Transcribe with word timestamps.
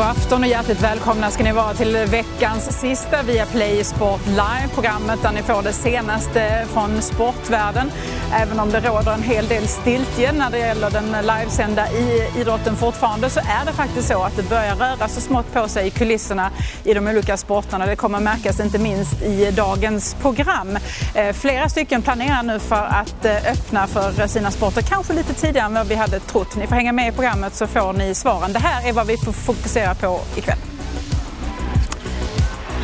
Ja, 0.00 0.14
god 0.14 0.19
afton 0.30 0.42
och 0.44 0.48
hjärtligt 0.48 0.82
välkomna 0.82 1.30
ska 1.30 1.44
ni 1.44 1.52
vara 1.52 1.74
till 1.74 1.96
veckans 1.96 2.80
sista 2.80 3.22
via 3.22 3.46
Play 3.46 3.84
Sport 3.84 4.26
Live, 4.26 4.68
programmet 4.74 5.22
där 5.22 5.32
ni 5.32 5.42
får 5.42 5.62
det 5.62 5.72
senaste 5.72 6.66
från 6.72 7.02
sportvärlden. 7.02 7.90
Även 8.34 8.60
om 8.60 8.70
det 8.70 8.80
råder 8.80 9.12
en 9.12 9.22
hel 9.22 9.48
del 9.48 9.68
stiltje 9.68 10.32
när 10.32 10.50
det 10.50 10.58
gäller 10.58 10.90
den 10.90 11.12
livesända 11.22 11.92
i 11.92 12.30
idrotten 12.40 12.76
fortfarande 12.76 13.30
så 13.30 13.40
är 13.40 13.66
det 13.66 13.72
faktiskt 13.72 14.08
så 14.08 14.22
att 14.22 14.36
det 14.36 14.48
börjar 14.48 14.76
röra 14.76 15.08
så 15.08 15.20
smått 15.20 15.52
på 15.52 15.68
sig 15.68 15.86
i 15.86 15.90
kulisserna 15.90 16.50
i 16.84 16.94
de 16.94 17.08
olika 17.08 17.36
sporterna. 17.36 17.86
Det 17.86 17.96
kommer 17.96 18.20
märkas 18.20 18.60
inte 18.60 18.78
minst 18.78 19.22
i 19.22 19.50
dagens 19.50 20.14
program. 20.14 20.78
Eh, 21.14 21.32
flera 21.32 21.68
stycken 21.68 22.02
planerar 22.02 22.42
nu 22.42 22.58
för 22.58 22.84
att 22.86 23.24
eh, 23.24 23.52
öppna 23.52 23.86
för 23.86 24.26
sina 24.26 24.50
sporter, 24.50 24.82
kanske 24.82 25.12
lite 25.12 25.34
tidigare 25.34 25.66
än 25.66 25.74
vad 25.74 25.86
vi 25.86 25.94
hade 25.94 26.20
trott. 26.20 26.56
Ni 26.56 26.66
får 26.66 26.74
hänga 26.74 26.92
med 26.92 27.08
i 27.08 27.12
programmet 27.12 27.54
så 27.54 27.66
får 27.66 27.92
ni 27.92 28.14
svaren. 28.14 28.52
Det 28.52 28.58
här 28.58 28.88
är 28.88 28.92
vad 28.92 29.06
vi 29.06 29.16
får 29.16 29.32
fokusera 29.32 29.94
på 29.94 30.19
ikväll. 30.36 30.58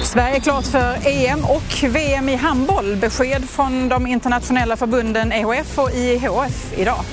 Sverige 0.02 0.36
är 0.36 0.40
klart 0.40 0.66
för 0.66 0.96
EM 1.06 1.44
och 1.44 1.84
VM 1.88 2.28
i 2.28 2.36
handboll. 2.36 2.96
Besked 2.96 3.48
från 3.48 3.88
de 3.88 4.06
internationella 4.06 4.76
förbunden 4.76 5.32
EHF 5.32 5.78
och 5.78 5.90
IHF 5.90 6.72
idag. 6.76 7.04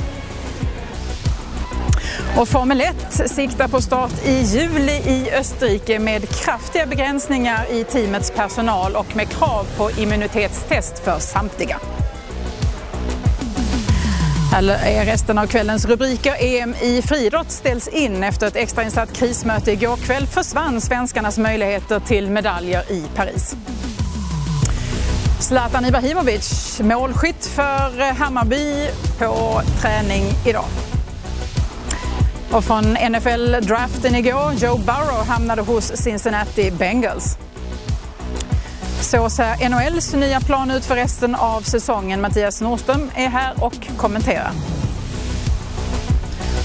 Och 2.37 2.47
Formel 2.47 2.81
1 2.81 3.31
siktar 3.31 3.67
på 3.67 3.81
start 3.81 4.11
i 4.25 4.41
juli 4.41 4.91
i 4.91 5.31
Österrike 5.31 5.99
med 5.99 6.29
kraftiga 6.29 6.85
begränsningar 6.85 7.65
i 7.71 7.83
teamets 7.83 8.31
personal 8.31 8.95
och 8.95 9.15
med 9.15 9.29
krav 9.29 9.67
på 9.77 9.91
immunitetstest 9.91 10.99
för 10.99 11.19
samtliga. 11.19 11.79
Eller 14.57 14.73
är 14.73 15.05
resten 15.05 15.37
av 15.37 15.47
kvällens 15.47 15.85
rubriker. 15.85 16.35
EM 16.39 16.75
i 16.81 17.01
friidrott 17.01 17.51
ställs 17.51 17.87
in. 17.87 18.23
Efter 18.23 18.47
ett 18.47 18.55
extrainsatt 18.55 19.13
krismöte 19.13 19.71
igår 19.71 19.95
kväll 19.95 20.27
försvann 20.27 20.81
svenskarnas 20.81 21.37
möjligheter 21.37 21.99
till 21.99 22.29
medaljer 22.29 22.91
i 22.91 23.03
Paris. 23.15 23.55
Zlatan 25.39 25.85
Ibrahimovic, 25.85 26.79
målskytt 26.83 27.45
för 27.45 28.13
Hammarby 28.13 28.89
på 29.19 29.61
träning 29.81 30.23
idag. 30.47 30.65
Och 32.51 32.63
från 32.63 32.83
NFL-draften 32.83 34.15
igår, 34.15 34.53
Joe 34.53 34.77
Burrow 34.77 35.25
hamnade 35.27 35.61
hos 35.61 35.87
Cincinnati 35.95 36.71
Bengals. 36.71 37.37
Så 39.03 39.29
ser 39.29 39.69
NHLs 39.69 40.13
nya 40.13 40.39
plan 40.39 40.71
ut 40.71 40.85
för 40.85 40.95
resten 40.95 41.35
av 41.35 41.61
säsongen. 41.61 42.21
Mattias 42.21 42.61
Nordström 42.61 43.11
är 43.15 43.27
här 43.27 43.53
och 43.63 43.87
kommenterar. 43.97 44.51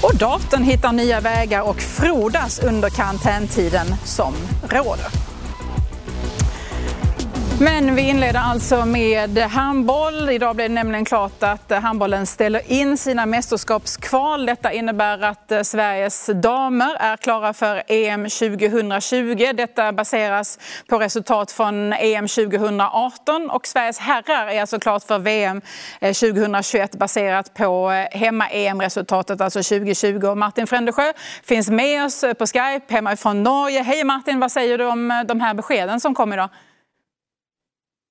Och 0.03 0.15
datorn 0.15 0.63
hittar 0.63 0.91
nya 0.91 1.19
vägar 1.19 1.61
och 1.61 1.81
frodas 1.81 2.59
under 2.59 2.89
karantäntiden 2.89 3.95
som 4.05 4.33
råder. 4.69 5.28
Men 7.61 7.95
vi 7.95 8.01
inleder 8.01 8.39
alltså 8.39 8.85
med 8.85 9.37
handboll. 9.37 10.29
Idag 10.29 10.55
blev 10.55 10.69
det 10.69 10.75
nämligen 10.75 11.05
klart 11.05 11.43
att 11.43 11.71
handbollen 11.71 12.25
ställer 12.25 12.71
in 12.71 12.97
sina 12.97 13.25
mästerskapskval. 13.25 14.45
Detta 14.45 14.71
innebär 14.71 15.21
att 15.21 15.67
Sveriges 15.67 16.29
damer 16.33 16.95
är 16.99 17.17
klara 17.17 17.53
för 17.53 17.83
EM 17.87 18.23
2020. 18.23 19.51
Detta 19.53 19.93
baseras 19.93 20.59
på 20.87 20.99
resultat 20.99 21.51
från 21.51 21.93
EM 21.93 22.27
2018 22.27 23.49
och 23.49 23.67
Sveriges 23.67 23.99
herrar 23.99 24.47
är 24.47 24.61
alltså 24.61 24.79
klart 24.79 25.03
för 25.03 25.19
VM 25.19 25.61
2021 25.99 26.91
baserat 26.91 27.53
på 27.53 27.89
hemma-EM-resultatet, 28.11 29.41
alltså 29.41 29.63
2020. 29.63 30.27
Och 30.27 30.37
Martin 30.37 30.67
Frändesjö 30.67 31.13
finns 31.43 31.69
med 31.69 32.05
oss 32.05 32.25
på 32.37 32.45
Skype 32.45 32.93
hemma 32.93 33.15
från 33.15 33.43
Norge. 33.43 33.81
Hej 33.81 34.03
Martin, 34.03 34.39
vad 34.39 34.51
säger 34.51 34.77
du 34.77 34.85
om 34.85 35.25
de 35.27 35.41
här 35.41 35.53
beskeden 35.53 35.99
som 35.99 36.15
kom 36.15 36.33
idag? 36.33 36.49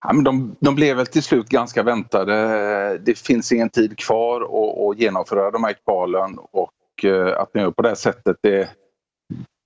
Ja, 0.05 0.13
men 0.13 0.25
de, 0.25 0.57
de 0.61 0.75
blev 0.75 0.97
väl 0.97 1.07
till 1.07 1.23
slut 1.23 1.49
ganska 1.49 1.83
väntade. 1.83 2.99
Det 2.99 3.19
finns 3.19 3.53
ingen 3.53 3.71
tid 3.71 3.99
kvar 3.99 4.41
att, 4.41 4.79
att 4.79 4.99
genomföra 4.99 5.51
de 5.51 5.65
här 5.65 5.73
kvalen 5.73 6.39
och 6.39 7.05
eh, 7.05 7.41
att 7.41 7.55
man 7.55 7.63
gör 7.63 7.71
på 7.71 7.83
det 7.83 7.89
här 7.89 7.97
sättet 7.97 8.37
det, 8.43 8.69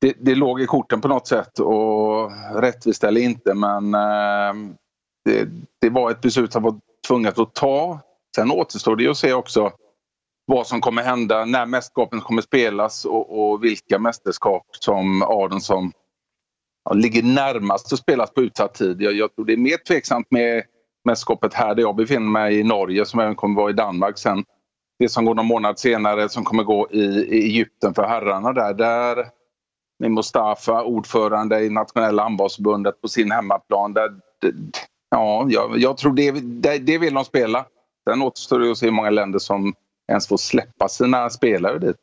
det, 0.00 0.16
det 0.21 0.34
låg 0.34 0.60
i 0.60 0.66
korten 0.66 1.00
på 1.00 1.09
något 1.09 1.26
sätt 1.26 1.59
och 1.59 2.31
rättvist 2.54 3.04
eller 3.04 3.21
inte 3.21 3.54
men 3.54 3.94
eh, 3.94 4.72
det, 5.25 5.48
det 5.81 5.91
var 5.91 6.10
ett 6.10 6.21
beslut 6.21 6.53
som 6.53 6.62
var 6.62 6.75
tvunget 7.09 7.38
att 7.38 7.54
ta. 7.54 8.00
Sen 8.37 8.50
återstår 8.50 8.97
det 8.97 9.09
att 9.09 9.16
se 9.16 9.32
också 9.32 9.72
vad 10.47 10.66
som 10.66 10.81
kommer 10.81 11.03
hända, 11.03 11.44
när 11.44 11.66
mästerskapen 11.66 12.21
kommer 12.21 12.42
spelas 12.42 13.04
och, 13.04 13.53
och 13.53 13.65
vilka 13.65 13.98
mästerskap 13.98 14.66
som 14.71 15.22
Aden 15.22 15.60
som 15.60 15.92
ja, 16.84 16.94
ligger 16.94 17.22
närmast 17.22 17.93
att 17.93 17.98
spelas 17.98 18.31
på 18.31 18.43
utsatt 18.43 18.75
tid. 18.75 19.03
Jag, 19.03 19.12
jag 19.12 19.34
tror 19.34 19.44
det 19.44 19.53
är 19.53 19.56
mer 19.56 19.76
tveksamt 19.87 20.26
med 20.31 20.62
mästerskapet 21.04 21.54
här 21.54 21.75
där 21.75 21.82
jag 21.82 21.97
befinner 21.97 22.31
mig 22.31 22.59
i 22.59 22.62
Norge 22.62 23.04
som 23.04 23.20
även 23.20 23.34
kommer 23.34 23.60
vara 23.60 23.70
i 23.70 23.75
Danmark 23.75 24.19
sen. 24.19 24.44
Det 24.98 25.09
som 25.09 25.25
går 25.25 25.34
någon 25.34 25.47
månad 25.47 25.78
senare 25.78 26.28
som 26.28 26.44
kommer 26.44 26.62
gå 26.62 26.88
i, 26.91 27.03
i 27.04 27.44
Egypten 27.44 27.94
för 27.94 28.03
herrarna 28.03 28.53
där. 28.53 28.75
Där 28.75 29.26
med 29.98 30.10
Mustafa, 30.10 30.82
ordförande 30.82 31.65
i 31.65 31.71
nationella 31.71 32.22
handbollsförbundet 32.22 33.00
på 33.00 33.09
sin 33.09 33.31
hemmaplan. 33.31 33.92
Där, 33.92 34.10
ja, 35.10 35.47
jag, 35.48 35.78
jag 35.78 35.97
tror 35.97 36.12
det, 36.12 36.31
det, 36.31 36.78
det 36.78 36.98
vill 36.98 37.15
de 37.15 37.25
spela. 37.25 37.66
Sen 38.09 38.22
återstår 38.22 38.59
det 38.59 38.71
att 38.71 38.78
se 38.78 38.87
hur 38.87 38.92
många 38.92 39.10
länder 39.10 39.38
som 39.38 39.75
ens 40.09 40.28
får 40.28 40.37
släppa 40.37 40.88
sina 40.88 41.31
spelare 41.31 41.78
dit. 41.78 41.97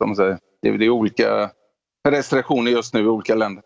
Det, 0.62 0.78
det 0.78 0.86
är 0.86 0.90
olika 0.90 1.50
restriktioner 2.10 2.72
just 2.72 2.94
nu 2.94 3.00
i 3.00 3.08
olika 3.08 3.36
länder. 3.36 3.64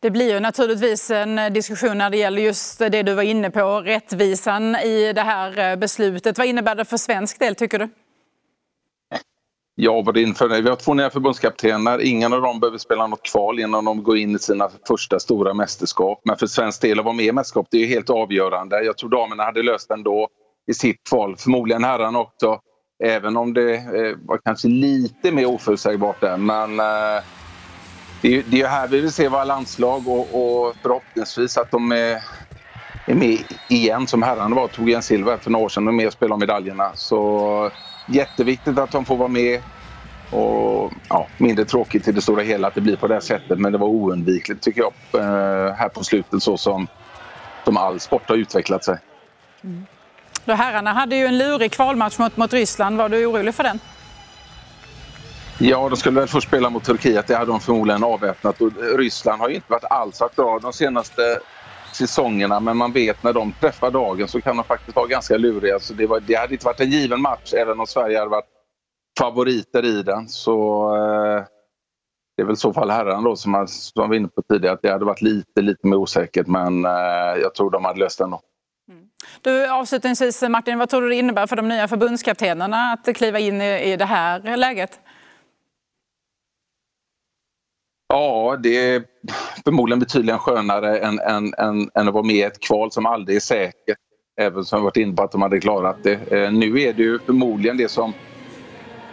Det 0.00 0.10
blir 0.10 0.34
ju 0.34 0.40
naturligtvis 0.40 1.10
en 1.10 1.52
diskussion 1.52 1.98
när 1.98 2.10
det 2.10 2.16
gäller 2.16 2.42
just 2.42 2.78
det 2.78 3.02
du 3.02 3.14
var 3.14 3.22
inne 3.22 3.50
på, 3.50 3.80
rättvisan 3.80 4.76
i 4.76 5.12
det 5.12 5.20
här 5.20 5.70
eh, 5.70 5.76
beslutet. 5.76 6.38
Vad 6.38 6.46
innebär 6.46 6.74
det 6.74 6.84
för 6.84 6.96
svensk 6.96 7.38
del 7.38 7.54
tycker 7.54 7.78
du? 7.78 7.88
Ja, 9.74 10.02
vad 10.02 10.14
det 10.14 10.22
inför, 10.22 10.62
vi 10.62 10.68
har 10.68 10.76
två 10.76 10.94
nya 10.94 11.10
förbundskaptener. 11.10 12.00
Ingen 12.00 12.32
av 12.32 12.42
dem 12.42 12.60
behöver 12.60 12.78
spela 12.78 13.06
något 13.06 13.22
kval 13.22 13.60
innan 13.60 13.84
de 13.84 14.02
går 14.02 14.16
in 14.16 14.36
i 14.36 14.38
sina 14.38 14.70
första 14.88 15.20
stora 15.20 15.54
mästerskap. 15.54 16.20
Men 16.24 16.36
för 16.36 16.46
svensk 16.46 16.82
del 16.82 16.98
att 16.98 17.04
vara 17.04 17.14
med 17.14 17.24
i 17.24 17.32
mästerskap, 17.32 17.66
det 17.70 17.82
är 17.82 17.86
helt 17.86 18.10
avgörande. 18.10 18.84
Jag 18.84 18.98
tror 18.98 19.10
damerna 19.10 19.42
hade 19.42 19.62
löst 19.62 19.88
det 19.88 19.94
ändå 19.94 20.28
i 20.70 20.74
sitt 20.74 21.08
kval. 21.08 21.36
Förmodligen 21.36 21.84
herrarna 21.84 22.18
också. 22.18 22.60
Även 23.04 23.36
om 23.36 23.54
det 23.54 23.74
eh, 23.74 24.16
var 24.26 24.40
kanske 24.44 24.68
lite 24.68 25.32
mer 25.32 25.46
oförutsägbart 25.46 26.20
där. 26.20 26.36
Men 26.36 26.80
eh, 26.80 27.22
det 28.20 28.36
är, 28.36 28.42
det 28.46 28.60
är 28.60 28.68
här 28.68 28.88
vi 28.88 29.00
vill 29.00 29.12
se 29.12 29.28
våra 29.28 29.44
landslag 29.44 30.08
och, 30.08 30.20
och 30.20 30.74
förhoppningsvis 30.82 31.58
att 31.58 31.70
de 31.70 31.92
är, 31.92 32.22
är 33.06 33.14
med 33.14 33.38
igen 33.68 34.06
som 34.06 34.22
herrarna 34.22 34.56
var. 34.56 34.68
Tog 34.68 34.90
en 34.90 35.02
silver 35.02 35.36
för 35.36 35.50
några 35.50 35.64
år 35.64 35.68
sedan 35.68 35.86
och 35.86 35.92
är 35.92 35.96
med 35.96 36.06
och 36.06 36.12
spelar 36.12 36.34
om 36.34 36.40
medaljerna. 36.40 36.90
Så 36.94 37.70
jätteviktigt 38.08 38.78
att 38.78 38.90
de 38.90 39.04
får 39.04 39.16
vara 39.16 39.28
med. 39.28 39.62
Och 40.30 40.92
ja, 41.08 41.26
mindre 41.38 41.64
tråkigt 41.64 42.08
i 42.08 42.12
det 42.12 42.20
stora 42.20 42.42
hela 42.42 42.68
att 42.68 42.74
det 42.74 42.80
blir 42.80 42.96
på 42.96 43.06
det 43.06 43.14
här 43.14 43.20
sättet 43.20 43.58
men 43.58 43.72
det 43.72 43.78
var 43.78 43.88
oundvikligt 43.88 44.62
tycker 44.62 44.80
jag 44.80 44.92
eh, 45.22 45.74
här 45.74 45.88
på 45.88 46.04
slutet 46.04 46.42
så 46.42 46.56
som, 46.56 46.86
som 47.64 47.76
all 47.76 48.00
sport 48.00 48.28
har 48.28 48.36
utvecklat 48.36 48.84
sig. 48.84 48.98
Mm. 49.64 49.86
Då 50.44 50.52
herrarna 50.52 50.92
hade 50.92 51.16
ju 51.16 51.26
en 51.26 51.38
lurig 51.38 51.72
kvalmatch 51.72 52.18
mot, 52.18 52.36
mot 52.36 52.52
Ryssland. 52.52 52.98
Var 52.98 53.08
du 53.08 53.26
orolig 53.26 53.54
för 53.54 53.62
den? 53.62 53.80
Ja, 55.62 55.88
de 55.88 55.96
skulle 55.96 56.20
väl 56.20 56.28
först 56.28 56.48
spela 56.48 56.70
mot 56.70 56.84
Turkiet. 56.84 57.26
Det 57.26 57.34
hade 57.34 57.50
de 57.50 57.60
förmodligen 57.60 58.04
avväpnat. 58.04 58.60
Och 58.60 58.72
Ryssland 58.98 59.40
har 59.40 59.48
ju 59.48 59.54
inte 59.54 59.72
varit 59.72 59.84
alls 59.84 60.20
varit 60.20 60.36
bra 60.36 60.58
de 60.58 60.72
senaste 60.72 61.22
säsongerna 61.92 62.60
men 62.60 62.76
man 62.76 62.92
vet 62.92 63.22
när 63.22 63.32
de 63.32 63.52
träffar 63.60 63.90
dagen 63.90 64.28
så 64.28 64.40
kan 64.40 64.56
de 64.56 64.64
faktiskt 64.64 64.96
vara 64.96 65.06
ganska 65.06 65.36
luriga. 65.36 65.80
Så 65.80 65.94
det, 65.94 66.06
var, 66.06 66.20
det 66.20 66.34
hade 66.34 66.52
inte 66.52 66.66
varit 66.66 66.80
en 66.80 66.90
given 66.90 67.20
match 67.20 67.52
även 67.52 67.80
om 67.80 67.86
Sverige 67.86 68.18
hade 68.18 68.30
varit 68.30 68.48
favoriter 69.18 69.84
i 69.84 70.02
den. 70.02 70.28
Så 70.28 70.82
eh, 70.96 71.44
det 72.36 72.42
är 72.42 72.46
väl 72.46 72.52
i 72.52 72.56
så 72.56 72.72
fall 72.72 72.90
herrarna 72.90 73.22
då 73.22 73.36
som, 73.36 73.66
som 73.68 74.08
var 74.08 74.16
inne 74.16 74.28
på 74.28 74.42
tidigare 74.42 74.74
att 74.74 74.82
det 74.82 74.92
hade 74.92 75.04
varit 75.04 75.22
lite, 75.22 75.62
lite 75.62 75.86
mer 75.86 75.96
osäkert 75.96 76.46
men 76.46 76.84
eh, 76.84 77.40
jag 77.42 77.54
tror 77.54 77.70
de 77.70 77.84
hade 77.84 78.00
löst 78.00 78.18
det 78.18 78.24
ändå. 78.24 78.40
Mm. 78.88 79.04
Du, 79.40 79.70
avslutningsvis 79.70 80.42
Martin, 80.42 80.78
vad 80.78 80.88
tror 80.88 81.02
du 81.02 81.08
det 81.08 81.16
innebär 81.16 81.46
för 81.46 81.56
de 81.56 81.68
nya 81.68 81.88
förbundskaptenerna 81.88 82.92
att 82.92 83.16
kliva 83.16 83.38
in 83.38 83.60
i, 83.60 83.92
i 83.92 83.96
det 83.96 84.04
här 84.04 84.56
läget? 84.56 85.00
Ja, 88.10 88.58
det 88.62 88.76
är 88.94 89.04
förmodligen 89.64 90.00
betydligt 90.00 90.36
skönare 90.36 90.98
än, 91.00 91.20
än, 91.20 91.54
än, 91.58 91.90
än 91.96 92.08
att 92.08 92.14
vara 92.14 92.24
med 92.24 92.36
i 92.36 92.42
ett 92.42 92.60
kval 92.60 92.92
som 92.92 93.06
aldrig 93.06 93.36
är 93.36 93.40
säkert. 93.40 93.98
Även 94.40 94.64
som 94.64 94.84
varit 94.84 94.98
inne 94.98 95.14
på 95.16 95.24
att 95.24 95.32
de 95.32 95.42
hade 95.42 95.60
klarat 95.60 96.00
det. 96.04 96.14
Eh, 96.14 96.52
nu 96.52 96.82
är 96.82 96.94
det 96.94 97.02
ju 97.04 97.20
förmodligen 97.26 97.78
det 97.78 97.90
som... 97.90 98.14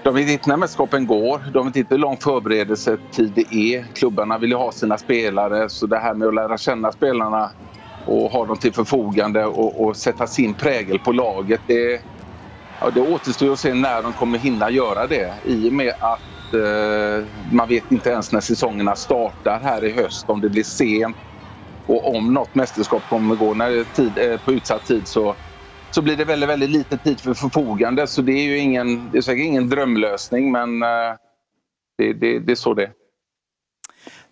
De 0.04 0.16
vet 0.16 0.30
inte 0.30 0.50
när 0.50 0.58
mästerskapen 0.58 1.08
går, 1.08 1.52
de 1.54 1.68
vet 1.68 1.78
inte 1.78 1.96
hur 1.96 2.00
lång 2.00 2.18
förberedelsetid 2.18 3.34
det 3.36 3.56
är. 3.56 3.88
Klubbarna 3.96 4.40
vill 4.40 4.52
ju 4.52 4.58
ha 4.58 4.74
sina 4.74 5.00
spelare 5.00 5.70
så 5.70 5.88
det 5.88 6.00
här 6.00 6.16
med 6.16 6.30
att 6.30 6.36
lära 6.36 6.58
känna 6.58 6.94
spelarna 6.94 7.52
och 8.06 8.32
ha 8.32 8.46
dem 8.46 8.58
till 8.58 8.74
förfogande 8.74 9.46
och, 9.46 9.86
och 9.86 9.98
sätta 9.98 10.28
sin 10.28 10.56
prägel 10.56 11.00
på 11.00 11.14
laget. 11.14 11.62
Det, 11.68 12.02
ja, 12.80 12.92
det 12.92 13.02
återstår 13.02 13.54
att 13.54 13.60
se 13.60 13.76
när 13.76 14.04
de 14.04 14.14
kommer 14.14 14.40
hinna 14.40 14.72
göra 14.72 15.08
det 15.08 15.42
i 15.46 15.70
och 15.70 15.74
med 15.74 15.94
att 16.00 16.22
Eh, 16.54 17.26
man 17.52 17.68
vet 17.70 17.92
inte 17.92 18.10
ens 18.10 18.32
när 18.32 18.42
säsongerna 18.42 18.96
startar 18.96 19.60
här 19.60 19.86
i 19.86 19.92
höst, 19.92 20.30
om 20.30 20.42
det 20.42 20.50
blir 20.50 20.64
sent 20.64 21.18
och 21.88 22.16
om 22.16 22.34
något 22.34 22.56
mästerskap 22.56 23.08
kommer 23.08 23.36
gå 23.36 23.54
när 23.54 23.84
tid, 23.84 24.18
eh, 24.18 24.38
på 24.38 24.52
utsatt 24.54 24.86
tid 24.86 25.08
så, 25.08 25.38
så 25.96 26.02
blir 26.02 26.18
det 26.18 26.26
väldigt, 26.26 26.50
väldigt 26.50 26.70
lite 26.70 26.98
tid 26.98 27.22
för 27.22 27.34
förfogande. 27.34 28.08
Så 28.08 28.22
det 28.22 28.32
är 28.32 28.44
ju 28.44 28.58
ingen, 28.58 29.12
det 29.12 29.18
är 29.18 29.22
säkert 29.22 29.46
ingen 29.46 29.70
drömlösning 29.70 30.52
men 30.52 30.84
eh, 30.84 31.16
det, 31.98 32.14
det, 32.14 32.40
det 32.40 32.52
är 32.52 32.56
så 32.56 32.74
det 32.74 32.84
är. 32.84 32.94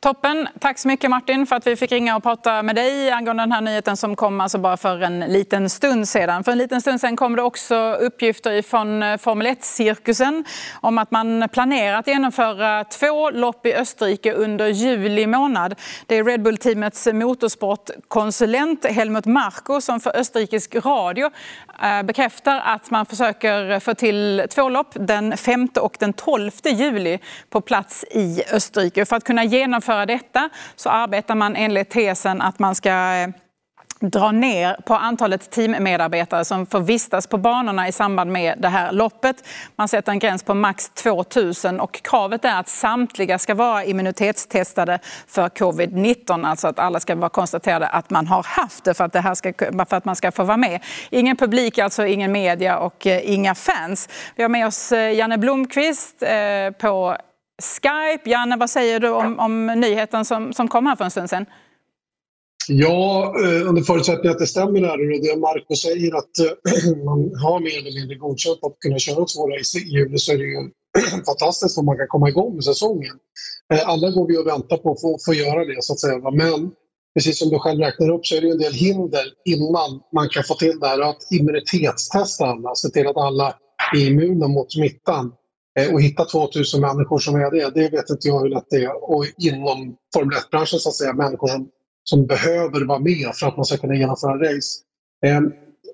Toppen. 0.06 0.48
Tack 0.60 0.80
så 0.80 0.88
mycket 0.88 1.10
Martin 1.10 1.46
för 1.46 1.56
att 1.56 1.68
vi 1.68 1.76
fick 1.76 1.92
ringa 1.92 2.16
och 2.16 2.24
prata 2.24 2.64
med 2.64 2.76
dig 2.76 3.12
angående 3.12 3.44
den 3.44 3.52
här 3.52 3.62
nyheten 3.62 3.98
som 3.98 4.16
kom 4.16 4.42
alltså 4.42 4.58
bara 4.58 4.78
för 4.78 5.02
en 5.02 5.20
liten 5.20 5.70
stund 5.70 6.08
sedan. 6.08 6.44
För 6.44 6.52
en 6.52 6.58
liten 6.58 6.82
stund 6.82 7.02
sedan 7.02 7.16
kom 7.16 7.36
det 7.36 7.42
också 7.42 7.76
uppgifter 7.94 8.62
från 8.62 9.04
eh, 9.04 9.18
Formel 9.18 9.48
1-cirkusen 9.48 10.44
om 10.82 10.98
att 10.98 11.12
man 11.12 11.50
planerar 11.50 11.98
att 11.98 12.08
genomföra 12.08 12.84
två 12.84 13.30
lopp 13.30 13.66
i 13.66 13.74
Österrike 13.74 14.34
under 14.34 14.68
juli 14.68 15.28
månad. 15.28 15.76
Det 16.06 16.18
är 16.18 16.24
Red 16.24 16.42
Bull-teamets 16.42 17.08
motorsportkonsulent 17.14 18.86
Helmut 18.86 19.26
Marko 19.26 19.82
som 19.82 20.00
för 20.00 20.18
österrikisk 20.18 20.76
radio 20.76 21.30
eh, 21.84 22.04
bekräftar 22.04 22.60
att 22.60 22.92
man 22.92 23.06
försöker 23.06 23.80
få 23.80 23.94
till 23.94 24.44
två 24.50 24.70
lopp 24.70 24.92
den 24.94 25.38
5 25.38 25.68
och 25.82 25.96
den 26.00 26.14
12 26.14 26.52
juli 26.66 27.20
på 27.50 27.62
plats 27.62 28.06
i 28.12 28.44
Österrike. 28.52 29.06
För 29.06 29.16
att 29.16 29.24
kunna 29.24 29.44
genomföra 29.44 29.95
genomföra 29.96 30.06
detta 30.06 30.50
så 30.76 30.90
arbetar 30.90 31.36
man 31.36 31.56
enligt 31.56 31.90
tesen 31.90 32.42
att 32.42 32.60
man 32.60 32.76
ska 32.76 32.90
eh, 32.90 33.30
dra 34.00 34.32
ner 34.32 34.78
på 34.86 34.94
antalet 34.94 35.52
teammedarbetare 35.52 36.46
som 36.46 36.66
får 36.66 36.80
vistas 36.80 37.28
på 37.28 37.38
banorna 37.38 37.88
i 37.88 37.92
samband 37.92 38.32
med 38.32 38.58
det 38.60 38.70
här 38.70 38.92
loppet. 38.92 39.36
Man 39.76 39.88
sätter 39.88 40.12
en 40.12 40.20
gräns 40.20 40.44
på 40.44 40.54
max 40.54 40.90
2000 40.90 41.80
och 41.80 42.02
kravet 42.04 42.46
är 42.46 42.60
att 42.60 42.70
samtliga 42.70 43.40
ska 43.40 43.56
vara 43.56 43.84
immunitetstestade 43.84 45.00
för 45.28 45.50
covid-19, 45.50 46.48
alltså 46.48 46.68
att 46.68 46.80
alla 46.80 47.00
ska 47.00 47.16
vara 47.16 47.30
konstaterade 47.30 47.88
att 47.88 48.10
man 48.10 48.28
har 48.28 48.44
haft 48.44 48.84
det 48.84 48.94
för 48.94 49.04
att, 49.04 49.14
det 49.14 49.22
här 49.22 49.36
ska, 49.36 49.54
för 49.90 49.94
att 49.96 50.06
man 50.06 50.16
ska 50.16 50.32
få 50.32 50.44
vara 50.44 50.58
med. 50.58 50.84
Ingen 51.10 51.38
publik, 51.38 51.78
alltså 51.78 52.06
ingen 52.06 52.32
media 52.32 52.78
och 52.78 53.08
eh, 53.08 53.32
inga 53.32 53.56
fans. 53.56 54.10
Vi 54.36 54.44
har 54.44 54.50
med 54.50 54.68
oss 54.68 54.92
eh, 54.92 55.14
Janne 55.14 55.38
Blomqvist 55.38 56.24
på 56.80 57.18
Skype. 57.62 58.30
Janne, 58.30 58.58
vad 58.58 58.70
säger 58.70 59.00
du 59.00 59.10
om, 59.10 59.40
om 59.40 59.66
nyheten 59.66 60.26
som, 60.26 60.54
som 60.54 60.68
kom 60.68 60.86
här 60.86 60.96
för 60.96 61.06
en 61.06 61.12
stund 61.12 61.30
sedan? 61.30 61.46
Ja, 62.68 63.36
eh, 63.44 63.70
under 63.70 63.82
förutsättning 63.82 64.32
att 64.32 64.40
det 64.40 64.48
stämmer 64.48 64.82
där 64.82 65.14
och 65.16 65.22
det 65.22 65.40
Marco 65.40 65.76
säger 65.76 66.16
att 66.16 66.40
eh, 66.40 66.98
man 67.06 67.20
har 67.44 67.60
mer 67.60 67.80
eller 67.80 68.00
mindre 68.00 68.16
godkänt 68.16 68.60
att 68.62 68.80
kunna 68.80 69.00
köra 69.00 69.26
två 69.26 69.50
race 69.50 69.78
i 69.78 69.82
juli 69.82 70.18
så 70.18 70.34
är 70.34 70.38
det 70.38 70.44
ju 70.44 70.72
fantastiskt 71.26 71.78
om 71.78 71.86
man 71.86 71.98
kan 71.98 72.08
komma 72.08 72.30
igång 72.30 72.56
med 72.56 72.64
säsongen. 72.64 73.16
Eh, 73.74 73.90
alla 73.90 74.10
går 74.10 74.28
vi 74.28 74.38
och 74.38 74.48
väntar 74.48 74.78
på 74.78 74.92
att 74.92 75.02
få, 75.02 75.18
få 75.26 75.34
göra 75.34 75.66
det 75.66 75.84
så 75.84 75.94
att 75.94 76.00
säga. 76.00 76.32
Men 76.32 76.72
precis 77.16 77.40
som 77.40 77.50
du 77.50 77.60
själv 77.60 77.80
räknar 77.80 78.10
upp 78.10 78.26
så 78.26 78.36
är 78.36 78.42
det 78.42 78.50
en 78.50 78.58
del 78.58 78.74
hinder 78.74 79.26
innan 79.46 79.90
man 80.14 80.30
kan 80.30 80.44
få 80.44 80.56
till 80.56 80.80
det 80.80 80.88
här 80.88 81.00
att 81.10 81.32
immunitetstesta 81.32 82.46
alla, 82.46 82.76
se 82.76 82.90
till 82.90 83.08
att 83.08 83.18
alla 83.18 83.56
är 83.96 84.08
immuna 84.08 84.48
mot 84.48 84.72
smittan. 84.72 85.32
Eh, 85.80 85.94
och 85.94 86.02
hitta 86.02 86.26
2000 86.26 86.82
människor 86.82 87.20
som 87.20 87.36
är 87.36 87.52
det, 87.52 87.72
det 87.74 87.90
vet 87.90 88.10
inte 88.10 88.28
jag 88.28 88.42
hur 88.42 88.50
lätt 88.50 88.70
det 88.70 88.84
är. 88.84 89.12
Och 89.12 89.26
inom 89.38 89.96
Formel 90.14 90.38
1-branschen 90.38 90.80
så 90.80 90.90
att 90.90 90.96
säga, 90.96 91.14
människor 91.14 91.48
som, 91.48 91.70
som 92.04 92.26
behöver 92.26 92.86
vara 92.86 93.00
med 93.00 93.32
för 93.34 93.48
att 93.48 93.56
man 93.56 93.66
ska 93.66 93.78
kunna 93.78 93.96
genomföra 93.96 94.38
race. 94.38 94.80
Eh, 95.26 95.42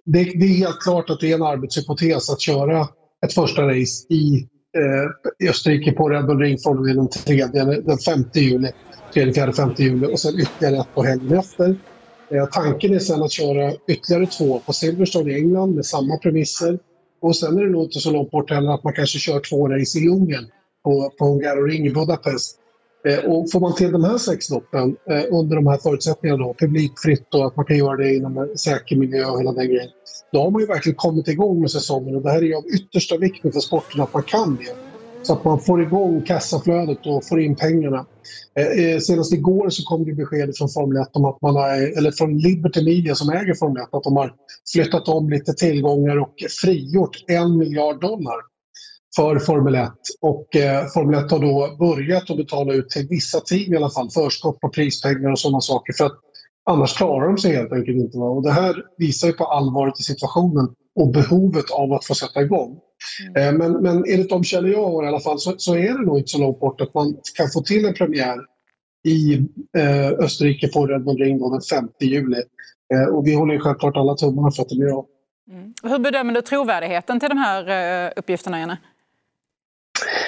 det, 0.06 0.24
det, 0.24 0.46
är 0.46 0.58
helt 0.58 0.80
klart 0.80 1.10
att 1.10 1.20
det 1.20 1.32
är 1.32 1.36
en 1.36 1.44
arbetshypotes 1.44 2.30
att 2.30 2.42
köra 2.42 2.88
ett 3.26 3.34
första 3.34 3.62
race 3.62 4.14
i, 4.14 4.48
eh, 4.78 5.50
Österrike 5.50 5.92
på 5.92 6.10
Red 6.10 6.26
Bull 6.26 6.40
Ring 6.40 6.58
från 6.58 6.90
e 6.90 6.94
den, 6.94 7.10
3, 7.10 7.46
den 7.86 7.98
5 7.98 8.26
juli, 8.34 8.72
3, 9.14 9.34
4, 9.34 9.54
5 9.54 9.74
juli 9.78 10.14
och 10.14 10.20
sen 10.20 10.40
ytterligare 10.40 10.82
ett 10.82 10.96
på 10.96 11.04
helgen 11.04 11.38
efter. 11.38 11.76
Eh, 12.32 12.46
tanken 12.46 12.94
är 12.94 13.00
sen 13.00 13.24
att 13.24 13.32
köra 13.32 13.74
ytterligare 13.88 14.26
två 14.26 14.60
på 14.60 14.74
Silverstone 14.74 15.32
i 15.32 15.36
England 15.36 15.76
med 15.76 15.86
samma 15.86 16.18
premisser 16.18 16.80
och 17.22 17.36
sen 17.36 17.58
är 17.58 17.64
det 17.64 17.70
nog 17.70 17.84
inte 17.84 18.00
så 18.00 18.12
långt 18.12 18.32
bort 18.32 18.52
heller 18.52 18.72
att 18.72 18.84
man 18.84 18.94
kanske 18.94 19.20
kör 19.20 19.40
två 19.40 19.68
race 19.68 20.00
i 20.00 20.08
Ungern 20.08 20.46
på, 20.84 21.12
på 21.20 21.26
Hungaroring 21.26 21.88
i 21.88 21.90
Budapest. 21.90 22.58
Eh, 23.08 23.20
och 23.20 23.52
får 23.52 23.60
man 23.60 23.76
till 23.76 23.92
de 23.92 24.04
här 24.04 24.18
sex 24.18 24.50
loppen 24.50 24.96
eh, 25.10 25.24
under 25.32 25.56
de 25.56 25.68
här 25.68 25.78
förutsättningarna 25.78 26.44
då, 26.44 26.56
publikfritt 26.60 27.34
och 27.34 27.46
att 27.46 27.56
man 27.56 27.66
kan 27.66 27.78
göra 27.78 27.98
det 27.98 28.16
inom 28.16 28.38
en 28.38 28.58
säker 28.58 28.96
miljö 28.96 29.26
och 29.26 29.40
hela 29.40 29.52
den 29.52 29.68
grejen. 29.68 29.90
Då 30.32 30.42
har 30.44 30.52
man 30.52 30.62
ju 30.62 30.68
verkligen 30.68 30.96
kommit 30.96 31.28
igång 31.28 31.62
med 31.62 31.72
säsongen 31.72 32.16
och 32.16 32.22
det 32.22 32.32
här 32.32 32.38
är 32.38 32.46
ju 32.46 32.56
av 32.56 32.66
yttersta 32.66 33.18
vikt 33.18 33.42
för 33.42 33.60
sporten 33.60 34.02
att 34.02 34.14
man 34.14 34.24
kan 34.24 34.56
det. 34.56 34.91
Så 35.24 35.34
att 35.34 35.46
man 35.46 35.60
får 35.60 35.82
igång 35.82 36.22
kassaflödet 36.22 37.06
och 37.06 37.28
får 37.28 37.42
in 37.42 37.56
pengarna. 37.56 38.06
Eh, 38.60 38.66
eh 38.66 39.00
senast 39.00 39.34
igår 39.34 39.70
så 39.70 39.84
kom 39.84 40.06
det 40.06 40.14
besked 40.14 40.58
från 40.58 40.70
Formel 40.70 41.02
1 41.02 41.10
om 41.14 41.26
att 41.26 41.42
man 41.42 41.56
har, 41.56 41.98
eller 41.98 42.12
från 42.12 42.38
Liberty 42.38 42.86
Media 42.86 43.16
som 43.16 43.30
äger 43.30 43.54
Formel 43.54 43.84
1, 43.84 43.90
att 43.92 44.04
de 44.04 44.16
har 44.16 44.34
flyttat 44.74 45.08
om 45.08 45.30
lite 45.30 45.54
tillgångar 45.54 46.18
och 46.18 46.34
frigjort 46.62 47.18
en 47.28 47.58
miljard 47.58 48.02
dollar 48.02 48.36
för 49.16 49.40
Formel 49.40 49.76
1. 49.76 49.92
Och 50.22 50.56
eh, 50.56 50.86
Formel 50.88 51.26
1 51.26 51.32
har 51.32 51.40
då 51.40 51.76
börjat 51.80 52.30
att 52.30 52.38
betala 52.38 52.74
ut 52.74 52.90
till 52.90 53.08
vissa 53.08 53.40
team 53.40 53.74
i 53.74 53.78
alla 53.78 53.90
fall 53.90 54.10
förskott 54.10 54.60
på 54.60 54.70
prispengar 54.70 55.32
och 55.32 55.40
sådana 55.40 55.62
saker. 55.62 55.94
För 55.94 56.06
att 56.06 56.20
annars 56.66 56.98
klarar 56.98 57.28
de 57.28 57.38
sig 57.38 57.56
helt 57.56 57.72
enkelt 57.72 57.98
inte. 57.98 58.18
Och 58.18 58.44
det 58.44 58.52
här 58.52 58.76
visar 58.98 59.28
ju 59.28 59.34
på 59.34 59.46
allvaret 59.46 60.00
i 60.00 60.04
situationen 60.04 60.68
och 60.96 61.12
behovet 61.12 61.72
av 61.72 61.94
att 61.94 62.06
få 62.06 62.16
sätta 62.16 62.42
igång. 62.42 62.80
Mm. 63.28 63.36
Eh, 63.36 63.58
men, 63.58 63.82
men 63.82 64.06
enligt 64.08 64.30
de 64.30 64.44
källor 64.44 64.72
jag 64.72 64.92
har 64.92 65.04
i 65.04 65.08
alla 65.08 65.20
fall 65.20 65.40
så, 65.40 65.54
så, 65.58 65.76
är 65.76 65.94
det 65.98 66.06
nog 66.06 66.18
inte 66.18 66.30
så 66.30 66.40
långt 66.40 66.60
bort 66.60 66.82
att 66.82 66.94
man 66.94 67.18
kan 67.38 67.50
få 67.50 67.62
till 67.62 67.86
en 67.86 67.94
premiär 67.94 68.38
i 69.08 69.34
eh, 69.78 70.08
Österrike 70.08 70.68
på 70.68 70.88
Red 70.88 71.04
Bull 71.04 71.18
Ring 71.18 71.40
den 71.40 71.62
5 71.62 71.90
juli. 72.02 72.44
Eh, 72.94 73.16
och 73.16 73.28
vi 73.28 73.34
håller 73.34 73.54
ju 73.54 73.60
självklart 73.60 73.98
alla 73.98 74.16
tummarna 74.16 74.52
för 74.52 74.62
att 74.62 74.70
det 74.70 74.76
blir 74.76 74.98
av. 74.98 75.06
Mm. 75.52 75.74
Hur 75.84 76.00
bedömer 76.00 76.34
du 76.34 76.42
trovärdigheten 76.42 77.20
till 77.20 77.30
de 77.30 77.38
här 77.38 78.06
eh, 78.06 78.12
uppgifterna, 78.16 78.60
Janne? 78.60 78.78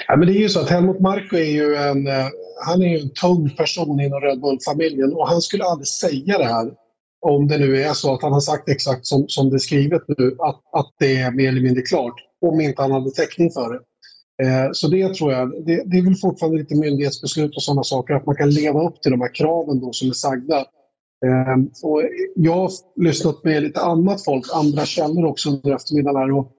Ja, 0.08 0.16
men 0.16 0.28
det 0.28 0.34
är 0.34 0.40
ju 0.40 0.50
så 0.50 0.60
att 0.60 0.70
Helmut 0.70 1.00
Marko 1.00 1.36
är 1.36 1.52
ju 1.52 1.76
en, 1.76 2.08
eh, 2.08 2.28
han 2.66 2.82
är 2.82 2.88
ju 2.88 3.00
en 3.00 3.10
tung 3.10 3.50
person 3.50 4.00
inom 4.00 4.22
Red 4.22 4.42
Bull-familjen 4.42 5.14
och 5.14 5.28
han 5.28 5.42
skulle 5.42 5.64
aldrig 5.64 5.88
säga 5.88 6.38
det 6.38 6.46
här 6.46 6.72
om 7.22 7.48
det 7.48 7.58
nu 7.58 7.82
är 7.82 7.94
så 7.94 8.14
att 8.14 8.22
han 8.22 8.34
har 8.34 8.40
sagt 8.40 8.70
exakt 8.70 9.06
som, 9.06 9.26
som 9.28 9.50
det 9.50 9.56
är 9.56 9.60
skrivet 9.60 10.02
nu, 10.08 10.36
att, 10.40 10.62
att 10.74 10.94
det 11.00 11.18
är 11.18 11.32
mer 11.32 11.50
eller 11.50 11.62
mindre 11.62 11.82
klart. 11.82 12.16
Om 12.44 12.62
inte 12.62 12.82
han 12.82 12.92
hade 12.92 13.12
täckning 13.12 13.52
för 13.52 13.74
det. 13.74 13.80
Eh, 14.42 14.70
så 14.72 14.88
det 14.88 15.14
tror 15.14 15.32
jag, 15.32 15.66
det, 15.66 15.84
det 15.86 15.98
är 15.98 16.02
väl 16.02 16.16
fortfarande 16.16 16.58
lite 16.58 16.76
myndighetsbeslut 16.76 17.56
och 17.56 17.64
sådana 17.64 17.84
saker, 17.84 18.14
att 18.14 18.26
man 18.26 18.36
kan 18.36 18.50
leva 18.50 18.88
upp 18.88 19.02
till 19.02 19.12
de 19.12 19.22
här 19.22 19.36
kraven 19.36 19.80
då 19.80 19.94
som 19.94 20.10
är 20.10 20.14
sagda. 20.14 20.58
Eh, 21.26 21.84
och 21.84 22.02
jag 22.36 22.56
har 22.56 22.72
lyssnat 22.96 23.44
med 23.44 23.64
lite 23.64 23.82
annat 23.82 24.24
folk, 24.24 24.46
andra 24.54 24.86
källor 24.86 25.26
också 25.26 25.50
under 25.50 25.76
eftermiddagen 25.76 26.22
här 26.22 26.32
och 26.32 26.52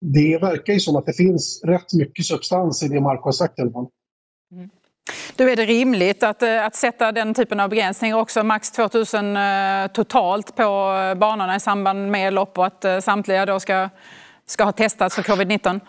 det 0.00 0.38
verkar 0.42 0.72
ju 0.72 0.80
som 0.80 0.96
att 0.96 1.06
det 1.06 1.12
finns 1.12 1.60
rätt 1.64 1.92
mycket 1.92 2.26
substans 2.26 2.82
i 2.82 2.88
det 2.88 3.00
Marco 3.00 3.24
har 3.24 3.32
sagt 3.32 3.58
i 3.58 3.62
alla 3.62 3.72
fall. 3.72 3.86
Mm. 4.52 4.70
Du, 5.36 5.50
är 5.50 5.56
det 5.56 5.64
rimligt 5.64 6.22
att, 6.22 6.42
eh, 6.42 6.64
att 6.64 6.74
sätta 6.74 7.12
den 7.12 7.34
typen 7.34 7.60
av 7.60 7.70
begränsningar 7.70 8.16
också, 8.16 8.42
max 8.42 8.70
2000 8.70 9.38
totalt 9.92 10.56
på 10.56 10.62
banorna 11.16 11.56
i 11.56 11.60
samband 11.60 12.10
med 12.10 12.32
lopp 12.32 12.58
och 12.58 12.66
att 12.66 13.04
samtliga 13.04 13.46
då 13.46 13.60
ska, 13.60 13.88
ska 14.46 14.64
ha 14.64 14.72
testats 14.72 15.14
för 15.14 15.22
covid-19? 15.22 15.80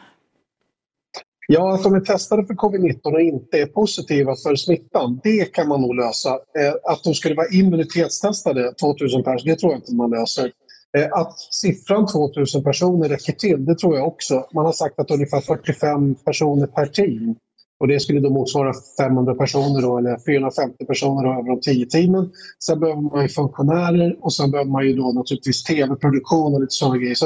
Ja, 1.48 1.74
att 1.74 1.84
de 1.84 1.94
är 1.94 2.00
testade 2.00 2.46
för 2.46 2.54
covid-19 2.54 3.14
och 3.14 3.22
inte 3.22 3.62
är 3.62 3.66
positiva 3.66 4.36
för 4.36 4.56
smittan, 4.56 5.20
det 5.24 5.54
kan 5.54 5.68
man 5.68 5.82
nog 5.82 5.96
lösa. 5.96 6.30
Eh, 6.30 6.92
att 6.92 7.04
de 7.04 7.14
skulle 7.14 7.36
vara 7.36 7.48
immunitetstestade, 7.48 8.74
2000 8.74 9.24
personer, 9.24 9.52
det 9.54 9.60
tror 9.60 9.72
jag 9.72 9.80
inte 9.80 9.96
man 9.96 10.10
löser. 10.10 10.52
Eh, 10.98 11.14
att 11.14 11.40
siffran 11.40 12.08
2000 12.08 12.64
personer 12.64 13.10
räcker 13.10 13.34
till, 13.34 13.66
det 13.66 13.76
tror 13.76 13.98
jag 13.98 14.08
också. 14.08 14.48
Man 14.54 14.66
har 14.66 14.74
sagt 14.74 15.00
att 15.00 15.12
ungefär 15.12 15.42
45 15.42 16.16
personer 16.16 16.68
per 16.68 16.86
team 16.86 17.36
och 17.80 17.88
det 17.88 18.00
skulle 18.00 18.20
då 18.20 18.30
motsvara 18.30 18.74
500 18.98 19.36
personer 19.36 19.82
då, 19.82 19.98
eller 19.98 20.18
450 20.26 20.86
personer 20.86 21.24
då, 21.24 21.30
över 21.30 21.50
de 21.50 21.62
10 21.62 21.86
teamen. 21.86 22.32
Sen 22.60 22.80
behöver 22.80 23.02
man 23.02 23.22
ju 23.22 23.30
funktionärer 23.30 24.18
och 24.22 24.34
sen 24.34 24.52
behöver 24.52 24.72
man 24.72 24.86
ju 24.88 24.94
då 24.94 25.12
naturligtvis 25.12 25.64
tv-produktion 25.64 26.54
och 26.54 26.62
lite 26.62 26.74
sådana 26.74 26.98
grejer. 26.98 27.16
Så 27.16 27.26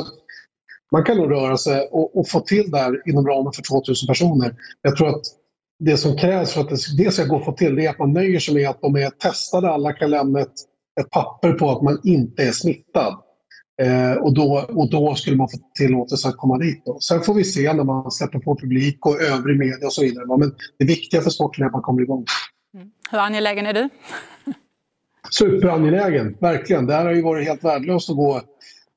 man 0.91 1.03
kan 1.03 1.17
nog 1.17 1.31
röra 1.31 1.57
sig 1.57 1.87
och, 1.91 2.19
och, 2.19 2.29
få 2.29 2.39
till 2.39 2.71
det 2.71 2.77
här 2.77 3.09
inom 3.09 3.27
ramen 3.27 3.53
för 3.53 3.61
2000 3.61 4.07
personer. 4.07 4.55
Jag 4.81 4.95
tror 4.95 5.09
att 5.09 5.21
det 5.79 5.97
som 5.97 6.17
krävs 6.17 6.53
för 6.53 6.61
att 6.61 6.69
det 6.97 7.11
ska 7.11 7.25
gå 7.25 7.35
att 7.35 7.45
få 7.45 7.51
till 7.51 7.75
det 7.75 7.85
är 7.85 7.89
att 7.89 7.99
man 7.99 8.13
nöjer 8.13 8.39
sig 8.39 8.53
med 8.53 8.69
att 8.69 8.81
de 8.81 8.95
är 8.95 9.09
testade, 9.09 9.69
alla 9.69 9.93
kan 9.93 10.09
lämna 10.09 10.39
ett, 10.39 10.53
ett 11.01 11.09
papper 11.09 11.53
på 11.53 11.71
att 11.71 11.81
man 11.81 11.99
inte 12.03 12.43
är 12.43 12.51
smittad. 12.51 13.17
Eh, 13.81 14.13
och, 14.13 14.33
då, 14.33 14.65
och 14.69 14.89
då 14.89 15.15
skulle 15.15 15.35
man 15.35 15.49
få 15.49 15.57
tillåtelse 15.77 16.27
att 16.27 16.37
komma 16.37 16.57
dit. 16.57 16.85
Då. 16.85 16.99
Sen 16.99 17.21
får 17.21 17.33
vi 17.33 17.43
se 17.43 17.73
när 17.73 17.83
man 17.83 18.11
släpper 18.11 18.39
på 18.39 18.57
publik 18.57 19.05
och 19.05 19.21
övrig 19.21 19.59
media 19.59 19.85
och 19.85 19.93
så 19.93 20.01
vidare. 20.01 20.37
Men 20.37 20.55
det 20.79 20.85
viktiga 20.85 21.21
för 21.21 21.29
sporten 21.29 21.63
är 21.63 21.67
att 21.67 21.73
man 21.73 21.81
kommer 21.81 22.01
igång. 22.01 22.25
Mm. 22.73 22.91
Hur 23.11 23.19
angelägen 23.19 23.65
är 23.65 23.73
du? 23.73 23.89
Superangelägen, 25.31 26.37
verkligen. 26.39 26.85
Det 26.85 26.93
här 26.93 27.05
har 27.05 27.13
ju 27.13 27.21
varit 27.21 27.47
helt 27.47 27.63
värdelöst 27.63 28.09
att 28.09 28.15
gå 28.15 28.41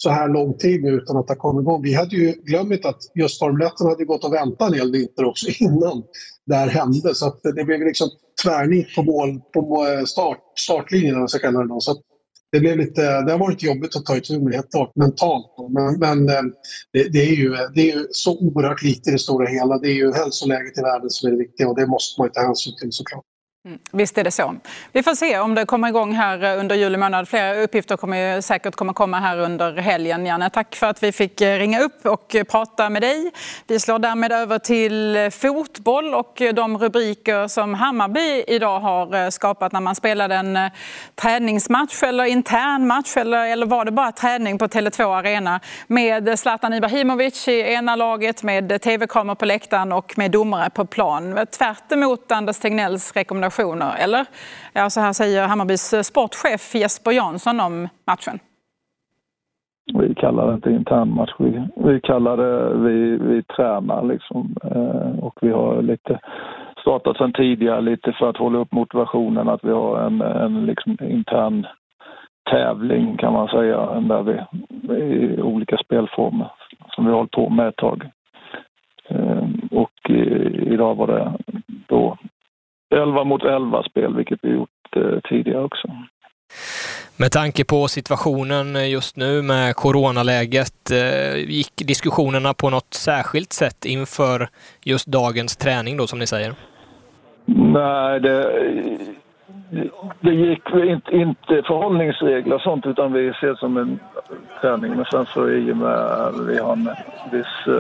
så 0.05 0.11
här 0.11 0.29
lång 0.29 0.59
tid 0.59 0.83
nu 0.83 0.91
utan 0.91 1.17
att 1.17 1.29
det 1.29 1.35
kommit 1.35 1.63
igång. 1.63 1.83
Vi 1.83 1.95
hade 1.95 2.17
ju 2.17 2.33
glömt 2.33 2.85
att 2.85 3.01
just 3.15 3.37
stormlätten 3.37 3.87
hade 3.87 4.05
gått 4.05 4.25
och 4.25 4.33
väntat 4.33 4.69
en 4.69 4.79
hel 4.79 4.93
vinter 4.93 5.25
också 5.25 5.47
innan. 5.59 6.03
här 6.51 6.69
hände. 6.69 7.15
Så 7.15 7.27
att 7.27 7.41
det 7.43 7.65
blev 7.65 7.81
liksom 7.81 8.09
tvärnit 8.43 8.95
på 8.95 9.03
mål 9.03 9.41
på 9.55 9.87
start, 10.07 10.39
startlinjen, 10.59 11.15
om 11.15 11.21
man 11.21 11.29
ska 11.29 11.39
kalla 11.39 11.61
det. 11.61 11.69
Då. 11.69 11.81
Så 11.81 11.97
det, 12.53 12.61
blev 12.61 12.77
lite, 12.79 13.03
det 13.21 13.33
har 13.33 13.39
varit 13.39 13.63
jobbigt 13.63 13.97
att 13.97 14.07
ta 14.07 14.17
itu 14.17 14.41
med 14.41 14.55
helt 14.55 14.71
klart, 14.71 14.93
mentalt. 14.97 15.47
Men, 15.71 15.99
men 15.99 16.29
eh, 16.29 16.43
det, 16.93 17.09
det, 17.13 17.23
är 17.23 17.35
ju, 17.35 17.51
det 17.75 17.91
är 17.91 17.97
ju 17.97 18.07
så 18.11 18.39
oerhört 18.39 18.83
lite 18.83 19.11
i 19.11 19.13
det 19.13 19.19
stora 19.19 19.47
hela. 19.47 19.79
Det 19.79 19.89
är 19.89 19.95
ju 19.95 20.13
hälsoläget 20.13 20.79
i 20.79 20.83
världen 20.83 21.11
som 21.11 21.27
är 21.27 21.33
det 21.33 21.39
viktiga 21.39 21.69
och 21.69 21.77
det 21.77 21.87
måste 21.87 22.21
man 22.21 22.31
ta 22.33 22.41
hänsyn 22.41 22.73
till 22.81 22.93
såklart. 22.93 23.25
Mm, 23.67 23.79
visst 23.93 24.19
är 24.19 24.25
det 24.25 24.31
så. 24.31 24.55
Vi 24.93 25.03
får 25.03 25.15
se 25.15 25.39
om 25.39 25.55
det 25.55 25.67
kommer 25.67 25.89
igång 25.89 26.13
här 26.13 26.45
eh, 26.45 26.61
under 26.61 26.77
juli 26.77 26.97
månad. 26.97 27.29
Flera 27.29 27.55
uppgifter 27.63 27.97
kommer 27.97 28.41
säkert 28.41 28.77
kommer 28.77 28.93
komma 28.93 29.21
här 29.21 29.39
under 29.39 29.77
helgen. 29.77 30.27
Janne, 30.27 30.51
tack 30.51 30.75
för 30.75 30.87
att 30.87 31.03
vi 31.03 31.13
fick 31.13 31.41
eh, 31.41 31.59
ringa 31.59 31.81
upp 31.81 32.07
och 32.07 32.35
eh, 32.35 32.45
prata 32.45 32.91
med 32.91 33.03
dig. 33.03 33.33
Vi 33.67 33.81
slår 33.81 33.99
därmed 33.99 34.33
över 34.33 34.59
till 34.59 35.31
fotboll 35.33 36.15
och 36.15 36.43
de 36.55 36.79
rubriker 36.79 37.49
som 37.49 37.75
Hammarby 37.75 38.45
idag 38.47 38.81
har 38.81 39.31
skapat 39.31 39.73
när 39.73 39.81
man 39.81 39.95
spelade 39.95 40.35
en 40.35 40.59
träningsmatch 41.15 42.03
eller 42.03 42.25
intern 42.25 42.87
match 42.87 43.17
eller, 43.17 43.47
eller 43.47 43.67
var 43.67 43.85
det 43.85 43.91
bara 43.91 44.13
träning 44.13 44.59
på 44.59 44.67
Tele2 44.67 45.19
Arena 45.19 45.61
med 45.87 46.39
Zlatan 46.39 46.75
Ibrahimovic 46.75 47.49
i 47.49 47.61
ena 47.61 47.97
laget 47.97 48.43
med 48.43 48.83
tv-kameror 48.83 49.35
på 49.35 49.45
läktaren 49.45 49.93
och 49.93 50.19
med 50.19 50.31
domare 50.31 50.71
på 50.71 50.87
plan. 50.87 51.47
Tvärt 51.59 51.93
emot 51.93 52.33
Anders 52.33 52.59
Tegnells 52.59 53.13
rekommendation 53.13 53.54
prestationer, 53.55 54.05
Eller? 54.05 54.27
Ja, 54.73 54.91
så 54.91 55.01
här 55.01 55.13
säger 55.13 55.49
Hammarbys 55.49 55.93
eh, 55.93 56.01
sportchef 56.01 56.75
Jesper 56.75 57.13
Jansson 57.13 57.61
om 57.61 57.89
matchen. 58.07 58.39
Vi 59.95 60.15
kallar 60.15 60.47
det 60.47 60.55
inte 60.55 60.71
internmatch. 60.71 61.33
Vi, 61.39 61.63
vi 61.77 62.01
kallar 62.01 62.37
det, 62.37 62.75
vi, 62.75 63.17
vi 63.17 63.43
tränar 63.43 64.05
liksom. 64.05 64.57
Eh, 64.65 65.25
och 65.25 65.39
vi 65.43 65.51
har 65.51 65.83
lite 65.83 66.21
startat 66.81 67.17
sedan 67.17 67.33
tidigare 67.33 67.81
lite 67.81 68.13
för 68.13 68.31
att 68.31 68.37
hålla 68.37 68.59
upp 68.59 68.73
motivationen 68.73 69.49
att 69.49 69.65
vi 69.65 69.71
har 69.71 70.01
en, 70.01 70.21
en 70.21 70.67
liksom 70.67 70.97
intern 71.01 71.67
tävling 72.51 73.17
kan 73.17 73.33
man 73.33 73.49
säga, 73.49 74.01
där 74.01 74.23
vi 74.23 74.41
i 74.95 75.43
olika 75.43 75.77
spelformer 75.77 76.51
som 76.89 77.05
vi 77.05 77.11
har 77.11 77.17
hållit 77.17 77.31
på 77.31 77.49
med 77.49 77.69
ett 77.69 77.77
tag. 77.77 78.11
Eh, 79.09 79.45
och 79.71 80.11
idag 80.67 80.95
var 80.95 81.07
det 81.07 81.33
då 81.89 82.17
11 82.95 83.25
mot 83.25 83.43
11 83.43 83.83
spel, 83.83 84.17
vilket 84.17 84.39
vi 84.43 84.51
gjort 84.51 84.97
eh, 84.97 85.21
tidigare 85.29 85.65
också. 85.65 85.89
Med 87.17 87.33
tanke 87.33 87.65
på 87.65 87.89
situationen 87.89 88.91
just 88.91 89.17
nu 89.17 89.43
med 89.43 89.77
coronaläget, 89.77 90.91
eh, 90.91 91.37
gick 91.37 91.77
diskussionerna 91.77 92.55
på 92.55 92.71
något 92.71 92.95
särskilt 92.95 93.53
sätt 93.53 93.85
inför 93.85 94.49
just 94.85 95.07
dagens 95.07 95.57
träning 95.57 95.97
då 95.97 96.07
som 96.07 96.19
ni 96.19 96.27
säger? 96.27 96.55
Nej, 97.47 98.21
det, 98.21 98.43
det 100.21 100.35
gick 100.35 100.71
inte, 100.75 101.17
inte 101.17 101.63
förhållningsregler 101.67 102.55
och 102.55 102.61
sånt 102.61 102.87
utan 102.87 103.13
vi 103.13 103.33
ser 103.41 103.47
det 103.47 103.57
som 103.57 103.77
en 103.77 103.99
träning. 104.61 104.97
Men 104.97 105.05
sen 105.05 105.27
så 105.27 105.51
i 105.51 105.73
och 105.73 105.77
med 105.77 106.33
vi 106.49 106.59
har 106.59 106.73
en 106.73 106.91
viss 107.33 107.75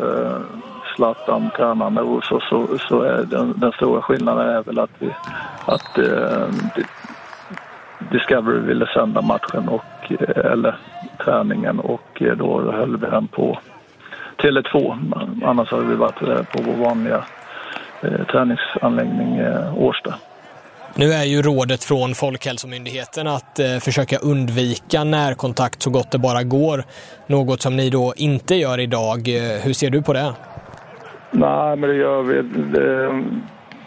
uh, 1.00 1.14
Zlatan 1.14 1.50
tränande 1.56 2.00
och 2.00 2.24
så, 2.24 2.40
så, 2.88 3.02
är 3.02 3.24
den, 3.24 3.54
den, 3.56 3.72
stora 3.72 4.02
skillnaden 4.02 4.48
är 4.48 4.62
väl 4.62 4.78
att, 4.78 4.90
vi, 4.98 5.10
att 5.66 5.98
eh, 5.98 6.48
Discovery 8.10 8.60
ville 8.60 8.86
sända 8.86 9.22
matchen 9.22 9.68
och, 9.68 10.12
eh, 10.20 10.52
eller 10.52 10.76
träningen 11.24 11.80
och 11.80 12.22
eh, 12.22 12.36
då 12.36 12.72
höll 12.72 12.96
vi 12.96 13.06
den 13.06 13.28
på 13.28 13.58
Tele2. 14.38 14.98
Annars 15.44 15.70
hade 15.70 15.84
vi 15.84 15.94
varit 15.94 16.18
på 16.52 16.62
vår 16.62 16.84
vanliga 16.84 17.24
eh, 18.02 18.26
träningsanläggning 18.26 19.40
Årsta. 19.76 20.14
Nu 20.96 21.12
är 21.12 21.24
ju 21.24 21.42
rådet 21.42 21.84
från 21.84 22.14
Folkhälsomyndigheten 22.14 23.26
att 23.26 23.58
eh, 23.58 23.78
försöka 23.78 24.18
undvika 24.18 25.04
närkontakt 25.04 25.82
så 25.82 25.90
gott 25.90 26.10
det 26.10 26.18
bara 26.18 26.42
går. 26.42 26.84
Något 27.26 27.62
som 27.62 27.76
ni 27.76 27.90
då 27.90 28.14
inte 28.16 28.54
gör 28.54 28.80
idag. 28.80 29.28
Hur 29.62 29.72
ser 29.72 29.90
du 29.90 30.02
på 30.02 30.12
det? 30.12 30.34
Nej, 31.36 31.76
men 31.76 31.90
det 31.90 31.96
gör 31.96 32.22
vi. 32.22 32.42
Det, 32.42 33.24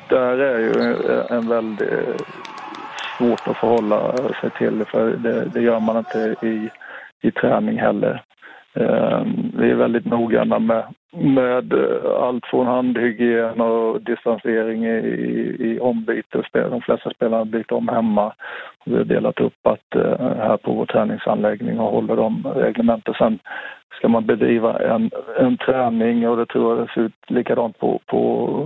där 0.09 0.37
är 0.37 0.59
ju 0.59 0.95
en 1.29 1.49
väldigt 1.49 2.21
svårt 3.17 3.47
att 3.47 3.57
förhålla 3.57 4.17
sig 4.41 4.49
till 4.57 4.85
för 4.85 5.09
det, 5.09 5.45
det 5.53 5.61
gör 5.61 5.79
man 5.79 5.97
inte 5.97 6.35
i, 6.41 6.69
i 7.21 7.31
träning 7.31 7.79
heller. 7.79 8.23
Ehm, 8.79 9.51
vi 9.57 9.71
är 9.71 9.75
väldigt 9.75 10.05
noggranna 10.05 10.59
med, 10.59 10.83
med 11.11 11.73
eh, 11.73 12.21
allt 12.21 12.45
från 12.45 12.67
handhygien 12.67 13.61
och 13.61 14.01
distansering 14.01 14.85
i, 14.85 14.97
i 15.59 15.79
ombyte. 15.79 16.43
De 16.51 16.81
flesta 16.81 17.09
spelarna 17.09 17.45
byter 17.45 17.73
om 17.73 17.87
hemma. 17.87 18.33
Vi 18.85 18.97
har 18.97 19.03
delat 19.03 19.39
upp 19.39 19.67
att 19.67 19.95
eh, 19.95 20.19
här 20.19 20.57
på 20.57 20.73
vår 20.73 20.85
träningsanläggning 20.85 21.79
och 21.79 21.91
håller 21.91 22.15
de 22.15 22.47
reglementen. 22.55 23.13
Sen 23.13 23.39
ska 23.97 24.07
man 24.07 24.25
bedriva 24.25 24.79
en, 24.79 25.11
en 25.39 25.57
träning 25.57 26.29
och 26.29 26.37
det 26.37 26.45
tror 26.45 26.77
jag 26.77 26.87
det 26.87 26.93
ser 26.93 27.01
ut 27.01 27.29
likadant 27.31 27.79
på, 27.79 27.99
på, 28.05 28.59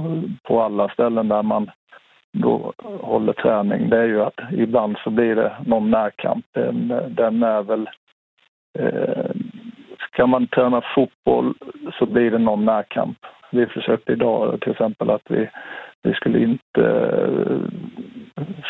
på 0.43 0.61
alla 0.61 0.89
ställen 0.89 1.27
där 1.27 1.43
man 1.43 1.71
då 2.33 2.73
håller 3.01 3.33
träning. 3.33 3.89
Det 3.89 3.97
är 3.97 4.07
ju 4.07 4.21
att 4.21 4.39
ibland 4.51 4.97
så 5.03 5.09
blir 5.09 5.35
det 5.35 5.51
någon 5.65 5.91
närkamp. 5.91 6.45
Den, 6.53 6.93
den 7.09 7.43
är 7.43 7.61
väl 7.63 7.89
eh, 8.79 9.31
kan 10.11 10.29
man 10.29 10.47
träna 10.47 10.81
fotboll 10.95 11.53
så 11.99 12.05
blir 12.05 12.31
det 12.31 12.37
någon 12.37 12.65
närkamp. 12.65 13.17
Vi 13.51 13.65
försökte 13.65 14.11
idag 14.11 14.61
till 14.61 14.71
exempel 14.71 15.09
att 15.09 15.21
vi, 15.29 15.49
vi 16.03 16.13
skulle 16.13 16.39
inte, 16.39 16.83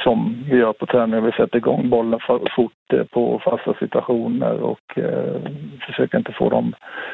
som 0.04 0.44
vi 0.50 0.58
gör 0.58 0.74
på 0.74 0.86
träningen, 0.86 1.26
vi 1.26 1.32
sätter 1.32 1.58
igång 1.58 1.90
bollen 1.90 2.20
fort 2.56 2.94
eh, 2.94 3.04
på 3.04 3.40
fasta 3.40 3.74
situationer 3.74 4.62
och 4.62 4.98
eh, 4.98 5.42
försöker 5.86 6.18
inte 6.18 6.34
få 6.34 6.50
de 6.50 6.74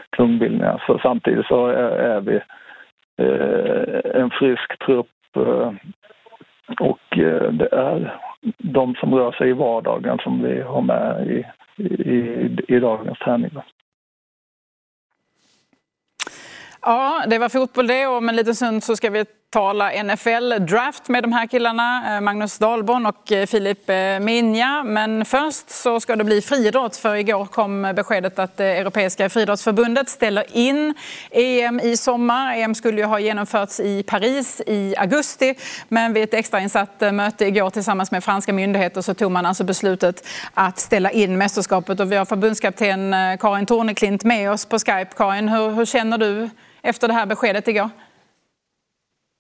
klungbildningarna. 0.09 0.79
Så 0.87 0.99
samtidigt 0.99 1.45
så 1.45 1.67
är, 1.67 1.89
är 1.89 2.21
vi 2.21 2.35
eh, 3.23 4.21
en 4.21 4.29
frisk 4.29 4.79
trupp 4.85 5.07
eh, 5.35 5.71
och 6.79 7.17
eh, 7.17 7.51
det 7.51 7.69
är 7.71 8.17
de 8.57 8.95
som 8.95 9.15
rör 9.15 9.31
sig 9.31 9.49
i 9.49 9.53
vardagen 9.53 10.17
som 10.23 10.43
vi 10.43 10.61
har 10.61 10.81
med 10.81 11.27
i, 11.27 11.45
i, 11.83 12.49
i 12.67 12.79
dagens 12.79 13.19
träning. 13.19 13.51
Ja, 16.87 17.23
det 17.27 17.37
var 17.37 17.49
fotboll 17.49 17.87
det 17.87 18.05
om 18.05 18.29
en 18.29 18.35
liten 18.35 18.55
stund 18.55 18.83
så 18.83 18.95
ska 18.95 19.09
vi 19.09 19.25
tala 19.49 20.03
NFL-draft 20.03 21.07
med 21.07 21.23
de 21.23 21.33
här 21.33 21.47
killarna, 21.47 22.15
eh, 22.15 22.21
Magnus 22.21 22.57
Dahlborn 22.57 23.05
och 23.05 23.31
eh, 23.31 23.45
Filip 23.45 23.89
eh, 23.89 24.19
Minja. 24.19 24.83
Men 24.83 25.25
först 25.25 25.69
så 25.69 25.99
ska 25.99 26.15
det 26.15 26.23
bli 26.23 26.41
friidrott 26.41 26.97
för 26.97 27.15
igår 27.15 27.45
kom 27.45 27.93
beskedet 27.95 28.39
att 28.39 28.57
det 28.57 28.65
Europeiska 28.65 29.29
friidrottsförbundet 29.29 30.09
ställer 30.09 30.57
in 30.57 30.93
EM 31.31 31.79
i 31.79 31.97
sommar. 31.97 32.55
EM 32.55 32.75
skulle 32.75 32.97
ju 33.01 33.05
ha 33.05 33.19
genomförts 33.19 33.79
i 33.79 34.03
Paris 34.03 34.61
i 34.67 34.95
augusti 34.97 35.55
men 35.87 36.13
vid 36.13 36.23
ett 36.23 36.33
extrainsatt 36.33 37.01
möte 37.13 37.45
igår 37.45 37.69
tillsammans 37.69 38.11
med 38.11 38.23
franska 38.23 38.53
myndigheter 38.53 39.01
så 39.01 39.13
tog 39.13 39.31
man 39.31 39.45
alltså 39.45 39.63
beslutet 39.63 40.27
att 40.53 40.79
ställa 40.79 41.11
in 41.11 41.37
mästerskapet 41.37 41.99
och 41.99 42.11
vi 42.11 42.15
har 42.15 42.25
förbundskapten 42.25 43.15
Karin 43.39 43.65
Torneklint 43.65 44.23
med 44.23 44.51
oss 44.51 44.65
på 44.65 44.79
Skype. 44.79 45.09
Karin, 45.15 45.49
hur, 45.49 45.69
hur 45.69 45.85
känner 45.85 46.17
du 46.17 46.49
efter 46.87 47.07
det 47.07 47.13
här 47.13 47.25
beskedet 47.25 47.67
igår? 47.67 47.89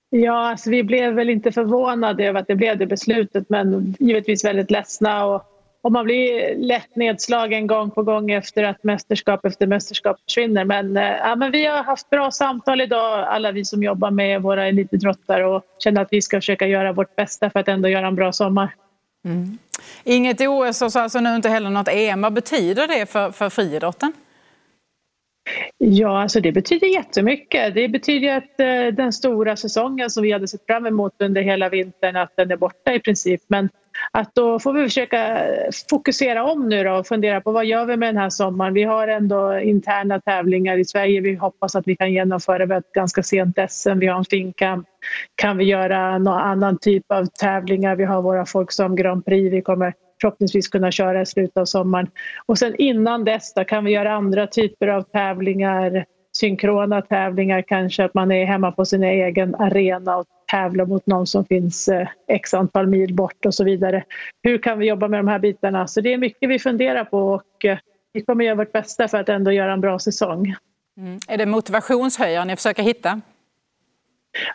Ja, 0.09 0.49
alltså 0.49 0.69
vi 0.69 0.83
blev 0.83 1.13
väl 1.13 1.29
inte 1.29 1.51
förvånade 1.51 2.25
över 2.25 2.39
att 2.39 2.47
det 2.47 2.55
blev 2.55 2.77
det 2.77 2.85
beslutet 2.85 3.49
men 3.49 3.95
givetvis 3.99 4.45
väldigt 4.45 4.71
ledsna. 4.71 5.25
Och, 5.25 5.43
och 5.81 5.91
man 5.91 6.05
blir 6.05 6.55
lätt 6.55 6.95
nedslagen 6.95 7.67
gång 7.67 7.91
på 7.91 8.03
gång 8.03 8.31
efter 8.31 8.63
att 8.63 8.83
mästerskap 8.83 9.45
efter 9.45 9.67
mästerskap 9.67 10.17
försvinner. 10.27 10.65
Men, 10.65 10.97
eh, 10.97 11.03
ja, 11.03 11.35
men 11.35 11.51
vi 11.51 11.65
har 11.65 11.83
haft 11.83 12.09
bra 12.09 12.31
samtal 12.31 12.81
idag, 12.81 13.27
alla 13.27 13.51
vi 13.51 13.65
som 13.65 13.83
jobbar 13.83 14.11
med 14.11 14.41
våra 14.41 14.67
elitidrottare 14.67 15.45
och 15.45 15.63
känner 15.79 16.01
att 16.01 16.07
vi 16.11 16.21
ska 16.21 16.37
försöka 16.37 16.67
göra 16.67 16.93
vårt 16.93 17.15
bästa 17.15 17.49
för 17.49 17.59
att 17.59 17.67
ändå 17.67 17.89
göra 17.89 18.07
en 18.07 18.15
bra 18.15 18.31
sommar. 18.31 18.75
Mm. 19.25 19.57
Inget 20.03 20.41
OS 20.41 20.81
och 20.81 20.91
så 20.91 20.99
alltså 20.99 21.19
nu 21.19 21.35
inte 21.35 21.49
heller 21.49 21.69
något 21.69 21.87
EM. 21.87 22.21
Vad 22.21 22.33
betyder 22.33 22.87
det 22.87 23.05
för, 23.05 23.31
för 23.31 23.49
friidrotten? 23.49 24.13
Ja, 25.77 26.21
alltså 26.21 26.41
det 26.41 26.51
betyder 26.51 26.87
jättemycket. 26.87 27.75
Det 27.75 27.87
betyder 27.87 28.37
att 28.37 28.59
eh, 28.59 28.95
den 28.95 29.13
stora 29.13 29.55
säsongen 29.55 30.09
som 30.09 30.23
vi 30.23 30.31
hade 30.31 30.47
sett 30.47 30.65
fram 30.65 30.85
emot 30.85 31.21
under 31.21 31.41
hela 31.41 31.69
vintern, 31.69 32.15
att 32.15 32.33
den 32.37 32.51
är 32.51 32.57
borta 32.57 32.93
i 32.93 32.99
princip. 32.99 33.41
Men 33.47 33.69
att 34.11 34.35
då 34.35 34.59
får 34.59 34.73
vi 34.73 34.83
försöka 34.83 35.41
fokusera 35.89 36.43
om 36.43 36.69
nu 36.69 36.83
då 36.83 36.93
och 36.93 37.07
fundera 37.07 37.41
på 37.41 37.51
vad 37.51 37.65
gör 37.65 37.85
vi 37.85 37.97
med 37.97 38.09
den 38.09 38.17
här 38.17 38.29
sommaren. 38.29 38.73
Vi 38.73 38.83
har 38.83 39.07
ändå 39.07 39.59
interna 39.59 40.21
tävlingar 40.21 40.77
i 40.77 40.85
Sverige. 40.85 41.21
Vi 41.21 41.35
hoppas 41.35 41.75
att 41.75 41.87
vi 41.87 41.95
kan 41.95 42.13
genomföra 42.13 42.65
vi 42.65 42.75
ett 42.75 42.91
ganska 42.91 43.23
sent 43.23 43.57
SM. 43.69 43.99
Vi 43.99 44.07
har 44.07 44.17
en 44.17 44.25
finkamp. 44.25 44.87
Kan 45.35 45.57
vi 45.57 45.63
göra 45.63 46.17
någon 46.17 46.39
annan 46.39 46.77
typ 46.77 47.11
av 47.11 47.25
tävlingar? 47.25 47.95
Vi 47.95 48.03
har 48.03 48.21
våra 48.21 48.45
folk 48.45 48.71
som 48.71 48.95
Grand 48.95 49.25
Prix. 49.25 49.53
Vi 49.53 49.61
kommer 49.61 49.93
förhoppningsvis 50.21 50.67
kunna 50.67 50.91
köra 50.91 51.21
i 51.21 51.25
slutet 51.25 51.57
av 51.57 51.65
sommaren. 51.65 52.09
Och 52.45 52.57
sen 52.57 52.75
innan 52.77 53.23
dess 53.23 53.53
då, 53.53 53.63
kan 53.63 53.85
vi 53.85 53.91
göra 53.91 54.13
andra 54.13 54.47
typer 54.47 54.87
av 54.87 55.01
tävlingar, 55.01 56.05
synkrona 56.37 57.01
tävlingar 57.01 57.61
kanske, 57.61 58.03
att 58.03 58.13
man 58.13 58.31
är 58.31 58.45
hemma 58.45 58.71
på 58.71 58.85
sin 58.85 59.03
egen 59.03 59.55
arena 59.55 60.17
och 60.17 60.25
tävla 60.51 60.85
mot 60.85 61.07
någon 61.07 61.27
som 61.27 61.45
finns 61.45 61.87
eh, 61.87 62.07
x 62.27 62.53
antal 62.53 62.87
mil 62.87 63.13
bort 63.13 63.45
och 63.45 63.53
så 63.53 63.63
vidare. 63.63 64.03
Hur 64.43 64.57
kan 64.57 64.79
vi 64.79 64.87
jobba 64.87 65.07
med 65.07 65.19
de 65.19 65.27
här 65.27 65.39
bitarna? 65.39 65.87
Så 65.87 66.01
det 66.01 66.13
är 66.13 66.17
mycket 66.17 66.49
vi 66.49 66.59
funderar 66.59 67.03
på 67.03 67.19
och 67.19 67.65
eh, 67.65 67.77
vi 68.13 68.21
kommer 68.21 68.45
göra 68.45 68.55
vårt 68.55 68.71
bästa 68.71 69.07
för 69.07 69.17
att 69.17 69.29
ändå 69.29 69.51
göra 69.51 69.73
en 69.73 69.81
bra 69.81 69.99
säsong. 69.99 70.55
Mm. 70.97 71.19
Är 71.27 71.37
det 71.37 71.45
motivationshöjare 71.45 72.45
ni 72.45 72.55
försöker 72.55 72.83
hitta? 72.83 73.21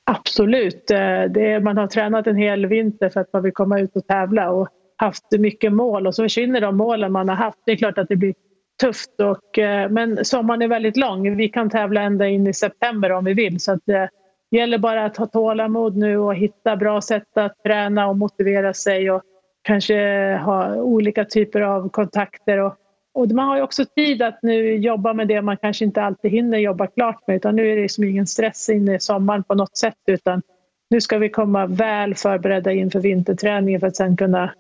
Absolut. 0.04 0.86
Det, 1.30 1.62
man 1.62 1.76
har 1.76 1.86
tränat 1.86 2.26
en 2.26 2.36
hel 2.36 2.66
vinter 2.66 3.08
för 3.08 3.20
att 3.20 3.32
man 3.32 3.42
vill 3.42 3.52
komma 3.52 3.80
ut 3.80 3.96
och 3.96 4.06
tävla 4.06 4.50
och 4.50 4.68
haft 4.96 5.32
mycket 5.38 5.72
mål 5.72 6.06
och 6.06 6.14
så 6.14 6.22
försvinner 6.22 6.60
de 6.60 6.76
målen 6.76 7.12
man 7.12 7.28
har 7.28 7.36
haft. 7.36 7.58
Det 7.66 7.72
är 7.72 7.76
klart 7.76 7.98
att 7.98 8.08
det 8.08 8.16
blir 8.16 8.34
tufft. 8.80 9.20
Och, 9.20 9.58
eh, 9.58 9.90
men 9.90 10.24
sommaren 10.24 10.62
är 10.62 10.68
väldigt 10.68 10.96
lång. 10.96 11.36
Vi 11.36 11.48
kan 11.48 11.70
tävla 11.70 12.00
ända 12.00 12.28
in 12.28 12.46
i 12.46 12.52
september 12.52 13.12
om 13.12 13.24
vi 13.24 13.34
vill. 13.34 13.60
Så 13.60 13.72
att 13.72 13.88
eh, 13.88 14.04
det 14.50 14.56
gäller 14.56 14.78
bara 14.78 15.04
att 15.04 15.16
ha 15.16 15.26
tålamod 15.26 15.96
nu 15.96 16.18
och 16.18 16.34
hitta 16.34 16.76
bra 16.76 17.00
sätt 17.00 17.36
att 17.36 17.62
träna 17.62 18.08
och 18.08 18.16
motivera 18.16 18.74
sig 18.74 19.10
och 19.10 19.22
kanske 19.62 19.96
ha 20.44 20.76
olika 20.76 21.24
typer 21.24 21.60
av 21.60 21.88
kontakter. 21.88 22.58
Och, 22.58 22.74
och 23.14 23.30
man 23.30 23.48
har 23.48 23.56
ju 23.56 23.62
också 23.62 23.84
tid 23.84 24.22
att 24.22 24.38
nu 24.42 24.76
jobba 24.76 25.12
med 25.12 25.28
det 25.28 25.42
man 25.42 25.56
kanske 25.56 25.84
inte 25.84 26.02
alltid 26.02 26.30
hinner 26.30 26.58
jobba 26.58 26.86
klart 26.86 27.26
med. 27.26 27.36
Utan 27.36 27.56
nu 27.56 27.72
är 27.72 27.76
det 27.76 27.82
liksom 27.82 28.04
ingen 28.04 28.26
stress 28.26 28.68
in 28.68 28.88
i 28.88 29.00
sommaren 29.00 29.42
på 29.42 29.54
något 29.54 29.76
sätt. 29.76 29.98
Utan 30.06 30.42
nu 30.90 31.00
ska 31.00 31.18
vi 31.18 31.28
komma 31.28 31.66
väl 31.66 32.14
förberedda 32.14 32.72
inför 32.72 33.00
vinterträningen 33.00 33.80
för 33.80 33.86
att 33.86 33.96
sen 33.96 34.16
kunna 34.16 34.52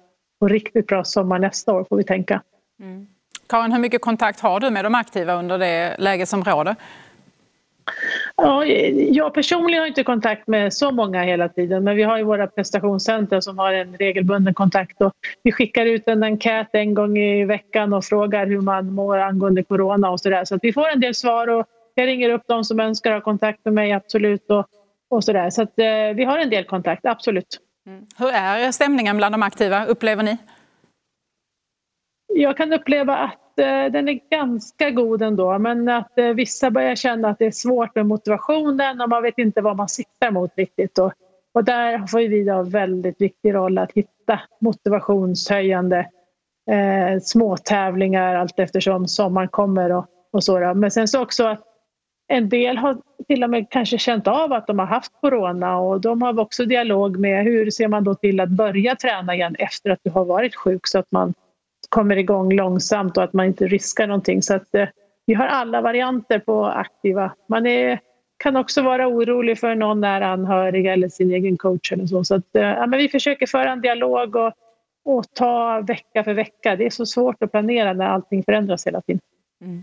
få 0.42 0.48
riktigt 0.48 0.86
bra 0.86 1.04
sommar 1.04 1.38
nästa 1.38 1.72
år 1.72 1.84
får 1.88 1.96
vi 1.96 2.04
tänka. 2.04 2.42
Mm. 2.80 3.06
Karin, 3.48 3.72
hur 3.72 3.78
mycket 3.78 4.00
kontakt 4.00 4.40
har 4.40 4.60
du 4.60 4.70
med 4.70 4.84
de 4.84 4.94
aktiva 4.94 5.34
under 5.34 5.58
det 5.58 5.96
läge 5.98 6.26
som 6.26 6.44
råder? 6.44 6.76
Ja, 8.36 8.64
jag 9.10 9.34
personligen 9.34 9.80
har 9.80 9.86
inte 9.86 10.04
kontakt 10.04 10.46
med 10.46 10.72
så 10.72 10.90
många 10.90 11.22
hela 11.22 11.48
tiden 11.48 11.84
men 11.84 11.96
vi 11.96 12.02
har 12.02 12.18
ju 12.18 12.24
våra 12.24 12.46
prestationscenter 12.46 13.40
som 13.40 13.58
har 13.58 13.72
en 13.72 13.96
regelbunden 13.96 14.54
kontakt 14.54 15.00
och 15.00 15.12
vi 15.42 15.52
skickar 15.52 15.86
ut 15.86 16.08
en 16.08 16.22
enkät 16.22 16.68
en 16.72 16.94
gång 16.94 17.18
i 17.18 17.44
veckan 17.44 17.92
och 17.92 18.04
frågar 18.04 18.46
hur 18.46 18.60
man 18.60 18.92
mår 18.92 19.18
angående 19.18 19.62
corona 19.62 20.10
och 20.10 20.20
sådär 20.20 20.44
så 20.44 20.54
att 20.54 20.64
vi 20.64 20.72
får 20.72 20.88
en 20.88 21.00
del 21.00 21.14
svar 21.14 21.48
och 21.48 21.66
jag 21.94 22.06
ringer 22.06 22.30
upp 22.30 22.42
de 22.46 22.64
som 22.64 22.80
önskar 22.80 23.12
ha 23.12 23.20
kontakt 23.20 23.64
med 23.64 23.74
mig 23.74 23.92
absolut 23.92 24.50
och, 24.50 24.66
och 25.10 25.24
sådär 25.24 25.50
så 25.50 25.62
att 25.62 25.78
eh, 25.78 26.16
vi 26.16 26.24
har 26.24 26.38
en 26.38 26.50
del 26.50 26.64
kontakt, 26.64 27.06
absolut. 27.06 27.58
Mm. 27.86 28.06
Hur 28.18 28.28
är 28.28 28.72
stämningen 28.72 29.16
bland 29.16 29.34
de 29.34 29.42
aktiva 29.42 29.84
upplever 29.84 30.22
ni? 30.22 30.38
Jag 32.34 32.56
kan 32.56 32.72
uppleva 32.72 33.16
att 33.16 33.58
eh, 33.58 33.84
den 33.92 34.08
är 34.08 34.30
ganska 34.30 34.90
god 34.90 35.22
ändå 35.22 35.58
men 35.58 35.88
att 35.88 36.18
eh, 36.18 36.28
vissa 36.28 36.70
börjar 36.70 36.94
känna 36.94 37.28
att 37.28 37.38
det 37.38 37.46
är 37.46 37.50
svårt 37.50 37.94
med 37.94 38.06
motivationen 38.06 39.00
och 39.00 39.08
man 39.08 39.22
vet 39.22 39.38
inte 39.38 39.60
vad 39.60 39.76
man 39.76 39.88
siktar 39.88 40.30
mot 40.30 40.50
riktigt. 40.56 40.98
Och, 40.98 41.12
och 41.54 41.64
där 41.64 42.06
får 42.06 42.18
vi 42.18 42.48
en 42.48 42.70
väldigt 42.70 43.20
viktig 43.20 43.54
roll 43.54 43.78
att 43.78 43.92
hitta 43.92 44.40
motivationshöjande 44.60 45.98
eh, 46.70 47.20
småtävlingar 47.22 48.34
allt 48.34 48.58
eftersom 48.58 49.08
sommaren 49.08 49.48
kommer 49.48 49.92
och, 49.92 50.06
och 50.32 50.44
så. 50.44 50.74
Men 50.74 50.90
sen 50.90 51.08
så 51.08 51.22
också 51.22 51.44
att 51.44 51.71
en 52.32 52.48
del 52.48 52.78
har 52.78 52.96
till 53.28 53.44
och 53.44 53.50
med 53.50 53.70
kanske 53.70 53.98
känt 53.98 54.26
av 54.26 54.52
att 54.52 54.66
de 54.66 54.78
har 54.78 54.86
haft 54.86 55.12
corona 55.20 55.78
och 55.78 56.00
de 56.00 56.22
har 56.22 56.40
också 56.40 56.64
dialog 56.64 57.18
med 57.18 57.44
hur 57.44 57.70
ser 57.70 57.88
man 57.88 58.04
då 58.04 58.14
till 58.14 58.40
att 58.40 58.48
börja 58.48 58.96
träna 58.96 59.34
igen 59.34 59.56
efter 59.58 59.90
att 59.90 60.00
du 60.02 60.10
har 60.10 60.24
varit 60.24 60.56
sjuk 60.56 60.86
så 60.86 60.98
att 60.98 61.12
man 61.12 61.34
kommer 61.88 62.16
igång 62.16 62.52
långsamt 62.52 63.16
och 63.16 63.24
att 63.24 63.32
man 63.32 63.46
inte 63.46 63.66
riskar 63.66 64.06
någonting. 64.06 64.42
Så 64.42 64.54
att, 64.54 64.74
eh, 64.74 64.88
vi 65.26 65.34
har 65.34 65.46
alla 65.46 65.80
varianter 65.80 66.38
på 66.38 66.66
aktiva. 66.66 67.32
Man 67.48 67.66
är, 67.66 67.98
kan 68.44 68.56
också 68.56 68.82
vara 68.82 69.08
orolig 69.08 69.58
för 69.58 69.74
någon 69.74 70.00
nära 70.00 70.26
anhörig 70.26 70.86
eller 70.86 71.08
sin 71.08 71.30
egen 71.30 71.56
coach. 71.56 71.92
Eller 71.92 72.06
så. 72.06 72.24
Så 72.24 72.34
att, 72.34 72.56
eh, 72.56 72.62
ja, 72.62 72.86
men 72.86 72.98
vi 72.98 73.08
försöker 73.08 73.46
föra 73.46 73.72
en 73.72 73.80
dialog 73.80 74.36
och, 74.36 74.52
och 75.04 75.24
ta 75.34 75.80
vecka 75.80 76.24
för 76.24 76.34
vecka. 76.34 76.76
Det 76.76 76.86
är 76.86 76.90
så 76.90 77.06
svårt 77.06 77.42
att 77.42 77.50
planera 77.50 77.92
när 77.92 78.06
allting 78.06 78.42
förändras 78.42 78.86
hela 78.86 79.00
tiden. 79.00 79.20
Mm. 79.64 79.82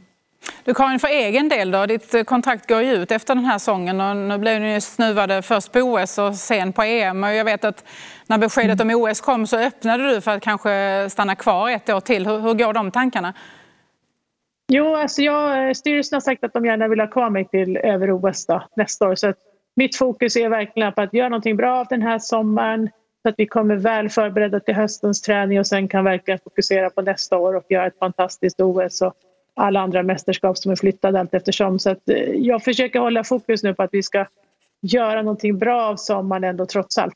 Du 0.69 0.73
Karin, 0.73 0.99
för 0.99 1.07
egen 1.07 1.49
del 1.49 1.71
då? 1.71 1.85
Ditt 1.85 2.13
eh, 2.13 2.23
kontrakt 2.23 2.69
går 2.69 2.81
ju 2.81 2.93
ut 2.93 3.11
efter 3.11 3.35
den 3.35 3.45
här 3.45 3.57
sången 3.57 4.01
och 4.01 4.15
nu 4.15 4.37
blev 4.37 4.61
ni 4.61 4.81
snuvade 4.81 5.41
först 5.41 5.71
på 5.71 5.79
OS 5.79 6.17
och 6.17 6.35
sen 6.35 6.73
på 6.73 6.83
EM. 6.83 7.23
Och 7.23 7.33
jag 7.33 7.45
vet 7.45 7.65
att 7.65 7.85
när 8.27 8.37
beskedet 8.37 8.81
om 8.81 8.89
OS 8.89 9.21
kom 9.21 9.47
så 9.47 9.57
öppnade 9.57 10.09
du 10.09 10.21
för 10.21 10.31
att 10.31 10.43
kanske 10.43 11.07
stanna 11.09 11.35
kvar 11.35 11.69
ett 11.69 11.89
år 11.89 11.99
till. 11.99 12.27
Hur, 12.27 12.39
hur 12.39 12.53
går 12.53 12.73
de 12.73 12.91
tankarna? 12.91 13.33
Jo, 14.71 14.95
alltså 14.95 15.21
jag, 15.21 15.67
eh, 15.67 15.73
styrelsen 15.73 16.15
har 16.15 16.21
sagt 16.21 16.43
att 16.43 16.53
de 16.53 16.65
gärna 16.65 16.87
vill 16.87 16.99
ha 16.99 17.07
kvar 17.07 17.29
mig 17.29 17.47
till 17.47 17.77
över 17.77 18.11
OS 18.11 18.45
då, 18.45 18.63
nästa 18.75 19.09
år. 19.09 19.15
Så 19.15 19.33
mitt 19.75 19.95
fokus 19.95 20.35
är 20.35 20.49
verkligen 20.49 20.93
på 20.93 21.01
att 21.01 21.13
göra 21.13 21.29
någonting 21.29 21.57
bra 21.57 21.79
av 21.79 21.87
den 21.89 22.01
här 22.01 22.19
sommaren 22.19 22.89
så 23.21 23.29
att 23.29 23.35
vi 23.37 23.47
kommer 23.47 23.75
väl 23.75 24.09
förberedda 24.09 24.59
till 24.59 24.75
höstens 24.75 25.21
träning 25.21 25.59
och 25.59 25.67
sen 25.67 25.87
kan 25.87 26.03
verkligen 26.03 26.39
fokusera 26.39 26.89
på 26.89 27.01
nästa 27.01 27.37
år 27.37 27.55
och 27.55 27.65
göra 27.69 27.87
ett 27.87 27.99
fantastiskt 27.99 28.61
OS 28.61 29.01
och 29.01 29.13
alla 29.59 29.79
andra 29.79 30.03
mästerskap 30.03 30.57
som 30.57 30.71
är 30.71 30.75
flyttade 30.75 31.19
allt 31.19 31.33
eftersom. 31.33 31.79
Så 31.79 31.89
att 31.89 32.09
eh, 32.09 32.17
jag 32.17 32.63
försöker 32.63 32.99
hålla 32.99 33.23
fokus 33.23 33.63
nu 33.63 33.73
på 33.73 33.83
att 33.83 33.93
vi 33.93 34.03
ska 34.03 34.25
göra 34.81 35.21
någonting 35.21 35.57
bra 35.57 35.83
av 35.83 35.95
sommaren 35.95 36.43
ändå 36.43 36.65
trots 36.65 36.97
allt. 36.97 37.15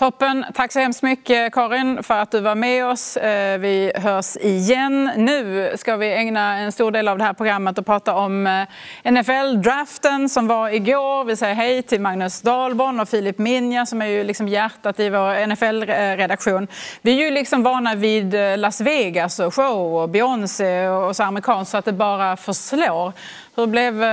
Toppen. 0.00 0.44
Tack 0.54 0.72
så 0.72 0.80
hemskt 0.80 1.02
mycket 1.02 1.52
Karin 1.52 2.02
för 2.02 2.14
att 2.14 2.30
du 2.30 2.40
var 2.40 2.54
med 2.54 2.86
oss. 2.86 3.16
Eh, 3.16 3.58
vi 3.58 3.92
hörs 3.94 4.36
igen. 4.36 5.10
Nu 5.16 5.72
ska 5.76 5.96
vi 5.96 6.12
ägna 6.12 6.58
en 6.58 6.72
stor 6.72 6.90
del 6.90 7.08
av 7.08 7.18
det 7.18 7.24
här 7.24 7.32
programmet 7.32 7.78
och 7.78 7.86
prata 7.86 8.14
om 8.14 8.46
eh, 8.46 9.12
NFL-draften 9.12 10.28
som 10.28 10.46
var 10.46 10.68
igår. 10.68 11.24
Vi 11.24 11.36
säger 11.36 11.54
hej 11.54 11.82
till 11.82 12.00
Magnus 12.00 12.40
Dahlborn 12.40 13.00
och 13.00 13.08
Filip 13.08 13.38
Minja 13.38 13.86
som 13.86 14.02
är 14.02 14.06
ju 14.06 14.24
liksom 14.24 14.48
hjärtat 14.48 15.00
i 15.00 15.10
vår 15.10 15.46
NFL-redaktion. 15.46 16.68
Vi 17.02 17.20
är 17.20 17.24
ju 17.24 17.30
liksom 17.30 17.62
vana 17.62 17.94
vid 17.94 18.34
eh, 18.34 18.58
Las 18.58 18.80
Vegas 18.80 19.38
och 19.38 19.54
show 19.54 19.96
och 19.96 20.08
Beyoncé 20.08 20.88
och 20.88 21.16
så 21.16 21.22
amerikanskt 21.22 21.70
så 21.70 21.76
att 21.76 21.84
det 21.84 21.92
bara 21.92 22.36
förslår. 22.36 23.12
Hur 23.56 23.66
blev 23.66 24.04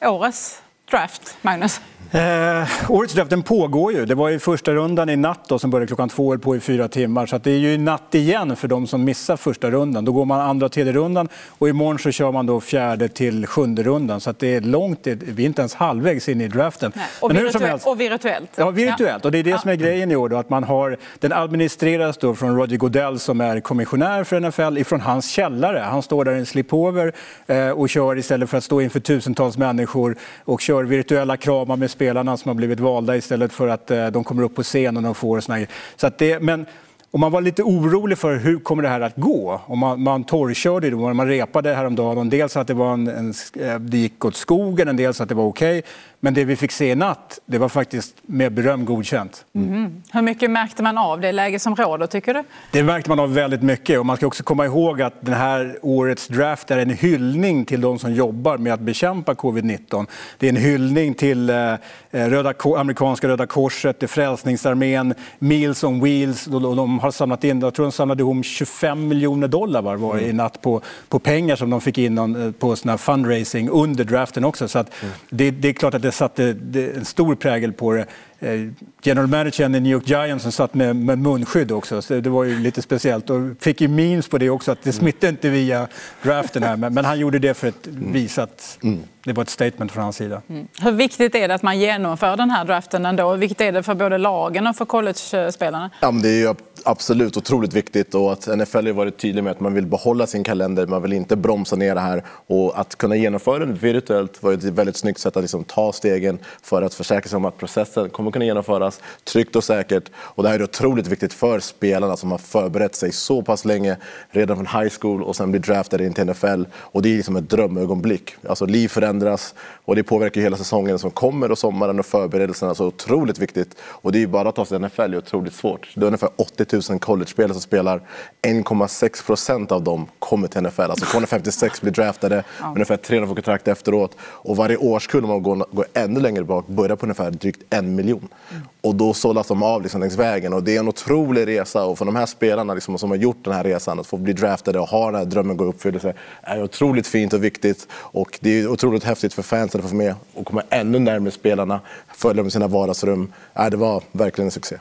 årets 0.00 0.62
draft, 0.90 1.36
Magnus? 1.42 1.80
Eh, 2.10 2.90
årets 2.90 3.14
draft 3.14 3.30
den 3.30 3.42
pågår 3.42 3.92
ju. 3.92 4.06
Det 4.06 4.14
var 4.14 4.28
ju 4.28 4.38
första 4.38 4.72
rundan 4.74 5.08
i 5.08 5.16
natt 5.16 5.40
då, 5.48 5.58
som 5.58 5.70
började 5.70 5.86
klockan 5.86 6.08
två 6.08 6.28
och 6.28 6.42
på 6.42 6.56
i 6.56 6.60
fyra 6.60 6.88
timmar. 6.88 7.26
Så 7.26 7.38
det 7.38 7.50
är 7.50 7.58
ju 7.58 7.78
natt 7.78 8.14
igen 8.14 8.56
för 8.56 8.68
de 8.68 8.86
som 8.86 9.04
missar 9.04 9.36
första 9.36 9.70
rundan. 9.70 10.04
Då 10.04 10.12
går 10.12 10.24
man 10.24 10.40
andra 10.40 10.66
och 10.66 10.72
tredje 10.72 10.92
rundan 10.92 11.28
och 11.48 11.68
imorgon 11.68 11.98
så 11.98 12.10
kör 12.10 12.32
man 12.32 12.46
då 12.46 12.60
fjärde 12.60 13.08
till 13.08 13.46
sjunde 13.46 13.82
rundan. 13.82 14.20
Så 14.20 14.34
det 14.38 14.54
är 14.54 14.60
långt, 14.60 15.06
vi 15.06 15.42
är 15.42 15.46
inte 15.46 15.62
ens 15.62 15.74
halvvägs 15.74 16.28
in 16.28 16.40
i 16.40 16.48
draften. 16.48 16.92
Nej. 16.94 17.04
Och, 17.20 17.30
virtuellt, 17.30 17.60
helst, 17.60 17.86
och 17.86 18.00
virtuellt. 18.00 18.50
Ja, 18.56 18.70
virtuellt. 18.70 19.24
Och 19.24 19.32
det 19.32 19.38
är 19.38 19.42
det 19.42 19.50
ja. 19.50 19.58
som 19.58 19.70
är 19.70 19.74
grejen 19.74 20.10
i 20.10 20.16
år. 20.16 20.28
Då, 20.28 20.36
att 20.36 20.50
man 20.50 20.64
har, 20.64 20.96
den 21.18 21.32
administreras 21.32 22.16
då 22.16 22.34
från 22.34 22.56
Roger 22.56 22.76
Godell 22.76 23.18
som 23.18 23.40
är 23.40 23.60
kommissionär 23.60 24.24
för 24.24 24.40
NFL 24.40 24.78
ifrån 24.78 25.00
hans 25.00 25.30
källare. 25.30 25.78
Han 25.78 26.02
står 26.02 26.24
där 26.24 26.34
i 26.34 26.38
en 26.38 26.46
slipover 26.46 27.12
eh, 27.46 27.70
och 27.70 27.88
kör 27.88 28.18
istället 28.18 28.50
för 28.50 28.58
att 28.58 28.64
stå 28.64 28.80
inför 28.80 29.00
tusentals 29.00 29.58
människor 29.58 30.16
och 30.44 30.60
kör 30.60 30.84
virtuella 30.84 31.36
kramar 31.36 31.76
med 31.76 31.90
spelarna 31.96 32.36
som 32.36 32.48
har 32.48 32.54
blivit 32.54 32.80
valda 32.80 33.16
istället 33.16 33.52
för 33.52 33.68
att 33.68 33.90
eh, 33.90 34.06
de 34.06 34.24
kommer 34.24 34.42
upp 34.42 34.54
på 34.54 34.62
scen 34.62 34.96
och 34.96 35.02
de 35.02 35.14
får 35.14 35.40
såna 35.40 35.66
så 35.96 36.06
att 36.06 36.18
det, 36.18 36.42
Men 36.42 36.66
och 37.10 37.20
man 37.20 37.32
var 37.32 37.40
lite 37.40 37.62
orolig 37.62 38.18
för 38.18 38.36
hur 38.36 38.58
kommer 38.58 38.82
det 38.82 38.88
här 38.88 39.00
att 39.00 39.16
gå. 39.16 39.60
Och 39.66 39.78
man, 39.78 40.02
man 40.02 40.24
torrkörde 40.24 40.90
det, 40.90 40.96
man 40.96 41.28
repade 41.28 41.74
häromdagen. 41.74 42.30
Dels 42.30 42.56
att 42.56 42.66
det, 42.66 42.74
var 42.74 42.92
en, 42.92 43.08
en, 43.08 43.34
eh, 43.60 43.78
det 43.78 43.98
gick 43.98 44.24
åt 44.24 44.36
skogen, 44.36 44.88
en 44.88 44.96
del 44.96 45.12
att 45.18 45.28
det 45.28 45.34
var 45.34 45.44
okej. 45.44 45.78
Okay. 45.78 45.90
Men 46.26 46.34
det 46.34 46.44
vi 46.44 46.56
fick 46.56 46.72
se 46.72 46.90
i 46.90 46.94
natt, 46.94 47.38
det 47.46 47.58
var 47.58 47.68
faktiskt 47.68 48.16
med 48.22 48.52
beröm 48.52 48.84
godkänt. 48.84 49.44
Mm. 49.54 50.02
Hur 50.12 50.22
mycket 50.22 50.50
märkte 50.50 50.82
man 50.82 50.98
av 50.98 51.20
det 51.20 51.32
läge 51.32 51.58
som 51.58 51.76
råder, 51.76 52.06
tycker 52.06 52.34
du? 52.34 52.42
Det 52.72 52.82
märkte 52.82 53.10
man 53.10 53.20
av 53.20 53.34
väldigt 53.34 53.62
mycket. 53.62 53.98
Och 53.98 54.06
man 54.06 54.16
ska 54.16 54.26
också 54.26 54.42
komma 54.42 54.64
ihåg 54.64 55.02
att 55.02 55.14
den 55.20 55.34
här 55.34 55.78
årets 55.82 56.28
draft 56.28 56.70
är 56.70 56.78
en 56.78 56.90
hyllning 56.90 57.64
till 57.64 57.80
de 57.80 57.98
som 57.98 58.12
jobbar 58.12 58.58
med 58.58 58.72
att 58.72 58.80
bekämpa 58.80 59.34
covid-19. 59.34 60.06
Det 60.38 60.46
är 60.46 60.50
en 60.50 60.56
hyllning 60.56 61.14
till 61.14 61.50
eh, 61.50 61.74
Röda, 62.10 62.54
amerikanska 62.76 63.28
Röda 63.28 63.46
Korset, 63.46 63.98
till 63.98 64.08
Frälsningsarmén, 64.08 65.14
Meals 65.38 65.84
on 65.84 66.00
Wheels. 66.00 66.44
De 66.44 66.98
har 66.98 67.10
samlat 67.10 67.44
in, 67.44 67.60
jag 67.60 67.74
tror 67.74 67.86
de 67.86 67.92
samlade 67.92 68.22
ihop 68.22 68.44
25 68.44 69.08
miljoner 69.08 69.48
dollar 69.48 69.82
var, 69.82 69.96
var 69.96 70.18
i 70.18 70.32
natt 70.32 70.62
på, 70.62 70.80
på 71.08 71.18
pengar 71.18 71.56
som 71.56 71.70
de 71.70 71.80
fick 71.80 71.98
in 71.98 72.18
eh, 72.18 72.50
på 72.50 72.76
såna 72.76 72.98
fundraising 72.98 73.68
under 73.68 74.04
draften 74.04 74.44
också. 74.44 74.68
Så 74.68 74.78
att 74.78 75.02
mm. 75.02 75.14
det, 75.30 75.50
det 75.50 75.68
är 75.68 75.72
klart 75.72 75.94
att 75.94 76.02
det 76.02 76.15
satte 76.16 76.56
en 76.96 77.04
stor 77.04 77.34
prägel 77.34 77.72
på 77.72 77.92
det 77.92 78.06
eh, 78.40 78.60
general 79.02 79.26
managern 79.26 79.74
i 79.74 79.80
New 79.80 79.92
York 79.92 80.08
Giants 80.08 80.42
som 80.42 80.52
satt 80.52 80.74
med, 80.74 80.96
med 80.96 81.18
munskydd 81.18 81.72
också. 81.72 82.02
Så 82.02 82.20
det 82.20 82.30
var 82.30 82.44
ju 82.44 82.58
lite 82.58 82.82
speciellt. 82.82 83.30
Och 83.30 83.40
fick 83.60 83.80
ju 83.80 83.88
memes 83.88 84.28
på 84.28 84.38
det 84.38 84.50
också, 84.50 84.72
att 84.72 84.82
det 84.82 84.92
smittade 84.92 85.28
inte 85.28 85.48
via 85.48 85.88
draften 86.22 86.62
här. 86.62 86.76
Men, 86.76 86.94
men 86.94 87.04
han 87.04 87.18
gjorde 87.18 87.38
det 87.38 87.54
för 87.54 87.68
att 87.68 87.86
visa 87.86 88.42
att 88.42 88.78
mm. 88.82 89.00
det 89.24 89.32
var 89.32 89.42
ett 89.42 89.50
statement 89.50 89.92
från 89.92 90.02
hans 90.02 90.16
sida. 90.16 90.42
Mm. 90.48 90.66
Hur 90.80 90.92
viktigt 90.92 91.34
är 91.34 91.48
det 91.48 91.54
att 91.54 91.62
man 91.62 91.78
genomför 91.78 92.36
den 92.36 92.50
här 92.50 92.64
draften 92.64 93.06
ändå? 93.06 93.30
Hur 93.30 93.36
viktigt 93.36 93.60
är 93.60 93.72
det 93.72 93.82
för 93.82 93.94
både 93.94 94.18
lagen 94.18 94.66
och 94.66 94.76
för 94.76 94.84
college-spelarna? 94.84 95.90
Ja, 96.00 96.10
det 96.10 96.28
är 96.28 96.40
ju 96.40 96.54
absolut 96.86 97.36
otroligt 97.36 97.74
viktigt 97.74 98.14
och 98.14 98.32
att 98.32 98.46
NFL 98.46 98.86
har 98.86 98.92
varit 98.92 99.18
tydlig 99.18 99.44
med 99.44 99.50
att 99.50 99.60
man 99.60 99.74
vill 99.74 99.86
behålla 99.86 100.26
sin 100.26 100.44
kalender, 100.44 100.86
man 100.86 101.02
vill 101.02 101.12
inte 101.12 101.36
bromsa 101.36 101.76
ner 101.76 101.94
det 101.94 102.00
här 102.00 102.22
och 102.46 102.80
att 102.80 102.96
kunna 102.96 103.16
genomföra 103.16 103.58
den 103.58 103.74
virtuellt 103.74 104.42
var 104.42 104.52
ett 104.52 104.64
väldigt 104.64 104.96
snyggt 104.96 105.20
sätt 105.20 105.36
att 105.36 105.42
liksom 105.42 105.64
ta 105.64 105.92
stegen 105.92 106.38
för 106.62 106.82
att 106.82 106.94
försäkra 106.94 107.28
sig 107.28 107.36
om 107.36 107.44
att 107.44 107.58
processen 107.58 108.10
kommer 108.10 108.30
kunna 108.36 108.44
genomföras 108.44 109.00
tryggt 109.24 109.56
och 109.56 109.64
säkert. 109.64 110.10
Och 110.16 110.42
det 110.42 110.48
här 110.48 110.58
är 110.58 110.62
otroligt 110.62 111.06
viktigt 111.06 111.32
för 111.32 111.60
spelarna 111.60 112.16
som 112.16 112.30
har 112.30 112.38
förberett 112.38 112.94
sig 112.94 113.12
så 113.12 113.42
pass 113.42 113.64
länge 113.64 113.96
redan 114.30 114.56
från 114.56 114.82
high 114.82 114.92
school 115.00 115.22
och 115.22 115.36
sen 115.36 115.50
blir 115.50 115.60
draftade 115.60 116.04
in 116.06 116.12
till 116.12 116.24
NFL. 116.24 116.64
Och 116.74 117.02
det 117.02 117.12
är 117.12 117.16
liksom 117.16 117.36
ett 117.36 117.50
drömögonblick. 117.50 118.34
Alltså 118.48 118.66
liv 118.66 118.88
förändras 118.88 119.54
och 119.84 119.96
det 119.96 120.02
påverkar 120.02 120.40
hela 120.40 120.56
säsongen 120.56 120.98
som 120.98 121.10
kommer 121.10 121.50
och 121.50 121.58
sommaren 121.58 121.98
och 121.98 122.06
förberedelserna. 122.06 122.74
Så 122.74 122.86
otroligt 122.86 123.38
viktigt. 123.38 123.76
Och 123.82 124.12
det 124.12 124.22
är 124.22 124.26
bara 124.26 124.48
att 124.48 124.54
ta 124.54 124.64
sig 124.64 124.78
till 124.78 124.86
NFL 124.86 125.00
är 125.00 125.18
otroligt 125.18 125.54
svårt. 125.54 125.92
Det 125.94 126.00
är 126.00 126.06
ungefär 126.06 126.30
80 126.36 126.92
000 126.92 127.00
college-spelare 127.00 127.52
som 127.52 127.62
spelar. 127.62 128.00
1,6 128.42 129.26
procent 129.26 129.72
av 129.72 129.82
dem 129.82 130.06
kommer 130.18 130.48
till 130.48 130.62
NFL. 130.62 130.80
Alltså 130.82 131.04
256 131.04 131.80
blir 131.80 131.92
draftade, 131.92 132.44
ja. 132.60 132.72
ungefär 132.74 132.96
300 132.96 133.28
får 133.28 133.34
kontrakt 133.34 133.68
efteråt. 133.68 134.16
Och 134.20 134.56
varje 134.56 134.76
årskull, 134.76 135.24
om 135.24 135.30
man 135.30 135.42
går, 135.42 135.66
går 135.72 135.86
ännu 135.94 136.20
längre 136.20 136.44
bak, 136.44 136.66
börjar 136.66 136.96
på 136.96 137.06
ungefär 137.06 137.30
drygt 137.30 137.62
en 137.70 137.94
miljon. 137.94 138.15
Mm. 138.22 138.62
Och 138.80 138.94
då 138.94 139.14
sållas 139.14 139.46
de 139.46 139.62
av 139.62 139.82
liksom 139.82 140.00
längs 140.00 140.16
vägen. 140.16 140.52
Och 140.52 140.62
det 140.62 140.76
är 140.76 140.80
en 140.80 140.88
otrolig 140.88 141.46
resa. 141.46 141.84
Och 141.84 141.98
för 141.98 142.04
de 142.04 142.16
här 142.16 142.26
spelarna 142.26 142.74
liksom, 142.74 142.98
som 142.98 143.10
har 143.10 143.16
gjort 143.16 143.44
den 143.44 143.52
här 143.52 143.64
resan, 143.64 144.00
att 144.00 144.06
få 144.06 144.16
bli 144.16 144.32
draftade 144.32 144.78
och 144.78 144.88
ha 144.88 145.06
den 145.06 145.14
här 145.14 145.24
drömmen 145.24 145.56
gå 145.56 145.64
i 145.64 145.68
uppfyllelse, 145.68 146.14
är 146.42 146.62
otroligt 146.62 147.06
fint 147.06 147.32
och 147.32 147.44
viktigt. 147.44 147.88
Och 147.92 148.38
det 148.40 148.50
är 148.50 148.68
otroligt 148.68 149.04
häftigt 149.04 149.34
för 149.34 149.42
fansen 149.42 149.80
att 149.80 149.90
få 149.90 149.96
med 149.96 150.14
och 150.34 150.46
komma 150.46 150.62
ännu 150.70 150.98
närmare 150.98 151.30
spelarna, 151.30 151.80
följa 152.14 152.36
dem 152.36 152.46
i 152.46 152.50
sina 152.50 152.66
vardagsrum. 152.66 153.32
det 153.70 153.76
var 153.76 154.02
verkligen 154.12 154.46
en 154.46 154.52
succé. 154.52 154.78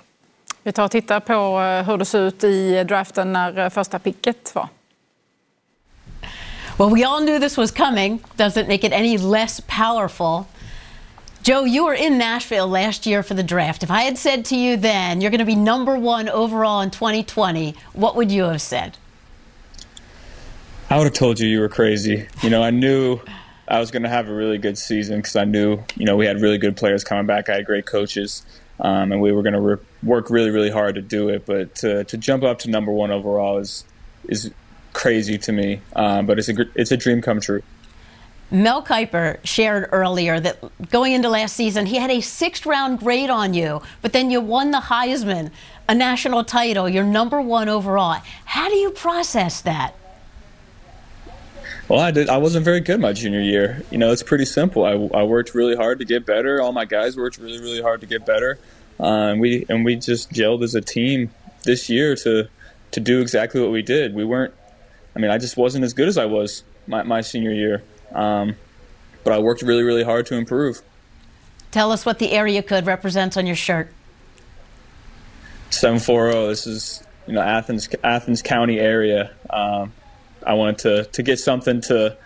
Vi 0.64 0.72
tar 0.72 0.86
och 0.86 0.92
tittar 0.92 1.20
på 1.20 1.34
eh, 1.34 1.90
hur 1.90 1.98
det 1.98 2.06
såg 2.06 2.22
ut 2.22 2.44
i 2.44 2.84
draften 2.84 3.34
när 3.34 3.60
eh, 3.60 3.70
första 3.70 4.00
picket 4.00 4.56
var. 4.56 4.68
Well, 6.78 6.90
we 6.90 7.04
all 7.04 7.22
knew 7.22 7.40
this 7.40 7.58
was 7.58 7.72
coming. 7.72 8.20
Doesn't 8.38 8.68
make 8.68 8.84
it 8.84 8.94
any 8.94 9.18
less 9.18 9.62
powerful. 9.68 10.46
Joe, 11.46 11.64
you 11.64 11.86
were 11.86 11.94
in 11.94 12.18
Nashville 12.18 12.68
last 12.68 13.06
year 13.06 13.22
for 13.22 13.36
the 13.36 13.44
draft. 13.44 13.84
If 13.84 13.92
I 13.92 14.02
had 14.02 14.18
said 14.18 14.46
to 14.46 14.56
you 14.56 14.78
then, 14.78 15.22
you're 15.22 15.30
going 15.30 15.38
to 15.38 15.46
be 15.46 15.54
number 15.54 15.96
one 15.96 16.28
overall 16.28 16.82
in 16.82 16.90
2020, 16.90 17.76
what 17.94 18.16
would 18.16 18.32
you 18.32 18.46
have 18.46 18.64
said? 18.64 18.98
I 20.90 20.98
would 20.98 21.04
have 21.04 21.14
told 21.14 21.40
you 21.40 21.48
you 21.48 21.60
were 21.60 21.70
crazy. 21.70 22.28
You 22.42 22.50
know, 22.50 22.64
I 22.64 22.72
knew 22.72 23.20
I 23.68 23.80
was 23.80 23.92
going 23.92 24.02
to 24.02 24.10
have 24.10 24.28
a 24.28 24.34
really 24.34 24.58
good 24.58 24.76
season 24.76 25.18
because 25.18 25.36
I 25.36 25.44
knew, 25.44 25.84
you 25.96 26.06
know, 26.06 26.18
we 26.18 26.26
had 26.26 26.42
really 26.42 26.58
good 26.58 26.76
players 26.76 27.04
coming 27.04 27.28
back. 27.28 27.48
I 27.48 27.58
had 27.58 27.68
great 27.68 27.86
coaches 27.86 28.44
um, 28.80 29.12
and 29.12 29.22
we 29.22 29.32
were 29.32 29.44
going 29.44 29.54
to 29.54 29.62
re- 29.62 29.86
work 30.02 30.32
really, 30.32 30.50
really 30.50 30.72
hard 30.72 30.96
to 30.96 31.02
do 31.04 31.30
it. 31.30 31.46
But 31.46 31.76
to, 31.76 32.06
to 32.06 32.18
jump 32.18 32.42
up 32.42 32.58
to 32.62 32.72
number 32.72 32.92
one 32.92 33.12
overall 33.12 33.60
is 33.60 33.86
is 34.28 34.50
crazy 34.94 35.38
to 35.38 35.52
me. 35.52 35.82
Um, 35.96 36.26
but 36.26 36.40
it's 36.40 36.50
a 36.50 36.56
it's 36.74 36.92
a 36.92 36.98
dream 36.98 37.22
come 37.22 37.40
true. 37.40 37.62
Mel 38.52 38.84
Kiper 38.84 39.44
shared 39.44 39.90
earlier 39.92 40.40
that 40.40 40.90
going 40.90 41.14
into 41.14 41.30
last 41.30 41.56
season, 41.56 41.86
he 41.86 41.98
had 41.98 42.12
a 42.12 42.22
sixth 42.22 42.66
round 42.66 43.00
grade 43.00 43.30
on 43.30 43.54
you, 43.54 43.82
but 44.02 44.14
then 44.14 44.30
you 44.30 44.40
won 44.40 44.72
the 44.72 44.80
Heisman, 44.80 45.52
a 45.90 45.96
national 45.96 46.44
title, 46.44 46.88
you're 46.88 47.04
number 47.04 47.42
one 47.42 47.70
overall. 47.70 48.22
How 48.46 48.70
do 48.70 48.76
you 48.76 48.92
process 48.92 49.62
that? 49.62 49.96
Well, 51.88 52.00
I 52.00 52.10
did. 52.12 52.30
I 52.30 52.38
wasn't 52.38 52.66
very 52.66 52.80
good 52.80 53.00
my 53.00 53.14
junior 53.14 53.42
year. 53.42 53.84
You 53.92 54.00
know, 54.00 54.12
it's 54.12 54.24
pretty 54.24 54.46
simple. 54.46 54.86
I, 54.86 54.94
I 55.20 55.24
worked 55.24 55.54
really 55.54 55.76
hard 55.76 56.00
to 56.00 56.06
get 56.06 56.26
better. 56.26 56.60
All 56.60 56.72
my 56.72 56.86
guys 56.86 57.16
worked 57.16 57.38
really, 57.38 57.60
really 57.60 57.82
hard 57.82 58.02
to 58.02 58.08
get 58.08 58.26
better, 58.26 58.58
uh, 59.00 59.04
and 59.04 59.40
we 59.40 59.66
and 59.70 59.86
we 59.86 59.96
just 59.96 60.32
gelled 60.32 60.64
as 60.64 60.74
a 60.74 60.82
team 60.82 61.30
this 61.64 61.88
year 61.88 62.16
to 62.18 62.48
to 62.92 63.00
do 63.00 63.22
exactly 63.22 63.62
what 63.62 63.72
we 63.72 63.84
did. 63.84 64.16
We 64.16 64.26
weren't. 64.26 64.54
I 65.16 65.20
mean, 65.20 65.30
I 65.30 65.38
just 65.38 65.58
wasn't 65.58 65.84
as 65.84 65.94
good 65.94 66.08
as 66.08 66.18
I 66.18 66.26
was 66.26 66.64
my, 66.88 67.04
my 67.04 67.22
senior 67.22 67.54
year, 67.54 67.84
um, 68.14 68.56
but 69.24 69.34
I 69.34 69.40
worked 69.40 69.62
really, 69.62 69.84
really 69.84 70.04
hard 70.04 70.26
to 70.28 70.36
improve. 70.36 70.82
Tell 71.72 71.92
us 71.92 72.06
what 72.06 72.20
the 72.20 72.32
area 72.32 72.64
code 72.64 72.86
represents 72.86 73.36
on 73.36 73.46
your 73.46 73.56
shirt. 73.56 73.92
Seven 75.72 76.00
four 76.00 76.32
zero. 76.32 76.46
Oh, 76.46 76.48
this 76.48 76.66
is 76.68 77.04
you 77.28 77.34
know 77.34 77.42
Athens 77.42 77.90
Athens 78.04 78.42
County 78.42 78.80
area. 78.80 79.32
Um, 79.50 79.92
I 80.46 80.54
wanted 80.54 80.78
to 80.80 81.04
to 81.12 81.24
get 81.24 81.40
something 81.40 81.82
to 81.82 82.18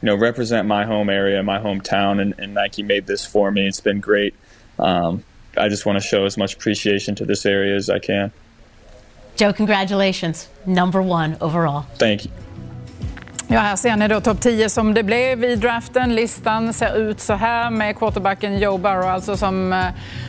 you 0.00 0.06
know 0.06 0.14
represent 0.14 0.66
my 0.66 0.86
home 0.86 1.10
area, 1.10 1.42
my 1.42 1.58
hometown, 1.58 2.20
and, 2.20 2.34
and 2.38 2.54
Nike 2.54 2.82
made 2.82 3.06
this 3.06 3.26
for 3.26 3.50
me. 3.50 3.66
It's 3.66 3.80
been 3.80 4.00
great. 4.00 4.34
Um, 4.78 5.24
I 5.56 5.68
just 5.68 5.84
want 5.84 6.00
to 6.00 6.06
show 6.06 6.24
as 6.24 6.38
much 6.38 6.54
appreciation 6.54 7.14
to 7.16 7.24
this 7.24 7.44
area 7.44 7.76
as 7.76 7.90
I 7.90 7.98
can. 7.98 8.32
Joe, 9.36 9.52
congratulations, 9.52 10.48
number 10.66 11.02
one 11.02 11.36
overall. 11.40 11.82
Thank 11.96 12.24
you. 12.24 12.30
Ja, 13.50 13.60
här 13.60 13.76
ser 13.76 13.96
ni 13.96 14.08
då 14.08 14.20
topp 14.20 14.40
10 14.40 14.70
som 14.70 14.94
det 14.94 15.02
blev 15.02 15.44
i 15.44 15.56
draften. 15.56 16.14
Listan 16.14 16.72
ser 16.72 16.96
ut 16.96 17.20
så 17.20 17.34
här 17.34 17.70
med 17.70 17.98
quarterbacken 17.98 18.58
Joe 18.58 18.78
Burrow 18.78 19.08
alltså 19.08 19.36
som, 19.36 19.72
eh, 19.72 19.84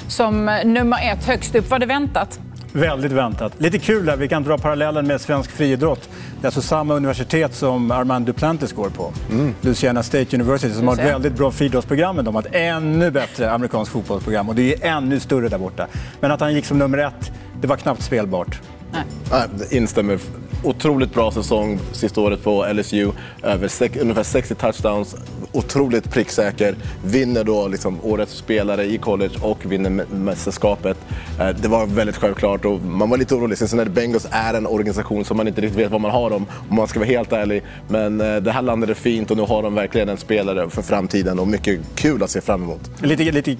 som 0.07 0.45
nummer 0.65 1.11
ett 1.11 1.25
högst 1.25 1.55
upp. 1.55 1.69
Var 1.69 1.79
det 1.79 1.85
väntat? 1.85 2.39
Väldigt 2.73 3.11
väntat. 3.11 3.53
Lite 3.57 3.79
kul 3.79 4.05
där, 4.05 4.17
vi 4.17 4.27
kan 4.27 4.43
dra 4.43 4.57
parallellen 4.57 5.07
med 5.07 5.21
svensk 5.21 5.51
friidrott. 5.51 6.09
Det 6.41 6.43
är 6.43 6.47
alltså 6.47 6.61
samma 6.61 6.93
universitet 6.93 7.55
som 7.55 7.91
Armand 7.91 8.25
Duplantis 8.25 8.73
går 8.73 8.89
på. 8.89 9.13
Mm. 9.31 9.53
Louisiana 9.61 10.03
State 10.03 10.35
University 10.35 10.73
som 10.73 10.87
har 10.87 10.95
ett 10.95 11.05
väldigt 11.05 11.33
bra 11.33 11.51
friidrottsprogram 11.51 12.15
men 12.15 12.25
de 12.25 12.35
har 12.35 12.41
ett 12.41 12.55
ännu 12.55 13.11
bättre 13.11 13.51
amerikanskt 13.51 13.93
fotbollsprogram 13.93 14.49
och 14.49 14.55
det 14.55 14.73
är 14.73 14.97
ännu 14.97 15.19
större 15.19 15.49
där 15.49 15.57
borta. 15.57 15.87
Men 16.19 16.31
att 16.31 16.39
han 16.39 16.53
gick 16.53 16.65
som 16.65 16.79
nummer 16.79 16.97
ett, 16.97 17.31
det 17.61 17.67
var 17.67 17.77
knappt 17.77 18.03
spelbart. 18.03 18.59
Nej. 18.91 19.03
Nej, 19.31 19.47
instämmer 19.77 20.19
otroligt 20.63 21.13
bra 21.13 21.31
säsong 21.31 21.79
sista 21.91 22.21
året 22.21 22.43
på 22.43 22.65
LSU. 22.73 23.11
Över 23.43 23.69
ungefär 24.01 24.23
60 24.23 24.55
touchdowns. 24.55 25.15
Otroligt 25.51 26.11
pricksäker. 26.11 26.75
Vinner 27.05 27.43
då 27.43 27.67
liksom 27.67 27.99
årets 28.03 28.33
spelare 28.33 28.85
i 28.85 28.97
college 28.97 29.33
och 29.41 29.71
vinner 29.71 30.05
mästerskapet. 30.11 30.97
Eh, 31.39 31.49
det 31.49 31.67
var 31.67 31.85
väldigt 31.85 32.17
självklart 32.17 32.65
och 32.65 32.81
man 32.81 33.09
var 33.09 33.17
lite 33.17 33.35
orolig. 33.35 33.57
Cincinnati 33.57 33.89
Bengals 33.89 34.27
är 34.31 34.53
en 34.53 34.67
organisation 34.67 35.25
som 35.25 35.37
man 35.37 35.47
inte 35.47 35.61
riktigt 35.61 35.79
vet 35.79 35.91
vad 35.91 36.01
man 36.01 36.11
har 36.11 36.29
dem 36.29 36.45
om 36.69 36.75
man 36.75 36.87
ska 36.87 36.99
vara 36.99 37.09
helt 37.09 37.31
ärlig. 37.31 37.63
Men 37.87 38.21
eh, 38.21 38.35
det 38.35 38.51
här 38.51 38.61
landade 38.61 38.95
fint 38.95 39.31
och 39.31 39.37
nu 39.37 39.43
har 39.43 39.63
de 39.63 39.75
verkligen 39.75 40.09
en 40.09 40.17
spelare 40.17 40.69
för 40.69 40.81
framtiden 40.81 41.39
och 41.39 41.47
mycket 41.47 41.79
kul 41.95 42.23
att 42.23 42.29
se 42.29 42.41
fram 42.41 42.63
emot. 42.63 42.91
Lite, 43.01 43.23
lite 43.23 43.57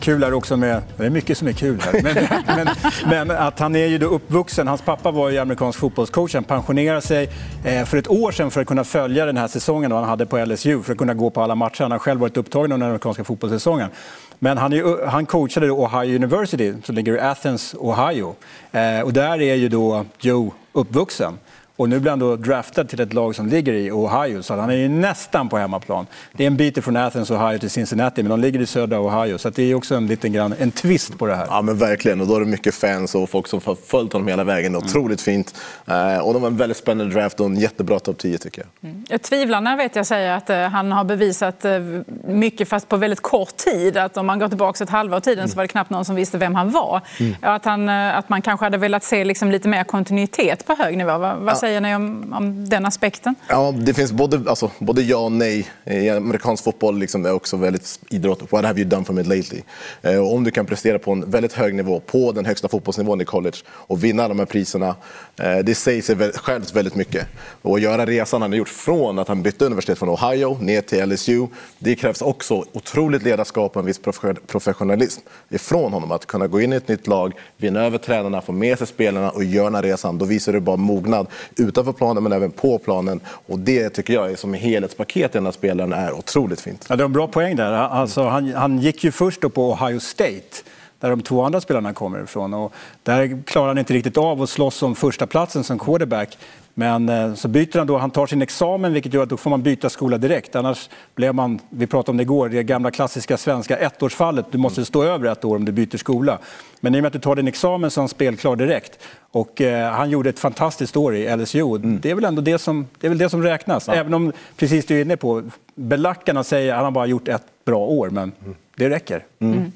kul 0.00 0.24
här 0.24 0.32
också 0.32 0.56
med, 0.56 0.82
det 0.96 1.06
är 1.06 1.10
mycket 1.10 1.38
som 1.38 1.48
är 1.48 1.52
kul 1.52 1.80
här, 1.80 2.02
men, 2.02 2.14
men, 3.06 3.28
men, 3.28 3.36
att 3.36 3.58
han 3.58 3.76
är 3.76 3.86
ju 3.86 3.98
då 3.98 4.06
uppvuxen, 4.06 4.68
hans 4.68 4.82
pappa 4.82 5.10
var 5.10 5.30
ju 5.30 5.38
amerikansk 5.38 5.78
fotbollscoach, 5.78 6.34
han 6.34 6.44
pensionerade 6.44 7.00
sig 7.00 7.28
eh, 7.64 7.84
för 7.84 7.96
ett 7.96 8.08
år 8.08 8.32
sedan 8.32 8.50
för 8.50 8.60
att 8.60 8.66
kunna 8.66 8.84
följa 8.84 9.26
den 9.26 9.36
här 9.36 9.48
säsongen 9.48 9.92
han 9.92 10.04
hade 10.04 10.26
på 10.26 10.44
LSU, 10.44 10.82
för 10.82 10.92
att 10.92 10.98
kunna 10.98 11.14
gå 11.14 11.30
på 11.30 11.42
alla 11.42 11.54
matcher. 11.54 11.82
Han 11.82 11.92
har 11.92 11.98
själv 11.98 12.20
varit 12.20 12.36
upptagen 12.36 12.72
under 12.72 12.86
den 12.86 12.90
amerikanska 12.90 13.24
fotbollssäsongen. 13.24 13.90
Men 14.38 14.58
han, 14.58 14.72
är, 14.72 15.06
han 15.06 15.26
coachade 15.26 15.70
Ohio 15.70 16.16
University 16.16 16.74
som 16.84 16.94
ligger 16.94 17.14
i 17.14 17.20
Athens, 17.20 17.74
Ohio. 17.78 18.34
Eh, 18.72 19.00
och 19.00 19.12
där 19.12 19.40
är 19.40 19.54
ju 19.54 19.68
då 19.68 20.04
Joe 20.20 20.52
uppvuxen. 20.72 21.38
Och 21.76 21.88
nu 21.88 22.00
blir 22.00 22.10
han 22.10 22.18
då 22.18 22.36
draftad 22.36 22.84
till 22.84 23.00
ett 23.00 23.12
lag 23.12 23.34
som 23.34 23.46
ligger 23.46 23.72
i 23.72 23.90
Ohio, 23.90 24.42
så 24.42 24.56
han 24.56 24.70
är 24.70 24.74
ju 24.74 24.88
nästan 24.88 25.48
på 25.48 25.58
hemmaplan. 25.58 26.06
Det 26.32 26.44
är 26.44 26.46
en 26.46 26.56
bit 26.56 26.84
från 26.84 26.96
Athens, 26.96 27.30
Ohio 27.30 27.58
till 27.58 27.70
Cincinnati, 27.70 28.22
men 28.22 28.30
de 28.30 28.40
ligger 28.40 28.60
i 28.60 28.66
södra 28.66 29.00
Ohio. 29.00 29.38
Så 29.38 29.50
det 29.50 29.62
är 29.62 29.74
också 29.74 29.94
en 29.94 30.06
liten 30.06 30.32
grann, 30.32 30.54
en 30.58 30.70
twist 30.70 31.18
på 31.18 31.26
det 31.26 31.34
här. 31.34 31.46
Ja, 31.50 31.62
men 31.62 31.78
verkligen. 31.78 32.20
Och 32.20 32.26
då 32.26 32.36
är 32.36 32.40
det 32.40 32.46
mycket 32.46 32.74
fans 32.74 33.14
och 33.14 33.30
folk 33.30 33.46
som 33.46 33.60
har 33.64 33.74
följt 33.74 34.12
honom 34.12 34.28
hela 34.28 34.44
vägen. 34.44 34.74
Mm. 34.74 34.86
Otroligt 34.86 35.20
fint. 35.20 35.54
Eh, 35.86 36.18
och 36.18 36.32
de 36.32 36.42
var 36.42 36.48
en 36.48 36.56
väldigt 36.56 36.76
spännande 36.76 37.14
draft 37.14 37.40
och 37.40 37.46
en 37.46 37.56
jättebra 37.56 37.98
topp 37.98 38.18
10 38.18 38.38
tycker 38.38 38.62
jag. 38.62 38.90
Mm. 38.90 39.18
Tvivlarna 39.18 39.76
vet 39.76 39.96
jag 39.96 40.06
säger 40.06 40.36
att 40.36 40.50
eh, 40.50 40.62
han 40.62 40.92
har 40.92 41.04
bevisat 41.04 41.64
eh, 41.64 41.80
mycket, 42.24 42.68
fast 42.68 42.88
på 42.88 42.96
väldigt 42.96 43.20
kort 43.20 43.56
tid. 43.56 43.96
Att 43.96 44.16
om 44.16 44.26
man 44.26 44.38
går 44.38 44.48
tillbaka 44.48 44.84
ett 44.84 44.90
halvår 44.90 45.20
tiden 45.20 45.38
mm. 45.38 45.48
så 45.48 45.56
var 45.56 45.64
det 45.64 45.68
knappt 45.68 45.90
någon 45.90 46.04
som 46.04 46.14
visste 46.14 46.38
vem 46.38 46.54
han 46.54 46.70
var. 46.70 47.00
Mm. 47.20 47.34
Att, 47.42 47.64
han, 47.64 47.88
att 47.88 48.28
man 48.28 48.42
kanske 48.42 48.66
hade 48.66 48.78
velat 48.78 49.04
se 49.04 49.24
liksom 49.24 49.50
lite 49.50 49.68
mer 49.68 49.84
kontinuitet 49.84 50.66
på 50.66 50.74
hög 50.74 50.96
nivå. 50.96 51.18
Vad, 51.18 51.36
vad 51.36 51.61
säger 51.62 51.80
ni 51.80 51.94
om, 51.94 52.32
om 52.32 52.68
den 52.68 52.86
aspekten? 52.86 53.34
Ja, 53.48 53.74
det 53.76 53.94
finns 53.94 54.12
både, 54.12 54.50
alltså, 54.50 54.70
både 54.78 55.02
ja 55.02 55.16
och 55.16 55.32
nej. 55.32 55.66
I 55.84 56.10
amerikansk 56.10 56.64
fotboll 56.64 56.98
liksom 56.98 57.26
är 57.26 57.32
också 57.32 57.56
väldigt 57.56 58.00
idrott. 58.08 58.52
What 58.52 58.64
have 58.64 58.80
you 58.80 58.88
done 58.88 59.04
for 59.04 59.12
me 59.12 59.22
lately? 59.22 59.62
Eh, 60.02 60.32
om 60.32 60.44
du 60.44 60.50
kan 60.50 60.66
prestera 60.66 60.98
på 60.98 61.12
en 61.12 61.30
väldigt 61.30 61.52
hög 61.52 61.74
nivå, 61.74 62.00
på 62.00 62.32
den 62.32 62.46
högsta 62.46 62.68
fotbollsnivån 62.68 63.20
i 63.20 63.24
college 63.24 63.56
och 63.68 64.04
vinna 64.04 64.28
de 64.28 64.38
här 64.38 64.46
priserna, 64.46 64.94
eh, 65.36 65.58
det 65.58 65.74
säger 65.74 66.02
sig 66.02 66.32
självt 66.32 66.76
väldigt 66.76 66.94
mycket. 66.94 67.26
Och 67.62 67.80
göra 67.80 68.06
resan 68.06 68.42
han 68.42 68.50
har 68.50 68.58
gjort 68.58 68.68
från 68.68 69.18
att 69.18 69.28
han 69.28 69.42
bytte 69.42 69.64
universitet 69.64 69.98
från 69.98 70.08
Ohio 70.08 70.58
ner 70.60 70.80
till 70.80 71.08
LSU, 71.08 71.46
det 71.78 71.94
krävs 71.94 72.22
också 72.22 72.64
otroligt 72.72 73.22
ledarskap 73.22 73.76
och 73.76 73.80
en 73.80 73.86
viss 73.86 74.00
professionalism 74.46 75.20
ifrån 75.50 75.92
honom. 75.92 76.12
Att 76.12 76.26
kunna 76.26 76.46
gå 76.46 76.60
in 76.60 76.72
i 76.72 76.76
ett 76.76 76.88
nytt 76.88 77.06
lag, 77.06 77.32
vinna 77.56 77.80
över 77.80 77.98
tränarna, 77.98 78.40
få 78.40 78.52
med 78.52 78.78
sig 78.78 78.86
spelarna 78.86 79.30
och 79.30 79.44
göra 79.44 79.64
den 79.64 79.74
här 79.74 79.82
resan. 79.82 80.18
Då 80.18 80.24
visar 80.24 80.52
du 80.52 80.60
bara 80.60 80.76
mognad 80.76 81.26
utanför 81.56 81.92
planen 81.92 82.22
men 82.22 82.32
även 82.32 82.50
på 82.50 82.78
planen. 82.78 83.20
Och 83.46 83.58
det 83.58 83.90
tycker 83.90 84.14
jag 84.14 84.30
är 84.30 84.36
som 84.36 84.54
helhetspaket 84.54 85.30
i 85.34 85.38
den 85.38 85.44
här 85.44 85.52
spelaren 85.52 85.92
är 85.92 86.12
otroligt 86.12 86.60
fint. 86.60 86.86
Ja, 86.88 86.96
det 86.96 87.02
var 87.02 87.08
en 87.08 87.12
bra 87.12 87.26
poäng 87.26 87.56
där. 87.56 87.72
Alltså, 87.72 88.22
han, 88.22 88.54
han 88.54 88.78
gick 88.78 89.04
ju 89.04 89.10
först 89.10 89.40
på 89.40 89.72
Ohio 89.72 90.00
State 90.00 90.62
där 91.00 91.10
de 91.10 91.20
två 91.20 91.42
andra 91.42 91.60
spelarna 91.60 91.92
kommer 91.92 92.22
ifrån. 92.22 92.54
Och 92.54 92.72
där 93.02 93.42
klarar 93.46 93.68
han 93.68 93.78
inte 93.78 93.94
riktigt 93.94 94.16
av 94.16 94.42
att 94.42 94.50
slåss 94.50 94.82
om 94.82 94.94
första 94.94 95.26
platsen 95.26 95.64
som 95.64 95.78
quarterback. 95.78 96.38
Men 96.74 97.08
eh, 97.08 97.34
så 97.34 97.48
byter 97.48 97.78
han 97.78 97.86
då, 97.86 97.98
han 97.98 98.10
tar 98.10 98.26
sin 98.26 98.42
examen 98.42 98.92
vilket 98.92 99.14
gör 99.14 99.22
att 99.22 99.28
då 99.28 99.36
får 99.36 99.50
man 99.50 99.62
byta 99.62 99.90
skola 99.90 100.18
direkt. 100.18 100.56
Annars 100.56 100.90
blev 101.14 101.34
man, 101.34 101.58
vi 101.70 101.86
pratade 101.86 102.10
om 102.10 102.16
det 102.16 102.22
igår, 102.22 102.48
det 102.48 102.62
gamla 102.62 102.90
klassiska 102.90 103.36
svenska 103.36 103.76
ettårsfallet. 103.76 104.46
Du 104.50 104.58
måste 104.58 104.84
stå 104.84 105.04
över 105.04 105.32
ett 105.32 105.44
år 105.44 105.56
om 105.56 105.64
du 105.64 105.72
byter 105.72 105.96
skola. 105.96 106.38
Men 106.80 106.94
i 106.94 106.98
och 106.98 107.02
med 107.02 107.06
att 107.06 107.12
du 107.12 107.18
tar 107.18 107.36
din 107.36 107.48
examen 107.48 107.90
så 107.90 108.00
är 108.00 108.02
han 108.02 108.08
spelklar 108.08 108.56
direkt. 108.56 108.98
Och 109.30 109.60
eh, 109.60 109.92
han 109.92 110.10
gjorde 110.10 110.30
ett 110.30 110.38
fantastiskt 110.38 110.96
år 110.96 111.16
i 111.16 111.36
LSU. 111.36 111.76
Mm. 111.76 112.00
Det 112.02 112.10
är 112.10 112.14
väl 112.14 112.24
ändå 112.24 112.42
det 112.42 112.58
som, 112.58 112.86
det 113.00 113.06
är 113.06 113.08
väl 113.08 113.18
det 113.18 113.28
som 113.28 113.42
räknas. 113.42 113.86
Ja. 113.86 113.94
Även 113.94 114.14
om, 114.14 114.32
precis 114.56 114.86
du 114.86 114.98
är 114.98 115.02
inne 115.02 115.16
på, 115.16 115.42
belackarna 115.74 116.44
säger 116.44 116.72
att 116.72 116.76
han 116.76 116.84
har 116.84 116.90
bara 116.90 117.06
gjort 117.06 117.28
ett 117.28 117.44
bra 117.64 117.86
år, 117.86 118.10
men 118.10 118.32
mm. 118.44 118.54
det 118.76 118.90
räcker. 118.90 119.24
Mm. 119.38 119.72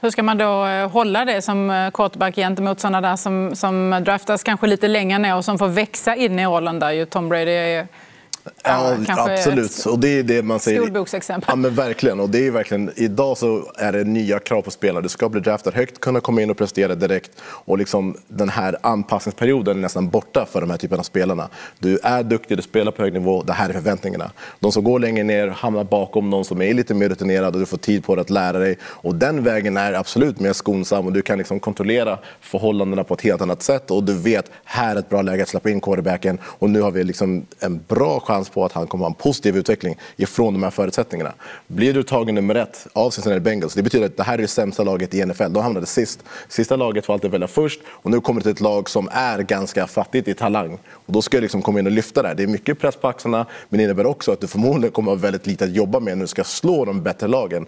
Hur 0.00 0.10
ska 0.10 0.22
man 0.22 0.38
då 0.38 0.66
eh, 0.66 0.90
hålla 0.90 1.24
det 1.24 1.42
som 1.42 1.70
eh, 1.70 1.90
quarterback 1.90 2.34
gentemot 2.34 2.80
sådana 2.80 3.00
där 3.00 3.16
som, 3.16 3.56
som 3.56 4.00
draftas 4.04 4.42
kanske 4.42 4.66
lite 4.66 4.88
längre 4.88 5.18
ner 5.18 5.36
och 5.36 5.44
som 5.44 5.58
får 5.58 5.68
växa 5.68 6.16
in 6.16 6.38
i 6.38 6.46
rollen 6.46 6.78
där? 6.78 6.90
Ju 6.90 7.06
Tom 7.06 7.28
Brady 7.28 7.50
är 7.50 7.86
Ja, 8.64 8.96
absolut. 9.08 9.86
Och 9.86 9.98
det 9.98 10.08
är 10.08 10.22
det 10.22 10.42
man 10.42 10.60
säger. 10.60 10.80
Skolboksexempel. 10.80 11.46
Ja, 11.48 11.56
men 11.56 11.74
verkligen. 11.74 12.20
Och 12.20 12.30
det 12.30 12.46
är 12.46 12.50
verkligen, 12.50 12.90
idag 12.96 13.38
så 13.38 13.72
är 13.76 13.92
det 13.92 14.04
nya 14.04 14.38
krav 14.38 14.62
på 14.62 14.70
spelare. 14.70 15.02
Du 15.02 15.08
ska 15.08 15.28
bli 15.28 15.40
draftad 15.40 15.70
högt, 15.70 16.00
kunna 16.00 16.20
komma 16.20 16.42
in 16.42 16.50
och 16.50 16.56
prestera 16.56 16.94
direkt. 16.94 17.30
Och 17.42 17.78
liksom, 17.78 18.16
den 18.28 18.48
här 18.48 18.76
anpassningsperioden 18.80 19.76
är 19.76 19.80
nästan 19.80 20.08
borta 20.08 20.46
för 20.52 20.60
de 20.60 20.70
här 20.70 20.76
typerna 20.76 21.00
av 21.00 21.04
spelarna. 21.04 21.48
Du 21.78 21.98
är 22.02 22.22
duktig, 22.22 22.58
du 22.58 22.62
spelar 22.62 22.92
på 22.92 23.02
hög 23.02 23.12
nivå, 23.12 23.42
det 23.42 23.52
här 23.52 23.68
är 23.68 23.72
förväntningarna. 23.72 24.30
De 24.60 24.72
som 24.72 24.84
går 24.84 24.98
längre 24.98 25.24
ner 25.24 25.48
hamnar 25.48 25.84
bakom 25.84 26.30
någon 26.30 26.44
som 26.44 26.62
är 26.62 26.74
lite 26.74 26.94
mer 26.94 27.08
rutinerad 27.08 27.54
och 27.54 27.60
du 27.60 27.66
får 27.66 27.76
tid 27.78 28.04
på 28.04 28.14
dig 28.14 28.22
att 28.22 28.30
lära 28.30 28.58
dig. 28.58 28.78
Och 28.82 29.14
den 29.14 29.44
vägen 29.44 29.76
är 29.76 29.92
absolut 29.92 30.40
mer 30.40 30.52
skonsam 30.52 31.06
och 31.06 31.12
du 31.12 31.22
kan 31.22 31.38
liksom 31.38 31.60
kontrollera 31.60 32.18
förhållandena 32.40 33.04
på 33.04 33.14
ett 33.14 33.20
helt 33.20 33.42
annat 33.42 33.62
sätt. 33.62 33.90
Och 33.90 34.04
du 34.04 34.14
vet, 34.14 34.50
här 34.64 34.96
är 34.96 34.98
ett 34.98 35.08
bra 35.08 35.22
läge 35.22 35.42
att 35.42 35.48
släppa 35.48 35.70
in 35.70 35.80
quarterbacken 35.80 36.38
och 36.42 36.70
nu 36.70 36.80
har 36.80 36.90
vi 36.90 37.04
liksom 37.04 37.46
en 37.60 37.80
bra 37.88 38.20
chans 38.20 38.37
chans 38.38 38.48
på 38.48 38.64
att 38.64 38.72
han 38.72 38.86
kommer 38.86 39.04
ha 39.04 39.10
en 39.10 39.14
positiv 39.14 39.56
utveckling 39.56 39.96
ifrån 40.16 40.54
de 40.54 40.62
här 40.62 40.70
förutsättningarna. 40.70 41.34
Blir 41.66 41.94
du 41.94 42.02
tagen 42.02 42.34
nummer 42.34 42.54
ett 42.54 42.86
av 42.92 43.10
Cincinnati 43.10 43.40
Bengals, 43.40 43.74
det 43.74 43.82
betyder 43.82 44.06
att 44.06 44.16
det 44.16 44.22
här 44.22 44.34
är 44.34 44.42
det 44.42 44.48
sämsta 44.48 44.84
laget 44.84 45.14
i 45.14 45.26
NFL. 45.26 45.52
De 45.52 45.62
hamnade 45.62 45.86
sist. 45.86 46.24
Sista 46.48 46.76
laget 46.76 47.06
får 47.06 47.12
alltid 47.12 47.30
välja 47.30 47.48
först 47.48 47.80
och 47.86 48.10
nu 48.10 48.20
kommer 48.20 48.40
det 48.40 48.42
till 48.42 48.52
ett 48.52 48.60
lag 48.60 48.90
som 48.90 49.08
är 49.12 49.38
ganska 49.42 49.86
fattigt 49.86 50.28
i 50.28 50.34
talang. 50.34 50.78
Och 50.92 51.12
då 51.12 51.22
ska 51.22 51.36
jag 51.36 51.42
liksom 51.42 51.62
komma 51.62 51.78
in 51.78 51.86
och 51.86 51.92
lyfta 51.92 52.22
det. 52.22 52.28
här. 52.28 52.34
Det 52.34 52.42
är 52.42 52.46
mycket 52.46 52.78
press 52.78 52.96
på 52.96 53.08
axlarna, 53.08 53.46
men 53.68 53.78
det 53.78 53.84
innebär 53.84 54.06
också 54.06 54.32
att 54.32 54.40
du 54.40 54.46
förmodligen 54.46 54.92
kommer 54.92 55.10
ha 55.10 55.16
väldigt 55.16 55.46
lite 55.46 55.64
att 55.64 55.74
jobba 55.74 56.00
med 56.00 56.18
när 56.18 56.24
du 56.24 56.28
ska 56.28 56.44
slå 56.44 56.84
de 56.84 57.02
bättre 57.02 57.28
lagen. 57.28 57.66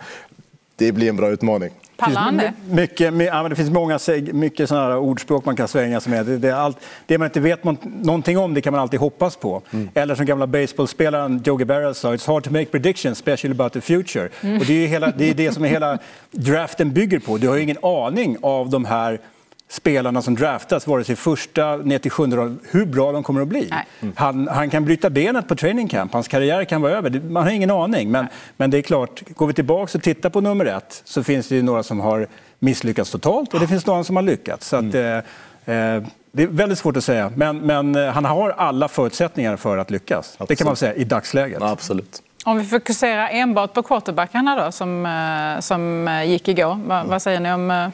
Det 0.77 0.93
blir 0.93 1.09
en 1.09 1.17
bra 1.17 1.31
utmaning. 1.31 1.71
Pallar 2.01 2.21
han 2.21 2.37
det? 2.37 2.53
Mycket, 2.71 3.15
ja, 3.15 3.49
det 3.49 3.57
finns 3.57 3.71
många 3.71 3.99
mycket 4.33 4.69
sådana 4.69 4.99
ordspråk 4.99 5.45
man 5.45 5.57
kan 5.57 5.69
svänga 5.69 6.01
sig 6.01 6.13
med. 6.13 6.27
Det, 6.27 6.39
det, 6.39 6.57
allt, 6.57 6.79
det 7.07 7.19
man 7.19 7.27
inte 7.27 7.41
vet 7.41 7.65
någonting 8.05 8.39
om 8.39 8.55
det 8.55 8.61
kan 8.61 8.73
man 8.73 8.81
alltid 8.81 9.01
hoppas 9.01 9.37
på. 9.37 9.63
Mm. 9.71 9.89
Eller 9.95 10.15
som 10.15 10.27
gamla 10.27 10.47
baseballspelaren 10.47 11.43
Joe 11.45 11.65
Berra 11.65 11.95
sa, 11.95 12.15
it's 12.15 12.27
hard 12.27 12.45
to 12.45 12.51
make 12.51 12.65
predictions, 12.65 13.19
especially 13.19 13.55
about 13.55 13.73
the 13.73 13.81
future. 13.81 14.29
Mm. 14.41 14.59
Och 14.59 14.67
det 14.67 14.85
är, 14.85 14.89
hela, 14.89 15.11
det 15.11 15.31
är 15.31 15.35
det 15.35 15.53
som 15.53 15.65
hela 15.65 15.99
draften 16.31 16.93
bygger 16.93 17.19
på. 17.19 17.39
Du 17.39 17.49
har 17.49 17.57
ingen 17.57 17.79
aning 17.83 18.37
av 18.43 18.71
de 18.71 18.85
här 18.85 19.21
spelarna 19.71 20.23
som 20.23 20.35
draftas, 20.35 20.87
vare 20.87 21.05
sig 21.05 21.17
första 21.17 21.77
ner 21.77 21.99
till 21.99 22.11
sjunde 22.11 22.57
hur 22.71 22.87
bra 22.87 23.13
de 23.13 23.23
kommer 23.23 23.41
att 23.41 23.49
bli. 23.49 23.71
Mm. 24.01 24.15
Han, 24.17 24.49
han, 24.49 24.71
kan 24.71 24.85
bryta 24.85 25.11
benet 25.11 25.49
på 25.49 25.57
training 25.57 25.89
camp, 25.89 26.13
hans 26.13 26.29
karriär 26.29 26.65
kan 26.65 26.83
vara 26.83 26.93
över. 26.93 27.21
Man 27.21 27.43
har 27.43 27.51
ingen 27.51 27.71
aning. 27.71 28.11
Men, 28.11 28.27
men 28.57 28.71
det 28.71 28.79
är 28.79 28.83
klart, 28.83 29.23
går 29.35 29.47
vi 29.47 29.53
tillbaka 29.53 29.99
och 29.99 30.03
tittar 30.03 30.31
på 30.31 30.41
nummer 30.41 30.65
ett 30.65 31.03
så 31.05 31.23
finns 31.23 31.49
det 31.49 31.55
ju 31.55 31.63
några 31.63 31.83
som 31.83 32.01
har 32.01 32.27
misslyckats 32.59 33.11
totalt 33.11 33.55
och 33.55 33.61
det 33.61 33.67
finns 33.67 33.87
några 33.87 34.05
som 34.05 34.17
har 34.17 34.23
lyckats. 34.23 34.69
Så 34.69 34.77
att, 34.77 34.95
mm. 34.95 35.23
eh, 35.67 35.97
eh 35.97 36.03
det 36.33 36.43
är 36.43 36.47
väldigt 36.47 36.79
svårt 36.79 36.97
att 36.97 37.05
säga, 37.05 37.33
men, 37.35 37.59
men 37.59 37.97
eh, 37.97 38.07
han 38.07 38.25
har 38.25 38.51
alla 38.51 38.89
förutsättningar 38.89 39.57
för 39.57 39.79
att 39.79 39.91
lyckas. 39.91 40.27
Absolut. 40.33 40.49
Det 40.49 40.57
kan 40.57 40.67
man 40.67 40.77
säga 40.77 40.95
i 40.95 41.05
dagsläget. 41.05 41.63
Absolut. 41.63 42.23
Om 42.45 42.59
vi 42.59 42.65
fokuserar 42.65 43.29
enbart 43.33 43.73
på 43.73 43.83
quarterbackarna 43.83 44.65
då, 44.65 44.73
som, 44.73 45.07
eh, 45.07 45.61
som 45.61 46.09
gick 46.27 46.49
igår. 46.49 46.81
Vad, 46.85 47.07
vad 47.07 47.23
säger 47.23 47.41
ni 47.41 47.53
om 47.53 47.91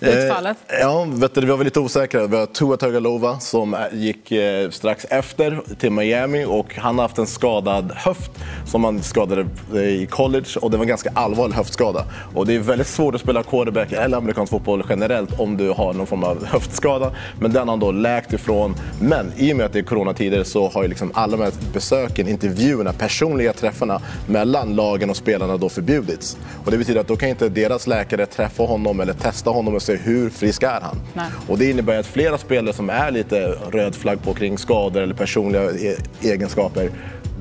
utfallet? 0.00 0.56
Eh, 0.68 0.78
ja, 0.80 1.06
vet 1.08 1.34
du, 1.34 1.40
vi 1.40 1.46
var 1.46 1.56
väl 1.56 1.64
lite 1.64 1.80
osäkra. 1.80 2.26
Vi 2.26 2.36
har 2.36 2.46
Tua 2.46 2.76
Tagovailoa 2.76 3.40
som 3.40 3.76
gick 3.92 4.32
eh, 4.32 4.70
strax 4.70 5.04
efter 5.04 5.62
till 5.78 5.90
Miami 5.90 6.44
och 6.44 6.76
han 6.76 6.98
har 6.98 7.02
haft 7.02 7.18
en 7.18 7.26
skadad 7.26 7.92
höft 7.96 8.30
som 8.66 8.84
han 8.84 9.02
skadade 9.02 9.46
eh, 9.74 9.80
i 9.80 10.06
college 10.10 10.48
och 10.60 10.70
det 10.70 10.76
var 10.76 10.84
en 10.84 10.88
ganska 10.88 11.10
allvarlig 11.14 11.54
höftskada. 11.54 12.04
Och 12.34 12.46
det 12.46 12.54
är 12.54 12.58
väldigt 12.58 12.86
svårt 12.86 13.14
att 13.14 13.20
spela 13.20 13.42
quarterback 13.42 13.92
eller 13.92 14.16
amerikansk 14.16 14.50
fotboll 14.50 14.84
generellt 14.88 15.40
om 15.40 15.56
du 15.56 15.70
har 15.70 15.92
någon 15.92 16.06
form 16.06 16.24
av 16.24 16.44
höftskada. 16.46 17.12
Men 17.40 17.52
den 17.52 17.68
har 17.68 17.72
han 17.72 17.80
då 17.80 17.92
läkt 17.92 18.32
ifrån. 18.32 18.74
Men 19.00 19.32
i 19.36 19.52
och 19.52 19.56
med 19.56 19.66
att 19.66 19.72
det 19.72 19.78
är 19.78 19.82
coronatider 19.82 20.44
så 20.44 20.68
har 20.68 20.82
ju 20.82 20.88
liksom 20.88 21.10
alla 21.14 21.36
de 21.36 21.42
här 21.42 21.52
besöken, 21.72 22.28
intervjuerna, 22.28 22.92
personliga 22.92 23.52
träffarna 23.52 23.89
mellan 24.26 24.74
lagen 24.74 25.10
och 25.10 25.16
spelarna 25.16 25.56
då 25.56 25.68
förbjudits. 25.68 26.36
Och 26.64 26.70
det 26.70 26.78
betyder 26.78 27.00
att 27.00 27.08
då 27.08 27.16
kan 27.16 27.28
inte 27.28 27.48
deras 27.48 27.86
läkare 27.86 28.26
träffa 28.26 28.62
honom 28.62 29.00
eller 29.00 29.12
testa 29.12 29.50
honom 29.50 29.74
och 29.74 29.82
sig 29.82 29.96
hur 29.96 30.30
frisk 30.30 30.62
är 30.62 30.80
han? 30.80 30.96
Nej. 31.14 31.26
Och 31.48 31.58
det 31.58 31.70
innebär 31.70 31.98
att 31.98 32.06
flera 32.06 32.38
spelare 32.38 32.74
som 32.74 32.90
är 32.90 33.10
lite 33.10 33.46
röd 33.72 33.94
flagg 33.94 34.22
på 34.22 34.34
kring 34.34 34.58
skador 34.58 35.02
eller 35.02 35.14
personliga 35.14 35.70
e- 35.70 35.96
egenskaper 36.22 36.90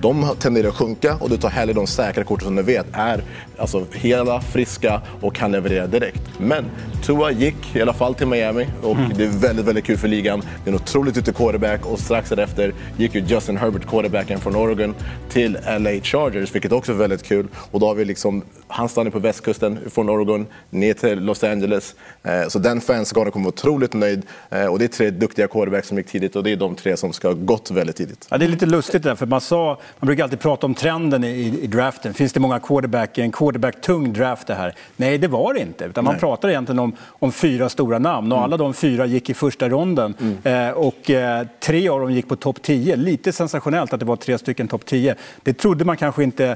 de 0.02 0.36
tenderar 0.40 0.68
att 0.68 0.76
sjunka 0.76 1.16
och 1.16 1.30
du 1.30 1.38
tar 1.38 1.50
hellre 1.50 1.74
de 1.74 1.88
säkra 1.88 2.24
korten 2.24 2.46
som 2.46 2.56
du 2.56 2.62
vet 2.64 2.86
är 2.94 3.24
alltså, 3.58 3.86
hela, 3.94 4.42
friska 4.42 5.02
och 5.22 5.36
kan 5.36 5.52
leverera 5.52 5.88
direkt. 5.88 6.22
Men 6.38 6.66
Tua 7.04 7.32
gick 7.32 7.76
i 7.76 7.82
alla 7.82 7.94
fall 7.94 8.16
till 8.16 8.28
Miami 8.28 8.68
och 8.82 8.96
mm. 8.96 9.12
det 9.16 9.24
är 9.24 9.28
väldigt, 9.28 9.66
väldigt 9.66 9.86
kul 9.86 9.98
för 9.98 10.08
ligan. 10.08 10.42
Det 10.64 10.70
är 10.70 10.74
en 10.74 10.80
otroligt 10.82 11.16
duktig 11.16 11.36
quarterback 11.36 11.86
och 11.86 12.00
strax 12.00 12.30
därefter 12.30 12.74
gick 12.98 13.16
ju 13.16 13.22
Justin 13.22 13.58
Herbert, 13.58 13.88
quarterbacken 13.88 14.40
från 14.40 14.56
Oregon, 14.56 14.96
till 15.30 15.58
LA 15.80 15.92
Chargers, 16.04 16.56
vilket 16.56 16.72
också 16.72 16.92
är 16.92 16.96
väldigt 16.96 17.24
kul. 17.24 17.48
Och 17.72 17.80
då 17.80 17.88
har 17.88 17.96
vi 17.96 18.06
liksom, 18.06 18.44
han 18.70 18.90
stannar 18.90 19.12
på 19.12 19.20
västkusten 19.20 19.80
från 19.90 20.10
Oregon 20.10 20.48
ner 20.70 20.94
till 20.94 21.20
Los 21.20 21.44
Angeles. 21.44 21.96
Eh, 22.24 22.48
så 22.48 22.60
den 22.60 22.82
fanskaran 22.82 23.32
kommer 23.32 23.44
vara 23.44 23.54
otroligt 23.54 23.94
nöjd. 23.94 24.26
Eh, 24.50 24.66
och 24.66 24.80
det 24.80 24.86
är 24.86 24.88
tre 24.88 25.10
duktiga 25.10 25.48
quarterbacks 25.48 25.88
som 25.88 25.98
gick 25.98 26.08
tidigt 26.08 26.36
och 26.36 26.44
det 26.44 26.52
är 26.52 26.56
de 26.56 26.76
tre 26.76 26.98
som 26.98 27.14
ska 27.14 27.28
ha 27.28 27.36
gått 27.36 27.72
väldigt 27.72 27.96
tidigt. 27.96 28.28
Ja, 28.32 28.38
det 28.38 28.46
är 28.46 28.50
lite 28.50 28.66
lustigt 28.66 29.04
där, 29.04 29.16
för 29.16 29.26
man 29.26 29.42
sa 29.42 29.80
man 30.00 30.08
brukar 30.08 30.24
alltid 30.24 30.40
prata 30.40 30.66
om 30.66 30.76
trenden 30.76 31.24
i, 31.24 31.60
i 31.62 31.68
draften. 31.68 32.14
Finns 32.14 32.34
det 32.34 32.40
många 32.40 32.60
quarterback, 32.60 33.18
en 33.18 33.32
quarterback-tung 33.32 34.14
draft 34.14 34.48
det 34.48 34.56
här? 34.56 34.76
Nej, 34.96 35.18
det 35.18 35.28
var 35.28 35.54
det 35.54 35.60
inte. 35.60 35.86
Utan 35.86 36.04
man 36.04 36.14
Nej. 36.14 36.20
pratar 36.20 36.50
egentligen 36.50 36.80
om, 36.80 36.96
om 37.08 37.32
fyra 37.32 37.70
stora 37.70 38.00
namn 38.00 38.32
och 38.32 38.38
mm. 38.38 38.44
alla 38.44 38.58
de 38.58 38.74
fyra 38.74 39.06
gick 39.06 39.30
i 39.30 39.34
första 39.34 39.70
ronden. 39.70 40.16
Mm. 40.20 40.68
Eh, 40.70 40.74
och 40.74 41.10
eh, 41.10 41.48
tre 41.60 41.90
av 41.90 42.00
dem 42.00 42.12
gick 42.12 42.28
på 42.28 42.36
topp 42.36 42.62
10. 42.62 42.96
Lite 42.96 43.32
sensationellt 43.32 43.94
att 43.94 44.00
det 44.00 44.06
var 44.06 44.16
tre 44.16 44.38
stycken 44.38 44.68
topp 44.68 44.86
10. 44.86 45.16
Det 45.44 45.54
trodde 45.54 45.86
man 45.86 45.98
kanske 45.98 46.24
inte 46.24 46.56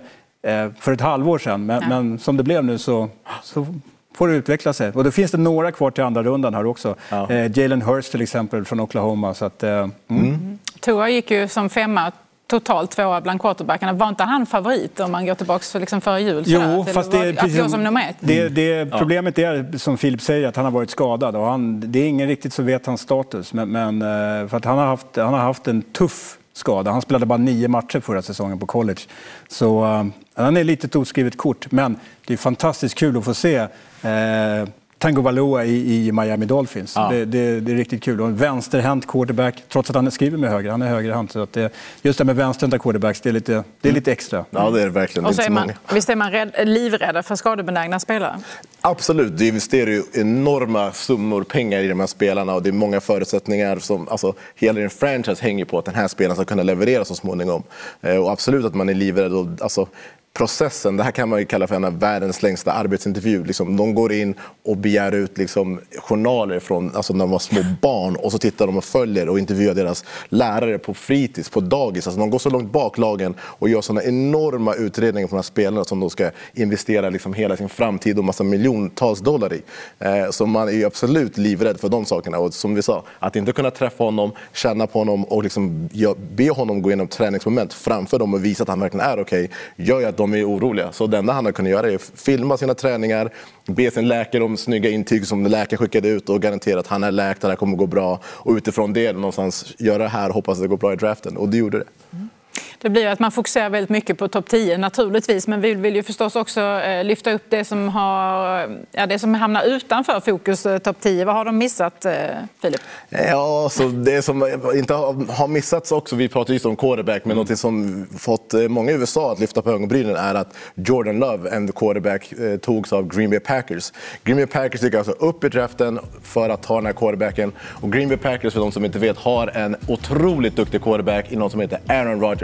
för 0.79 0.91
ett 0.91 1.01
halvår 1.01 1.37
sedan, 1.37 1.65
men, 1.65 1.89
men, 1.89 2.19
som 2.19 2.37
det 2.37 2.43
blev 2.43 2.63
nu 2.63 2.77
så, 2.77 3.09
så 3.43 3.67
får 4.15 4.27
det 4.27 4.33
utveckla 4.33 4.73
sig. 4.73 4.91
Och 4.91 5.03
då 5.03 5.11
finns 5.11 5.31
det 5.31 5.37
några 5.37 5.71
kvar 5.71 5.91
till 5.91 6.03
andra 6.03 6.23
rundan 6.23 6.53
här 6.53 6.65
också. 6.65 6.95
Ja. 7.09 7.29
Eh, 7.29 7.59
Jalen 7.59 7.81
Hurst 7.81 8.11
till 8.11 8.21
exempel 8.21 8.65
från 8.65 8.79
Oklahoma. 8.79 9.33
Så 9.33 9.45
att, 9.45 9.63
eh, 9.63 9.69
mm. 9.69 9.93
Mm. 10.09 10.59
Tua 10.79 11.09
gick 11.09 11.31
ju 11.31 11.47
som 11.47 11.69
femma 11.69 12.11
totalt 12.47 12.91
tvåa 12.91 13.21
bland 13.21 13.41
quarterbackarna. 13.41 13.93
Var 13.93 14.09
inte 14.09 14.23
han 14.23 14.45
favorit 14.45 14.99
om 14.99 15.11
man 15.11 15.25
går 15.25 15.35
tillbaka 15.35 15.79
liksom 15.79 16.01
före 16.01 16.21
jul? 16.21 16.43
Jo, 16.47 16.85
fast 16.93 17.11
det, 17.11 17.29
att 17.29 17.37
precis, 17.37 17.71
som 17.71 17.83
nummer 17.83 18.09
ett? 18.09 18.15
Det, 18.19 18.49
det, 18.49 18.91
problemet 18.91 19.39
är, 19.39 19.77
som 19.77 19.97
Filip 19.97 20.21
säger, 20.21 20.47
att 20.47 20.55
han 20.55 20.65
har 20.65 20.71
varit 20.71 20.89
skadad. 20.89 21.35
Och 21.35 21.45
han, 21.45 21.91
det 21.91 21.99
är 21.99 22.07
ingen 22.07 22.27
riktigt 22.27 22.53
som 22.53 22.65
vet 22.65 22.85
hans 22.85 23.01
status. 23.01 23.53
Men, 23.53 23.69
men, 23.69 24.01
eh, 24.01 24.47
för 24.47 24.57
att 24.57 24.65
han, 24.65 24.77
har 24.77 24.85
haft, 24.85 25.15
han 25.15 25.33
har 25.33 25.41
haft 25.41 25.67
en 25.67 25.81
tuff 25.81 26.37
skada. 26.53 26.91
Han 26.91 27.01
spelade 27.01 27.25
bara 27.25 27.37
nio 27.37 27.67
matcher 27.67 27.99
förra 27.99 28.21
säsongen 28.21 28.59
på 28.59 28.65
college. 28.65 29.01
Så 29.47 29.85
uh, 29.85 30.05
han 30.33 30.57
är 30.57 30.63
lite 30.63 30.87
ett 30.87 30.95
oskrivet 30.95 31.37
kort. 31.37 31.71
Men 31.71 31.99
det 32.27 32.33
är 32.33 32.37
fantastiskt 32.37 32.95
kul 32.95 33.17
att 33.17 33.25
få 33.25 33.33
se 33.33 33.59
uh, 33.59 34.69
Tango 35.03 35.21
Valoa 35.21 35.65
i, 35.65 36.07
i 36.07 36.11
Miami 36.11 36.45
Dolphins. 36.45 36.93
Ja. 36.95 37.09
Det, 37.11 37.25
det, 37.25 37.59
det, 37.59 37.71
är 37.71 37.75
riktigt 37.75 38.03
kul. 38.03 38.21
Och 38.21 38.27
en 38.27 38.35
vänsterhänt 38.35 39.07
quarterback, 39.07 39.63
trots 39.69 39.89
att 39.89 39.95
han 39.95 40.11
skriver 40.11 40.37
med 40.37 40.49
höger. 40.49 40.71
Han 40.71 40.81
är 40.81 40.87
högerhänt. 40.87 41.31
Så 41.31 41.41
att 41.41 41.53
det, 41.53 41.69
just 42.01 42.19
det 42.19 42.25
med 42.25 42.35
vänsterhänta 42.35 42.79
quarterbacks, 42.79 43.21
det 43.21 43.29
är, 43.29 43.33
lite, 43.33 43.63
det 43.81 43.89
är 43.89 43.93
lite 43.93 44.11
extra. 44.11 44.45
Ja, 44.49 44.69
det 44.69 44.81
är 44.81 44.89
verkligen. 44.89 45.25
Och 45.25 45.35
så 45.35 45.41
är 45.41 45.49
man, 45.49 45.71
visst 45.93 46.09
är 46.09 46.15
man 46.15 46.31
rädd, 46.31 46.51
livrädda 46.63 47.23
för 47.23 47.35
skadebenägna 47.35 47.99
spelare? 47.99 48.39
Absolut. 48.81 49.37
Det 49.37 49.47
investerar 49.47 49.89
ju 49.89 50.03
enorma 50.13 50.91
summor 50.91 51.43
pengar 51.43 51.79
i 51.79 51.87
de 51.87 51.99
här 51.99 52.07
spelarna 52.07 52.53
och 52.53 52.63
det 52.63 52.69
är 52.69 52.73
många 52.73 53.01
förutsättningar. 53.01 53.79
Som, 53.79 54.07
alltså, 54.07 54.33
hela 54.55 54.79
din 54.79 54.89
franchise 54.89 55.43
hänger 55.43 55.65
på 55.65 55.79
att 55.79 55.85
den 55.85 55.95
här 55.95 56.07
spelaren 56.07 56.35
ska 56.35 56.45
kunna 56.45 56.63
leverera 56.63 57.05
så 57.05 57.15
småningom. 57.15 57.63
Eh, 58.01 58.17
och 58.17 58.31
absolut 58.31 58.65
att 58.65 58.75
man 58.75 58.89
är 58.89 58.93
livrädd. 58.93 59.33
Och, 59.33 59.47
alltså, 59.61 59.87
processen, 60.33 60.97
det 60.97 61.03
här 61.03 61.11
kan 61.11 61.29
man 61.29 61.39
ju 61.39 61.45
kalla 61.45 61.67
för 61.67 61.75
en 61.75 61.83
av 61.83 61.99
världens 61.99 62.41
längsta 62.41 62.71
arbetsintervju. 62.71 63.43
Liksom, 63.43 63.77
de 63.77 63.93
går 63.93 64.13
in 64.13 64.35
och 64.65 64.77
begär 64.77 65.11
ut 65.11 65.37
liksom, 65.37 65.79
journaler 65.97 66.59
från 66.59 66.95
alltså, 66.95 67.13
när 67.13 67.19
de 67.19 67.31
var 67.31 67.39
små 67.39 67.61
barn 67.81 68.15
och 68.15 68.31
så 68.31 68.37
tittar 68.37 68.67
de 68.67 68.77
och 68.77 68.83
följer 68.83 69.29
och 69.29 69.39
intervjuar 69.39 69.73
deras 69.73 70.05
lärare 70.29 70.77
på 70.77 70.93
fritids, 70.93 71.49
på 71.49 71.59
dagis. 71.59 72.07
Alltså, 72.07 72.19
de 72.19 72.29
går 72.29 72.39
så 72.39 72.49
långt 72.49 72.71
bak 72.71 72.97
lagen 72.97 73.35
och 73.41 73.69
gör 73.69 73.81
sådana 73.81 74.03
enorma 74.03 74.73
utredningar 74.73 75.27
på 75.27 75.31
de 75.31 75.37
här 75.37 75.43
spelarna 75.43 75.83
som 75.83 75.99
de 75.99 76.09
ska 76.09 76.31
investera 76.53 77.09
liksom, 77.09 77.33
hela 77.33 77.57
sin 77.57 77.69
framtid 77.69 78.17
och 78.17 78.23
massa 78.23 78.43
miljontals 78.43 79.19
dollar 79.19 79.53
i. 79.53 79.61
Eh, 79.99 80.29
så 80.29 80.45
man 80.45 80.67
är 80.67 80.71
ju 80.71 80.85
absolut 80.85 81.37
livrädd 81.37 81.79
för 81.79 81.89
de 81.89 82.05
sakerna. 82.05 82.37
Och 82.39 82.53
som 82.53 82.75
vi 82.75 82.81
sa, 82.81 83.03
att 83.19 83.35
inte 83.35 83.51
kunna 83.51 83.71
träffa 83.71 84.03
honom, 84.03 84.31
känna 84.53 84.87
på 84.87 84.99
honom 84.99 85.23
och 85.23 85.43
liksom, 85.43 85.89
be 86.35 86.49
honom 86.49 86.81
gå 86.81 86.89
igenom 86.89 87.07
träningsmoment 87.07 87.73
framför 87.73 88.19
dem 88.19 88.33
och 88.33 88.45
visa 88.45 88.63
att 88.63 88.69
han 88.69 88.79
verkligen 88.79 89.05
är 89.05 89.19
okej, 89.19 89.43
okay, 89.43 89.85
gör 89.85 89.99
ju 89.99 90.05
att 90.05 90.22
de 90.23 90.33
är 90.33 90.49
oroliga. 90.49 90.91
Så 90.91 91.07
det 91.07 91.17
enda 91.17 91.33
han 91.33 91.45
har 91.45 91.51
kunnat 91.51 91.71
göra 91.71 91.91
är 91.91 91.95
att 91.95 92.11
filma 92.15 92.57
sina 92.57 92.73
träningar, 92.73 93.33
be 93.65 93.91
sin 93.91 94.07
läkare 94.07 94.43
om 94.43 94.57
snygga 94.57 94.89
intyg 94.89 95.27
som 95.27 95.45
läkaren 95.45 95.77
skickade 95.77 96.09
ut 96.09 96.29
och 96.29 96.41
garantera 96.41 96.79
att 96.79 96.87
han 96.87 97.03
är 97.03 97.11
läkt, 97.11 97.41
det 97.41 97.47
här 97.47 97.55
kommer 97.55 97.77
gå 97.77 97.87
bra. 97.87 98.19
Och 98.25 98.53
utifrån 98.55 98.93
det 98.93 99.13
någonstans 99.13 99.75
göra 99.79 100.03
det 100.03 100.09
här 100.09 100.29
och 100.29 100.35
hoppas 100.35 100.57
att 100.57 100.61
det 100.61 100.67
går 100.67 100.77
bra 100.77 100.93
i 100.93 100.95
draften. 100.95 101.37
Och 101.37 101.49
det 101.49 101.57
gjorde 101.57 101.77
det. 101.79 101.85
Mm. 102.13 102.29
Det 102.77 102.89
blir 102.89 103.07
att 103.07 103.19
man 103.19 103.31
fokuserar 103.31 103.69
väldigt 103.69 103.89
mycket 103.89 104.17
på 104.17 104.27
topp 104.27 104.49
10 104.49 104.77
naturligtvis 104.77 105.47
men 105.47 105.61
vi 105.61 105.73
vill 105.73 105.95
ju 105.95 106.03
förstås 106.03 106.35
också 106.35 106.61
eh, 106.61 107.03
lyfta 107.03 107.31
upp 107.31 107.43
det 107.49 107.65
som, 107.65 107.89
har, 107.89 108.59
ja, 108.91 109.05
det 109.05 109.19
som 109.19 109.33
hamnar 109.33 109.63
utanför 109.63 110.19
fokus 110.19 110.65
eh, 110.65 110.77
topp 110.77 110.97
10. 110.99 111.25
Vad 111.25 111.35
har 111.35 111.45
de 111.45 111.57
missat, 111.57 112.05
eh, 112.05 112.13
Filip? 112.61 112.81
Ja, 113.09 113.69
så 113.71 113.83
det 113.83 114.21
som 114.21 114.47
inte 114.75 114.93
har 114.93 115.47
missats 115.47 115.91
också, 115.91 116.15
vi 116.15 116.29
pratar 116.29 116.53
just 116.53 116.65
om 116.65 116.75
quarterback, 116.75 117.25
men 117.25 117.37
mm. 117.37 117.45
något 117.47 117.59
som 117.59 118.05
fått 118.17 118.53
många 118.69 118.91
i 118.91 118.95
USA 118.95 119.31
att 119.31 119.39
lyfta 119.39 119.61
på 119.61 119.71
ögonbrynen 119.71 120.15
är 120.15 120.35
att 120.35 120.55
Jordan 120.75 121.19
Love, 121.19 121.49
en 121.49 121.71
quarterback, 121.71 122.33
togs 122.61 122.93
av 122.93 123.07
Green 123.07 123.29
Bay 123.29 123.39
Packers. 123.39 123.93
Green 124.23 124.37
Bay 124.37 124.45
Packers 124.45 124.81
gick 124.81 124.93
alltså 124.93 125.11
upp 125.11 125.43
i 125.43 125.49
draften 125.49 125.99
för 126.23 126.49
att 126.49 126.63
ta 126.63 126.75
den 126.75 126.85
här 126.85 126.93
quarterbacken. 126.93 127.51
Och 127.59 127.91
Green 127.91 128.09
Bay 128.09 128.17
Packers, 128.17 128.53
för 128.53 128.59
de 128.59 128.71
som 128.71 128.85
inte 128.85 128.99
vet, 128.99 129.17
har 129.17 129.47
en 129.47 129.75
otroligt 129.87 130.55
duktig 130.55 130.81
quarterback 130.81 131.31
i 131.31 131.35
någon 131.35 131.49
som 131.49 131.59
heter 131.59 131.79
Aaron 131.87 132.21
Rodgers. 132.21 132.42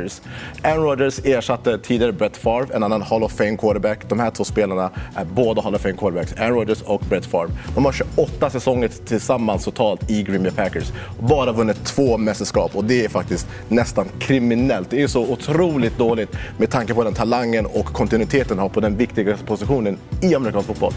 Aaron 0.63 0.83
Rodgers 0.83 1.19
ersatte 1.25 1.77
tidigare 1.77 2.11
Brett 2.11 2.37
Favre, 2.37 2.75
en 2.75 2.83
annan 2.83 3.01
Hall 3.01 3.23
of 3.23 3.31
Fame 3.31 3.57
quarterback. 3.57 4.09
De 4.09 4.19
här 4.19 4.31
två 4.31 4.43
spelarna 4.43 4.91
är 5.15 5.25
båda 5.25 5.61
Hall 5.61 5.75
of 5.75 5.81
Fame 5.81 5.97
quarterbacks, 5.97 6.33
Aaron 6.33 6.55
Rodgers 6.55 6.81
och 6.81 7.01
Brett 7.09 7.25
Favre. 7.25 7.51
De 7.75 7.85
har 7.85 7.91
28 7.91 8.49
säsonger 8.49 8.87
tillsammans 8.87 9.65
totalt 9.65 10.09
i 10.11 10.23
Green 10.23 10.43
Bay 10.43 10.51
Packers. 10.51 10.91
Bara 11.19 11.51
vunnit 11.51 11.85
två 11.85 12.17
mästerskap 12.17 12.75
och 12.75 12.83
det 12.83 13.05
är 13.05 13.09
faktiskt 13.09 13.47
nästan 13.67 14.05
kriminellt. 14.19 14.89
Det 14.89 15.01
är 15.01 15.07
så 15.07 15.21
otroligt 15.21 15.97
dåligt 15.97 16.37
med 16.57 16.69
tanke 16.69 16.93
på 16.93 17.03
den 17.03 17.13
talangen 17.13 17.65
och 17.65 17.85
kontinuiteten 17.85 18.57
de 18.57 18.61
har 18.61 18.69
på 18.69 18.79
den 18.79 18.97
viktigaste 18.97 19.45
positionen 19.45 19.97
i 20.21 20.35
amerikansk 20.35 20.67
fotboll. 20.67 20.93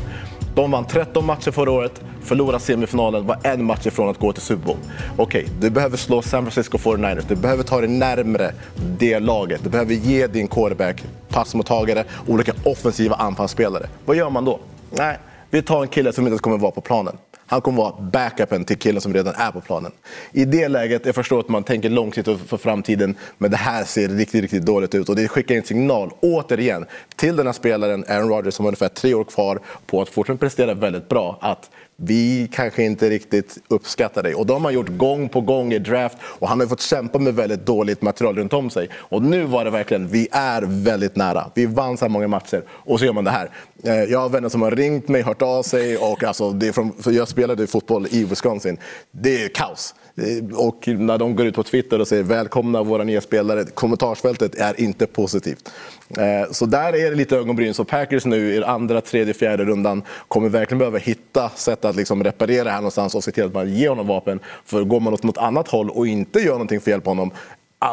De 0.55 0.71
vann 0.71 0.85
13 0.85 1.27
matcher 1.27 1.51
förra 1.51 1.71
året, 1.71 2.03
förlorade 2.23 2.61
semifinalen, 2.61 3.27
var 3.27 3.39
en 3.43 3.65
match 3.65 3.87
ifrån 3.87 4.09
att 4.09 4.19
gå 4.19 4.33
till 4.33 4.43
Super 4.43 4.67
Bowl. 4.67 4.77
Okej, 5.17 5.45
okay, 5.45 5.55
du 5.61 5.71
behöver 5.71 5.97
slå 5.97 6.23
San 6.23 6.43
Francisco 6.43 6.79
49ers, 6.79 7.25
du 7.29 7.37
behöver 7.37 7.63
ta 7.63 7.81
dig 7.81 7.91
närmre 7.91 8.53
det 8.99 9.19
laget. 9.21 9.61
Du 9.65 9.71
behöver 9.71 9.95
ge 9.95 10.27
din 10.27 10.49
quarterback 10.49 11.05
passmottagare, 11.29 12.05
olika 12.27 12.53
offensiva 12.65 13.17
anfallsspelare. 13.17 13.87
Vad 14.05 14.17
gör 14.17 14.31
man 14.31 14.45
då? 14.45 14.59
Nej, 14.91 15.19
vi 15.51 15.63
tar 15.63 15.83
en 15.83 15.89
kille 15.89 16.13
som 16.13 16.27
inte 16.27 16.39
kommer 16.39 16.59
vara 16.59 16.73
på 16.73 16.81
planen. 16.81 17.17
Han 17.53 17.61
kommer 17.61 17.79
vara 17.79 17.95
backupen 18.01 18.65
till 18.65 18.79
killen 18.79 19.01
som 19.01 19.15
redan 19.15 19.35
är 19.35 19.51
på 19.51 19.61
planen. 19.61 19.93
I 20.33 20.45
det 20.45 20.69
läget, 20.69 21.07
jag 21.07 21.15
förstår 21.15 21.41
att 21.41 21.49
man 21.49 21.65
tänker 21.65 21.91
långsiktigt 21.91 22.41
för 22.47 22.57
framtiden, 22.57 23.15
men 23.39 23.51
det 23.51 23.57
här 23.57 23.85
ser 23.85 24.09
riktigt, 24.09 24.43
riktigt 24.43 24.67
dåligt 24.67 24.95
ut. 24.95 25.09
Och 25.09 25.17
det 25.17 25.29
skickar 25.29 25.55
en 25.55 25.63
signal, 25.63 26.11
återigen, 26.21 26.87
till 27.17 27.37
den 27.37 27.47
här 27.47 27.53
spelaren, 27.53 28.05
Aaron 28.09 28.29
Rodgers, 28.29 28.55
som 28.55 28.65
har 28.65 28.69
ungefär 28.69 28.89
tre 28.89 29.15
år 29.15 29.25
kvar 29.25 29.61
på 29.87 30.03
att 30.03 30.09
fortsätta 30.09 30.39
prestera 30.39 30.75
väldigt 30.75 31.09
bra. 31.09 31.39
Att 31.41 31.71
vi 32.05 32.49
kanske 32.53 32.83
inte 32.83 33.11
riktigt 33.11 33.59
uppskattar 33.69 34.23
dig. 34.23 34.35
Och 34.35 34.47
de 34.47 34.53
har 34.53 34.61
man 34.61 34.75
gjort 34.75 34.89
gång 34.89 35.29
på 35.29 35.41
gång 35.41 35.73
i 35.73 35.79
draft 35.79 36.17
och 36.23 36.49
han 36.49 36.61
har 36.61 36.67
fått 36.67 36.81
kämpa 36.81 37.19
med 37.19 37.35
väldigt 37.35 37.67
dåligt 37.67 38.03
material 38.03 38.37
runt 38.37 38.53
om 38.53 38.71
sig. 38.71 38.89
Och 38.95 39.23
nu 39.23 39.45
var 39.45 39.65
det 39.65 39.71
verkligen, 39.71 40.09
vi 40.09 40.29
är 40.33 40.63
väldigt 40.63 41.17
nära. 41.17 41.51
Vi 41.55 41.67
vann 41.67 41.97
så 41.97 42.05
här 42.05 42.11
många 42.11 42.29
matcher 42.29 42.63
och 42.69 42.99
så 42.99 43.05
gör 43.05 43.13
man 43.13 43.25
det 43.25 43.31
här. 43.31 43.51
Eh, 43.85 43.95
jag 43.95 44.19
har 44.19 44.29
vänner 44.29 44.49
som 44.49 44.63
har 44.63 44.71
ringt 44.71 45.09
mig, 45.09 45.23
hört 45.23 45.43
av 45.43 45.63
sig 45.63 45.97
och 45.97 46.25
alltså, 46.25 46.51
det 46.51 46.69
är 46.69 46.73
från, 46.73 46.93
jag 47.07 47.29
spelade 47.29 47.67
fotboll 47.67 48.07
i 48.11 48.25
Wisconsin. 48.25 48.79
Det 49.11 49.45
är 49.45 49.49
kaos. 49.49 49.95
Eh, 50.17 50.59
och 50.59 50.89
när 50.89 51.19
de 51.19 51.37
går 51.37 51.47
ut 51.47 51.55
på 51.55 51.63
Twitter 51.63 52.01
och 52.01 52.09
säger 52.09 52.23
välkomna 52.23 52.83
våra 52.83 53.05
nya 53.05 53.21
spelare, 53.21 53.65
kommentarsfältet 53.65 54.55
är 54.55 54.81
inte 54.81 55.07
positivt. 55.07 55.73
Eh, 56.19 56.53
så 56.53 56.67
där 56.67 56.97
är 56.97 57.11
det 57.11 57.17
lite 57.17 57.37
ögonbryn. 57.37 57.75
Så 57.75 57.85
Packers 57.85 58.25
nu 58.25 58.55
i 58.55 58.65
andra, 58.65 59.01
tredje, 59.01 59.35
fjärde 59.35 59.65
rundan 59.65 60.03
kommer 60.29 60.49
verkligen 60.49 60.79
behöva 60.79 60.99
hitta 60.99 61.49
sätt 61.49 61.85
att 61.85 61.97
liksom 61.97 62.25
reparera 62.25 62.71
här 62.71 62.77
någonstans 62.77 63.15
och 63.15 63.25
se 63.25 63.33
till 63.33 63.45
att 63.45 63.55
man 63.55 63.75
ger 63.75 63.89
honom 63.89 64.07
vapen. 64.07 64.41
För 64.65 64.85
går 64.85 65.01
man 65.01 65.15
åt 65.15 65.23
något 65.23 65.39
annat 65.39 65.69
håll 65.69 65.91
och 65.91 66.07
inte 66.07 66.41
gör 66.41 66.53
någonting 66.53 66.81
för 66.81 66.91
att 66.91 66.93
hjälpa 66.93 67.11
honom, 67.11 67.31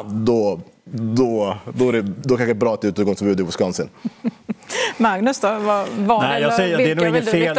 då, 0.06 0.60
då, 0.92 1.58
då 1.74 1.90
är 1.90 1.94
det 1.94 2.02
då 2.02 2.38
kanske 2.38 2.54
bra 2.54 2.74
att 2.74 2.82
det 2.82 2.88
är 2.88 2.90
utegångsförbud 2.90 3.40
i 3.40 3.44
Wisconsin. 3.44 3.90
Magnus 4.98 5.40
då? 5.40 5.48
Vad, 5.48 5.88
vad 5.98 6.22
Nej, 6.22 6.42
jag 6.42 6.54
säger, 6.54 6.78
det, 6.86 6.92
är 6.92 6.96
nog 6.96 7.08
ingen 7.08 7.24
fel, 7.24 7.56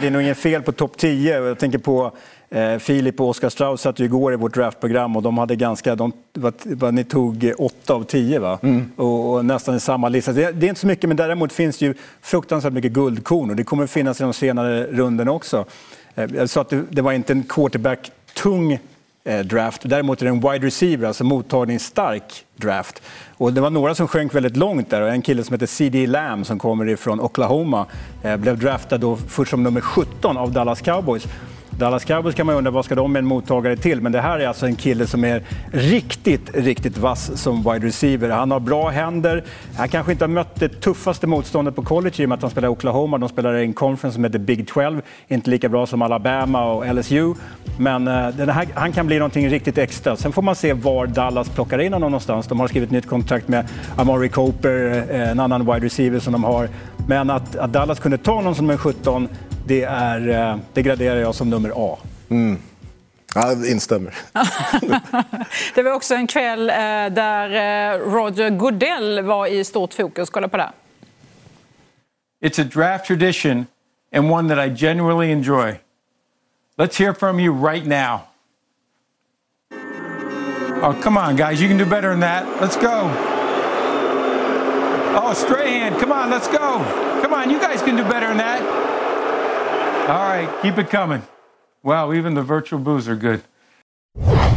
det 0.00 0.06
är 0.06 0.10
nog 0.10 0.22
inget 0.22 0.38
fel 0.38 0.62
på 0.62 0.72
topp 0.72 0.96
10. 0.96 1.40
Jag 1.40 1.58
tänker 1.58 1.78
på 1.78 2.12
eh, 2.50 2.78
Filip 2.78 3.20
och 3.20 3.28
Oskar 3.28 3.48
Strauss 3.48 3.80
satt 3.80 4.00
ju 4.00 4.04
igår 4.04 4.32
i 4.32 4.36
vårt 4.36 4.54
draftprogram 4.54 5.16
och 5.16 5.22
de 5.22 5.38
hade 5.38 5.56
ganska, 5.56 5.94
de, 5.94 6.12
vad, 6.32 6.54
vad 6.64 6.94
ni 6.94 7.04
tog 7.04 7.52
8 7.58 7.94
av 7.94 8.04
10 8.04 8.38
va? 8.38 8.58
Mm. 8.62 8.90
Och, 8.96 9.34
och, 9.34 9.44
nästan 9.44 9.76
i 9.76 9.80
samma 9.80 10.08
lista. 10.08 10.32
Det, 10.32 10.52
det, 10.52 10.66
är 10.66 10.68
inte 10.68 10.80
så 10.80 10.86
mycket 10.86 11.08
men 11.08 11.16
däremot 11.16 11.52
finns 11.52 11.78
det 11.78 11.86
ju 11.86 11.94
fruktansvärt 12.22 12.72
mycket 12.72 12.92
guldkorn 12.92 13.50
och 13.50 13.56
det 13.56 13.64
kommer 13.64 13.86
finnas 13.86 14.20
i 14.20 14.24
de 14.24 14.32
senare 14.32 14.86
runden 14.86 15.28
också. 15.28 15.64
Eh, 16.14 16.24
jag 16.34 16.50
sa 16.50 16.60
att 16.60 16.68
det, 16.68 16.82
det 16.90 17.02
var 17.02 17.12
inte 17.12 17.32
en 17.32 17.42
quarterback-tung 17.42 18.78
Eh, 19.26 19.40
draft. 19.40 19.82
Däremot 19.84 20.22
är 20.22 20.24
det 20.24 20.30
en 20.30 20.40
wide 20.40 20.66
receiver, 20.66 21.06
alltså 21.06 21.24
mottagningsstark 21.24 22.44
draft. 22.56 23.02
Och 23.36 23.52
det 23.52 23.60
var 23.60 23.70
några 23.70 23.94
som 23.94 24.08
sjönk 24.08 24.34
väldigt 24.34 24.56
långt 24.56 24.90
där. 24.90 25.02
En 25.02 25.22
kille 25.22 25.44
som 25.44 25.54
heter 25.54 25.66
C.D. 25.66 26.06
Lamb 26.06 26.46
som 26.46 26.58
kommer 26.58 26.88
ifrån 26.88 27.20
Oklahoma 27.20 27.86
eh, 28.22 28.36
blev 28.36 28.58
draftad 28.58 28.98
då 28.98 29.16
först 29.16 29.50
som 29.50 29.62
nummer 29.62 29.80
17 29.80 30.36
av 30.36 30.52
Dallas 30.52 30.80
Cowboys. 30.80 31.26
Dallas 31.78 32.04
Cowboys 32.04 32.34
kan 32.34 32.46
man 32.46 32.54
undra 32.54 32.70
vad 32.70 32.84
ska 32.84 32.94
de 32.94 33.12
med 33.12 33.20
en 33.20 33.26
mottagare 33.26 33.76
till, 33.76 34.00
men 34.00 34.12
det 34.12 34.20
här 34.20 34.38
är 34.38 34.48
alltså 34.48 34.66
en 34.66 34.76
kille 34.76 35.06
som 35.06 35.24
är 35.24 35.42
riktigt, 35.72 36.50
riktigt 36.54 36.98
vass 36.98 37.42
som 37.42 37.62
wide 37.62 37.86
receiver. 37.86 38.30
Han 38.30 38.50
har 38.50 38.60
bra 38.60 38.88
händer. 38.88 39.44
Han 39.76 39.88
kanske 39.88 40.12
inte 40.12 40.24
har 40.24 40.28
mött 40.28 40.54
det 40.54 40.68
tuffaste 40.68 41.26
motståndet 41.26 41.76
på 41.76 41.82
college 41.82 42.14
i 42.16 42.24
och 42.24 42.28
med 42.28 42.36
att 42.36 42.42
han 42.42 42.50
spelar 42.50 42.68
i 42.68 42.70
Oklahoma. 42.70 43.18
De 43.18 43.28
spelar 43.28 43.54
i 43.54 43.64
en 43.64 43.72
conference 43.72 44.14
som 44.14 44.24
heter 44.24 44.38
Big 44.38 44.68
12. 44.68 45.02
Inte 45.28 45.50
lika 45.50 45.68
bra 45.68 45.86
som 45.86 46.02
Alabama 46.02 46.72
och 46.72 46.94
LSU. 46.94 47.34
Men 47.78 48.08
eh, 48.08 48.48
här, 48.48 48.66
han 48.74 48.92
kan 48.92 49.06
bli 49.06 49.18
någonting 49.18 49.48
riktigt 49.48 49.78
extra. 49.78 50.16
Sen 50.16 50.32
får 50.32 50.42
man 50.42 50.54
se 50.54 50.72
var 50.72 51.06
Dallas 51.06 51.48
plockar 51.48 51.78
in 51.78 51.92
honom 51.92 52.10
någonstans. 52.10 52.46
De 52.46 52.60
har 52.60 52.68
skrivit 52.68 52.90
nytt 52.90 53.08
kontrakt 53.08 53.48
med 53.48 53.68
Amari 53.96 54.28
Cooper, 54.28 55.04
eh, 55.10 55.30
en 55.30 55.40
annan 55.40 55.60
wide 55.66 55.86
receiver 55.86 56.18
som 56.18 56.32
de 56.32 56.44
har. 56.44 56.68
Men 57.08 57.30
att, 57.30 57.56
att 57.56 57.72
Dallas 57.72 58.00
kunde 58.00 58.18
ta 58.18 58.40
någon 58.40 58.54
som 58.54 58.70
är 58.70 58.76
17 58.76 59.28
det, 59.66 59.82
är, 59.82 60.28
eh, 60.28 60.58
det 60.72 60.82
graderar 60.82 61.16
jag 61.16 61.34
som 61.34 61.50
nummer 61.50 61.72
A. 61.76 61.98
Mm. 62.28 62.58
Ja, 63.34 63.52
instämmer. 63.52 64.14
det 65.74 65.82
var 65.82 65.92
också 65.92 66.14
en 66.14 66.26
kväll 66.26 66.70
eh, 66.70 66.74
där 67.10 67.50
eh, 67.94 67.98
Roger 67.98 68.50
Goodell 68.50 69.22
var 69.22 69.46
i 69.46 69.64
stort 69.64 69.94
fokus. 69.94 70.30
Kolla 70.30 70.48
på 70.48 70.56
det. 70.56 70.70
It's 72.42 72.60
a 72.60 72.64
draft 72.64 73.06
tradition 73.06 73.66
and 74.12 74.30
one 74.30 74.54
that 74.54 74.66
I 74.66 74.86
genuinely 74.86 75.32
enjoy. 75.32 75.78
Let's 76.78 76.98
hear 76.98 77.14
from 77.14 77.40
you 77.40 77.52
right 77.52 77.86
now. 77.86 78.20
Oh, 80.82 80.92
come 81.02 81.16
on, 81.16 81.36
guys. 81.36 81.60
You 81.60 81.68
can 81.68 81.78
do 81.78 81.86
better 81.86 82.10
than 82.10 82.20
that. 82.20 82.44
Let's 82.60 82.76
go. 82.76 83.10
Oh, 85.18 85.32
Strahan, 85.34 85.98
come 85.98 86.12
on, 86.12 86.30
let's 86.30 86.48
go. 86.48 86.84
Come 87.22 87.32
on, 87.32 87.50
you 87.50 87.58
guys 87.58 87.82
can 87.82 87.96
do 87.96 88.04
better 88.04 88.28
than 88.28 88.36
that. 88.36 88.60
All 90.08 90.14
right, 90.14 90.48
keep 90.62 90.78
it 90.78 90.88
coming. 90.88 91.20
Wow, 91.82 92.12
even 92.12 92.34
the 92.34 92.42
virtual 92.42 92.78
booze 92.78 93.08
are 93.08 93.16
good. 93.16 93.40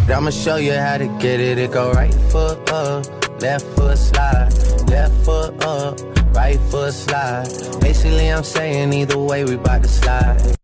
I'ma 0.08 0.30
show 0.30 0.58
you 0.58 0.74
how 0.74 0.98
to 1.00 1.08
get 1.20 1.40
it. 1.40 1.58
It 1.58 1.72
go 1.72 1.92
right 1.92 2.14
foot 2.32 2.72
up, 2.72 3.42
left 3.42 3.66
foot 3.76 3.98
slide, 3.98 4.54
left 4.90 5.26
foot 5.26 5.66
up, 5.66 6.00
right 6.36 6.60
foot 6.70 6.94
slide. 6.94 7.48
Basically, 7.82 8.32
I'm 8.32 8.44
saying 8.44 8.94
either 8.94 9.18
way, 9.18 9.44
we 9.44 9.56
bout 9.56 9.82
to 9.82 9.90
slide. 9.90 10.56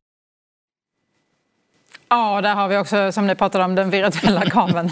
Ja, 2.10 2.42
där 2.42 2.56
har 2.56 2.68
vi 2.68 2.78
också, 2.78 3.12
som 3.12 3.28
ni 3.28 3.36
pratade 3.36 3.64
om, 3.64 3.76
den 3.76 3.90
virtuella 3.90 4.42
kabeln. 4.42 4.92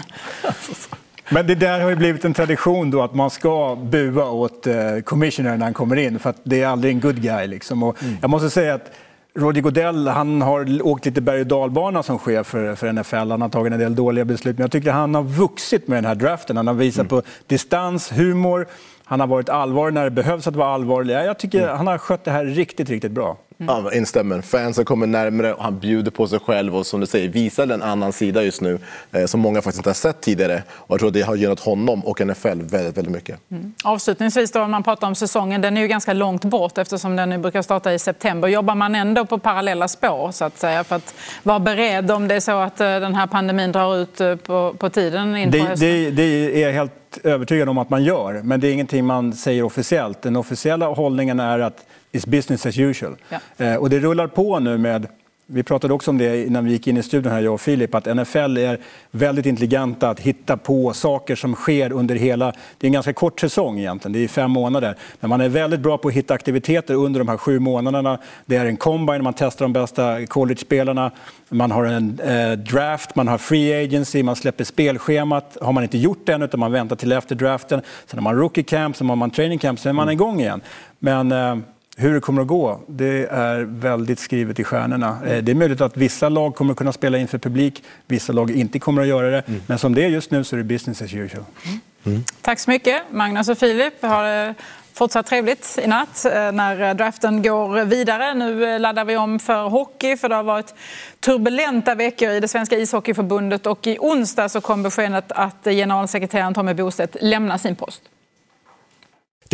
Men 1.28 1.46
det 1.46 1.54
där 1.54 1.80
har 1.80 1.90
ju 1.90 1.96
blivit 1.96 2.24
en 2.24 2.34
tradition 2.34 2.90
då 2.90 3.02
att 3.02 3.14
man 3.14 3.30
ska 3.30 3.76
bua 3.82 4.24
åt 4.24 4.66
eh, 4.66 4.74
commissioner 5.04 5.56
när 5.56 5.64
han 5.64 5.74
kommer 5.74 5.96
in 5.96 6.18
för 6.18 6.30
att 6.30 6.40
det 6.44 6.62
är 6.62 6.66
aldrig 6.66 6.94
en 6.94 7.00
good 7.00 7.22
guy. 7.22 7.46
Liksom. 7.46 7.82
Och 7.82 8.02
mm. 8.02 8.16
Jag 8.20 8.30
måste 8.30 8.50
säga 8.50 8.74
att 8.74 8.90
Roger 9.38 9.62
Godell 9.62 10.08
han 10.08 10.42
har 10.42 10.82
åkt 10.82 11.06
lite 11.06 11.20
berg 11.20 11.40
och 11.40 11.46
dalbana 11.46 12.02
som 12.02 12.18
chef 12.18 12.46
för, 12.46 12.74
för 12.74 12.92
NFL. 12.92 13.16
Han 13.16 13.42
har 13.42 13.48
tagit 13.48 13.72
en 13.72 13.78
del 13.78 13.94
dåliga 13.94 14.24
beslut. 14.24 14.56
Men 14.56 14.62
jag 14.62 14.72
tycker 14.72 14.92
han 14.92 15.14
har 15.14 15.22
vuxit 15.22 15.88
med 15.88 15.96
den 15.96 16.04
här 16.04 16.14
draften. 16.14 16.56
Han 16.56 16.66
har 16.66 16.74
visat 16.74 17.00
mm. 17.00 17.08
på 17.08 17.22
distans, 17.46 18.12
humor. 18.12 18.66
Han 19.04 19.20
har 19.20 19.26
varit 19.26 19.48
allvarlig 19.48 19.94
när 19.94 20.04
det 20.04 20.10
behövs 20.10 20.46
att 20.46 20.56
vara 20.56 20.68
allvarlig. 20.68 21.14
Jag 21.14 21.38
tycker 21.38 21.62
mm. 21.62 21.76
han 21.76 21.86
har 21.86 21.98
skött 21.98 22.24
det 22.24 22.30
här 22.30 22.44
riktigt, 22.44 22.90
riktigt 22.90 23.12
bra. 23.12 23.36
Mm. 23.60 23.84
Ja, 23.84 23.92
instämmer. 23.92 24.40
Fansen 24.40 24.84
kommer 24.84 25.06
närmare 25.06 25.54
och 25.54 25.64
han 25.64 25.78
bjuder 25.78 26.10
på 26.10 26.26
sig 26.26 26.38
själv 26.38 26.76
och 26.76 26.86
som 26.86 27.00
du 27.00 27.06
säger 27.06 27.28
visar 27.28 27.68
en 27.68 27.82
annan 27.82 28.12
sida 28.12 28.42
just 28.42 28.60
nu 28.60 28.78
eh, 29.12 29.26
som 29.26 29.40
många 29.40 29.62
faktiskt 29.62 29.78
inte 29.78 29.88
har 29.88 29.94
sett 29.94 30.20
tidigare. 30.20 30.62
Och 30.68 30.90
jag 30.90 30.98
tror 30.98 31.08
att 31.08 31.14
det 31.14 31.22
har 31.22 31.36
gynnat 31.36 31.60
honom 31.60 32.04
och 32.04 32.26
NFL 32.26 32.48
väldigt, 32.48 32.96
väldigt 32.96 33.08
mycket. 33.08 33.40
Mm. 33.50 33.72
Avslutningsvis 33.84 34.52
då, 34.52 34.62
om 34.62 34.70
man 34.70 34.82
pratar 34.82 35.06
om 35.06 35.14
säsongen, 35.14 35.60
den 35.60 35.76
är 35.76 35.80
ju 35.80 35.88
ganska 35.88 36.12
långt 36.12 36.44
bort 36.44 36.78
eftersom 36.78 37.16
den 37.16 37.30
nu 37.30 37.38
brukar 37.38 37.62
starta 37.62 37.92
i 37.92 37.98
september. 37.98 38.48
Jobbar 38.48 38.74
man 38.74 38.94
ändå 38.94 39.26
på 39.26 39.38
parallella 39.38 39.88
spår 39.88 40.30
så 40.32 40.44
att 40.44 40.58
säga 40.58 40.84
för 40.84 40.96
att 40.96 41.14
vara 41.42 41.60
beredd 41.60 42.10
om 42.10 42.28
det 42.28 42.34
är 42.34 42.40
så 42.40 42.52
att 42.52 42.80
eh, 42.80 42.86
den 42.86 43.14
här 43.14 43.26
pandemin 43.26 43.72
drar 43.72 43.96
ut 43.96 44.20
eh, 44.20 44.36
på, 44.36 44.74
på 44.78 44.90
tiden 44.90 45.36
inför 45.36 45.58
det, 45.58 45.74
det, 45.74 46.10
det 46.10 46.64
är 46.64 46.72
helt 46.72 46.92
övertygad 47.22 47.68
om 47.68 47.78
att 47.78 47.90
man 47.90 48.04
gör, 48.04 48.40
men 48.42 48.60
det 48.60 48.68
är 48.68 48.72
ingenting 48.72 49.04
man 49.04 49.32
säger 49.32 49.62
officiellt. 49.62 50.22
Den 50.22 50.36
officiella 50.36 50.86
hållningen 50.86 51.40
är 51.40 51.58
att 51.58 51.86
it's 52.14 52.26
business 52.26 52.66
as 52.66 52.78
usual. 52.78 53.16
Ja. 53.28 53.64
Eh, 53.64 53.76
och 53.76 53.90
det 53.90 53.98
rullar 53.98 54.26
på 54.26 54.58
nu 54.58 54.78
med 54.78 55.08
vi 55.46 55.62
pratade 55.62 55.94
också 55.94 56.10
om 56.10 56.18
det 56.18 56.46
innan 56.46 56.64
vi 56.64 56.70
gick 56.70 56.86
in 56.86 56.96
i 56.96 57.02
studion, 57.02 57.32
här, 57.32 57.40
jag 57.40 57.54
och 57.54 57.60
Filip, 57.60 57.94
att 57.94 58.16
NFL 58.16 58.56
är 58.56 58.78
väldigt 59.10 59.46
intelligenta 59.46 60.10
att 60.10 60.20
hitta 60.20 60.56
på 60.56 60.92
saker 60.92 61.36
som 61.36 61.54
sker 61.54 61.92
under 61.92 62.14
hela... 62.14 62.52
Det 62.78 62.86
är 62.86 62.88
en 62.88 62.92
ganska 62.92 63.12
kort 63.12 63.40
säsong 63.40 63.78
egentligen, 63.78 64.12
det 64.12 64.24
är 64.24 64.28
fem 64.28 64.50
månader. 64.50 64.96
Men 65.20 65.30
man 65.30 65.40
är 65.40 65.48
väldigt 65.48 65.80
bra 65.80 65.98
på 65.98 66.08
att 66.08 66.14
hitta 66.14 66.34
aktiviteter 66.34 66.94
under 66.94 67.20
de 67.20 67.28
här 67.28 67.36
sju 67.36 67.58
månaderna. 67.58 68.18
Det 68.46 68.56
är 68.56 68.66
en 68.66 68.76
combine, 68.76 69.22
man 69.22 69.34
testar 69.34 69.64
de 69.64 69.72
bästa 69.72 70.26
college-spelarna. 70.26 71.10
Man 71.48 71.70
har 71.70 71.84
en 71.84 72.20
eh, 72.20 72.52
draft, 72.52 73.14
man 73.14 73.28
har 73.28 73.38
free 73.38 73.84
agency, 73.84 74.22
man 74.22 74.36
släpper 74.36 74.64
spelschemat. 74.64 75.56
Har 75.60 75.72
man 75.72 75.82
inte 75.82 75.98
gjort 75.98 76.26
det 76.26 76.32
än, 76.32 76.42
utan 76.42 76.60
man 76.60 76.72
väntar 76.72 76.96
till 76.96 77.12
efter 77.12 77.34
draften. 77.34 77.82
Sen 78.06 78.18
har 78.18 78.24
man 78.24 78.36
rookie 78.36 78.64
camp, 78.64 78.96
sen 78.96 79.08
har 79.08 79.16
man 79.16 79.30
training 79.30 79.58
camp, 79.58 79.80
sen 79.80 79.90
är 79.90 79.94
man 79.94 80.10
igång 80.10 80.40
igen. 80.40 80.60
Men 80.98 81.32
eh, 81.32 81.56
hur 81.96 82.14
det 82.14 82.20
kommer 82.20 82.42
att 82.42 82.48
gå, 82.48 82.80
det 82.86 83.26
är 83.30 83.60
väldigt 83.60 84.18
skrivet 84.18 84.60
i 84.60 84.64
stjärnorna. 84.64 85.18
Mm. 85.24 85.44
Det 85.44 85.52
är 85.52 85.56
möjligt 85.56 85.80
att 85.80 85.96
vissa 85.96 86.28
lag 86.28 86.54
kommer 86.54 86.72
att 86.72 86.78
kunna 86.78 86.92
spela 86.92 87.18
inför 87.18 87.38
publik, 87.38 87.82
vissa 88.06 88.32
lag 88.32 88.50
inte 88.50 88.78
kommer 88.78 89.02
att 89.02 89.08
göra 89.08 89.30
det. 89.30 89.42
Mm. 89.48 89.60
Men 89.66 89.78
som 89.78 89.94
det 89.94 90.04
är 90.04 90.08
just 90.08 90.30
nu 90.30 90.44
så 90.44 90.56
är 90.56 90.58
det 90.58 90.64
business 90.64 91.02
as 91.02 91.14
usual. 91.14 91.44
Mm. 91.64 91.80
mm. 92.04 92.24
Tack 92.40 92.58
så 92.58 92.70
mycket, 92.70 93.02
Magnus 93.10 93.48
och 93.48 93.58
Filip. 93.58 94.02
Har 94.02 94.24
det 94.24 94.54
fortsatt 94.94 95.26
trevligt 95.26 95.78
i 95.82 95.86
natt 95.86 96.24
eh, 96.24 96.52
när 96.52 96.94
draften 96.94 97.42
går 97.42 97.84
vidare. 97.84 98.34
Nu 98.34 98.74
eh, 98.74 98.80
laddar 98.80 99.04
vi 99.04 99.16
om 99.16 99.38
för 99.38 99.68
hockey, 99.68 100.16
för 100.16 100.28
det 100.28 100.34
har 100.34 100.42
varit 100.42 100.74
turbulenta 101.20 101.94
veckor 101.94 102.30
i 102.30 102.40
det 102.40 102.48
svenska 102.48 102.78
ishockeyförbundet 102.78 103.66
och 103.66 103.86
i 103.86 103.98
onsdag 104.00 104.48
så 104.48 104.60
kom 104.60 104.82
beskedet 104.82 105.32
att 105.32 105.64
generalsekreteraren 105.64 106.54
Tommy 106.54 106.74
Bostedt 106.74 107.16
lämnar 107.20 107.58
sin 107.58 107.76
post. 107.76 108.02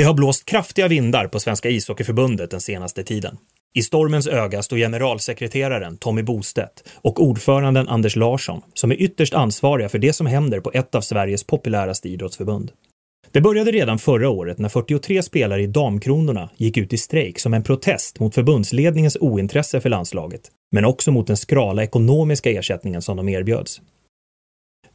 Det 0.01 0.05
har 0.05 0.15
blåst 0.15 0.45
kraftiga 0.45 0.89
vindar 0.89 1.27
på 1.27 1.41
Svenska 1.41 1.69
ishockeyförbundet 1.69 2.51
den 2.51 2.61
senaste 2.61 3.05
tiden. 3.05 3.37
I 3.75 3.83
stormens 3.83 4.27
öga 4.27 4.63
står 4.63 4.77
generalsekreteraren 4.77 5.97
Tommy 5.97 6.23
Bostedt 6.23 6.85
och 6.95 7.23
ordföranden 7.23 7.89
Anders 7.89 8.17
Larsson 8.17 8.63
som 8.75 8.91
är 8.91 9.03
ytterst 9.03 9.35
ansvariga 9.35 9.89
för 9.89 9.99
det 9.99 10.13
som 10.13 10.27
händer 10.27 10.61
på 10.61 10.71
ett 10.75 10.95
av 10.95 11.01
Sveriges 11.01 11.45
populäraste 11.45 12.09
idrottsförbund. 12.09 12.73
Det 13.31 13.41
började 13.41 13.71
redan 13.71 13.99
förra 13.99 14.31
året 14.31 14.59
när 14.59 14.69
43 14.69 15.23
spelare 15.23 15.63
i 15.63 15.67
Damkronorna 15.67 16.51
gick 16.57 16.77
ut 16.77 16.93
i 16.93 16.99
strejk 16.99 17.39
som 17.39 17.55
en 17.55 17.63
protest 17.63 18.21
mot 18.21 18.35
förbundsledningens 18.35 19.17
ointresse 19.21 19.81
för 19.81 19.89
landslaget, 19.89 20.43
men 20.73 20.85
också 20.85 21.13
mot 21.13 21.27
den 21.27 21.37
skrala 21.37 21.83
ekonomiska 21.83 22.51
ersättningen 22.51 23.03
som 23.03 23.17
de 23.17 23.29
erbjöds. 23.29 23.81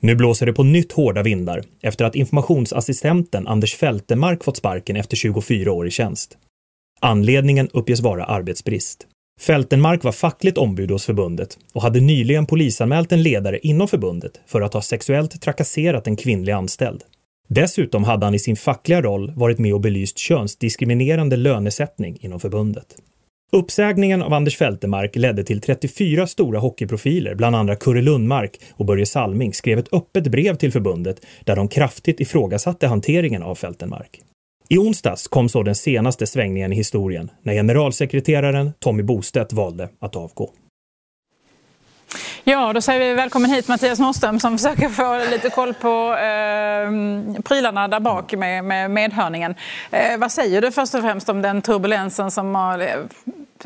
Nu 0.06 0.16
blåser 0.16 0.45
det 0.45 0.53
på 0.53 0.64
nytt 0.64 0.91
hårda 0.91 1.24
vindar 1.24 1.64
efter 1.82 2.06
att 2.06 2.16
informationsassistenten 2.16 3.47
Anders 3.47 3.76
Fältemark 3.76 4.43
fått 4.43 4.58
sparken 4.58 4.95
efter 4.95 5.18
24 5.18 5.72
år 5.72 5.88
i 5.88 5.91
tjänst. 5.91 6.38
Anledningen 6.99 7.70
uppges 7.74 7.99
vara 7.99 8.26
arbetsbrist. 8.26 9.08
Fältenmark 9.41 10.03
var 10.03 10.12
fackligt 10.12 10.58
ombud 10.58 10.91
hos 10.91 11.06
förbundet 11.06 11.58
och 11.74 11.82
hade 11.82 11.99
nyligen 11.99 12.45
polisanmält 12.45 13.12
en 13.12 13.24
ledare 13.24 13.60
inom 13.60 13.88
förbundet 13.88 14.41
för 14.45 14.62
att 14.62 14.74
ha 14.74 14.82
sexuellt 14.82 15.41
trakasserat 15.41 16.08
en 16.08 16.16
kvinnlig 16.16 16.51
anställd. 16.51 17.03
Dessutom 17.47 18.03
hade 18.03 18.26
han 18.26 18.36
i 18.36 18.39
sin 18.39 18.56
fackliga 18.56 19.01
roll 19.01 19.32
varit 19.36 19.60
med 19.60 19.74
och 19.74 19.82
belyst 19.82 20.18
könsdiskriminerande 20.18 21.36
lönesättning 21.38 22.18
inom 22.22 22.39
förbundet. 22.39 22.95
Uppsägningen 23.52 24.22
av 24.22 24.34
Anders 24.34 24.58
Fältemark 24.58 25.16
ledde 25.16 25.43
till 25.43 25.62
34 25.62 26.28
stora 26.28 26.60
hockeyprofiler, 26.60 27.36
bland 27.36 27.56
andra 27.56 27.76
Kurre 27.76 28.02
Lundmark 28.02 28.60
och 28.74 28.86
Börje 28.86 29.06
Salming, 29.06 29.54
skrev 29.54 29.80
ett 29.80 29.93
öppet 29.93 30.28
brev 30.28 30.56
till 30.56 30.72
förbundet 30.72 31.26
där 31.43 31.56
de 31.56 31.68
kraftigt 31.68 32.20
ifrågasatte 32.20 32.88
hanteringen 32.88 33.43
av 33.43 33.56
Fältemark. 33.56 34.22
I 34.70 34.78
onsdags 34.78 35.28
kom 35.28 35.50
så 35.50 35.64
den 35.64 35.76
senaste 35.76 36.28
svängningen 36.28 36.74
i 36.74 36.76
historien 36.76 37.32
när 37.43 37.54
generalsekreteraren 37.54 38.74
Tommy 38.80 39.04
Bostedt 39.04 39.54
valde 39.54 39.89
att 40.00 40.16
avgå. 40.16 40.52
Ja, 42.48 42.74
då 42.74 42.82
säger 42.82 43.00
vi 43.00 43.14
välkommen 43.14 43.52
hit 43.52 43.68
Mattias 43.68 44.00
Norström 44.00 44.39
som 44.39 44.58
försöker 44.58 44.89
få 44.89 45.32
lite 45.32 45.50
koll 45.50 45.74
på 45.74 46.14
eh, 46.14 47.41
prylarna 47.43 47.88
där 47.88 48.00
bak 48.00 48.34
med, 48.34 48.64
med 48.64 48.91
medhörningen. 48.91 49.56
Eh, 49.91 50.18
vad 50.18 50.32
säger 50.32 50.62
du 50.62 50.72
först 50.72 50.96
och 50.96 51.02
främst 51.02 51.30
om 51.30 51.41
den 51.41 51.62
turbulensen 51.62 52.32
som 52.32 52.56
har 52.56 52.80
eh, 52.80 52.88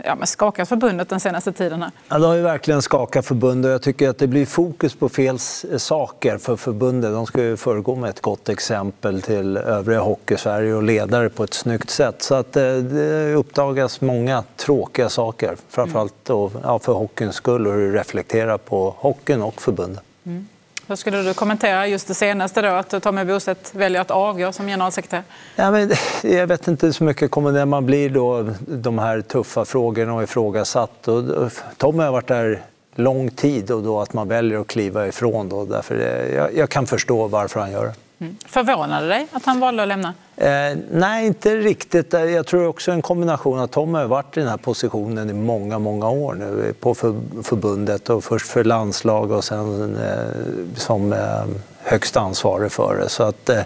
ja, 0.06 0.16
men 0.16 0.28
skakat 0.28 0.70
förbundet 0.70 1.10
den 1.10 1.20
senaste 1.20 1.52
tiden? 1.52 1.82
Här? 1.82 1.92
Ja, 2.10 2.20
det 2.20 2.28
har 2.28 2.36
ju 2.36 2.42
verkligen 2.42 2.82
skakat 2.82 3.26
förbundet. 3.26 3.72
Jag 3.72 3.82
tycker 3.82 4.10
att 4.10 4.18
det 4.18 4.28
blir 4.28 4.46
fokus 4.46 4.96
på 4.96 5.10
fel 5.10 5.40
saker 5.78 6.38
för 6.38 6.56
förbundet. 6.56 7.12
De 7.12 7.26
ska 7.26 7.44
ju 7.44 7.58
föregå 7.58 7.96
med 7.96 8.10
ett 8.10 8.22
gott 8.22 8.50
exempel 8.50 9.22
till 9.22 9.58
övriga 9.58 10.00
hockey-Sverige 10.00 10.74
och 10.74 10.84
ledare 10.84 11.30
på 11.30 11.44
ett 11.44 11.54
snyggt 11.54 11.90
sätt. 11.90 12.22
Så 12.22 12.36
att 12.36 12.56
eh, 12.56 12.64
det 12.64 13.34
uppdagas 13.34 14.02
många 14.02 14.44
tråkiga 14.56 15.10
saker, 15.10 15.58
framförallt 15.70 16.14
då, 16.24 16.52
ja, 16.64 16.80
för 16.80 16.94
hockeyns 16.94 17.36
skull 17.36 17.68
och 17.68 17.74
hur 17.74 17.92
det 17.92 18.00
reflekterar 18.00 18.58
på 18.58 18.96
hockeyn 18.98 19.42
och 19.42 19.62
förbundet. 19.62 20.04
Mm. 20.26 20.48
Hur 20.90 20.96
skulle 20.96 21.24
du 21.24 21.34
kommentera 21.34 21.88
just 21.88 22.08
det 22.08 22.14
senaste 22.14 22.62
då, 22.62 22.68
att 22.68 23.04
Tommy 23.04 23.26
Bostedt 23.26 23.76
väljer 23.76 24.02
att 24.02 24.12
avgå 24.12 24.52
som 24.52 24.68
generalsekreterare? 24.68 25.24
Ja, 25.56 25.72
men 25.72 25.92
jag 26.24 26.48
vet 26.48 26.68
inte 26.68 26.94
så 26.94 27.04
mycket 27.04 27.36
när 27.36 27.66
man 27.66 27.86
blir 27.86 28.10
då 28.10 28.50
de 28.68 29.00
här 29.00 29.22
tuffa 29.22 29.66
frågorna 29.66 30.14
och 30.14 30.24
ifrågasatt. 30.24 31.08
Och 31.08 31.52
Tommy 31.78 32.04
har 32.04 32.12
varit 32.12 32.28
där 32.28 32.62
lång 32.96 33.30
tid 33.30 33.72
och 33.72 33.84
då 33.84 34.00
att 34.00 34.14
man 34.14 34.28
väljer 34.28 34.60
att 34.60 34.68
kliva 34.68 35.08
ifrån 35.08 35.50
då. 35.50 35.66
Därför 35.66 35.96
eh, 35.96 36.36
jag, 36.36 36.58
jag 36.58 36.70
kan 36.70 36.86
förstå 36.86 37.28
varför 37.28 37.60
han 37.60 37.72
gör 37.72 37.86
det. 37.86 37.94
Mm. 38.22 38.38
Förvånade 38.46 39.08
dig 39.08 39.28
att 39.32 39.46
han 39.46 39.60
valde 39.60 39.82
att 39.82 39.88
lämna? 39.88 40.14
Eh, 40.36 40.78
nej, 40.92 41.28
inte 41.28 41.56
riktigt. 41.56 42.14
Jag 42.14 42.46
tror 42.46 42.68
också 42.68 42.92
en 42.92 43.02
kombination 43.02 43.60
att 43.60 43.72
Tom 43.72 43.94
har 43.94 44.06
varit 44.06 44.38
i 44.38 44.40
den 44.40 44.50
här 44.50 44.58
positionen 44.58 45.30
i 45.30 45.34
många, 45.34 45.80
många 45.80 46.10
år 46.10 46.34
nu 46.34 46.74
på 46.80 46.96
för, 46.96 47.16
förbundet 47.44 48.10
och 48.10 48.24
först 48.24 48.48
för 48.48 48.64
landslag 48.64 49.32
och 49.32 49.44
sen 49.44 49.98
eh, 49.98 50.76
som 50.76 51.14
eh, 51.14 51.46
högst 51.84 52.18
ansvarig 52.18 52.72
för 52.72 52.96
det. 52.96 53.10
Så 53.10 53.24
att, 53.24 53.50
eh, 53.50 53.62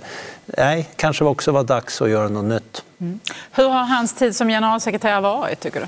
nej, 0.45 0.89
kanske 0.95 1.25
också 1.25 1.51
var 1.51 1.63
dags 1.63 2.01
att 2.01 2.09
göra 2.09 2.29
något 2.29 2.45
nytt. 2.45 2.83
Mm. 2.99 3.19
Hur 3.51 3.69
har 3.69 3.83
hans 3.83 4.15
tid 4.15 4.35
som 4.35 4.47
generalsekreterare 4.47 5.21
varit, 5.21 5.59
tycker 5.59 5.79
du? 5.79 5.87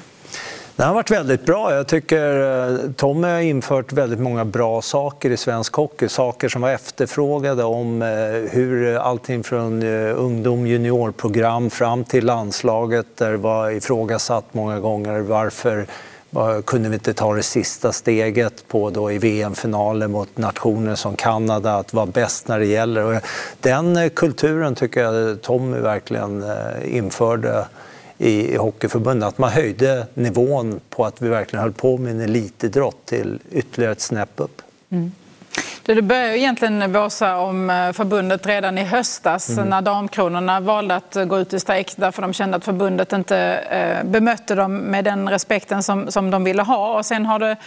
Det 0.77 0.83
har 0.83 0.93
varit 0.93 1.11
väldigt 1.11 1.45
bra. 1.45 1.73
Jag 1.75 1.87
tycker 1.87 2.39
eh, 2.69 2.91
Tommy 2.91 3.27
har 3.27 3.39
infört 3.39 3.93
väldigt 3.93 4.19
många 4.19 4.45
bra 4.45 4.81
saker 4.81 5.29
i 5.29 5.37
svensk 5.37 5.73
hockey. 5.73 6.07
Saker 6.09 6.49
som 6.49 6.61
var 6.61 6.69
efterfrågade 6.69 7.63
om 7.63 8.01
eh, 8.01 8.07
hur 8.51 8.95
allting 8.95 9.43
från 9.43 9.83
eh, 9.83 10.19
ungdom, 10.19 10.67
juniorprogram 10.67 11.69
fram 11.69 12.03
till 12.03 12.25
landslaget 12.25 13.05
där 13.17 13.31
det 13.31 13.37
var 13.37 13.69
ifrågasatt 13.69 14.45
många 14.51 14.79
gånger 14.79 15.19
varför 15.19 15.85
kunde 16.65 16.89
vi 16.89 16.95
inte 16.95 17.13
ta 17.13 17.33
det 17.33 17.43
sista 17.43 17.91
steget 17.91 18.67
på 18.67 18.89
då 18.89 19.11
i 19.11 19.17
VM-finalen 19.17 20.11
mot 20.11 20.37
nationer 20.37 20.95
som 20.95 21.15
Kanada, 21.15 21.75
att 21.75 21.93
vara 21.93 22.05
bäst 22.05 22.47
när 22.47 22.59
det 22.59 22.65
gäller. 22.65 23.03
Och 23.03 23.21
den 23.59 24.09
kulturen 24.09 24.75
tycker 24.75 25.01
jag 25.01 25.41
Tommy 25.41 25.77
verkligen 25.77 26.45
införde 26.85 27.65
i 28.17 28.57
Hockeyförbundet. 28.57 29.27
Att 29.27 29.37
man 29.37 29.49
höjde 29.49 30.07
nivån 30.13 30.79
på 30.89 31.05
att 31.05 31.21
vi 31.21 31.29
verkligen 31.29 31.63
höll 31.63 31.73
på 31.73 31.97
med 31.97 32.11
en 32.11 32.21
elitidrott 32.21 33.05
till 33.05 33.39
ytterligare 33.51 33.91
ett 33.91 34.01
snäpp 34.01 34.31
upp. 34.35 34.61
Mm. 34.89 35.11
Det 35.85 36.01
började 36.01 36.39
egentligen 36.39 36.93
våsa 36.93 37.37
om 37.37 37.69
eh, 37.69 37.91
förbundet 37.91 38.45
redan 38.45 38.77
i 38.77 38.83
höstas 38.83 39.49
mm. 39.49 39.69
när 39.69 39.81
Damkronorna 39.81 40.59
valde 40.59 40.95
att 40.95 41.17
gå 41.27 41.39
ut 41.39 41.53
i 41.53 41.59
strejk 41.59 41.93
därför 41.95 42.21
de 42.21 42.33
kände 42.33 42.57
att 42.57 42.65
förbundet 42.65 43.13
inte 43.13 43.37
eh, 43.37 44.03
bemötte 44.09 44.55
dem 44.55 44.77
med 44.77 45.05
den 45.05 45.29
respekten 45.29 45.83
som, 45.83 46.11
som 46.11 46.31
de 46.31 46.43
ville 46.43 46.63
ha. 46.63 46.97
Och 46.97 47.05
sen 47.05 47.25
har 47.25 47.39
det 47.39 47.57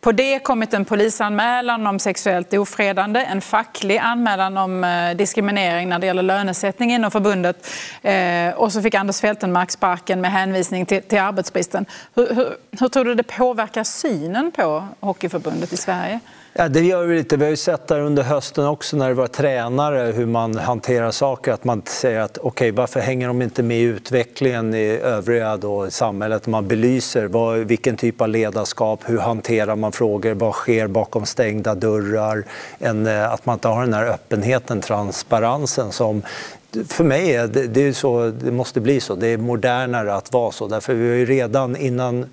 på 0.00 0.12
det 0.12 0.38
kommit 0.38 0.74
en 0.74 0.84
polisanmälan 0.84 1.86
om 1.86 1.98
sexuellt 1.98 2.54
ofredande, 2.54 3.20
en 3.20 3.40
facklig 3.40 3.98
anmälan 3.98 4.56
om 4.56 4.84
eh, 4.84 5.16
diskriminering 5.16 5.88
när 5.88 5.98
det 5.98 6.06
gäller 6.06 6.22
lönesättning 6.22 6.92
inom 6.92 7.10
förbundet 7.10 7.66
eh, 8.02 8.50
och 8.50 8.72
så 8.72 8.82
fick 8.82 8.94
Anders 8.94 9.20
Fältenmark 9.20 9.70
sparken 9.70 10.20
med 10.20 10.32
hänvisning 10.32 10.86
till, 10.86 11.02
till 11.02 11.18
arbetsbristen. 11.18 11.86
Hur, 12.14 12.34
hur, 12.34 12.56
hur 12.80 12.88
tror 12.88 13.04
du 13.04 13.14
det 13.14 13.22
påverkar 13.22 13.84
synen 13.84 14.52
på 14.52 14.86
Hockeyförbundet 15.00 15.72
i 15.72 15.76
Sverige? 15.76 16.20
Ja, 16.52 16.68
det 16.68 16.80
gör 16.80 17.06
vi 17.06 17.16
lite. 17.16 17.36
Vi 17.36 17.44
har 17.44 17.50
ju 17.50 17.56
sett 17.56 17.86
där 17.86 18.00
under 18.00 18.22
hösten 18.22 18.66
också 18.66 18.96
när 18.96 19.08
det 19.08 19.14
var 19.14 19.26
tränare 19.26 20.12
hur 20.12 20.26
man 20.26 20.56
hanterar 20.56 21.10
saker. 21.10 21.52
Att 21.52 21.64
man 21.64 21.82
säger 21.86 22.20
att 22.20 22.38
okej, 22.38 22.48
okay, 22.48 22.70
varför 22.70 23.00
hänger 23.00 23.28
de 23.28 23.42
inte 23.42 23.62
med 23.62 23.78
i 23.78 23.82
utvecklingen 23.82 24.74
i 24.74 24.86
övriga 25.02 25.56
då, 25.56 25.86
i 25.86 25.90
samhället? 25.90 26.46
Man 26.46 26.68
belyser 26.68 27.26
vad, 27.26 27.58
vilken 27.58 27.96
typ 27.96 28.20
av 28.20 28.28
ledarskap, 28.28 29.00
hur 29.06 29.18
hanterar 29.18 29.76
man 29.76 29.92
frågor, 29.92 30.34
vad 30.34 30.54
sker 30.54 30.86
bakom 30.86 31.26
stängda 31.26 31.74
dörrar? 31.74 32.44
En, 32.78 33.06
eh, 33.06 33.32
att 33.32 33.46
man 33.46 33.54
inte 33.54 33.68
har 33.68 33.80
den 33.80 33.94
här 33.94 34.06
öppenheten, 34.06 34.80
transparensen 34.80 35.92
som 35.92 36.22
för 36.88 37.04
mig 37.04 37.34
är 37.34 37.46
det, 37.46 37.66
det 37.66 37.80
är 37.80 37.92
så, 37.92 38.30
det 38.30 38.50
måste 38.50 38.80
bli 38.80 39.00
så. 39.00 39.14
Det 39.14 39.26
är 39.26 39.38
modernare 39.38 40.14
att 40.14 40.32
vara 40.32 40.52
så. 40.52 40.68
Därför 40.68 40.94
vi 40.94 41.08
har 41.08 41.16
ju 41.16 41.26
redan 41.26 41.76
innan 41.76 42.26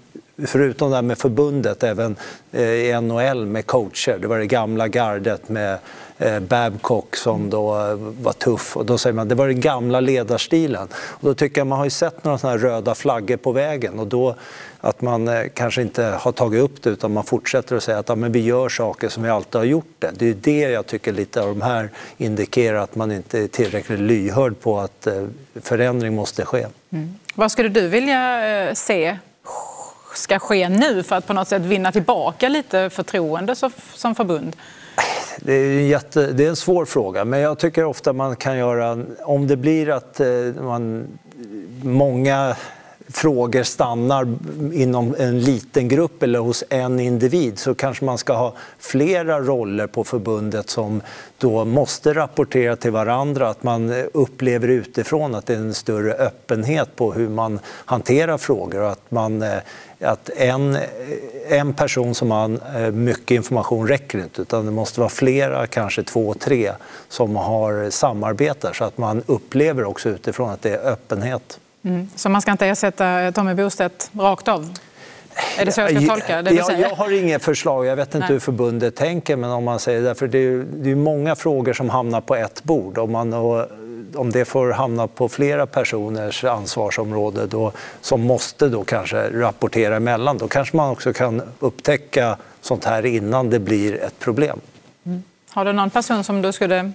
förutom 0.44 0.90
det 0.90 0.96
här 0.96 1.02
med 1.02 1.18
förbundet, 1.18 1.84
även 1.84 2.16
eh, 2.52 2.62
i 2.62 3.02
NHL 3.02 3.46
med 3.46 3.66
coacher. 3.66 4.18
Det 4.22 4.28
var 4.28 4.38
det 4.38 4.46
gamla 4.46 4.88
gardet 4.88 5.50
med 5.50 5.78
eh, 6.18 6.40
Babcock 6.40 7.16
som 7.16 7.50
då 7.50 7.76
eh, 7.76 7.96
var 7.96 8.34
tuff. 8.34 8.78
Och 8.78 8.86
då 8.86 8.98
säger 8.98 9.14
man 9.14 9.28
det 9.28 9.36
var 9.36 9.48
den 9.48 9.60
gamla 9.60 10.00
ledarstilen. 10.00 10.88
Och 10.94 11.28
då 11.28 11.34
tycker 11.34 11.62
jag 11.62 11.68
man 11.68 11.78
har 11.78 11.86
ju 11.86 11.92
sett 11.92 12.24
några 12.24 12.38
såna 12.38 12.58
röda 12.58 12.96
flaggor 12.96 13.38
på 13.38 13.52
vägen. 13.52 14.00
Och 14.00 14.08
då 14.08 14.36
att 14.82 15.02
man 15.02 15.50
kanske 15.54 15.82
inte 15.82 16.04
har 16.04 16.32
tagit 16.32 16.62
upp 16.62 16.84
det 16.84 16.90
utan 16.90 17.14
man 17.14 17.24
fortsätter 17.24 17.76
att 17.76 17.84
säga 17.84 18.00
att 18.00 18.10
ja, 18.10 18.16
men 18.16 18.32
vi 18.32 18.40
gör 18.40 18.70
saker 18.70 19.10
som 19.10 19.24
vi 19.24 19.30
alltid 19.30 19.56
har 19.56 19.66
gjort 19.66 19.96
det. 20.00 20.12
Det 20.14 20.30
är 20.30 20.34
det 20.34 20.60
jag 20.60 20.86
tycker 20.86 21.12
lite 21.12 21.42
av 21.42 21.48
de 21.48 21.62
här 21.62 21.90
indikerar 22.18 22.78
att 22.78 22.96
man 22.96 23.12
inte 23.12 23.40
är 23.40 23.48
tillräckligt 23.48 24.00
lyhörd 24.00 24.60
på 24.60 24.80
att 24.80 25.08
förändring 25.62 26.16
måste 26.16 26.46
ske. 26.46 26.66
Mm. 26.90 27.16
Vad 27.36 27.52
skulle 27.52 27.70
du 27.70 27.88
vilja 27.88 28.76
se 28.76 29.18
ska 30.18 30.40
ske 30.40 30.70
nu 30.70 31.04
för 31.04 31.16
att 31.16 31.28
på 31.28 31.34
något 31.34 31.48
sätt 31.48 31.62
vinna 31.62 31.92
tillbaka 31.92 32.50
lite 32.50 32.90
förtroende 32.90 33.56
som 33.96 34.16
förbund? 34.16 34.56
Det 35.40 35.54
är, 35.54 35.80
en 35.80 35.88
jätte, 35.88 36.32
det 36.32 36.46
är 36.46 36.50
en 36.50 36.56
svår 36.56 36.86
fråga, 36.86 37.26
men 37.26 37.40
jag 37.40 37.60
tycker 37.60 37.84
ofta 37.84 38.14
man 38.14 38.36
kan 38.36 38.58
göra... 38.58 39.06
Om 39.24 39.48
det 39.48 39.58
blir 39.58 39.90
att 39.90 40.20
eh, 40.20 40.28
man, 40.62 41.08
många 41.84 42.56
frågor 43.08 43.64
stannar 43.64 44.28
inom 44.74 45.16
en 45.20 45.40
liten 45.40 45.88
grupp 45.88 46.24
eller 46.24 46.40
hos 46.40 46.64
en 46.70 47.00
individ 47.00 47.60
så 47.60 47.76
kanske 47.76 48.06
man 48.06 48.18
ska 48.18 48.34
ha 48.34 48.54
flera 48.80 49.40
roller 49.40 49.88
på 49.88 50.04
förbundet 50.04 50.70
som 50.70 51.02
då 51.38 51.66
måste 51.66 52.14
rapportera 52.14 52.76
till 52.76 52.92
varandra, 52.92 53.50
att 53.50 53.64
man 53.64 53.92
eh, 53.92 54.06
upplever 54.14 54.68
utifrån 54.68 55.36
att 55.36 55.46
det 55.46 55.54
är 55.54 55.58
en 55.58 55.74
större 55.74 56.14
öppenhet 56.14 56.96
på 56.96 57.14
hur 57.14 57.30
man 57.30 57.60
hanterar 57.66 58.38
frågor 58.38 58.82
och 58.82 58.92
att, 58.92 59.12
man, 59.12 59.42
eh, 59.42 59.58
att 60.00 60.30
en, 60.30 60.78
en 61.50 61.74
person 61.74 62.16
som 62.16 62.32
har 62.32 62.60
eh, 62.76 62.92
mycket 62.92 63.36
information 63.36 63.88
räcker 63.88 64.18
inte 64.20 64.42
utan 64.42 64.66
det 64.66 64.72
måste 64.72 65.00
vara 65.00 65.10
flera, 65.10 65.68
kanske 65.68 66.04
två, 66.04 66.34
tre 66.34 66.72
som 67.10 67.36
har 67.36 67.90
samarbetar 67.90 68.74
så 68.74 68.84
att 68.84 68.98
man 68.98 69.24
upplever 69.26 69.84
också 69.84 70.10
utifrån 70.10 70.50
att 70.50 70.62
det 70.62 70.70
är 70.70 70.92
öppenhet. 70.92 71.60
Mm. 71.84 72.10
Så 72.16 72.30
man 72.30 72.42
ska 72.42 72.52
inte 72.52 72.68
ersätta 72.68 73.32
Tommy 73.32 73.54
Bostedt 73.54 74.12
rakt 74.14 74.48
av? 74.48 74.70
Är 75.58 75.66
det 75.66 75.72
så 75.72 75.82
jag 75.82 76.04
ska 76.04 76.14
tolka 76.14 76.42
det 76.42 76.52
jag, 76.52 76.80
jag 76.80 76.90
har 76.90 77.12
inget 77.12 77.44
förslag, 77.44 77.86
jag 77.86 77.96
vet 77.96 78.08
inte 78.08 78.20
Nej. 78.20 78.28
hur 78.28 78.40
förbundet 78.40 78.96
tänker, 78.96 79.36
men 79.36 79.50
om 79.50 79.64
man 79.64 79.80
säger 79.80 80.02
därför 80.02 80.28
det 80.28 80.38
är, 80.38 80.66
det 80.74 80.92
är 80.92 80.96
många 80.96 81.36
frågor 81.36 81.74
som 81.74 81.90
hamnar 81.90 82.22
på 82.22 82.36
ett 82.36 82.64
bord. 82.64 82.98
Om, 82.98 83.12
man, 83.12 83.34
om 84.18 84.32
det 84.32 84.46
får 84.46 84.72
hamna 84.72 85.08
på 85.08 85.30
flera 85.30 85.66
personers 85.66 86.44
ansvarsområde 86.44 87.46
då, 87.46 87.72
som 88.02 88.22
måste 88.22 88.68
då 88.68 88.84
kanske 88.84 89.30
rapportera 89.42 89.96
emellan, 89.96 90.38
då 90.38 90.48
kanske 90.48 90.78
man 90.78 90.90
också 90.90 91.14
kan 91.14 91.42
upptäcka 91.60 92.38
sånt 92.62 92.86
här 92.86 93.06
innan 93.06 93.50
det 93.50 93.60
blir 93.60 94.04
ett 94.04 94.20
problem. 94.20 94.60
Mm. 95.06 95.24
Har 95.50 95.66
du 95.66 95.74
någon 95.74 95.90
person 95.90 96.24
som 96.24 96.42
du 96.42 96.52
skulle 96.52 96.92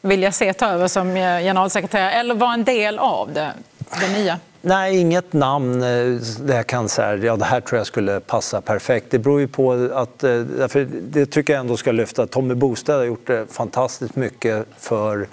vilja 0.00 0.32
se 0.32 0.52
ta 0.52 0.66
över 0.66 0.88
som 0.88 1.14
generalsekreterare 1.14 2.12
eller 2.12 2.34
vara 2.34 2.54
en 2.54 2.64
del 2.64 2.98
av 2.98 3.32
det? 3.32 3.52
det 4.00 4.12
nya? 4.18 4.38
Nej, 4.62 4.98
inget 4.98 5.32
namn 5.32 5.82
eh, 5.82 6.20
där 6.40 6.56
jag 6.56 6.66
kan 6.66 6.88
säga 6.88 7.16
ja 7.16 7.36
det 7.36 7.44
här 7.44 7.60
tror 7.60 7.78
jag 7.78 7.86
skulle 7.86 8.20
passa 8.20 8.60
perfekt. 8.60 9.06
Det 9.10 9.18
beror 9.18 9.40
ju 9.40 9.48
på 9.48 9.90
att, 9.94 10.24
eh, 10.24 10.38
därför 10.38 10.88
det 11.02 11.26
tycker 11.26 11.52
jag 11.52 11.60
ändå 11.60 11.76
ska 11.76 11.92
lyfta. 11.92 12.26
Tommy 12.26 12.54
Bostad 12.54 12.96
har 12.96 13.04
gjort 13.04 13.30
fantastiskt 13.50 14.16
mycket 14.16 14.66
för 14.78 15.20
eh, 15.20 15.26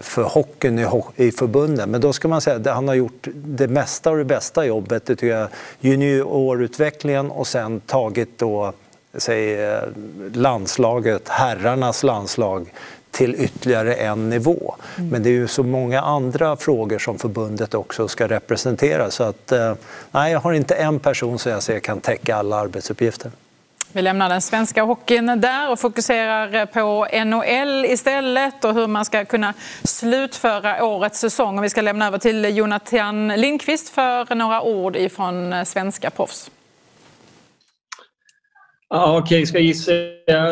för 0.00 0.22
hockeyn 0.22 0.78
i, 1.16 1.32
förbunden. 1.32 1.90
Men 1.90 2.00
då 2.00 2.12
ska 2.12 2.28
man 2.28 2.40
säga 2.40 2.56
att 2.56 2.66
han 2.66 2.88
har 2.88 2.94
gjort 2.94 3.28
det 3.34 3.68
mesta 3.68 4.10
och 4.10 4.16
det 4.16 4.24
bästa 4.24 4.66
jobbet, 4.66 5.06
det 5.06 5.16
tycker 5.16 5.36
jag, 5.36 5.48
juniorutvecklingen 5.80 7.30
och 7.30 7.46
sen 7.46 7.80
tagit 7.80 8.38
då, 8.38 8.72
säg, 9.14 9.58
landslaget, 10.32 11.28
herrarnas 11.28 12.02
landslag 12.02 12.72
till 13.12 13.34
ytterligare 13.34 13.94
en 13.94 14.30
nivå. 14.30 14.74
Mm. 14.98 15.10
Men 15.10 15.22
det 15.22 15.28
är 15.28 15.32
ju 15.32 15.48
så 15.48 15.62
många 15.62 16.00
andra 16.00 16.56
frågor 16.56 16.98
som 16.98 17.18
förbundet 17.18 17.74
också 17.74 18.08
ska 18.08 18.28
representera. 18.28 19.10
Så 19.10 19.24
att, 19.24 19.52
eh, 19.52 19.74
nej, 20.10 20.32
jag 20.32 20.40
har 20.40 20.52
inte 20.52 20.74
en 20.74 20.98
person 20.98 21.38
som 21.38 21.52
jag 21.52 21.62
ser 21.62 21.80
kan 21.80 22.00
täcka 22.00 22.36
alla 22.36 22.56
arbetsuppgifter. 22.56 23.30
Vi 23.94 24.02
lämnar 24.02 24.28
den 24.28 24.40
svenska 24.40 24.82
hockeyn 24.82 25.40
där 25.40 25.70
och 25.70 25.80
fokuserar 25.80 26.66
på 26.66 27.06
NHL 27.24 27.84
istället 27.84 28.64
och 28.64 28.74
hur 28.74 28.86
man 28.86 29.04
ska 29.04 29.24
kunna 29.24 29.54
slutföra 29.84 30.84
årets 30.84 31.18
säsong. 31.18 31.58
Och 31.58 31.64
vi 31.64 31.70
ska 31.70 31.80
lämna 31.80 32.06
över 32.06 32.18
till 32.18 32.56
Jonathan 32.56 33.28
Lindqvist 33.28 33.88
för 33.88 34.34
några 34.34 34.62
ord 34.62 34.96
ifrån 34.96 35.66
svenska 35.66 36.10
proffs. 36.10 36.50
Ja, 38.88 39.18
Okej, 39.18 39.22
okay. 39.22 39.46
ska 39.46 39.58
gissa, 39.58 39.92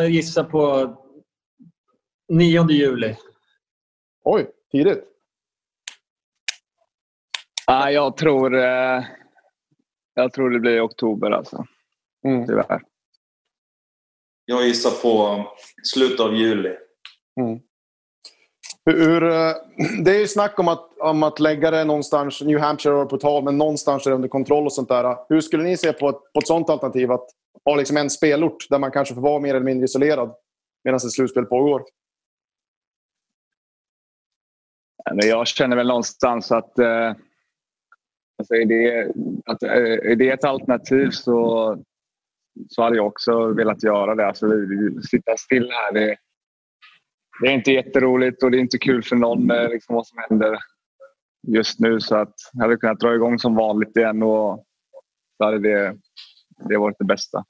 gissa 0.08 0.44
på 0.44 0.94
9 2.28 2.70
juli. 2.70 3.16
Oj, 4.24 4.46
tidigt. 4.72 5.04
Ja, 7.66 7.90
jag, 7.90 8.16
tror, 8.16 8.54
eh, 8.58 9.04
jag 10.14 10.32
tror 10.32 10.50
det 10.50 10.60
blir 10.60 10.84
oktober 10.84 11.30
alltså. 11.30 11.66
Mm. 12.24 12.46
Jag 14.44 14.66
gissar 14.66 14.90
på 15.02 15.44
slutet 15.82 16.20
av 16.20 16.34
juli. 16.34 16.76
Mm. 17.40 17.60
Hur, 18.84 19.22
eh, 19.22 19.54
det 20.04 20.10
är 20.10 20.18
ju 20.18 20.26
snack 20.26 20.58
om 20.58 20.68
att, 20.68 20.98
om 20.98 21.22
att 21.22 21.40
lägga 21.40 21.70
det 21.70 21.84
någonstans, 21.84 22.42
New 22.42 22.58
Hampshire 22.58 22.94
var 22.94 23.06
på 23.06 23.18
tal, 23.18 23.44
men 23.44 23.58
någonstans 23.58 24.06
är 24.06 24.10
det 24.10 24.14
under 24.14 24.28
kontroll 24.28 24.66
och 24.66 24.72
sånt 24.72 24.88
där. 24.88 25.16
Hur 25.28 25.40
skulle 25.40 25.62
ni 25.62 25.76
se 25.76 25.92
på 25.92 26.08
ett, 26.08 26.32
på 26.34 26.40
ett 26.40 26.46
sånt 26.46 26.70
alternativ? 26.70 27.12
Att 27.12 27.26
ha 27.64 27.76
liksom 27.76 27.96
en 27.96 28.10
spelort 28.10 28.66
där 28.70 28.78
man 28.78 28.90
kanske 28.90 29.14
får 29.14 29.22
vara 29.22 29.40
mer 29.40 29.54
eller 29.54 29.64
mindre 29.64 29.84
isolerad 29.84 30.34
medan 30.84 30.96
ett 30.96 31.12
slutspel 31.12 31.44
pågår? 31.44 31.82
Jag 35.14 35.46
känner 35.46 35.76
väl 35.76 35.86
någonstans 35.86 36.52
att, 36.52 36.78
eh, 36.78 37.14
alltså 38.38 38.54
är, 38.54 38.64
det, 38.64 39.12
att 39.46 39.62
eh, 39.62 40.10
är 40.12 40.16
det 40.16 40.30
ett 40.30 40.44
alternativ 40.44 41.10
så, 41.10 41.78
så 42.68 42.82
hade 42.82 42.96
jag 42.96 43.06
också 43.06 43.52
velat 43.52 43.82
göra 43.82 44.14
det. 44.14 44.26
Alltså, 44.26 44.46
sitta 45.10 45.36
still 45.36 45.70
här, 45.70 45.92
det, 45.92 46.16
det 47.40 47.46
är 47.46 47.52
inte 47.52 47.72
jätteroligt 47.72 48.42
och 48.42 48.50
det 48.50 48.56
är 48.56 48.60
inte 48.60 48.78
kul 48.78 49.02
för 49.02 49.16
någon 49.16 49.46
med 49.46 49.70
liksom, 49.70 49.94
vad 49.94 50.06
som 50.06 50.18
händer 50.28 50.58
just 51.48 51.80
nu. 51.80 52.00
Så 52.00 52.16
att 52.16 52.34
jag 52.52 52.62
hade 52.62 52.76
kunnat 52.76 53.00
dra 53.00 53.14
igång 53.14 53.38
som 53.38 53.54
vanligt 53.54 53.96
igen 53.96 54.22
och 54.22 54.64
så 55.36 55.44
hade 55.44 55.58
det, 55.58 55.96
det 56.68 56.78
varit 56.78 56.98
det 56.98 57.04
bästa. 57.04 57.44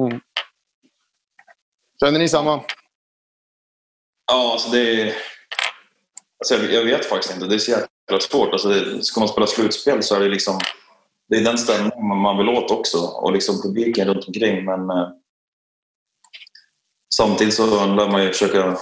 Mm. 0.00 0.20
Känner 2.00 2.18
ni 2.18 2.28
samma? 2.28 2.60
Ja, 4.32 4.52
alltså 4.52 4.70
det, 4.70 5.14
Alltså 6.38 6.54
jag, 6.54 6.72
jag, 6.72 6.84
vet 6.84 7.06
faktiskt 7.06 7.34
inte. 7.34 7.46
Det 7.46 7.54
är 7.54 7.58
så 7.58 7.70
jäkla 7.70 8.20
svårt. 8.20 8.52
Alltså 8.52 8.68
det, 8.68 9.04
ska 9.04 9.20
man 9.20 9.28
spela 9.28 9.46
slutspel 9.46 10.02
så 10.02 10.14
är 10.14 10.20
det 10.20 10.28
liksom... 10.28 10.58
Det 11.28 11.36
är 11.36 11.44
den 11.44 11.58
stämningen 11.58 12.06
man 12.06 12.38
vill 12.38 12.48
åt 12.48 12.70
också 12.70 12.98
och 12.98 13.32
liksom 13.32 13.62
publiken 13.62 14.08
runt 14.08 14.26
omkring. 14.26 14.64
Men 14.64 14.90
eh, 14.90 15.08
samtidigt 17.14 17.54
så 17.54 17.86
lär 17.86 18.10
man 18.10 18.22
ju 18.22 18.28
försöka 18.28 18.78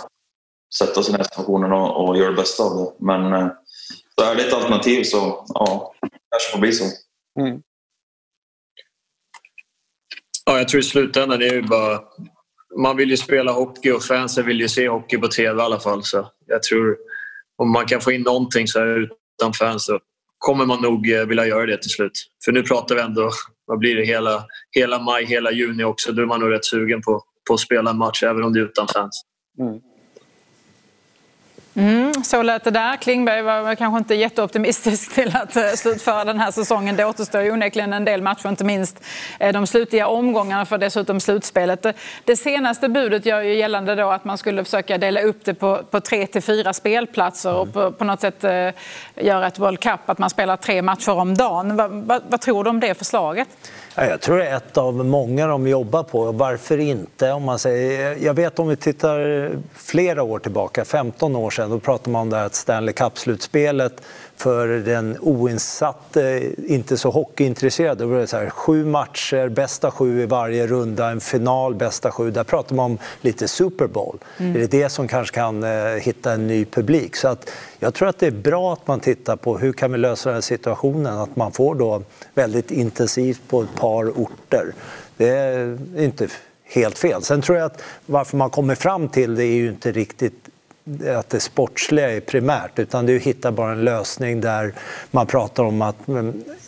sätta 0.79 1.03
sig 1.03 1.11
i 1.11 1.13
den 1.13 1.21
här 1.21 1.25
situationen 1.25 1.73
och, 1.73 2.09
och 2.09 2.17
göra 2.17 2.31
det 2.31 2.37
bästa 2.37 2.63
av 2.63 2.77
det. 2.77 3.05
Men 3.05 3.33
eh, 3.33 3.49
så 4.15 4.25
är 4.25 4.35
det 4.35 4.47
ett 4.47 4.55
alternativ 4.55 5.05
så 5.05 5.47
ja, 5.49 5.95
det 6.03 6.09
kanske 6.31 6.53
får 6.53 6.59
bli 6.59 6.73
så. 6.73 6.85
Mm. 7.41 7.63
Ja, 10.47 10.59
jag 10.59 10.69
tror 10.69 10.81
i 10.81 10.85
slutändan 10.85 11.39
det 11.39 11.49
är 11.49 11.55
ju 11.55 11.63
bara... 11.63 12.01
Man 12.79 12.97
vill 12.97 13.11
ju 13.11 13.17
spela 13.17 13.53
hockey 13.53 13.91
och 13.91 14.03
fansen 14.03 14.47
vill 14.47 14.61
ju 14.61 14.69
se 14.69 14.89
hockey 14.89 15.19
på 15.19 15.29
TV 15.29 15.63
i 15.63 15.65
alla 15.65 15.81
fall. 15.81 16.05
Så 16.05 16.31
jag 16.47 16.63
tror 16.63 16.97
om 17.57 17.73
man 17.73 17.87
kan 17.87 18.01
få 18.01 18.13
in 18.13 18.23
någonting 18.23 18.69
så 18.69 18.79
här 18.79 19.11
utan 19.41 19.53
fans 19.53 19.85
så 19.85 20.01
kommer 20.47 20.67
man 20.67 20.83
nog 20.83 21.11
eh, 21.11 21.27
vilja 21.27 21.47
göra 21.47 21.67
det 21.67 21.83
till 21.83 21.91
slut. 21.91 22.13
För 22.45 22.53
nu 22.53 22.63
pratar 22.63 22.95
vi 22.95 23.01
ändå, 23.01 23.31
vad 23.67 23.79
blir 23.79 23.97
det, 23.97 24.05
hela, 24.05 24.45
hela 24.71 24.99
maj, 24.99 25.25
hela 25.25 25.53
juni 25.53 25.85
också. 25.85 26.13
Då 26.13 26.23
är 26.23 26.27
man 26.27 26.41
nog 26.41 26.53
rätt 26.53 26.65
sugen 26.65 27.03
på, 27.03 27.23
på 27.49 27.55
att 27.55 27.61
spela 27.61 27.91
en 27.91 27.99
match 27.99 28.23
även 28.23 28.43
om 28.43 28.53
det 28.53 28.61
är 28.61 28.65
utan 28.65 28.89
fans. 28.89 29.23
Mm. 29.59 29.81
Mm, 31.75 32.06
så 32.25 32.43
lät 32.43 32.65
det 32.65 32.71
där. 32.71 32.97
Klingberg 32.97 33.43
var 33.43 33.75
kanske 33.75 33.99
inte 33.99 34.15
jätteoptimistisk 34.15 35.15
till 35.15 35.37
att 35.37 35.57
eh, 35.57 35.71
slutföra 35.71 36.25
den 36.25 36.41
här 36.41 36.51
säsongen. 36.51 36.97
Det 36.97 37.05
återstår 37.05 37.41
ju 37.41 37.53
onekligen 37.53 37.93
en 37.93 38.05
del 38.05 38.23
matcher, 38.23 38.49
inte 38.49 38.65
minst 38.65 39.01
eh, 39.41 39.53
de 39.53 39.67
slutliga 39.67 40.07
omgångarna 40.07 40.67
för 40.67 40.79
dessutom 40.79 41.21
slutspelet. 41.21 41.87
Det, 42.25 42.37
senaste 42.37 42.89
budet 42.89 43.27
gör 43.27 43.41
ju 43.41 43.55
gällande 43.55 43.95
då 43.95 44.11
att 44.11 44.25
man 44.25 44.39
skulle 44.39 44.65
försöka 44.65 44.99
dela 44.99 45.21
upp 45.21 45.45
det 45.45 45.55
på, 45.55 45.83
på 45.91 46.01
tre 46.01 46.27
till 46.27 46.43
fyra 46.43 46.73
spelplatser 46.73 47.55
och 47.55 47.73
på, 47.73 47.93
på 47.93 48.05
något 48.05 48.21
sätt 48.21 48.45
eh, 48.45 48.71
göra 49.15 49.47
ett 49.47 49.59
World 49.59 49.81
Cup, 49.81 50.01
att 50.11 50.19
man 50.19 50.31
spelar 50.31 50.57
tre 50.57 50.83
matcher 50.83 51.13
om 51.13 51.35
dagen. 51.35 51.77
Va, 51.77 51.89
va, 51.89 52.21
vad 52.29 52.41
tror 52.41 52.65
du 52.65 52.71
om 52.71 52.81
det 52.81 52.95
förslaget? 52.95 53.49
Jag 53.99 54.21
tror 54.21 54.39
det 54.39 54.47
är 54.47 54.57
ett 54.57 54.77
av 54.77 54.95
många 54.95 55.47
de 55.47 55.69
jobbar 55.69 56.03
på. 56.03 56.33
Varför 56.33 56.79
inte? 56.79 57.33
Om 57.33 57.43
man 57.43 57.59
säger, 57.59 58.17
jag 58.25 58.35
vet 58.35 58.59
om 58.59 58.69
vi 58.69 58.77
tittar 58.77 59.51
flera 59.75 60.23
år 60.23 60.39
tillbaka, 60.39 60.85
15 60.85 61.37
år 61.37 61.51
sedan, 61.51 61.71
då 61.71 61.79
pratade 61.79 62.11
man 62.11 62.23
om 62.23 62.31
det 62.31 62.37
här 62.37 62.49
Stanley 62.53 62.93
Cup-slutspelet 62.93 64.03
för 64.37 64.69
den 64.69 65.19
oinsatte, 65.21 66.51
inte 66.67 66.97
så 66.97 67.11
hockeyintresserade. 67.11 68.05
Då 68.05 68.11
var 68.11 68.19
det 68.19 68.27
så 68.27 68.37
här, 68.37 68.51
sju 68.51 68.85
matcher, 68.85 69.49
bästa 69.49 69.91
sju 69.91 70.23
i 70.23 70.27
varje 70.27 70.67
runda, 70.67 71.11
en 71.11 71.21
final, 71.21 71.75
bästa 71.75 72.11
sju. 72.11 72.31
Där 72.31 72.45
pratar 72.45 72.77
man 72.77 72.91
om 72.91 72.99
lite 73.21 73.49
Super 73.49 73.87
Bowl. 73.87 74.19
Mm. 74.39 74.57
Är 74.57 74.61
det 74.61 74.67
det 74.67 74.89
som 74.89 75.09
kanske 75.09 75.35
kan 75.35 75.65
eh, 75.65 75.71
hitta 75.85 76.33
en 76.33 76.47
ny 76.47 76.65
publik? 76.65 77.17
Så 77.17 77.29
att 77.29 77.51
jag 77.79 77.95
tror 77.95 78.09
att 78.09 78.19
det 78.19 78.27
är 78.27 78.31
bra 78.31 78.73
att 78.73 78.87
man 78.87 79.01
tittar 79.01 79.37
på 79.37 79.59
hur 79.59 79.73
kan 79.73 79.93
vi 79.93 79.99
lösa 79.99 80.29
den 80.29 80.37
här 80.37 80.41
situationen, 80.41 81.19
att 81.19 81.37
man 81.37 81.53
får 81.53 81.75
då 81.75 82.03
väldigt 82.35 82.71
intensivt 82.71 83.41
på 83.49 83.63
ett 83.63 83.75
par 83.75 84.05
orter. 84.05 84.75
Det 85.17 85.29
är 85.29 85.79
inte 85.99 86.29
helt 86.65 86.99
fel. 86.99 87.23
Sen 87.23 87.43
tror 87.43 87.59
jag 87.59 87.67
att 87.67 87.83
varför 88.07 88.37
man 88.37 88.51
kommer 88.51 88.75
fram 88.75 89.09
till 89.09 89.35
det 89.35 89.45
är 89.45 89.55
ju 89.55 89.69
inte 89.69 89.93
riktigt 89.93 90.49
att 91.19 91.31
det 91.31 91.41
sportsliga 91.41 92.13
är 92.13 92.21
primärt, 92.21 92.79
utan 92.79 93.07
det 93.07 93.13
är 93.13 93.17
att 93.17 93.23
hitta 93.23 93.53
bara 93.53 93.73
en 93.73 93.85
lösning 93.85 94.41
där 94.41 94.75
man 95.11 95.27
pratar 95.27 95.65
om 95.65 95.83
att 95.83 95.97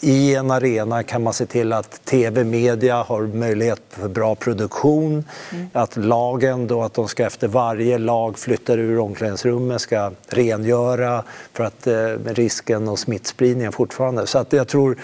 i 0.01 0.35
en 0.35 0.51
arena 0.51 1.03
kan 1.03 1.23
man 1.23 1.33
se 1.33 1.47
till 1.47 1.73
att 1.73 2.05
tv-media 2.05 3.03
har 3.03 3.23
möjlighet 3.23 3.81
för 3.89 4.09
bra 4.09 4.35
produktion, 4.35 5.25
mm. 5.53 5.71
att 5.73 5.97
lagen 5.97 6.67
då 6.67 6.83
att 6.83 6.95
de 6.95 7.09
ska 7.09 7.27
efter 7.27 7.49
varje 7.49 7.99
lag 7.99 8.39
flyttar 8.39 8.79
ur 8.79 8.99
omklädningsrummet 8.99 9.81
ska 9.81 10.13
rengöra 10.29 11.25
för 11.53 11.65
att 11.65 11.87
eh, 11.87 11.95
risken 12.25 12.89
och 12.89 12.99
smittspridningen 12.99 13.73
fortfarande. 13.73 14.27
Så 14.27 14.39
att 14.39 14.53
jag 14.53 14.69
tror 14.69 14.97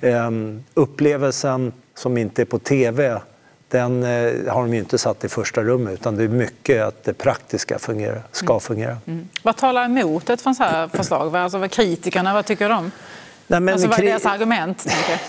eh, 0.00 0.30
upplevelsen 0.74 1.72
som 1.94 2.18
inte 2.18 2.42
är 2.42 2.46
på 2.46 2.58
tv 2.58 3.20
den 3.68 4.02
eh, 4.02 4.52
har 4.52 4.60
de 4.60 4.74
ju 4.74 4.78
inte 4.78 4.98
satt 4.98 5.24
i 5.24 5.28
första 5.28 5.62
rummet 5.62 5.92
utan 5.94 6.16
det 6.16 6.24
är 6.24 6.28
mycket 6.28 6.82
att 6.82 7.04
det 7.04 7.14
praktiska 7.14 7.78
fungerar, 7.78 8.22
ska 8.32 8.52
mm. 8.52 8.60
fungera. 8.60 8.96
Mm. 9.06 9.28
Vad 9.42 9.56
talar 9.56 9.84
emot 9.84 10.30
ett 10.30 10.40
sånt 10.40 10.58
här 10.58 10.88
förslag? 10.88 11.36
Alltså, 11.36 11.58
vad 11.58 11.70
kritikerna, 11.70 12.34
vad 12.34 12.46
tycker 12.46 12.68
de? 12.68 12.90
Nej, 13.50 13.60
men 13.60 13.74
alltså, 13.74 13.88
vad 13.88 13.98
är 13.98 14.02
deras 14.02 14.26
argument? 14.26 14.86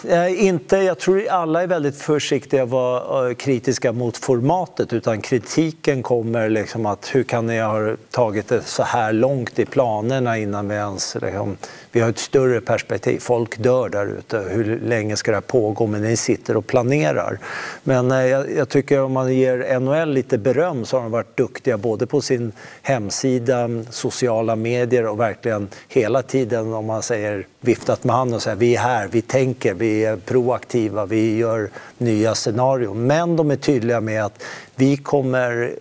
Jag? 0.07 0.35
inte, 0.35 0.77
jag 0.77 0.99
tror 0.99 1.27
alla 1.27 1.63
är 1.63 1.67
väldigt 1.67 2.01
försiktiga 2.01 2.63
att 2.63 2.69
vara 2.69 3.35
kritiska 3.35 3.91
mot 3.91 4.17
formatet 4.17 4.93
utan 4.93 5.21
kritiken 5.21 6.03
kommer 6.03 6.49
liksom 6.49 6.85
att 6.85 7.15
hur 7.15 7.23
kan 7.23 7.47
ni 7.47 7.59
ha 7.59 7.95
tagit 8.11 8.47
det 8.47 8.61
så 8.61 8.83
här 8.83 9.13
långt 9.13 9.59
i 9.59 9.65
planerna 9.65 10.37
innan 10.37 10.69
vi 10.69 10.75
ens 10.75 11.15
liksom, 11.21 11.57
vi 11.91 11.99
har 11.99 12.09
ett 12.09 12.19
större 12.19 12.61
perspektiv. 12.61 13.19
Folk 13.19 13.57
dör 13.57 13.89
där 13.89 14.05
ute. 14.05 14.37
Hur 14.37 14.79
länge 14.79 15.15
ska 15.15 15.31
det 15.31 15.35
här 15.35 15.41
pågå? 15.41 15.87
Men 15.87 16.01
ni 16.01 16.17
sitter 16.17 16.57
och 16.57 16.67
planerar. 16.67 17.39
Men 17.83 18.11
eh, 18.11 18.25
jag, 18.25 18.55
jag, 18.55 18.69
tycker 18.69 19.01
om 19.01 19.11
man 19.11 19.35
ger 19.35 19.79
NHL 19.79 20.13
lite 20.13 20.37
beröm 20.37 20.85
så 20.85 20.97
har 20.97 21.03
de 21.03 21.11
varit 21.11 21.37
duktiga 21.37 21.77
både 21.77 22.05
på 22.05 22.21
sin 22.21 22.51
hemsida, 22.81 23.69
sociala 23.89 24.55
medier 24.55 25.07
och 25.07 25.19
verkligen 25.19 25.67
hela 25.87 26.21
tiden 26.21 26.73
om 26.73 26.85
man 26.85 27.03
säger 27.03 27.47
viftat 27.59 28.03
med 28.03 28.15
handen 28.15 28.35
och 28.35 28.41
säger 28.41 28.57
vi 28.57 28.75
är 28.75 28.79
här, 28.79 29.07
vi 29.11 29.21
tänker, 29.21 29.73
vi 29.73 30.05
är 30.05 30.17
proaktiva, 30.17 31.05
vi 31.05 31.37
gör 31.37 31.69
nya 31.97 32.35
scenarion. 32.35 33.07
Men 33.07 33.35
de 33.35 33.51
är 33.51 33.55
tydliga 33.55 34.01
med 34.01 34.25
att 34.25 34.43
vi 34.75 34.97
kommer 34.97 35.73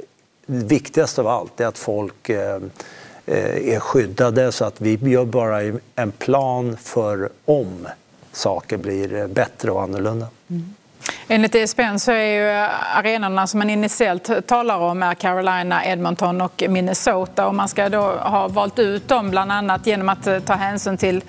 viktigast 0.47 1.19
av 1.19 1.27
allt 1.27 1.61
är 1.61 1.67
att 1.67 1.79
folk 1.79 2.29
Eh, 2.29 2.59
är 3.29 3.81
skyddade 3.81 4.53
så 4.53 4.65
att 4.65 4.81
vi 4.81 5.11
gör 5.11 5.25
bara 5.25 5.61
en 5.97 6.13
plan 6.13 6.77
för 6.77 7.29
om 7.45 7.89
saker 8.33 8.77
blir 8.77 9.27
bättre 9.27 9.71
och 9.71 9.83
annorlunda. 9.83 10.27
Mm. 10.51 10.75
Enligt 11.29 11.55
ESPN 11.55 11.99
så 11.99 12.13
är 12.13 12.25
ju 12.25 12.69
arenorna 12.95 13.47
som 13.47 13.59
man 13.59 13.71
initiellt 13.71 14.47
talar 14.47 14.79
om 14.79 15.03
är 15.03 15.15
Carolina, 15.15 15.85
Edmonton 15.85 16.41
och 16.41 16.63
Minnesota. 16.69 17.47
Och 17.47 17.55
man 17.55 17.69
ska 17.69 17.89
då 17.89 18.01
ha 18.01 18.49
valt 18.49 18.79
ut 18.79 19.09
dem 19.09 19.31
bland 19.31 19.53
annat 19.53 19.87
genom 19.87 20.09
att 20.09 20.47
ta 20.47 20.55
hänsyn 20.55 20.97
till 20.97 21.23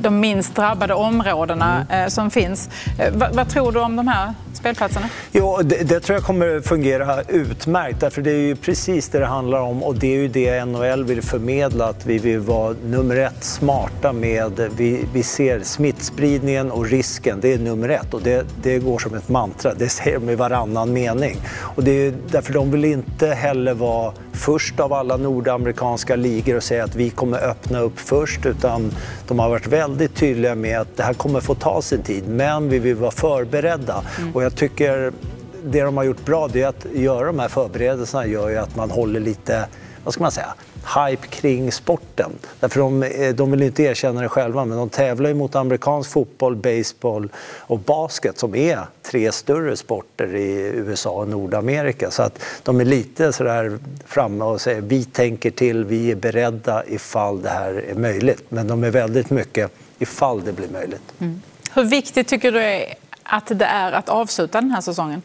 de 0.00 0.20
minst 0.20 0.54
drabbade 0.54 0.94
områdena 0.94 1.86
mm. 1.90 2.04
Eh, 2.04 2.08
som 2.08 2.30
finns. 2.30 2.68
Eh, 2.98 3.12
vad, 3.14 3.34
vad, 3.34 3.48
tror 3.48 3.72
du 3.72 3.80
om 3.80 3.96
de 3.96 4.08
här 4.08 4.34
spelplatserna? 4.64 5.08
Jo, 5.32 5.58
det, 5.64 5.88
det, 5.88 6.00
tror 6.00 6.16
jag 6.16 6.24
kommer 6.24 6.60
fungera 6.60 7.22
utmärkt. 7.22 8.00
Därför 8.00 8.22
det 8.22 8.30
är 8.30 8.38
ju 8.38 8.56
precis 8.56 9.08
det 9.08 9.18
det 9.18 9.26
handlar 9.26 9.60
om 9.60 9.82
och 9.82 9.94
det 9.94 10.06
är 10.06 10.18
ju 10.18 10.28
det 10.28 10.64
NHL 10.64 11.04
vill 11.04 11.22
förmedla. 11.22 11.84
Att 11.86 12.06
vi 12.06 12.18
vill 12.18 12.38
vara 12.38 12.74
nummer 12.84 13.16
ett 13.16 13.44
smarta 13.44 14.12
med... 14.12 14.70
Vi, 14.76 15.04
vi 15.12 15.22
ser 15.22 15.60
smittspridningen 15.60 16.70
och 16.70 16.86
risken, 16.86 17.38
det 17.40 17.52
är 17.52 17.58
nummer 17.58 17.88
ett. 17.88 18.14
Och 18.14 18.22
det, 18.22 18.46
det 18.62 18.78
går 18.78 18.98
som 18.98 19.14
ett 19.14 19.28
mantra. 19.28 19.74
Det 19.74 19.88
säger 19.88 20.18
de 20.18 20.30
i 20.30 20.34
varannan 20.34 20.92
mening. 20.92 21.36
Och 21.60 21.84
det 21.84 21.90
är 21.90 22.14
därför 22.30 22.52
de 22.52 22.70
vill 22.70 22.84
inte 22.84 23.28
heller 23.28 23.74
vara 23.74 24.12
först 24.34 24.80
av 24.80 24.92
alla 24.92 25.16
nordamerikanska 25.16 26.16
ligor 26.16 26.56
och 26.56 26.62
säga 26.62 26.84
att 26.84 26.94
vi 26.94 27.10
kommer 27.10 27.38
öppna 27.38 27.80
upp 27.80 27.98
först. 27.98 28.46
Utan 28.46 28.92
de 29.28 29.38
har 29.38 29.48
varit 29.48 29.66
väldigt 29.66 30.14
tydliga 30.14 30.54
med 30.54 30.80
att 30.80 30.96
det 30.96 31.02
här 31.02 31.14
kommer 31.14 31.40
få 31.40 31.54
ta 31.54 31.82
sin 31.82 32.02
tid, 32.02 32.28
men 32.28 32.68
vi 32.68 32.78
vill 32.78 32.96
vara 32.96 33.10
förberedda. 33.10 34.04
Mm. 34.18 34.34
Och 34.34 34.44
jag 34.44 34.56
tycker 34.56 35.12
det 35.64 35.82
de 35.82 35.96
har 35.96 36.04
gjort 36.04 36.24
bra, 36.24 36.48
det 36.48 36.62
är 36.62 36.68
att 36.68 36.86
göra 36.94 37.26
de 37.26 37.38
här 37.38 37.48
förberedelserna 37.48 38.26
gör 38.26 38.48
ju 38.48 38.56
att 38.56 38.76
man 38.76 38.90
håller 38.90 39.20
lite, 39.20 39.66
vad 40.04 40.14
ska 40.14 40.22
man 40.22 40.32
säga, 40.32 40.54
hype 40.84 41.26
kring 41.26 41.72
sporten. 41.72 42.30
Därför 42.60 42.80
de, 42.80 43.02
eh, 43.02 43.34
de 43.34 43.50
vill 43.50 43.62
inte 43.62 43.82
erkänna 43.82 44.20
det 44.20 44.28
själva, 44.28 44.64
men 44.64 44.78
de 44.78 44.88
tävlar 44.88 45.28
ju 45.28 45.34
mot 45.34 45.54
amerikansk 45.54 46.10
fotboll, 46.10 46.56
baseball 46.56 47.28
och 47.60 47.78
basket 47.78 48.38
som 48.38 48.54
är 48.54 48.78
tre 49.02 49.32
större 49.32 49.76
sporter 49.76 50.34
i 50.34 50.52
USA 50.74 51.10
och 51.10 51.28
Nordamerika. 51.28 52.10
Så 52.10 52.22
att 52.22 52.42
de 52.62 52.80
är 52.80 52.84
lite 52.84 53.32
sådär 53.32 53.78
framme 54.06 54.44
och 54.44 54.60
säger 54.60 54.80
vi 54.80 55.04
tänker 55.04 55.50
till, 55.50 55.84
vi 55.84 56.10
är 56.10 56.16
beredda 56.16 56.84
ifall 56.86 57.42
det 57.42 57.48
här 57.48 57.84
är 57.88 57.94
möjligt. 57.94 58.44
Men 58.48 58.66
de 58.66 58.84
är 58.84 58.90
väldigt 58.90 59.30
mycket 59.30 59.70
ifall 59.98 60.44
det 60.44 60.52
blir 60.52 60.68
möjligt. 60.68 61.14
Mm. 61.18 61.42
Hur 61.74 61.84
viktigt 61.84 62.28
tycker 62.28 62.52
du 62.52 62.62
är 62.62 62.94
att 63.22 63.46
det 63.46 63.64
är 63.64 63.92
att 63.92 64.08
avsluta 64.08 64.60
den 64.60 64.70
här 64.70 64.80
säsongen? 64.80 65.22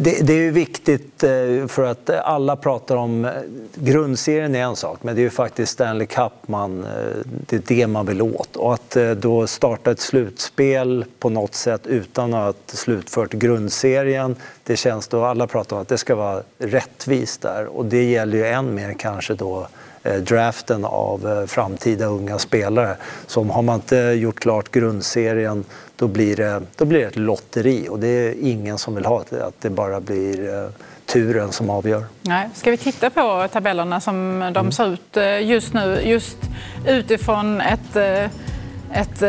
Det, 0.00 0.26
det, 0.26 0.32
är 0.32 0.50
viktigt 0.50 1.24
eh, 1.24 1.66
för 1.68 1.84
att 1.84 2.10
alla 2.10 2.56
pratar 2.56 2.96
om 2.96 3.24
eh, 3.24 3.32
grundserien 3.74 4.54
är 4.54 4.62
en 4.62 4.76
sak, 4.76 4.98
men 5.02 5.14
det 5.14 5.20
är 5.20 5.22
ju 5.22 5.30
faktiskt 5.30 5.72
Stanley 5.72 6.06
Cup 6.06 6.32
man, 6.46 6.84
eh, 6.84 6.90
det 7.24 7.56
är 7.56 7.62
det 7.66 7.86
man 7.86 8.06
vill 8.06 8.22
åt. 8.22 8.56
Och 8.56 8.74
att 8.74 8.96
då 9.16 9.46
starta 9.46 9.90
ett 9.90 10.00
slutspel 10.00 11.04
på 11.18 11.28
något 11.28 11.54
sätt 11.54 11.86
utan 11.86 12.34
att 12.34 12.56
ha 12.70 12.76
slutfört 12.76 13.32
grundserien, 13.32 14.36
det 14.64 14.76
känns 14.76 15.08
då, 15.08 15.24
alla 15.24 15.46
pratar 15.46 15.76
om 15.76 15.82
att 15.82 15.88
det 15.88 15.98
ska 15.98 16.14
vara 16.14 16.42
rättvist 16.58 17.42
där 17.42 17.66
och 17.66 17.84
det 17.84 18.04
gäller 18.04 18.38
ju 18.38 18.46
än 18.46 18.74
mer 18.74 18.92
kanske 18.92 19.34
då 19.34 19.68
draften 20.02 20.84
av 20.84 21.46
framtida 21.46 22.06
unga 22.06 22.38
spelare. 22.38 22.96
Så 23.26 23.44
har 23.44 23.62
man 23.62 23.74
inte 23.74 23.96
gjort 23.96 24.40
klart 24.40 24.70
grundserien 24.70 25.64
då 25.98 26.08
blir, 26.08 26.36
det, 26.36 26.62
då 26.76 26.84
blir 26.84 27.00
det 27.00 27.06
ett 27.06 27.16
lotteri 27.16 27.88
och 27.90 27.98
det 27.98 28.08
är 28.08 28.34
ingen 28.40 28.78
som 28.78 28.94
vill 28.94 29.04
ha 29.04 29.24
det, 29.30 29.46
att 29.46 29.60
det 29.60 29.70
bara 29.70 30.00
blir 30.00 30.54
eh, 30.54 30.70
turen 31.06 31.52
som 31.52 31.70
avgör. 31.70 32.04
Nej. 32.22 32.48
Ska 32.54 32.70
vi 32.70 32.76
titta 32.76 33.10
på 33.10 33.48
tabellerna 33.52 34.00
som 34.00 34.38
de 34.38 34.56
mm. 34.56 34.72
ser 34.72 34.92
ut 34.92 35.16
eh, 35.16 35.46
just 35.46 35.74
nu, 35.74 36.00
just 36.04 36.36
utifrån 36.86 37.60
ett 37.60 37.96
eh, 37.96 38.30
ett 38.92 39.20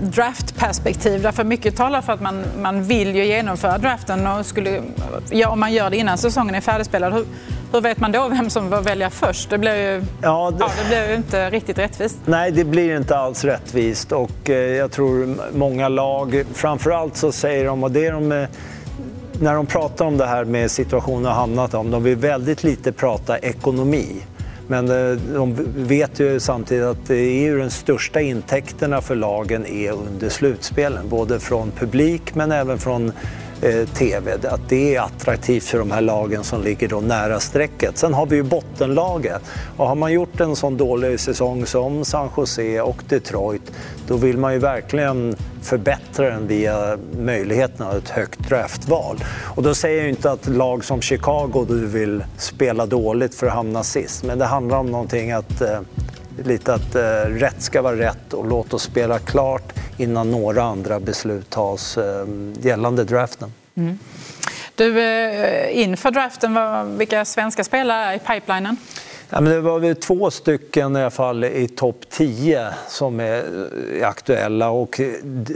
draftperspektiv. 0.00 1.22
Därför 1.22 1.44
mycket 1.44 1.76
talar 1.76 2.02
för 2.02 2.12
att 2.12 2.20
man, 2.20 2.44
man 2.58 2.84
vill 2.84 3.16
ju 3.16 3.24
genomföra 3.24 3.78
draften 3.78 4.26
och 4.26 4.46
skulle, 4.46 4.82
ja, 5.30 5.48
om 5.48 5.60
man 5.60 5.72
gör 5.72 5.90
det 5.90 5.96
innan 5.96 6.18
säsongen 6.18 6.54
är 6.54 6.60
färdigspelad. 6.60 7.12
Hur, 7.12 7.26
hur 7.76 7.82
vet 7.82 8.00
man 8.00 8.12
då 8.12 8.28
vem 8.28 8.50
som 8.50 8.70
får 8.70 8.80
välja 8.80 9.10
först? 9.10 9.50
Det 9.50 9.58
blir 9.58 9.76
ju, 9.76 10.02
ja, 10.22 10.50
det... 10.50 10.56
Ja, 10.60 10.70
det 10.82 10.88
blir 10.88 11.08
ju 11.08 11.16
inte 11.16 11.50
riktigt 11.50 11.78
rättvist. 11.78 12.18
Nej, 12.24 12.50
det 12.50 12.64
blir 12.64 12.96
inte 12.96 13.16
alls 13.16 13.44
rättvist 13.44 14.12
och 14.12 14.50
eh, 14.50 14.56
jag 14.56 14.90
tror 14.90 15.36
många 15.54 15.88
lag, 15.88 16.44
framförallt 16.52 17.16
så 17.16 17.32
säger 17.32 17.64
de, 17.64 17.84
och 17.84 17.90
det 17.90 18.06
är 18.06 18.12
de 18.12 18.32
eh, 18.32 18.48
när 19.40 19.54
de 19.54 19.66
pratar 19.66 20.04
om 20.04 20.16
det 20.16 20.26
här 20.26 20.44
med 20.44 20.70
situationen 20.70 21.24
har 21.24 21.32
hamnat 21.32 21.74
om, 21.74 21.90
de 21.90 22.02
vill 22.02 22.16
väldigt 22.16 22.64
lite 22.64 22.92
prata 22.92 23.38
ekonomi. 23.38 24.06
Men 24.68 24.90
eh, 24.90 25.18
de 25.34 25.56
vet 25.76 26.20
ju 26.20 26.40
samtidigt 26.40 26.84
att 26.84 27.06
det 27.06 27.16
är 27.16 27.42
ju 27.42 27.58
den 27.58 27.70
största 27.70 28.20
intäkterna 28.20 29.00
för 29.00 29.14
lagen 29.14 29.66
är 29.66 29.90
under 29.92 30.28
slutspelen. 30.28 31.08
Både 31.08 31.40
från 31.40 31.70
publik 31.70 32.34
men 32.34 32.52
även 32.52 32.78
från 32.78 33.12
Eh, 33.62 33.88
TV. 33.88 34.32
Att 34.48 34.68
det 34.68 34.94
är 34.94 35.00
attraktivt 35.00 35.64
för 35.64 35.78
de 35.78 35.90
här 35.90 36.00
lagen 36.00 36.44
som 36.44 36.62
ligger 36.62 36.88
då 36.88 37.00
nära 37.00 37.40
strecket. 37.40 37.98
Sen 37.98 38.14
har 38.14 38.26
vi 38.26 38.36
ju 38.36 38.42
bottenlaget. 38.42 39.42
Och 39.76 39.88
har 39.88 39.94
man 39.94 40.12
gjort 40.12 40.40
en 40.40 40.56
sån 40.56 40.76
dålig 40.76 41.20
säsong 41.20 41.66
som 41.66 42.04
San 42.04 42.28
Jose 42.36 42.80
och 42.80 43.02
Detroit 43.08 43.72
då 44.08 44.16
vill 44.16 44.38
man 44.38 44.52
ju 44.52 44.58
verkligen 44.58 45.36
förbättra 45.62 46.30
den 46.30 46.46
via 46.46 46.98
möjligheten 47.18 47.86
av 47.86 47.96
ett 47.96 48.08
högt 48.08 48.48
draftval. 48.48 49.24
Och 49.42 49.62
då 49.62 49.74
säger 49.74 50.00
jag 50.00 50.08
inte 50.08 50.30
att 50.30 50.48
lag 50.48 50.84
som 50.84 51.02
Chicago 51.02 51.64
du 51.68 51.86
vill 51.86 52.24
spela 52.38 52.86
dåligt 52.86 53.34
för 53.34 53.46
att 53.46 53.52
hamna 53.52 53.82
sist. 53.82 54.24
Men 54.24 54.38
det 54.38 54.44
handlar 54.44 54.78
om 54.78 54.86
någonting 54.86 55.32
att 55.32 55.60
eh, 55.60 55.80
lite 56.44 56.74
att 56.74 56.94
eh, 56.94 57.00
rätt 57.28 57.62
ska 57.62 57.82
vara 57.82 57.96
rätt 57.96 58.32
och 58.32 58.46
låt 58.46 58.74
oss 58.74 58.82
spela 58.82 59.18
klart 59.18 59.72
innan 59.96 60.30
några 60.30 60.62
andra 60.62 61.00
beslut 61.00 61.50
tas 61.50 61.98
eh, 61.98 62.26
gällande 62.60 63.04
draften. 63.04 63.52
Mm. 63.74 63.98
Du, 64.74 65.00
eh, 65.00 65.78
inför 65.78 66.10
draften, 66.10 66.98
vilka 66.98 67.24
svenska 67.24 67.64
spelare 67.64 68.04
är 68.04 68.14
i 68.14 68.18
pipelinen? 68.18 68.76
Ja, 69.30 69.40
men 69.40 69.52
det 69.52 69.60
var 69.60 69.78
väl 69.78 69.96
två 69.96 70.30
stycken 70.30 70.96
i 70.96 71.00
alla 71.00 71.10
fall 71.10 71.44
i 71.44 71.68
topp 71.68 71.96
10 72.10 72.68
som 72.88 73.20
eh, 73.20 73.26
är 73.26 74.04
aktuella. 74.04 74.70
Och 74.70 75.00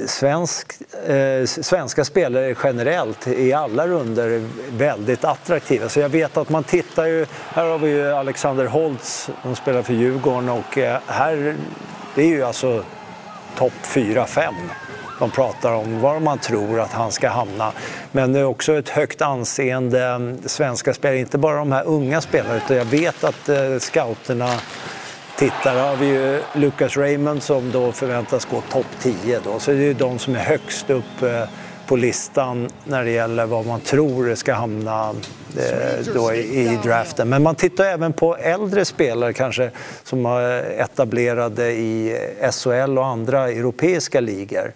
svensk, 0.07 0.73
eh, 1.07 1.45
svenska 1.47 2.05
spelare 2.05 2.55
generellt 2.64 3.29
i 3.29 3.53
alla 3.53 3.87
runder 3.87 4.29
är 4.29 4.43
väldigt 4.73 5.25
attraktiva. 5.25 5.89
Så 5.89 6.01
jag 6.01 6.09
vet 6.09 6.37
att 6.37 6.49
man 6.49 6.64
tittar 6.64 7.05
ju, 7.05 7.27
här 7.49 7.66
har 7.66 7.79
vi 7.79 7.91
ju 7.91 8.12
Alexander 8.12 8.66
Holtz 8.66 9.31
som 9.43 9.57
spelar 9.57 9.83
för 9.83 9.95
Djurgården. 9.95 10.49
Och 10.49 10.79
eh, 10.79 10.99
här, 11.07 11.57
det 12.14 12.23
är 12.23 12.29
ju 12.29 12.43
alltså 12.43 12.85
topp 13.57 13.73
4-5 13.83 14.53
de 15.21 15.31
pratar 15.31 15.73
om 15.73 16.01
var 16.01 16.21
man 16.21 16.39
tror 16.39 16.81
att 16.81 16.93
han 16.93 17.12
ska 17.12 17.29
hamna. 17.29 17.73
Men 18.12 18.33
det 18.33 18.39
är 18.39 18.45
också 18.45 18.79
ett 18.79 18.89
högt 18.89 19.23
anseende 19.23 20.37
svenska 20.47 20.95
spelare, 20.95 21.18
inte 21.18 21.39
bara 21.39 21.57
de 21.57 21.73
här 21.73 21.85
unga 21.87 22.21
spelarna 22.21 22.57
utan 22.57 22.77
jag 22.77 22.85
vet 22.85 23.25
att 23.25 23.49
eh, 23.49 23.79
scouterna 23.79 24.51
tittar. 25.37 25.75
Här 25.75 25.89
har 25.89 25.97
vi 25.97 26.07
ju 26.07 26.43
Lucas 26.55 26.97
Raymond 26.97 27.43
som 27.43 27.71
då 27.71 27.93
förväntas 27.93 28.45
gå 28.45 28.61
topp 28.61 28.87
10 29.01 29.41
då. 29.45 29.59
Så 29.59 29.71
det 29.71 29.77
är 29.77 29.81
ju 29.81 29.95
de 29.95 30.18
som 30.18 30.35
är 30.35 30.39
högst 30.39 30.91
upp 30.91 31.23
eh, 31.23 31.45
på 31.87 31.97
listan 31.97 32.68
när 32.85 33.05
det 33.05 33.11
gäller 33.11 33.47
vad 33.47 33.66
man 33.66 33.81
tror 33.81 34.35
ska 34.35 34.55
hamna 34.55 35.14
eh, 35.57 36.14
då 36.14 36.35
i 36.35 36.79
draften. 36.83 37.29
Men 37.29 37.43
man 37.43 37.55
tittar 37.55 37.85
även 37.85 38.12
på 38.12 38.37
äldre 38.37 38.85
spelare 38.85 39.33
kanske 39.33 39.71
som 40.05 40.27
är 40.27 40.81
etablerade 40.81 41.71
i 41.71 42.18
SHL 42.53 42.99
och 42.99 43.07
andra 43.07 43.49
europeiska 43.49 44.21
ligor 44.21 44.73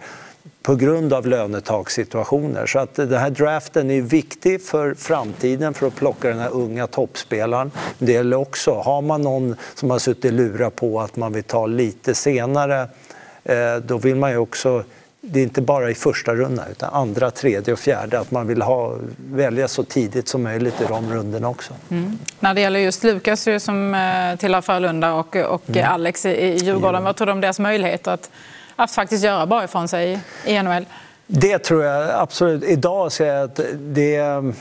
på 0.65 0.75
grund 0.75 1.13
av 1.13 1.27
lönetakssituationer. 1.27 2.67
Så 2.67 2.79
att 2.79 2.95
den 2.95 3.19
här 3.19 3.31
draften 3.31 3.91
är 3.91 4.01
viktig 4.01 4.63
för 4.63 4.95
framtiden 4.95 5.75
för 5.75 5.87
att 5.87 5.95
plocka 5.95 6.29
den 6.29 6.39
här 6.39 6.51
unga 6.51 6.87
toppspelaren. 6.87 7.71
Det 7.99 8.13
gäller 8.13 8.37
också, 8.37 8.75
har 8.75 9.03
man 9.03 9.23
någon 9.23 9.57
som 9.75 9.91
har 9.91 9.99
suttit 9.99 10.33
lura 10.33 10.71
på 10.71 11.01
att 11.01 11.17
man 11.17 11.33
vill 11.33 11.45
ta 11.45 11.67
lite 11.67 12.15
senare, 12.15 12.89
eh, 13.45 13.77
då 13.77 13.99
vill 13.99 14.17
man 14.17 14.31
ju 14.31 14.37
också 14.37 14.85
det 15.27 15.41
är 15.41 15.43
inte 15.43 15.63
bara 15.63 15.91
i 15.91 15.95
första 15.95 16.35
rundan 16.35 16.65
utan 16.71 16.95
andra, 16.95 17.31
tredje 17.31 17.73
och 17.73 17.79
fjärde. 17.79 18.21
Att 18.21 18.31
man 18.31 18.47
vill 18.47 18.63
ha, 18.63 18.97
välja 19.31 19.69
så 19.69 19.85
tidigt 19.85 20.29
som 20.29 20.43
möjligt 20.43 20.81
i 20.81 20.85
de 20.89 21.13
rundorna 21.13 21.49
också. 21.49 21.75
Mm. 21.91 22.19
När 22.41 22.55
det 22.55 22.61
gäller 22.61 22.81
just 22.81 23.05
Lukas 23.05 23.49
som 23.59 23.95
eh, 23.95 24.39
tillhör 24.39 24.61
Frölunda 24.61 25.13
och, 25.13 25.37
och 25.37 25.63
mm. 25.69 25.93
Alex 25.93 26.27
i 26.27 26.57
Djurgården, 26.63 26.95
mm. 26.95 27.05
vad 27.05 27.17
tror 27.17 27.27
du 27.27 27.33
om 27.33 27.41
deras 27.41 27.59
möjligheter 27.59 28.11
att 28.11 28.31
att 28.77 28.91
faktiskt 28.91 29.25
göra 29.25 29.47
bra 29.47 29.65
ifrån 29.65 29.89
sig 29.89 30.21
i 30.45 30.63
NHL? 30.63 30.87
Det 31.27 31.59
tror 31.59 31.85
jag 31.85 32.11
absolut. 32.11 32.65
Idag 32.65 33.13
ser 33.13 33.27
jag 33.27 33.45
att 33.45 33.61
det 33.75 34.17
är 34.17 34.55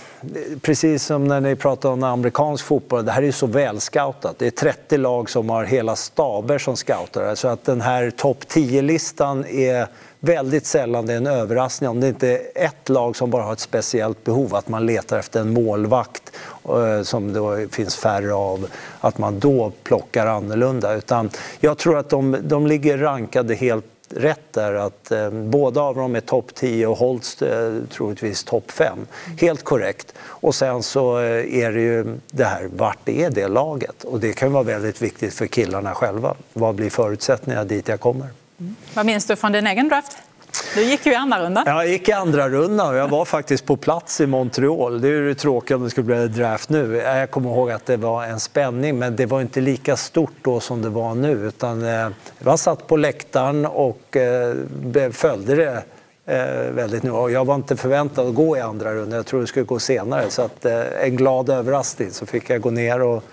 precis 0.62 1.06
som 1.06 1.28
när 1.28 1.42
ni 1.42 1.56
pratar 1.56 1.90
om 1.90 2.04
amerikansk 2.04 2.66
fotboll. 2.66 3.06
Det 3.06 3.12
här 3.12 3.24
är 3.24 3.32
så 3.32 3.48
välscoutat. 3.48 4.40
Det 4.40 4.48
är 4.48 4.52
30 4.52 4.98
lag 4.98 5.30
som 5.30 5.50
har 5.50 5.64
hela 5.64 5.96
staber 5.96 6.58
som 6.58 6.76
scoutar. 6.76 7.36
Så 7.36 7.48
att 7.48 7.66
den 7.66 7.82
här 7.82 8.10
topp 8.10 8.38
10-listan 8.48 9.46
är 9.46 9.88
väldigt 10.20 10.66
sällan 10.66 11.06
det 11.06 11.14
är 11.14 11.18
en 11.18 11.28
överraskning 11.28 11.90
om 11.90 12.00
det 12.00 12.08
inte 12.08 12.28
är 12.28 12.42
ett 12.56 12.90
lag 12.90 13.16
som 13.16 13.30
bara 13.30 13.44
har 13.44 13.54
ett 13.54 13.60
speciellt 13.60 14.24
behov, 14.24 14.56
att 14.56 14.70
man 14.70 14.86
letar 14.86 15.20
efter 15.20 15.40
en 15.40 15.54
målvakt 15.54 16.32
eh, 16.70 17.02
som 17.02 17.34
det 17.34 17.68
finns 17.76 17.96
färre 17.96 18.34
av, 18.34 18.68
att 19.00 19.18
man 19.18 19.40
då 19.40 19.72
plockar 19.84 20.28
annorlunda. 20.28 20.94
Utan 20.94 21.30
jag 21.60 21.78
tror 21.78 21.98
att 21.98 22.10
de, 22.10 22.38
de 22.44 22.68
ligger 22.68 22.98
rankade 22.98 23.56
helt 23.56 23.86
rätt 24.16 24.54
där 24.54 24.74
att 24.74 25.12
eh, 25.12 25.30
båda 25.30 25.82
av 25.82 25.96
dem 25.96 26.16
är 26.16 26.22
topp 26.22 26.56
10 26.56 26.88
och 26.88 26.98
Holst 26.98 27.42
eh, 27.42 27.74
troligtvis 27.92 28.44
topp 28.44 28.72
5. 28.72 29.08
Helt 29.40 29.64
korrekt. 29.64 30.14
Och 30.20 30.56
sen 30.56 30.84
så 30.84 31.20
eh, 31.20 31.56
är 31.56 31.72
det 31.72 31.82
ju 31.82 32.18
det 32.32 32.46
här, 32.46 32.70
vart 32.76 33.10
är 33.10 33.30
det 33.30 33.48
laget? 33.48 34.04
Och 34.04 34.20
det 34.20 34.34
kan 34.34 34.52
vara 34.52 34.64
väldigt 34.64 35.02
viktigt 35.02 35.34
för 35.34 35.48
killarna 35.48 35.94
själva. 35.96 36.36
Vad 36.54 36.76
blir 36.76 36.90
förutsättningarna 36.90 37.66
dit 37.66 37.88
jag 37.88 38.00
kommer? 38.00 38.28
Mm. 38.60 38.76
Vad 38.94 39.06
minns 39.06 39.26
du 39.26 39.36
från 39.36 39.52
din 39.52 39.68
egen 39.68 39.90
draft? 39.90 40.18
Du 40.76 40.84
gick 40.84 41.06
ju 41.06 41.12
i 41.12 41.16
andra 41.16 41.46
runda. 41.46 41.64
Jag 41.66 41.88
gick 41.88 42.10
i 42.10 42.12
andra 42.12 42.50
runda 42.50 42.88
och 42.88 42.96
jag 42.96 43.08
var 43.08 43.26
faktiskt 43.26 43.66
på 43.66 43.78
plats 43.78 44.22
i 44.22 44.28
Montreal. 44.28 45.02
Det 45.02 45.08
är 45.08 45.12
ju 45.12 45.34
tråkigt 45.34 45.76
om 45.76 45.84
det 45.84 45.90
skulle 45.90 46.06
bli 46.06 46.28
draft 46.28 46.70
nu. 46.70 46.96
Jag 46.96 47.32
kommer 47.32 47.50
ihåg 47.50 47.72
att 47.72 47.86
det 47.86 47.98
var 47.98 48.24
en 48.24 48.40
spänning, 48.40 49.00
men 49.00 49.16
det 49.16 49.26
var 49.26 49.42
inte 49.42 49.62
lika 49.62 49.96
stort 49.96 50.34
då 50.42 50.60
som 50.60 50.82
det 50.82 50.90
var 50.90 51.16
nu. 51.16 51.32
Utan, 51.32 51.84
eh, 51.84 52.10
jag 52.40 52.60
satt 52.60 52.88
på 52.88 52.98
läktaren 52.98 53.66
och 53.66 54.18
eh, 54.18 55.12
följde 55.12 55.56
det 55.56 55.84
eh, 56.26 56.72
väldigt 56.72 57.04
nu. 57.04 57.10
Jag 57.10 57.46
var 57.46 57.56
inte 57.56 57.76
förväntad 57.76 58.28
att 58.28 58.36
gå 58.36 58.58
i 58.58 58.60
andra 58.60 58.94
rundan. 58.94 59.16
Jag 59.16 59.26
trodde 59.26 59.44
det 59.44 59.48
skulle 59.48 59.66
gå 59.66 59.80
senare. 59.80 60.30
Så 60.30 60.42
att, 60.42 60.66
en 60.66 61.16
glad 61.16 61.50
överraskning 61.50 62.12
så 62.12 62.26
fick 62.26 62.50
jag 62.50 62.62
gå 62.62 62.70
ner 62.70 63.02
och 63.02 63.24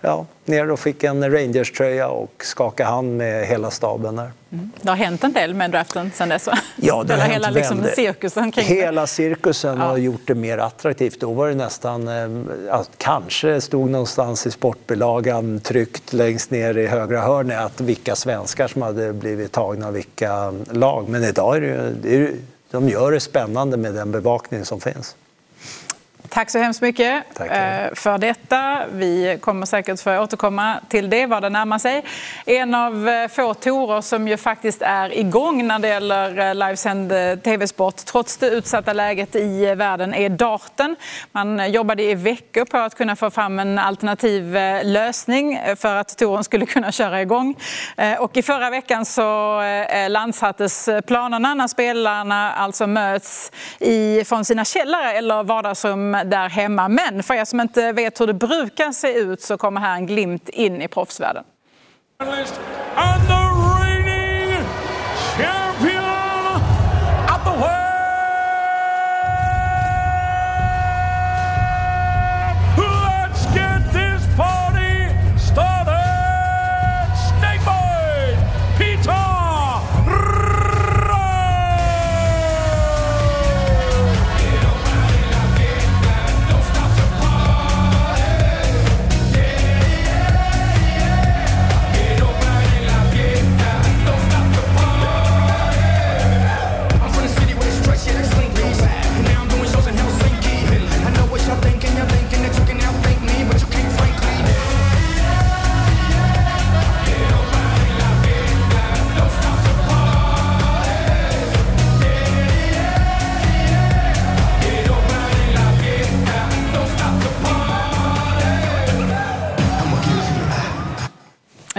ja, 0.00 0.26
ner 0.44 0.70
och 0.70 0.80
fick 0.80 1.04
en 1.04 1.32
Rangers-tröja 1.32 2.08
och 2.08 2.44
skaka 2.44 2.84
hand 2.84 3.16
med 3.16 3.46
hela 3.46 3.70
staben 3.70 4.16
där. 4.16 4.30
Mm. 4.52 4.70
Det 4.82 4.88
har 4.88 4.96
hänt 4.96 5.24
en 5.24 5.32
del 5.32 5.54
med 5.54 5.70
draften 5.70 6.10
sen 6.14 6.28
dess? 6.28 6.48
Ja, 6.76 7.02
det 7.02 7.14
har 7.14 7.28
hela 7.28 7.46
hänt 7.46 7.56
liksom, 7.56 7.84
cirkusen 7.96 8.52
kring 8.52 8.64
Hela 8.64 9.06
cirkusen 9.06 9.78
ja. 9.78 9.84
har 9.84 9.96
gjort 9.96 10.20
det 10.26 10.34
mer 10.34 10.58
attraktivt. 10.58 11.20
Då 11.20 11.32
var 11.32 11.48
det 11.48 11.54
nästan, 11.54 12.08
eh, 12.08 12.80
kanske 12.96 13.60
stod 13.60 13.90
någonstans 13.90 14.46
i 14.46 14.50
sportbilagan 14.50 15.60
tryckt 15.60 16.12
längst 16.12 16.50
ner 16.50 16.78
i 16.78 16.86
högra 16.86 17.20
hörnet 17.20 17.60
att 17.60 17.80
vilka 17.80 18.16
svenskar 18.16 18.68
som 18.68 18.82
hade 18.82 19.12
blivit 19.12 19.52
tagna 19.52 19.86
av 19.86 19.92
vilka 19.92 20.54
lag. 20.70 21.08
Men 21.08 21.24
idag 21.24 21.56
är 21.56 21.60
det, 21.60 21.92
det 22.02 22.16
är, 22.16 22.32
de 22.70 22.88
gör 22.88 23.12
det 23.12 23.20
spännande 23.20 23.76
med 23.76 23.94
den 23.94 24.12
bevakning 24.12 24.64
som 24.64 24.80
finns. 24.80 25.16
Tack 26.30 26.50
så 26.50 26.58
hemskt 26.58 26.82
mycket. 26.82 27.40
Eh, 27.40 27.94
för 27.94 28.18
detta. 28.18 28.86
Vi 28.92 29.38
kommer 29.40 29.66
säkert 29.66 30.00
få 30.00 30.18
återkomma 30.18 30.80
till 30.88 31.10
det 31.10 31.26
vad 31.26 31.42
det 31.42 31.48
närmar 31.48 31.78
sig. 31.78 32.04
En 32.46 32.74
av 32.74 33.08
eh, 33.08 33.28
få 33.28 33.54
torer 33.54 34.00
som 34.00 34.28
ju 34.28 34.36
faktiskt 34.36 34.82
är 34.82 35.18
igång 35.18 35.66
när 35.66 35.78
det 35.78 35.88
gäller 35.88 36.38
eh, 36.38 36.54
livesänd 36.54 37.12
tv-sport 37.42 37.96
trots 37.96 38.36
det 38.36 38.50
utsatta 38.50 38.92
läget 38.92 39.36
i 39.36 39.74
världen 39.74 40.14
är 40.14 40.28
darten. 40.28 40.96
Man 41.32 41.72
jobbade 41.72 42.02
i 42.02 42.14
veckor 42.14 42.64
på 42.64 42.78
att 42.78 42.94
kunna 42.94 43.16
få 43.16 43.30
fram 43.30 43.58
en 43.58 43.78
alternativ 43.78 44.54
lösning 44.82 45.60
för 45.76 45.96
att 45.96 46.18
touren 46.18 46.44
skulle 46.44 46.66
kunna 46.66 46.92
köra 46.92 47.22
igång. 47.22 47.54
Och 48.18 48.36
i 48.36 48.42
förra 48.42 48.70
veckan 48.70 49.04
så 49.04 49.62
landsattes 50.08 50.88
planerna 51.06 51.54
när 51.54 51.68
spelarna 51.68 52.52
alltså 52.52 52.86
möts 52.86 53.52
i, 53.78 54.24
från 54.24 54.44
sina 54.44 54.64
källare 54.64 55.12
eller 55.12 55.42
vardagsrum 55.42 56.19
där 56.24 56.48
hemma. 56.48 56.88
Men 56.88 57.22
för 57.22 57.34
er 57.34 57.44
som 57.44 57.60
inte 57.60 57.92
vet 57.92 58.20
hur 58.20 58.26
det 58.26 58.34
brukar 58.34 58.92
se 58.92 59.12
ut 59.12 59.42
så 59.42 59.58
kommer 59.58 59.80
här 59.80 59.94
en 59.94 60.06
glimt 60.06 60.48
in 60.48 60.82
i 60.82 60.88
proffsvärlden. 60.88 61.44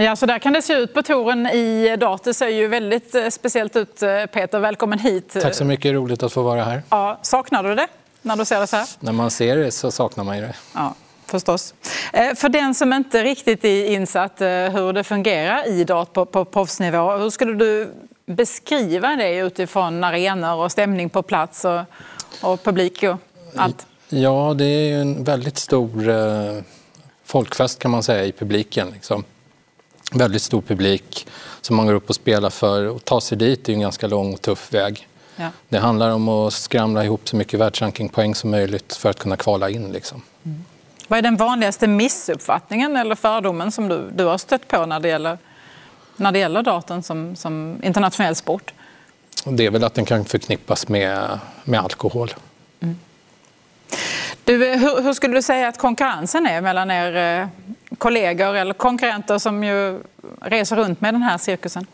Ja, 0.02 0.16
så 0.16 0.26
där 0.26 0.40
kan 0.40 0.54
det 0.54 0.62
se 0.62 0.74
ut 0.74 0.94
på 0.94 1.02
touren 1.02 1.48
i 1.48 1.98
dag. 1.98 2.20
Det 2.24 2.34
ser 2.34 2.48
ju 2.48 2.68
väldigt 2.68 3.16
eh, 3.16 3.30
speciellt 3.30 3.76
ut. 3.76 4.04
Eh, 4.04 4.26
Peter, 4.26 4.60
välkommen 4.60 5.00
hit. 5.00 5.38
Tack 5.42 5.56
så 5.56 5.66
mycket, 5.66 5.94
roligt 5.94 6.24
att 6.24 6.34
få 6.34 6.42
vara 6.42 6.64
här. 6.64 6.84
Ja, 6.90 7.20
saknar 7.22 7.64
du 7.64 7.76
det 7.76 7.88
när 8.22 8.36
du 8.36 8.46
ser 8.46 8.60
det 8.60 8.68
så 8.68 8.76
här? 8.76 8.88
När 9.00 9.12
man 9.12 9.32
ser 9.32 9.58
det 9.58 9.72
så 9.72 9.92
saknar 9.92 10.24
man 10.24 10.38
ju 10.38 10.42
det. 10.42 10.56
Ja, 10.76 10.96
förstås. 11.26 11.74
Eh, 12.14 12.36
för 12.36 12.50
den 12.50 12.76
som 12.76 12.94
inte 12.94 13.24
riktigt 13.24 13.66
är 13.66 13.86
insatt 13.86 14.36
hur 14.72 14.94
det 14.94 15.04
fungerar 15.04 15.68
i 15.68 15.80
idrott 15.80 16.14
på, 16.14 16.26
på 16.26 16.46
proffsnivå, 16.46 17.12
hur 17.12 17.30
skulle 17.30 17.54
du 17.54 17.94
beskriva 18.26 19.16
det 19.16 19.38
utifrån 19.38 20.04
arenor 20.04 20.56
och 20.56 20.72
stämning 20.72 21.10
på 21.10 21.22
plats 21.22 21.66
och, 21.66 21.82
och 22.42 22.64
publik 22.64 23.04
och 23.04 23.18
allt? 23.56 23.88
Ja, 24.10 24.54
det 24.58 24.66
är 24.66 25.02
en 25.02 25.24
väldigt 25.24 25.58
stor 25.58 26.10
eh, 26.10 26.64
folkfest 27.24 27.80
kan 27.80 27.92
man 27.92 28.04
säga 28.04 28.26
i 28.26 28.32
publiken. 28.32 28.90
Liksom. 28.94 29.24
Väldigt 30.14 30.42
stor 30.42 30.62
publik 30.62 31.28
som 31.62 31.76
man 31.76 31.86
går 31.86 31.94
upp 31.94 32.10
och 32.10 32.16
spelar 32.16 32.50
för. 32.50 32.86
Och 32.88 33.06
ta 33.06 33.22
sig 33.22 33.38
dit 33.38 33.70
är 33.70 33.74
en 33.74 33.80
ganska 33.80 34.08
lång 34.08 34.34
och 34.34 34.42
tuff 34.42 34.74
väg. 34.74 35.08
Ja. 35.36 35.50
Det 35.70 35.78
handlar 35.78 36.12
om 36.12 36.30
att 36.30 36.54
skramla 36.54 37.04
ihop 37.04 37.30
så 37.30 37.36
mycket 37.36 37.60
världsrankingpoäng 37.60 38.36
som 38.36 38.52
möjligt 38.52 38.96
för 38.96 39.10
att 39.10 39.20
kunna 39.20 39.38
kvala 39.38 39.70
in. 39.70 39.92
Liksom. 39.92 40.22
Mm. 40.44 40.66
Vad 41.08 41.18
är 41.18 41.22
den 41.22 41.38
vanligaste 41.38 41.88
missuppfattningen 41.88 42.96
eller 42.96 43.16
fördomen 43.16 43.72
som 43.72 43.88
du, 43.88 44.12
du 44.16 44.24
har 44.24 44.38
stött 44.38 44.68
på 44.68 44.86
när 44.86 45.00
det 45.00 45.08
gäller, 45.08 45.38
när 46.16 46.32
det 46.32 46.40
gäller 46.40 46.64
datorn 46.64 47.04
som, 47.04 47.36
som 47.36 47.82
internationell 47.84 48.36
sport? 48.36 48.74
Det 49.46 49.66
är 49.66 49.72
väl 49.72 49.84
att 49.84 49.94
den 49.94 50.06
kan 50.06 50.26
förknippas 50.26 50.88
med, 50.88 51.40
med 51.64 51.80
alkohol. 51.80 52.34
Mm. 52.80 53.00
Du, 54.52 54.66
hur, 54.66 55.02
hur, 55.02 55.14
skulle 55.14 55.36
du 55.36 55.42
säga 55.42 55.68
att 55.68 55.78
konkurrensen 55.78 56.46
är 56.46 56.62
mellan 56.62 56.92
er 56.92 57.42
eh, 57.42 57.48
kollegor 57.98 58.56
eller 58.56 58.74
konkurrenter 58.74 59.38
som 59.38 59.64
ju 59.64 60.00
reser 60.42 60.76
runt 60.76 61.02
med 61.02 61.14
den 61.14 61.22
här 61.22 61.38
cirkusen? 61.38 61.86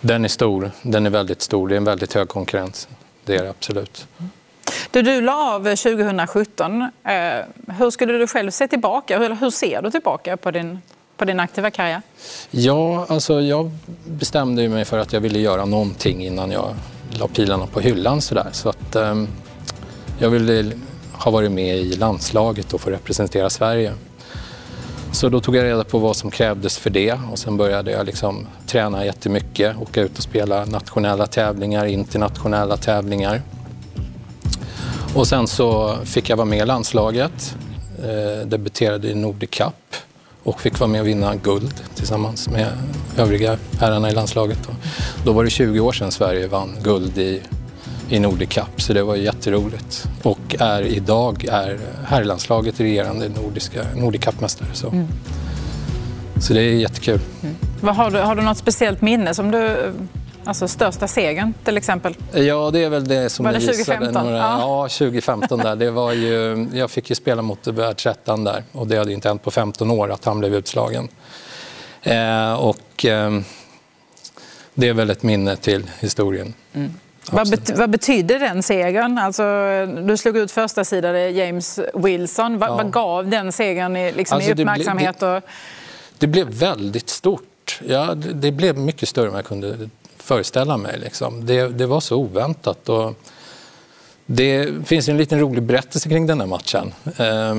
Den 0.00 0.24
är 0.24 0.28
stor. 0.28 0.70
Den 0.82 1.06
är 1.06 1.10
väldigt 1.10 1.42
stor. 1.42 1.68
Det 1.68 1.74
är 1.74 1.76
en 1.76 1.84
väldigt 1.84 2.14
hög 2.14 2.28
konkurrens. 2.28 2.88
Det 3.24 3.36
är 3.36 3.42
det 3.42 3.50
absolut. 3.50 4.06
Du, 4.90 5.02
du 5.02 5.20
la 5.20 5.54
av 5.54 5.64
2017. 5.64 6.82
Eh, 6.82 6.88
hur 7.78 7.90
skulle 7.90 8.12
du 8.12 8.26
själv 8.26 8.50
se 8.50 8.68
tillbaka? 8.68 9.18
Hur, 9.18 9.34
hur 9.34 9.50
ser 9.50 9.82
du 9.82 9.90
tillbaka 9.90 10.36
på 10.36 10.50
din, 10.50 10.78
på 11.16 11.24
din 11.24 11.40
aktiva 11.40 11.70
karriär? 11.70 12.02
Ja, 12.50 13.06
alltså 13.08 13.40
jag 13.40 13.70
bestämde 14.04 14.68
mig 14.68 14.84
för 14.84 14.98
att 14.98 15.12
jag 15.12 15.20
ville 15.20 15.38
göra 15.38 15.64
någonting 15.64 16.24
innan 16.24 16.50
jag 16.50 16.74
la 17.10 17.28
pilarna 17.28 17.66
på 17.66 17.80
hyllan. 17.80 18.20
Sådär. 18.20 18.48
Så 18.52 18.68
att, 18.68 18.96
um, 18.96 19.28
jag 20.18 20.30
ville 20.30 20.72
har 21.20 21.32
varit 21.32 21.52
med 21.52 21.78
i 21.78 21.96
landslaget 21.96 22.72
och 22.72 22.80
får 22.80 22.90
representera 22.90 23.50
Sverige. 23.50 23.92
Så 25.12 25.28
då 25.28 25.40
tog 25.40 25.56
jag 25.56 25.64
reda 25.64 25.84
på 25.84 25.98
vad 25.98 26.16
som 26.16 26.30
krävdes 26.30 26.78
för 26.78 26.90
det 26.90 27.18
och 27.32 27.38
sen 27.38 27.56
började 27.56 27.90
jag 27.90 28.06
liksom 28.06 28.46
träna 28.66 29.04
jättemycket, 29.04 29.76
åka 29.76 30.02
ut 30.02 30.18
och 30.18 30.22
spela 30.22 30.64
nationella 30.64 31.26
tävlingar, 31.26 31.86
internationella 31.86 32.76
tävlingar. 32.76 33.42
Och 35.14 35.26
sen 35.26 35.46
så 35.46 35.96
fick 36.04 36.30
jag 36.30 36.36
vara 36.36 36.44
med 36.44 36.58
i 36.58 36.66
landslaget, 36.66 37.56
eh, 37.98 38.46
debuterade 38.46 39.08
i 39.08 39.14
Nordic 39.14 39.50
Cup 39.50 39.96
och 40.42 40.60
fick 40.60 40.78
vara 40.80 40.90
med 40.90 41.00
och 41.00 41.06
vinna 41.06 41.36
guld 41.36 41.74
tillsammans 41.94 42.48
med 42.48 42.72
övriga 43.16 43.58
herrarna 43.80 44.10
i 44.10 44.14
landslaget. 44.14 44.68
Då 45.24 45.32
var 45.32 45.44
det 45.44 45.50
20 45.50 45.80
år 45.80 45.92
sedan 45.92 46.12
Sverige 46.12 46.46
vann 46.46 46.76
guld 46.82 47.18
i 47.18 47.42
i 48.10 48.18
Nordic 48.18 48.48
Cup, 48.48 48.82
så 48.82 48.92
det 48.92 49.02
var 49.02 49.16
jätteroligt. 49.16 50.08
Och 50.22 50.56
är 50.58 50.82
idag 50.82 51.44
är 51.44 51.78
herrlandslaget 52.04 52.80
regerande 52.80 53.28
nordiska 53.28 53.82
Cup-mästare. 54.20 54.68
Så. 54.72 54.88
Mm. 54.88 55.06
så 56.40 56.54
det 56.54 56.60
är 56.60 56.72
jättekul. 56.72 57.20
Mm. 57.42 57.56
Vad 57.80 57.96
har, 57.96 58.10
du, 58.10 58.18
har 58.18 58.34
du 58.34 58.42
något 58.42 58.58
speciellt 58.58 59.00
minne 59.00 59.34
som 59.34 59.50
du 59.50 59.92
Alltså 60.44 60.68
största 60.68 61.08
segern 61.08 61.54
till 61.64 61.76
exempel? 61.76 62.16
Ja, 62.32 62.70
det 62.70 62.84
är 62.84 62.90
väl 62.90 63.08
det 63.08 63.30
som 63.30 63.44
var 63.44 63.52
det 63.52 63.60
2015? 63.60 64.24
Några, 64.24 64.38
ja. 64.38 64.60
ja, 64.60 64.88
2015 64.88 65.58
där. 65.58 65.76
Det 65.76 65.90
var 65.90 66.12
ju, 66.12 66.66
jag 66.72 66.90
fick 66.90 67.10
ju 67.10 67.16
spela 67.16 67.42
mot 67.42 67.66
världsettan 67.66 68.44
där 68.44 68.64
och 68.72 68.86
det 68.86 68.96
hade 68.96 69.12
inte 69.12 69.28
hänt 69.28 69.42
på 69.42 69.50
15 69.50 69.90
år 69.90 70.10
att 70.10 70.24
han 70.24 70.38
blev 70.38 70.54
utslagen. 70.54 71.08
Eh, 72.02 72.52
och 72.52 73.04
eh, 73.04 73.40
det 74.74 74.88
är 74.88 74.94
väl 74.94 75.10
ett 75.10 75.22
minne 75.22 75.56
till 75.56 75.90
historien. 76.00 76.54
Mm. 76.72 76.94
Vad, 77.30 77.50
bet 77.50 77.78
vad 77.78 77.90
betyder 77.90 78.38
den 78.38 78.62
segern? 78.62 79.18
Alltså, 79.18 79.42
du 80.06 80.16
slog 80.16 80.36
ut 80.36 80.50
första 80.50 80.84
sidan 80.84 81.34
James 81.34 81.80
Wilson. 81.94 82.58
Va 82.58 82.66
ja. 82.66 82.76
Vad 82.76 82.92
gav 82.92 83.28
den 83.28 83.52
segern 83.52 83.96
i, 83.96 84.12
liksom, 84.12 84.36
alltså, 84.36 84.50
i 84.50 84.52
uppmärksamhet? 84.52 85.18
Det, 85.18 85.26
det, 85.26 85.42
det, 86.18 86.26
blev 86.26 86.48
väldigt 86.48 87.08
stort. 87.08 87.80
Ja, 87.86 88.14
det, 88.14 88.32
det, 88.32 88.52
blev 88.52 88.78
mycket 88.78 89.08
större 89.08 89.28
än 89.28 89.34
jag 89.34 89.44
kunde 89.44 89.88
föreställa 90.16 90.76
mig. 90.76 90.98
Liksom. 90.98 91.46
Det, 91.46 91.68
det 91.68 91.86
var 91.86 92.00
så 92.00 92.16
oväntat. 92.16 92.88
Och 92.88 93.14
det 94.26 94.68
finns 94.86 95.08
en 95.08 95.16
liten 95.16 95.40
rolig 95.40 95.62
berättelse 95.62 96.08
kring 96.08 96.26
den 96.26 96.40
här 96.40 96.46
matchen. 96.46 96.94
Eh, 97.16 97.56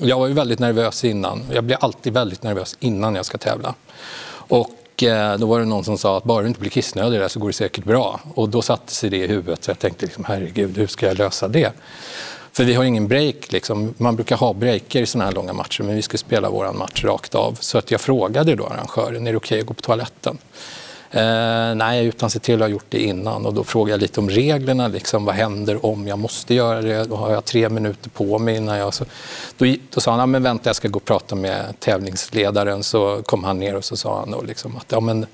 jag 0.00 0.18
var 0.18 0.26
ju 0.26 0.32
väldigt 0.32 0.58
nervös 0.58 1.04
innan. 1.04 1.42
Jag 1.52 1.64
blir 1.64 1.76
alltid 1.80 2.12
väldigt 2.12 2.42
nervös 2.42 2.76
innan 2.80 3.14
jag 3.14 3.26
ska 3.26 3.38
tävla. 3.38 3.74
Och 4.28 4.70
Eh, 5.02 5.36
då 5.36 5.46
var 5.46 5.60
det 5.60 5.64
någon 5.64 5.84
som 5.84 5.98
sa 5.98 6.16
att 6.16 6.24
bara 6.24 6.42
du 6.42 6.48
inte 6.48 6.60
blir 6.60 6.70
kissnödig 6.70 7.20
där 7.20 7.28
så 7.28 7.40
går 7.40 7.48
det 7.48 7.52
säkert 7.52 7.84
bra. 7.84 8.20
Och 8.34 8.48
då 8.48 8.62
satte 8.62 8.92
sig 8.92 9.10
det 9.10 9.16
i 9.16 9.26
huvudet 9.26 9.64
så 9.64 9.70
jag 9.70 9.78
tänkte 9.78 10.06
liksom, 10.06 10.24
herregud, 10.24 10.78
hur 10.78 10.86
ska 10.86 11.06
jag 11.06 11.18
lösa 11.18 11.48
det? 11.48 11.72
För 12.52 12.64
vi 12.64 12.74
har 12.74 12.84
ingen 12.84 13.08
break. 13.08 13.52
Liksom. 13.52 13.94
Man 13.98 14.16
brukar 14.16 14.36
ha 14.36 14.52
breaker 14.52 15.02
i 15.02 15.06
sådana 15.06 15.24
här 15.24 15.32
långa 15.32 15.52
matcher 15.52 15.82
men 15.82 15.94
vi 15.94 16.02
skulle 16.02 16.18
spela 16.18 16.50
vår 16.50 16.72
match 16.72 17.04
rakt 17.04 17.34
av. 17.34 17.56
Så 17.60 17.78
att 17.78 17.90
jag 17.90 18.00
frågade 18.00 18.54
då 18.54 18.66
arrangören, 18.66 19.26
är 19.26 19.30
det 19.32 19.36
okej 19.36 19.56
okay 19.56 19.60
att 19.60 19.66
gå 19.66 19.74
på 19.74 19.80
toaletten? 19.80 20.38
Eh, 21.10 21.74
nej, 21.74 22.06
utan 22.06 22.30
se 22.30 22.38
till 22.38 22.54
att 22.54 22.60
ha 22.60 22.68
gjort 22.68 22.86
det 22.88 23.02
innan. 23.02 23.46
Och 23.46 23.54
då 23.54 23.64
frågade 23.64 23.90
jag 23.90 24.00
lite 24.00 24.20
om 24.20 24.30
reglerna. 24.30 24.88
Liksom, 24.88 25.24
vad 25.24 25.34
händer 25.34 25.86
om 25.86 26.08
jag 26.08 26.18
måste 26.18 26.54
göra 26.54 26.82
det? 26.82 27.04
Då 27.04 27.16
har 27.16 27.32
jag 27.32 27.44
tre 27.44 27.68
minuter 27.68 28.10
på 28.10 28.38
mig 28.38 28.56
innan 28.56 28.78
jag... 28.78 28.94
Så, 28.94 29.04
då, 29.58 29.74
då 29.94 30.00
sa 30.00 30.16
han, 30.16 30.30
men 30.30 30.42
vänta 30.42 30.68
jag 30.68 30.76
ska 30.76 30.88
gå 30.88 30.96
och 30.96 31.04
prata 31.04 31.34
med 31.34 31.80
tävlingsledaren. 31.80 32.82
Så 32.82 33.22
kom 33.22 33.44
han 33.44 33.58
ner 33.58 33.76
och 33.76 33.84
så 33.84 33.96
sa 33.96 34.18
han 34.18 34.30
då 34.30 34.42
liksom 34.42 34.76
att 34.76 34.86
ja, 34.92 35.00
men, 35.00 35.26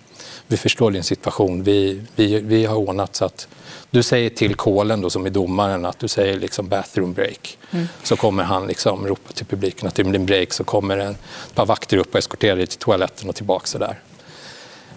vi 0.47 0.57
förstår 0.57 0.91
din 0.91 1.05
situation. 1.05 1.63
Vi, 1.63 2.03
vi, 2.17 2.41
vi 2.41 2.65
har 2.65 2.77
ordnat 2.77 3.17
så 3.17 3.25
att 3.25 3.49
du 3.91 4.03
säger 4.03 4.31
till 4.31 4.55
Kolen 4.55 5.01
då, 5.01 5.11
som 5.11 5.27
är 5.27 5.31
domaren 5.31 5.85
att 5.85 5.99
du 5.99 6.09
säger 6.09 6.39
liksom 6.39 6.69
bathroom 6.69 7.13
break. 7.13 7.59
Mm. 7.71 7.89
Så 8.03 8.17
kommer 8.17 8.43
han 8.43 8.67
liksom 8.67 9.07
ropa 9.07 9.33
till 9.33 9.47
publiken 9.47 9.89
att 9.89 9.95
det 9.95 10.05
blir 10.05 10.21
en 10.21 10.27
break 10.27 10.53
så 10.53 10.65
kommer 10.65 10.99
en 10.99 11.17
par 11.55 11.67
vakter 11.67 11.97
upp 11.97 12.13
och 12.13 12.19
eskorterar 12.19 12.57
dig 12.57 12.67
till 12.67 12.79
toaletten 12.79 13.29
och 13.29 13.35
tillbaka 13.35 13.67
så 13.67 13.79
där. 13.79 13.99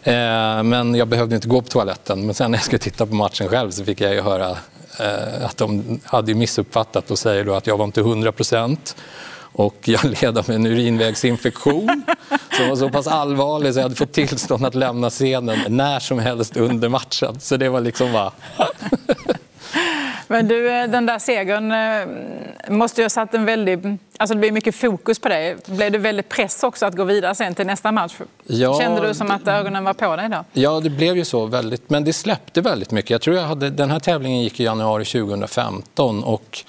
Eh, 0.07 0.63
men 0.63 0.95
jag 0.95 1.07
behövde 1.07 1.35
inte 1.35 1.47
gå 1.47 1.61
på 1.61 1.67
toaletten. 1.67 2.25
Men 2.25 2.35
sen 2.35 2.51
när 2.51 2.57
jag 2.57 2.65
skulle 2.65 2.79
titta 2.79 3.05
på 3.05 3.15
matchen 3.15 3.49
själv 3.49 3.71
så 3.71 3.85
fick 3.85 4.01
jag 4.01 4.13
ju 4.13 4.21
höra 4.21 4.49
eh, 4.99 5.45
att 5.45 5.57
de 5.57 5.99
hade 6.03 6.33
missuppfattat 6.33 7.11
och 7.11 7.19
säger 7.19 7.43
då 7.43 7.53
att 7.53 7.67
jag 7.67 7.77
var 7.77 7.85
inte 7.85 7.99
100 7.99 8.31
procent. 8.31 8.95
Och 9.39 9.77
jag 9.81 10.03
led 10.03 10.37
av 10.37 10.49
en 10.49 10.65
urinvägsinfektion 10.65 12.03
som 12.57 12.69
var 12.69 12.75
så 12.75 12.89
pass 12.89 13.07
allvarlig 13.07 13.73
så 13.73 13.79
jag 13.79 13.83
hade 13.83 13.95
fått 13.95 14.13
tillstånd 14.13 14.65
att 14.65 14.75
lämna 14.75 15.09
scenen 15.09 15.59
när 15.75 15.99
som 15.99 16.19
helst 16.19 16.57
under 16.57 16.89
matchen. 16.89 17.39
Så 17.39 17.57
det 17.57 17.69
var 17.69 17.81
liksom 17.81 18.11
bara... 18.11 18.31
Men 20.27 20.47
du, 20.47 20.69
eh, 20.69 20.87
den 20.87 21.05
där 21.05 21.19
segern 21.19 21.71
eh, 21.71 22.71
måste 22.73 23.01
ju 23.01 23.05
ha 23.05 23.09
satt 23.09 23.33
en 23.33 23.45
väldig... 23.45 23.97
Alltså 24.17 24.33
det 24.33 24.39
blir 24.39 24.51
mycket 24.51 24.75
fokus 24.75 25.19
på 25.19 25.29
dig. 25.29 25.55
Blev 25.65 25.91
det 25.91 25.97
väldigt 25.97 26.29
press 26.29 26.63
också 26.63 26.85
att 26.85 26.95
gå 26.95 27.03
vidare 27.03 27.35
sen 27.35 27.55
till 27.55 27.65
nästa 27.65 27.91
match? 27.91 28.15
Ja, 28.43 28.79
Kände 28.79 29.07
du 29.07 29.13
som 29.13 29.31
att 29.31 29.47
ögonen 29.47 29.83
var 29.83 29.93
på 29.93 30.15
dig 30.15 30.29
då? 30.29 30.43
Ja, 30.53 30.79
det 30.79 30.89
blev 30.89 31.17
ju 31.17 31.25
så 31.25 31.45
väldigt. 31.45 31.89
Men 31.89 32.03
det 32.03 32.13
släppte 32.13 32.61
väldigt 32.61 32.91
mycket. 32.91 33.09
Jag 33.09 33.21
tror 33.21 33.35
jag 33.35 33.43
hade, 33.43 33.69
den 33.69 33.91
här 33.91 33.99
tävlingen 33.99 34.41
gick 34.41 34.59
i 34.59 34.63
januari 34.63 35.05
2015 35.05 36.23
och 36.23 36.63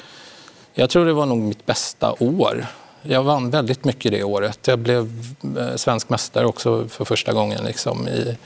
jag 0.75 0.91
tror 0.91 1.07
det 1.07 1.13
var 1.13 1.27
nog 1.27 1.39
mitt 1.39 1.67
bästa 1.67 2.15
år. 2.19 2.67
Jag 3.03 3.23
vann 3.23 3.51
väldigt 3.51 3.85
mycket 3.85 4.13
det 4.13 4.23
året. 4.25 4.67
Jag 4.67 4.79
blev 4.79 5.13
eh, 5.59 5.77
svensk 5.77 6.09
mästare 6.09 6.47
också 6.47 6.89
för 6.89 7.05
första 7.05 7.33
gången 7.33 7.65
liksom, 7.65 8.09
i, 8.09 8.37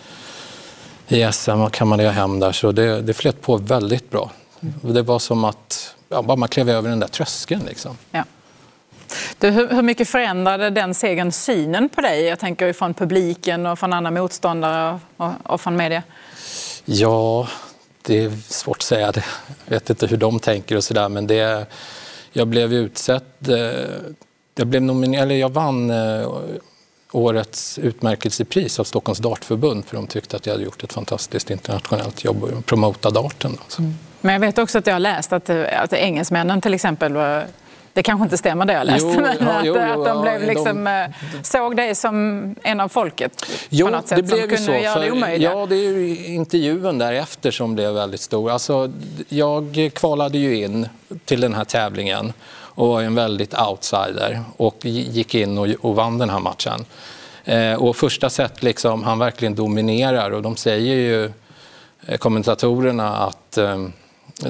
i 1.09 1.33
SM 1.33 1.51
och 1.51 1.73
kammade 1.73 2.03
jag 2.03 2.13
hem 2.13 2.41
där. 2.41 2.53
Så 2.53 2.73
det, 2.73 3.03
det 3.03 3.15
flöt 3.15 3.41
på 3.43 3.57
väldigt 3.57 4.11
bra. 4.11 4.31
Det 4.83 5.03
var 5.03 5.19
som 5.19 5.45
att 5.45 5.95
ja, 6.09 6.23
bara 6.23 6.37
man 6.37 6.49
klev 6.49 6.71
över 6.71 6.91
den 6.91 7.01
där 7.01 7.09
tröskeln. 7.09 7.63
Liksom. 7.65 7.97
Ja. 8.11 8.25
Du, 9.39 9.51
hur, 9.51 9.69
hur, 9.69 9.83
mycket 9.83 10.09
förändrade 10.09 10.71
den 10.71 10.95
segern 10.95 11.33
synen 11.33 11.89
på 11.89 12.01
dig? 12.01 12.23
Jag 12.23 12.39
tänker 12.39 12.73
från 12.73 12.95
publiken 12.95 13.67
och 13.67 13.79
från 13.79 13.93
andra 13.93 14.11
motståndare 14.11 15.01
och, 15.17 15.31
och 15.45 15.61
från 15.61 15.77
media. 15.77 16.03
Ja, 16.85 17.49
det 18.03 18.25
är 18.25 18.31
svårt 18.53 18.77
att 18.77 18.83
säga. 18.83 19.13
Jag 19.65 19.71
vet 19.71 19.91
inte 19.91 20.07
hur 20.07 20.17
de 20.17 20.41
tänker 20.41 20.77
och 20.77 20.85
sådär. 20.85 21.09
Men 21.09 21.27
det, 21.27 21.67
jag 22.33 22.49
blev 22.49 22.73
utsedd. 22.73 23.49
Eh, 23.49 23.57
jag, 24.55 24.67
blev 24.67 24.83
nominerad, 24.83 25.23
eller 25.23 25.35
jag 25.35 25.53
vann 25.53 25.91
eh, 25.91 26.31
årets 27.13 27.79
utmärkelsepris 27.79 28.81
av 28.81 28.85
Stockholms 28.85 29.19
dartförbund 29.19 29.85
för 29.85 29.97
de 29.97 30.07
tyckte 30.07 30.37
att 30.37 30.47
jag 30.47 30.55
hade 30.55 30.65
gjort 30.65 30.85
ett 30.85 30.93
fantastiskt 30.93 31.51
internationellt 31.51 32.25
jobb 32.25 32.43
och 32.43 32.67
promota 32.67 33.11
darten. 33.11 33.59
Alltså. 33.63 33.81
Mm. 33.83 33.95
Men 34.23 34.33
jag 34.33 34.41
vet 34.41 34.59
också 34.59 34.79
att 34.79 34.87
jag 34.87 34.95
har 34.95 35.01
läst 35.01 35.33
att, 35.33 35.51
att 35.51 35.93
engelsmännen 35.93 36.61
till 36.61 36.75
exempel 36.75 37.13
var 37.13 37.45
Det 37.95 38.03
kanske 38.03 38.25
inte 38.25 38.37
stämmer 38.37 38.65
det 38.65 38.73
jag 38.73 38.87
läste, 38.87 39.09
Jo, 39.15 39.21
men 39.21 39.37
ja, 39.41 39.53
att, 39.59 39.67
jo, 39.67 39.77
att 39.79 40.05
de 40.05 40.23
blev 40.23 40.41
de- 40.41 40.47
liksom, 40.47 40.87
eh, 40.87 41.07
såg 41.43 41.77
dig 41.77 41.95
som 41.95 42.45
en 42.63 42.81
av 42.81 42.89
folket 42.89 43.47
Jo, 43.69 43.87
på 43.87 43.93
något 43.93 44.09
sätt 44.09 44.17
det 44.17 44.23
blev 44.23 44.39
som 44.41 44.49
kunde 44.49 44.63
så. 44.63 44.73
göra 44.85 45.01
det 45.01 45.11
omöjliga. 45.11 45.51
ja, 45.53 45.67
det 45.67 45.75
är 45.75 45.93
ju 45.93 46.25
intervjun 46.27 46.99
därefter 46.99 47.51
som 47.51 47.75
blev 47.75 47.93
väldigt 47.95 48.21
stor. 48.21 48.51
Alltså, 48.51 48.93
jag 49.29 49.91
kvalade 49.95 50.39
ju 50.39 50.57
in 50.65 50.89
till 51.25 51.41
den 51.41 51.55
här 51.55 51.65
tävlingen 51.65 52.33
och 52.75 52.89
var 52.89 53.03
en 53.03 53.15
väldigt 53.15 53.55
outsider 53.59 54.41
och 54.57 54.77
gick 54.85 55.35
in 55.35 55.59
och, 55.59 55.67
och 55.81 55.97
vann 55.97 56.19
den 56.19 56.31
här 56.31 56.41
matchen. 56.41 56.85
Eh, 57.45 57.75
och 57.75 57.97
första 57.97 58.31
set, 58.31 58.63
liksom, 58.63 59.03
han 59.03 59.19
verkligen 59.19 59.55
dominerar 59.55 60.31
och 60.31 60.43
de 60.43 60.57
säger 60.57 60.95
ju, 60.95 61.25
eh, 62.07 62.17
kommentatorerna, 62.19 63.17
att 63.17 63.59
eh, 63.59 63.87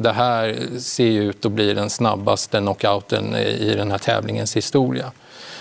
det 0.01 0.13
här 0.13 0.69
ser 0.79 1.07
ju 1.07 1.23
ut 1.23 1.47
att 1.47 1.53
bli 1.53 1.75
den 1.75 1.91
snabbaste 1.91 2.59
knockouten 2.59 3.37
i 3.37 3.75
den 3.77 3.91
här 3.91 3.99
tävlingens 3.99 4.57
historia. 4.57 5.13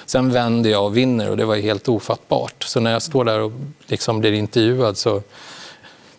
Sen 0.06 0.32
vänder 0.32 0.70
jag 0.70 0.86
och 0.86 0.98
vinner 0.98 1.30
och 1.30 1.38
det 1.38 1.46
var 1.46 1.56
ju 1.56 1.62
helt 1.62 1.90
ofattbart. 1.90 2.64
Så 2.64 2.80
när 2.80 2.92
jag 2.92 3.02
står 3.02 3.26
där 3.26 3.40
och 3.40 3.52
liksom 3.88 4.20
blir 4.20 4.32
intervjuad 4.32 4.98
så 4.98 5.22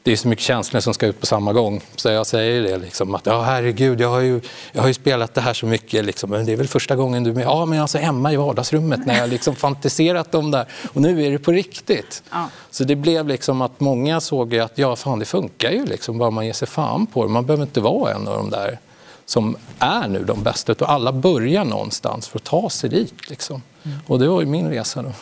det 0.03 0.13
är 0.13 0.17
så 0.17 0.29
mycket 0.29 0.45
känslor 0.45 0.81
som 0.81 0.95
ska 0.95 1.07
ut 1.07 1.21
på 1.21 1.27
samma 1.27 1.53
gång. 1.53 1.81
Så 1.97 2.09
jag 2.09 2.27
säger 2.27 2.63
det 2.63 2.79
liksom 2.79 3.15
att 3.15 3.27
ja 3.27 3.43
herregud, 3.43 4.01
jag 4.01 4.09
har 4.09 4.21
ju, 4.21 4.41
jag 4.73 4.81
har 4.81 4.89
ju 4.89 4.95
spelat 4.95 5.35
det 5.35 5.41
här 5.41 5.55
så 5.55 5.67
mycket 5.67 6.05
liksom, 6.05 6.31
men 6.31 6.47
det 6.47 6.53
är 6.53 6.57
väl 6.57 6.69
första 6.69 6.97
gången 6.97 7.25
du 7.25 7.31
är 7.31 7.35
med? 7.35 7.45
Ja, 7.45 7.67
men 7.67 7.81
alltså 7.81 7.99
Emma 7.99 8.33
i 8.33 8.37
vardagsrummet 8.37 9.07
när 9.07 9.19
jag 9.19 9.31
liksom 9.31 9.55
fantiserat 9.57 10.35
om 10.35 10.51
det 10.51 10.59
här 10.59 10.67
och 10.93 11.01
nu 11.01 11.25
är 11.27 11.31
det 11.31 11.39
på 11.39 11.53
riktigt. 11.53 12.23
Ja. 12.31 12.49
Så 12.71 12.85
det 12.85 12.97
blev 12.97 13.29
liksom 13.29 13.63
att 13.63 13.81
många 13.81 14.21
såg 14.21 14.57
att 14.57 14.79
ja, 14.79 14.97
fan 14.97 15.19
det 15.19 15.25
funkar 15.25 15.71
ju 15.71 15.87
liksom 15.87 16.19
bara 16.19 16.31
man 16.31 16.47
ger 16.47 16.53
sig 16.53 16.69
fan 16.69 17.07
på 17.07 17.23
det. 17.25 17.31
Man 17.31 17.47
behöver 17.47 17.65
inte 17.65 17.81
vara 17.81 18.15
en 18.15 18.29
av 18.29 18.37
de 18.37 18.51
där 18.51 18.79
som 19.27 19.57
är 19.79 20.09
nu 20.09 20.25
de 20.25 20.43
bästa, 20.43 20.73
utan 20.73 20.89
alla 20.89 21.13
börjar 21.13 21.65
någonstans 21.65 22.29
för 22.29 22.39
att 22.39 22.45
ta 22.45 22.71
sig 22.71 22.91
dit. 22.91 23.31
Liksom. 23.31 23.63
Och 24.07 24.19
det 24.19 24.29
var 24.29 24.41
ju 24.41 24.47
min 24.47 24.71
resa 24.71 25.03
då. 25.03 25.13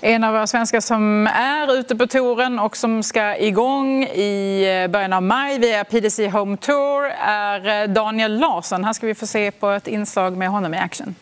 En 0.00 0.24
av 0.24 0.32
våra 0.32 0.46
svenskar 0.46 0.80
som 0.80 1.26
är 1.26 1.78
ute 1.78 1.96
på 1.96 2.06
touren 2.06 2.58
och 2.58 2.76
som 2.76 3.02
ska 3.02 3.36
igång 3.36 4.04
i 4.04 4.62
eh, 4.84 4.90
början 4.90 5.12
av 5.12 5.22
maj 5.22 5.58
via 5.58 5.84
PDC 5.84 6.28
Home 6.28 6.56
Tour 6.56 7.04
är 7.20 7.82
eh, 7.82 7.88
Daniel 7.88 8.38
Larsson. 8.38 8.84
Här 8.84 8.92
ska 8.92 9.06
vi 9.06 9.14
få 9.14 9.26
se 9.26 9.50
på 9.50 9.70
ett 9.70 9.86
inslag 9.86 10.36
med 10.36 10.48
honom 10.48 10.74
i 10.74 10.78
action. 10.78 11.14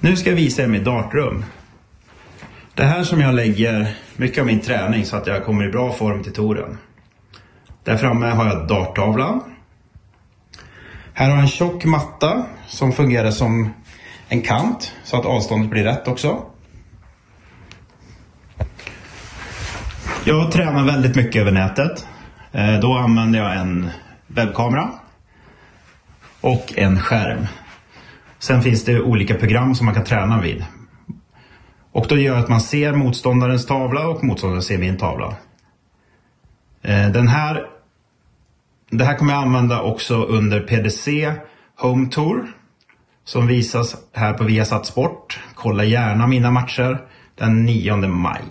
Nu 0.00 0.16
ska 0.16 0.30
jag 0.30 0.36
visa 0.36 0.62
er 0.62 0.66
mitt 0.66 0.84
dartrum. 0.84 1.44
Det 2.74 2.84
här 2.84 3.04
som 3.04 3.20
jag 3.20 3.34
lägger 3.34 3.94
mycket 4.16 4.38
av 4.38 4.46
min 4.46 4.60
träning 4.60 5.04
så 5.04 5.16
att 5.16 5.26
jag 5.26 5.44
kommer 5.44 5.68
i 5.68 5.70
bra 5.70 5.92
form 5.92 6.22
till 6.22 6.32
touren. 6.32 6.78
Där 7.84 7.96
framme 7.96 8.26
har 8.26 8.46
jag 8.46 8.68
darttavlan. 8.68 9.40
Här 11.12 11.28
har 11.28 11.36
jag 11.36 11.42
en 11.42 11.48
tjock 11.48 11.84
matta 11.84 12.46
som 12.68 12.92
fungerar 12.92 13.30
som 13.30 13.74
en 14.28 14.42
kant 14.42 14.92
så 15.04 15.16
att 15.16 15.26
avståndet 15.26 15.70
blir 15.70 15.84
rätt 15.84 16.08
också. 16.08 16.42
Jag 20.26 20.52
tränar 20.52 20.84
väldigt 20.84 21.16
mycket 21.16 21.40
över 21.40 21.52
nätet. 21.52 22.06
Eh, 22.52 22.80
då 22.80 22.92
använder 22.92 23.38
jag 23.38 23.56
en 23.56 23.90
webbkamera 24.26 24.90
och 26.40 26.72
en 26.76 27.00
skärm. 27.00 27.46
Sen 28.38 28.62
finns 28.62 28.84
det 28.84 29.00
olika 29.00 29.34
program 29.34 29.74
som 29.74 29.86
man 29.86 29.94
kan 29.94 30.04
träna 30.04 30.40
vid. 30.40 30.64
Och 31.92 32.06
då 32.08 32.16
gör 32.16 32.38
att 32.38 32.48
man 32.48 32.60
ser 32.60 32.92
motståndarens 32.92 33.66
tavla 33.66 34.08
och 34.08 34.24
motståndaren 34.24 34.62
ser 34.62 34.78
min 34.78 34.96
tavla. 34.96 35.34
Eh, 36.82 37.08
den 37.08 37.28
här, 37.28 37.66
det 38.90 39.04
här 39.04 39.16
kommer 39.16 39.32
jag 39.32 39.42
använda 39.42 39.82
också 39.82 40.24
under 40.24 40.60
PDC 40.60 41.32
Home 41.76 42.06
Tour. 42.06 42.46
Som 43.24 43.46
visas 43.46 43.96
här 44.12 44.32
på 44.32 44.44
Viasat 44.44 44.86
Sport. 44.86 45.40
Kolla 45.54 45.84
gärna 45.84 46.26
mina 46.26 46.50
matcher 46.50 46.98
den 47.34 47.64
9 47.64 47.96
maj. 47.96 48.42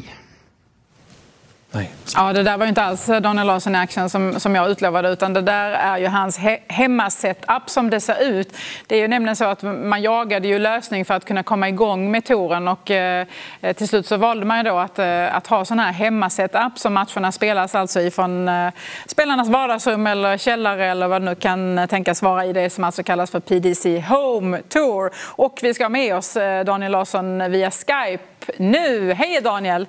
Ja, 2.15 2.33
det 2.33 2.43
där 2.43 2.57
var 2.57 2.65
ju 2.65 2.69
inte 2.69 2.83
alls 2.83 3.05
Daniel 3.05 3.47
Larsson 3.47 3.75
i 3.75 3.77
action 3.77 4.09
som, 4.09 4.39
som 4.39 4.55
jag 4.55 4.71
utlovade 4.71 5.09
utan 5.09 5.33
det 5.33 5.41
där 5.41 5.71
är 5.71 5.97
ju 5.97 6.07
hans 6.07 6.37
he 6.37 6.59
hemmasetup 6.67 7.69
som 7.69 7.89
det 7.89 7.99
ser 7.99 8.23
ut. 8.23 8.57
Det 8.87 8.95
är 8.95 8.99
ju 8.99 9.07
nämligen 9.07 9.35
så 9.35 9.45
att 9.45 9.63
man 9.63 10.01
jagade 10.01 10.47
ju 10.47 10.59
lösning 10.59 11.05
för 11.05 11.13
att 11.13 11.25
kunna 11.25 11.43
komma 11.43 11.69
igång 11.69 12.11
med 12.11 12.25
touren 12.25 12.67
och 12.67 12.91
eh, 12.91 13.27
till 13.75 13.87
slut 13.87 14.07
så 14.07 14.17
valde 14.17 14.45
man 14.45 14.57
ju 14.57 14.63
då 14.63 14.77
att, 14.77 14.99
eh, 14.99 15.35
att 15.35 15.47
ha 15.47 15.65
sån 15.65 15.79
här 15.79 15.91
hemmasetup 15.91 16.79
som 16.79 16.93
matcherna 16.93 17.31
spelas 17.31 17.75
alltså 17.75 18.01
ifrån 18.01 18.47
eh, 18.47 18.69
spelarnas 19.07 19.49
vardagsrum 19.49 20.07
eller 20.07 20.37
källare 20.37 20.85
eller 20.85 21.07
vad 21.07 21.21
det 21.21 21.25
nu 21.25 21.35
kan 21.35 21.87
tänkas 21.87 22.21
vara 22.21 22.45
i 22.45 22.53
det 22.53 22.69
som 22.69 22.83
alltså 22.83 23.03
kallas 23.03 23.31
för 23.31 23.39
PDC 23.39 23.99
Home 23.99 24.61
Tour. 24.69 25.11
Och 25.17 25.59
vi 25.61 25.73
ska 25.73 25.83
ha 25.83 25.89
med 25.89 26.15
oss 26.15 26.35
eh, 26.35 26.65
Daniel 26.65 26.91
Larsson 26.91 27.51
via 27.51 27.71
Skype 27.71 28.23
nu. 28.57 29.13
Hej 29.13 29.41
Daniel! 29.41 29.87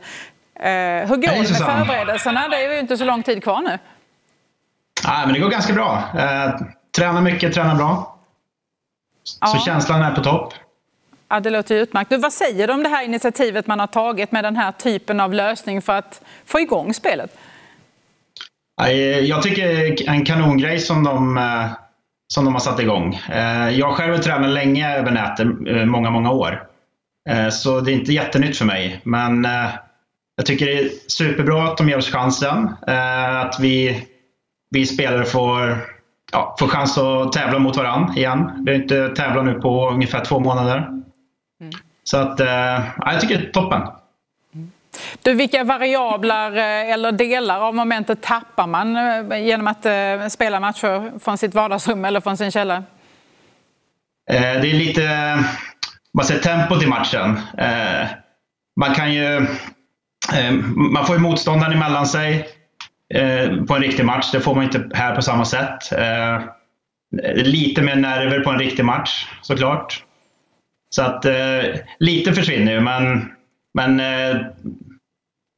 Eh, 0.61 1.09
hur 1.09 1.17
går 1.17 1.21
det 1.33 1.39
med 1.39 1.47
förberedelserna? 1.47 2.49
Det 2.49 2.57
är 2.65 2.73
ju 2.73 2.79
inte 2.79 2.97
så 2.97 3.05
lång 3.05 3.23
tid 3.23 3.43
kvar 3.43 3.61
nu. 3.61 3.79
Ah, 5.07 5.25
men 5.25 5.33
det 5.35 5.41
går 5.41 5.49
ganska 5.51 5.73
bra. 5.73 6.03
Eh, 6.19 6.51
tränar 6.97 7.21
mycket, 7.21 7.55
tränar 7.55 7.75
bra. 7.75 8.19
Så 9.23 9.39
Ja. 9.41 9.63
känslan 9.67 10.03
är 10.03 10.11
på 10.15 10.21
topp. 10.25 10.55
Ja, 11.29 11.41
det 11.41 11.51
låter 11.51 11.75
utmärkt. 11.75 12.11
Du, 12.11 12.17
vad 12.17 12.33
säger 12.33 12.67
du 12.67 12.73
om 12.73 12.83
det 12.83 12.89
här 12.89 13.05
initiativet 13.05 13.67
man 13.67 13.81
har 13.81 13.87
tagit 13.87 14.33
med 14.33 14.45
den 14.45 14.57
här 14.57 14.73
typen 14.73 15.21
av 15.21 15.33
lösning 15.35 15.83
för 15.83 15.93
att 15.99 16.23
få 16.47 16.61
igång 16.61 16.95
spelet? 16.95 17.37
Eh, 18.83 18.91
Jag 19.19 19.43
tycker 19.43 20.09
en 20.11 20.25
kanongrej 20.25 20.79
som 20.79 21.05
de, 21.05 21.39
eh, 21.39 21.67
som 22.35 22.45
de 22.45 22.55
har 22.55 22.61
satt 22.61 22.81
igång. 22.81 23.15
Eh, 23.33 23.69
Jag 23.69 23.95
själv 23.95 24.13
har 24.15 24.23
tränat 24.23 24.51
länge 24.51 24.97
över 24.99 25.11
nätet, 25.11 25.47
många, 25.89 26.11
många 26.11 26.31
år. 26.31 26.67
Så 27.53 27.81
det 27.81 27.93
är 27.93 27.95
inte 27.95 28.13
jättenytt 28.13 28.59
för 28.59 28.65
mig. 28.65 29.01
Men 29.05 29.49
jag 30.37 30.47
tycker 30.47 30.67
det 30.67 30.79
är 30.79 30.91
superbra 31.09 31.65
att 31.65 31.77
de 31.77 31.89
ger 31.89 31.97
oss 31.97 32.11
chansen. 32.11 32.71
eh, 32.87 33.41
Att 33.41 33.61
vi, 33.61 34.07
vi 34.71 34.87
spelare 34.87 35.25
får, 35.25 35.79
ja, 36.33 36.57
får 36.59 36.69
chans 36.69 36.99
att 36.99 37.33
tävla 37.33 37.59
mot 37.59 37.77
varandra 37.77 38.15
igen. 38.15 38.63
Vi 38.67 38.73
har 38.73 38.81
inte 38.83 39.09
tävlat 39.09 39.45
nu 39.45 39.55
på 39.55 39.91
ungefär 39.91 40.25
två 40.25 40.41
månader. 40.41 40.89
Så 42.05 42.17
att, 42.17 42.41
eh, 42.41 42.47
ja, 42.47 43.13
jag 43.13 43.21
tycker 43.21 43.39
det 43.39 43.49
är 43.49 43.53
toppen. 43.53 43.83
Du, 45.23 45.35
vilka 45.35 45.65
variabler 45.65 46.57
eh, 46.57 46.93
eller 46.93 47.13
delar 47.13 47.61
av 47.61 47.75
momentet 47.75 48.23
tappar 48.23 48.67
man 48.67 48.97
genom 49.45 49.67
att 49.67 49.87
spela 50.33 50.61
matcher 50.61 51.19
från 51.19 51.39
sitt 51.39 51.55
vardagsrum 51.55 52.05
eller 52.05 52.21
från 52.21 52.37
sin 52.37 52.51
källare? 52.51 52.83
Det 54.27 54.71
är 54.71 54.75
lite 54.75 55.39
man 56.15 56.25
säger, 56.25 56.41
tempot 56.41 56.83
i 56.83 56.87
matchen. 56.87 57.41
Man 58.81 58.95
kan 58.95 59.15
ju... 59.15 59.47
eh, 60.33 60.53
Man 60.75 61.07
får 61.07 61.17
ju 61.17 61.23
motståndaren 61.23 61.73
emellan 61.73 62.07
sig 62.07 62.49
eh, 63.15 63.65
på 63.65 63.75
en 63.75 63.83
riktig 63.83 64.05
match. 64.05 64.31
Det 64.33 64.41
får 64.41 64.55
man 64.55 64.65
inte 64.65 64.91
här 64.95 65.15
på 65.15 65.23
samma 65.23 65.45
sätt. 65.45 65.93
Eh, 65.93 66.41
Lite 67.35 67.83
mer 67.83 67.97
nerver 67.97 68.41
på 68.41 68.51
en 68.51 68.59
riktig 68.59 68.85
match 68.85 69.27
såklart. 69.43 70.05
Så 70.91 71.03
att 71.03 71.27
lite 71.99 72.33
försvinner 72.33 72.73
ju 72.73 72.81
men, 72.81 73.33
men 73.75 74.01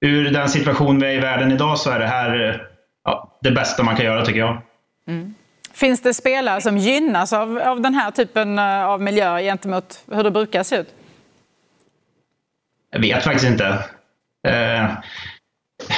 ur 0.00 0.30
den 0.30 0.48
situation 0.48 1.00
vi 1.00 1.06
är 1.06 1.10
i 1.10 1.20
världen 1.20 1.52
idag 1.52 1.78
så 1.78 1.90
är 1.90 1.98
det 1.98 2.06
här 2.06 2.62
ja, 3.04 3.38
det 3.40 3.50
bästa 3.50 3.82
man 3.82 3.96
kan 3.96 4.04
göra 4.06 4.24
tycker 4.24 4.40
jag. 4.40 4.62
Finns 5.72 6.02
det 6.02 6.14
spelare 6.14 6.60
som 6.60 6.78
gynnas 6.78 7.32
av, 7.32 7.58
av 7.58 7.80
den 7.80 7.94
här 7.94 8.10
typen 8.10 8.58
av 8.58 9.02
miljö 9.02 9.40
gentemot 9.40 10.04
hur 10.12 10.22
det 10.22 10.30
brukar 10.30 10.62
se 10.62 10.76
ut? 10.76 10.94
Jag 12.90 13.00
vet 13.00 13.24
faktiskt 13.24 13.46
inte. 13.46 13.84
Eh, 14.46 14.90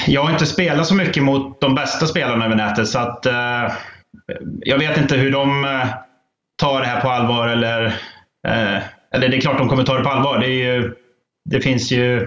jag 0.06 0.22
har 0.22 0.30
inte 0.30 0.46
spelat 0.46 0.86
så 0.86 0.94
mycket 0.94 1.22
mot 1.22 1.60
de 1.60 1.74
bästa 1.74 2.06
spelarna 2.06 2.44
över 2.44 2.56
nätet 2.56 2.88
så 2.88 2.98
att 2.98 3.26
eh, 3.26 3.72
jag 4.60 4.78
vet 4.78 4.96
inte 4.96 5.16
hur 5.16 5.32
de 5.32 5.64
eh, 5.64 5.88
tar 6.62 6.80
det 6.80 6.86
här 6.86 7.00
på 7.00 7.08
allvar 7.08 7.48
eller, 7.48 7.86
eh, 8.48 8.82
eller 9.14 9.28
det 9.28 9.36
är 9.36 9.40
klart 9.40 9.58
de 9.58 9.68
kommer 9.68 9.84
ta 9.84 9.98
det 9.98 10.04
på 10.04 10.10
allvar. 10.10 10.38
Det, 10.38 10.46
är 10.46 10.74
ju, 10.74 10.94
det 11.50 11.60
finns 11.60 11.92
ju 11.92 12.22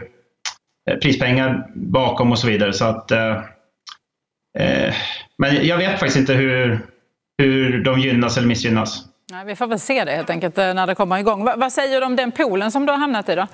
eh, 0.89 0.97
prispengar 1.01 1.67
bakom 1.75 2.31
och 2.31 2.39
så 2.39 2.47
vidare 2.47 2.73
så 2.73 2.85
att 2.85 3.11
eh, 3.11 3.35
eh, 4.59 4.93
men 5.37 5.65
jag 5.65 5.77
vet 5.77 5.99
faktiskt 5.99 6.17
inte 6.17 6.33
hur, 6.33 6.79
hur 7.37 7.83
de 7.83 7.99
gynnas 7.99 8.37
eller 8.37 8.47
missgynnas. 8.47 9.05
Nej, 9.31 9.45
vi 9.45 9.55
får 9.55 9.67
väl 9.67 9.79
se 9.79 10.03
det 10.03 10.11
helt 10.11 10.29
enkelt 10.29 10.57
eh, 10.57 10.73
när 10.73 10.87
det 10.87 10.95
kommer 10.95 11.17
igång. 11.17 11.45
Vad 11.45 11.71
säger 11.71 12.01
du 12.01 12.05
om 12.05 12.15
den 12.15 12.31
poolen 12.31 12.71
som 12.71 12.85
du 12.85 12.91
har 12.91 12.99
hamnat 12.99 13.29
i 13.29 13.35
då? 13.35 13.47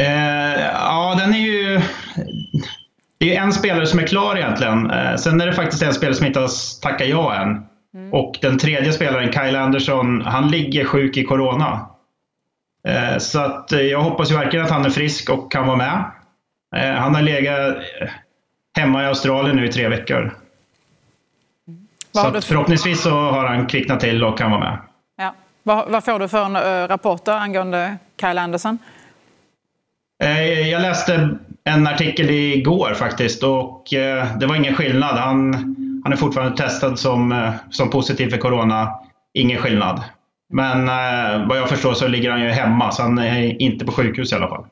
Eh, 0.00 0.60
ja, 0.72 1.14
den 1.18 1.34
är 1.34 1.38
ju... 1.38 1.80
Det 3.18 3.36
är 3.36 3.42
en 3.42 3.52
spelare 3.52 3.86
som 3.86 4.00
är 4.00 4.06
klar 4.06 4.36
egentligen. 4.36 4.90
Eh, 4.90 5.16
sen 5.16 5.40
är 5.40 5.46
det 5.46 5.52
faktiskt 5.52 5.82
en 5.82 5.94
spelare 5.94 6.14
som 6.14 6.26
inte 6.26 6.40
har 6.40 6.80
tackat 6.82 7.08
ja 7.08 7.34
än. 7.34 7.66
Och 8.12 8.38
den 8.42 8.58
tredje 8.58 8.92
spelaren, 8.92 9.32
Kyle 9.32 9.56
Anderson, 9.56 10.22
han 10.22 10.50
ligger 10.50 10.84
sjuk 10.84 11.16
i 11.16 11.24
Corona. 11.24 11.86
Eh, 12.88 13.18
så 13.18 13.40
att 13.40 13.72
eh, 13.72 13.80
jag 13.80 14.00
hoppas 14.00 14.30
ju 14.30 14.34
verkligen 14.34 14.64
att 14.64 14.70
han 14.70 14.84
är 14.84 14.90
frisk 14.90 15.30
och 15.30 15.52
kan 15.52 15.66
vara 15.66 15.76
med. 15.76 16.04
Eh, 16.76 17.00
han 17.00 17.14
har 17.14 17.22
legat 17.22 17.76
eh, 17.76 18.08
hemma 18.78 19.02
i 19.02 19.06
Australien 19.06 19.56
nu 19.56 19.66
i 19.66 19.72
tre 19.72 19.88
veckor. 19.88 20.34
Vad 22.12 22.34
Så 22.34 22.40
förhoppningsvis 22.40 23.02
så 23.02 23.10
har 23.10 23.46
han 23.46 23.66
kvicknat 23.66 24.00
till 24.00 24.24
och 24.24 24.38
kan 24.38 24.50
vara 24.50 24.60
med. 24.60 24.78
Ja. 25.16 25.34
Vad, 25.62 25.88
vad 25.88 26.04
får 26.04 26.18
du 26.18 26.28
för 26.28 26.44
uh, 26.44 26.88
rapporter 26.88 27.32
angående 27.32 27.96
Kyle 28.20 28.38
Anderson? 28.38 28.78
Eh, 30.22 30.68
jag 30.68 30.82
läste 30.82 31.36
en 31.64 31.86
artikel 31.86 32.30
igår 32.30 32.94
faktiskt 32.94 33.42
och 33.42 33.94
eh, 33.94 34.36
det 34.38 34.46
var 34.46 34.56
ingen 34.56 34.74
skillnad. 34.74 35.16
Han, 35.16 35.54
han 36.04 36.12
är 36.12 36.16
fortfarande 36.16 36.56
testad 36.56 36.98
som, 36.98 37.32
eh, 37.32 37.52
som 37.70 37.90
positiv 37.90 38.30
för 38.30 38.38
corona. 38.38 38.90
Ingen 39.34 39.58
skillnad. 39.58 40.02
Men 40.52 40.86
vad 41.48 41.58
jag 41.58 41.68
förstår 41.68 41.94
så 41.94 42.08
ligger 42.08 42.30
han 42.30 42.40
ju 42.40 42.48
hemma 42.48 42.92
så 42.92 43.02
han 43.02 43.18
är 43.18 43.62
inte 43.62 43.84
på 43.84 43.92
sjukhus 43.92 44.32
i 44.32 44.34
alla 44.34 44.48
fall. 44.48 44.64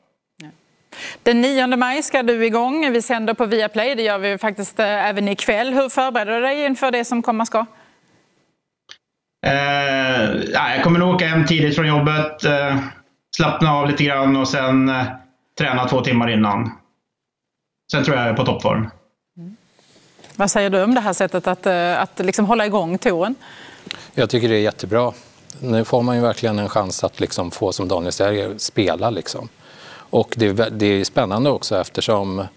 Den 1.23 1.41
9 1.41 1.67
maj 1.67 2.03
ska 2.03 2.23
du 2.23 2.45
igång. 2.45 2.91
Vi 2.91 3.01
sänder 3.01 3.33
på 3.33 3.45
Viaplay. 3.45 3.95
Det 3.95 4.03
gör 4.03 4.17
vi 4.17 4.37
faktiskt 4.37 4.79
även 4.79 5.27
ikväll. 5.27 5.73
Hur 5.73 5.89
förbereder 5.89 6.35
du 6.35 6.41
dig 6.41 6.65
inför 6.65 6.91
det 6.91 7.05
som 7.05 7.21
komma 7.21 7.45
ska? 7.45 7.65
Eh, 9.45 9.53
jag 10.53 10.83
kommer 10.83 10.99
nog 10.99 11.15
åka 11.15 11.27
hem 11.27 11.45
tidigt 11.45 11.75
från 11.75 11.87
jobbet, 11.87 12.45
eh, 12.45 12.77
slappna 13.35 13.73
av 13.73 13.87
lite 13.87 14.03
grann 14.03 14.35
och 14.35 14.47
sen 14.47 14.91
träna 15.59 15.87
två 15.87 16.01
timmar 16.01 16.29
innan. 16.29 16.71
Sen 17.91 18.03
tror 18.03 18.17
jag 18.17 18.25
jag 18.25 18.31
är 18.31 18.37
på 18.37 18.45
toppform. 18.45 18.89
Mm. 19.37 19.55
Vad 20.35 20.51
säger 20.51 20.69
du 20.69 20.83
om 20.83 20.95
det 20.95 21.01
här 21.01 21.13
sättet 21.13 21.47
att, 21.47 21.65
eh, 21.65 22.01
att 22.01 22.19
liksom 22.19 22.45
hålla 22.45 22.65
igång 22.65 22.97
touren? 22.97 23.35
Jag 24.13 24.29
tycker 24.29 24.49
det 24.49 24.55
är 24.55 24.61
jättebra. 24.61 25.13
Nu 25.61 25.85
får 25.85 26.01
man 26.01 26.15
ju 26.15 26.21
verkligen 26.21 26.59
en 26.59 26.69
chans 26.69 27.03
att 27.03 27.19
liksom 27.19 27.51
få, 27.51 27.71
som 27.71 27.87
Daniel 27.87 28.11
säger, 28.11 28.57
spela. 28.57 29.09
Liksom. 29.09 29.49
Och 30.09 30.33
det, 30.37 30.53
det 30.53 30.85
är 30.85 31.03
spännande 31.03 31.49
också 31.49 31.79
eftersom 31.81 32.47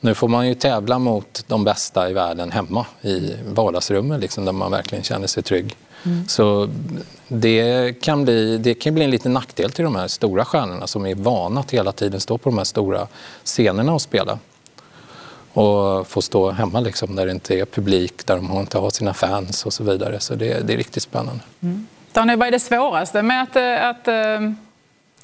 nu 0.00 0.14
får 0.14 0.28
man 0.28 0.48
ju 0.48 0.54
tävla 0.54 0.98
mot 0.98 1.44
de 1.46 1.64
bästa 1.64 2.10
i 2.10 2.12
världen 2.12 2.50
hemma 2.50 2.86
i 3.00 3.36
vardagsrummet 3.46 4.20
liksom, 4.20 4.44
där 4.44 4.52
man 4.52 4.70
verkligen 4.70 5.04
känner 5.04 5.26
sig 5.26 5.42
trygg. 5.42 5.76
Mm. 6.04 6.28
Så 6.28 6.68
det 7.28 7.92
kan, 8.02 8.24
bli, 8.24 8.58
det 8.58 8.74
kan 8.74 8.94
bli 8.94 9.04
en 9.04 9.10
liten 9.10 9.32
nackdel 9.32 9.72
till 9.72 9.84
de 9.84 9.96
här 9.96 10.08
stora 10.08 10.44
stjärnorna 10.44 10.86
som 10.86 11.06
är 11.06 11.14
vana 11.14 11.60
att 11.60 11.70
hela 11.70 11.92
tiden 11.92 12.20
stå 12.20 12.38
på 12.38 12.50
de 12.50 12.58
här 12.58 12.64
stora 12.64 13.08
scenerna 13.44 13.92
och 13.92 14.02
spela. 14.02 14.38
Och 15.52 16.06
få 16.06 16.22
stå 16.22 16.50
hemma 16.50 16.80
liksom, 16.80 17.16
där 17.16 17.26
det 17.26 17.32
inte 17.32 17.54
är 17.54 17.64
publik, 17.64 18.26
där 18.26 18.36
de 18.36 18.52
inte 18.52 18.78
har 18.78 18.90
sina 18.90 19.14
fans 19.14 19.66
och 19.66 19.72
så 19.72 19.84
vidare. 19.84 20.20
Så 20.20 20.34
det, 20.34 20.66
det 20.66 20.72
är 20.72 20.76
riktigt 20.76 21.02
spännande. 21.02 21.40
Mm. 21.60 21.86
Daniel, 22.12 22.38
vad 22.38 22.48
är 22.48 22.52
det 22.52 22.60
svåraste 22.60 23.22
med 23.22 23.42
att, 23.42 23.56
eh, 23.56 23.88
att, 23.88 23.98
att, 23.98 24.08
eh, 24.08 24.50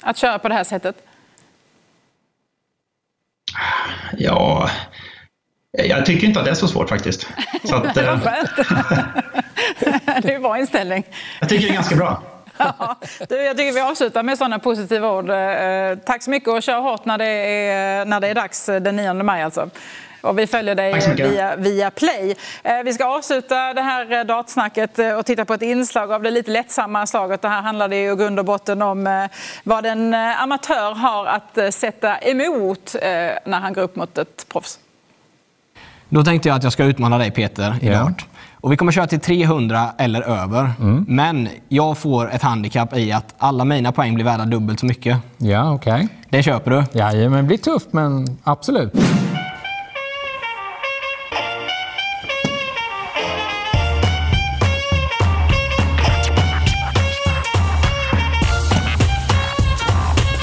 att 0.01 0.17
köra 0.17 0.39
på 0.39 0.47
det 0.47 0.55
här 0.55 0.63
sättet? 0.63 0.95
Ja, 4.17 4.69
jag 5.71 6.05
tycker 6.05 6.27
inte 6.27 6.39
att 6.39 6.45
det 6.45 6.51
är 6.51 6.55
så 6.55 6.67
svårt 6.67 6.89
faktiskt. 6.89 7.27
Så 7.63 7.75
att, 7.75 7.93
det 7.95 8.01
var 8.03 8.13
eh, 8.13 8.19
skönt. 8.19 8.69
det 10.23 10.31
är 10.31 10.35
en 10.35 10.41
bra 10.41 10.57
inställning. 10.57 11.03
Jag 11.39 11.49
tycker 11.49 11.67
det 11.67 11.73
är 11.73 11.75
ganska 11.75 11.95
bra. 11.95 12.21
Ja, 12.79 12.95
jag 13.29 13.57
tycker 13.57 13.71
vi 13.73 13.79
avslutar 13.79 14.23
med 14.23 14.37
sådana 14.37 14.59
positiva 14.59 15.11
ord. 15.11 15.29
Eh, 15.29 15.97
tack 16.05 16.23
så 16.23 16.29
mycket 16.29 16.49
och 16.49 16.63
kör 16.63 16.79
hårt 16.79 17.05
när 17.05 17.17
det 17.17 17.25
är, 17.25 18.05
när 18.05 18.19
det 18.19 18.27
är 18.27 18.35
dags 18.35 18.65
den 18.65 18.95
9 18.95 19.13
maj 19.13 19.41
alltså. 19.41 19.69
Och 20.21 20.39
vi 20.39 20.47
följer 20.47 20.75
dig 20.75 21.15
via, 21.15 21.55
via 21.55 21.91
Play. 21.91 22.35
Eh, 22.63 22.83
vi 22.85 22.93
ska 22.93 23.05
avsluta 23.05 23.73
det 23.73 23.81
här 23.81 24.23
datsnacket 24.23 24.99
och 25.17 25.25
titta 25.25 25.45
på 25.45 25.53
ett 25.53 25.61
inslag 25.61 26.11
av 26.11 26.21
det 26.21 26.31
lite 26.31 26.51
lättsamma 26.51 27.07
slaget. 27.07 27.41
Det 27.41 27.49
här 27.49 27.61
handlar 27.61 27.93
i 27.93 28.15
grund 28.15 28.39
och 28.39 28.45
botten 28.45 28.81
om 28.81 29.27
vad 29.63 29.85
en 29.85 30.13
amatör 30.13 30.93
har 30.93 31.25
att 31.25 31.73
sätta 31.73 32.17
emot 32.17 32.95
när 33.45 33.59
han 33.59 33.73
går 33.73 33.81
upp 33.81 33.95
mot 33.95 34.17
ett 34.17 34.45
proffs. 34.49 34.79
Då 36.11 36.23
tänkte 36.23 36.49
jag 36.49 36.55
att 36.55 36.63
jag 36.63 36.73
ska 36.73 36.83
utmana 36.83 37.17
dig 37.17 37.31
Peter 37.31 37.77
i 37.81 37.87
ja. 37.87 38.11
Och 38.61 38.71
vi 38.71 38.77
kommer 38.77 38.91
köra 38.91 39.07
till 39.07 39.19
300 39.19 39.89
eller 39.97 40.21
över. 40.21 40.71
Mm. 40.79 41.05
Men 41.07 41.49
jag 41.67 41.97
får 41.97 42.31
ett 42.31 42.41
handikapp 42.41 42.97
i 42.97 43.11
att 43.11 43.35
alla 43.37 43.65
mina 43.65 43.91
poäng 43.91 44.15
blir 44.15 44.25
värda 44.25 44.45
dubbelt 44.45 44.79
så 44.79 44.85
mycket. 44.85 45.17
Ja, 45.37 45.71
okej. 45.71 45.93
Okay. 45.93 46.07
Det 46.29 46.43
köper 46.43 46.71
du? 46.71 46.99
Ja, 46.99 47.11
men 47.13 47.31
det 47.31 47.43
blir 47.43 47.57
tufft, 47.57 47.93
men 47.93 48.37
absolut. 48.43 48.93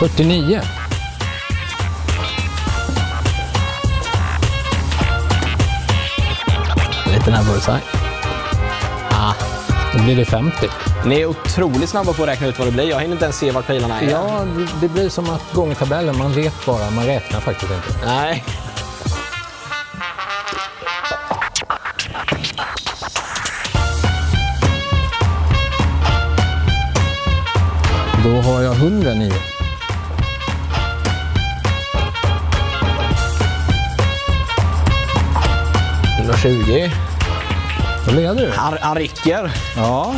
Fyrtionio. 0.00 0.86
Lite 7.27 7.39
nervös 7.39 7.68
Ah, 9.11 9.35
då 9.93 10.03
blir 10.05 10.16
det 10.16 10.24
50. 10.24 10.68
Ni 11.07 11.20
är 11.20 11.27
otroligt 11.27 11.89
snabba 11.89 12.12
på 12.12 12.22
att 12.22 12.29
räkna 12.29 12.47
ut 12.47 12.59
vad 12.59 12.68
det 12.68 12.72
blir. 12.72 12.91
Jag 12.91 13.01
hinner 13.01 13.12
inte 13.12 13.24
ens 13.24 13.39
se 13.39 13.51
var 13.51 13.62
pilarna 13.62 14.01
är. 14.01 14.11
Ja, 14.11 14.45
det 14.81 14.89
blir 14.89 15.09
som 15.09 15.31
att 15.31 15.53
gånger 15.53 15.74
tabellen. 15.74 16.18
Man 16.18 16.33
vet 16.33 16.66
bara, 16.66 16.91
man 16.91 17.07
räknar 17.07 17.41
faktiskt 17.41 17.72
inte. 17.72 18.07
Nej. 18.07 18.45
Då 28.24 28.41
har 28.41 28.62
jag 28.62 28.74
109. 28.74 29.33
120. 36.18 37.15
Då 38.07 38.12
leder 38.12 38.34
du. 38.34 38.50
Han, 38.50 38.78
han 38.80 38.96
rycker. 38.96 39.50
Ja. 39.76 40.14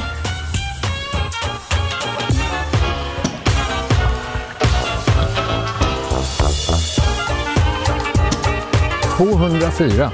...204. 9.19 10.11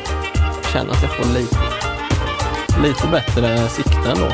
Känner 0.72 0.90
att 0.90 1.02
jag 1.02 1.16
får 1.16 1.32
lite, 1.32 1.56
lite 2.82 3.06
bättre 3.06 3.68
sikte 3.68 4.10
ändå. 4.10 4.28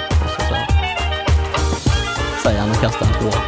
Säger 2.43 2.61
han 2.61 2.71
och 2.71 2.77
kastar 2.77 3.07
en 3.07 3.13
tvåa. 3.13 3.41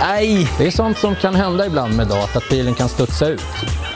Nej! 0.00 0.48
Det 0.58 0.66
är 0.66 0.70
sånt 0.70 0.98
som 0.98 1.16
kan 1.16 1.34
hända 1.34 1.66
ibland 1.66 1.96
med 1.96 2.08
data, 2.08 2.38
att 2.38 2.48
bilen 2.48 2.74
kan 2.74 2.88
studsa 2.88 3.26
ut. 3.26 3.42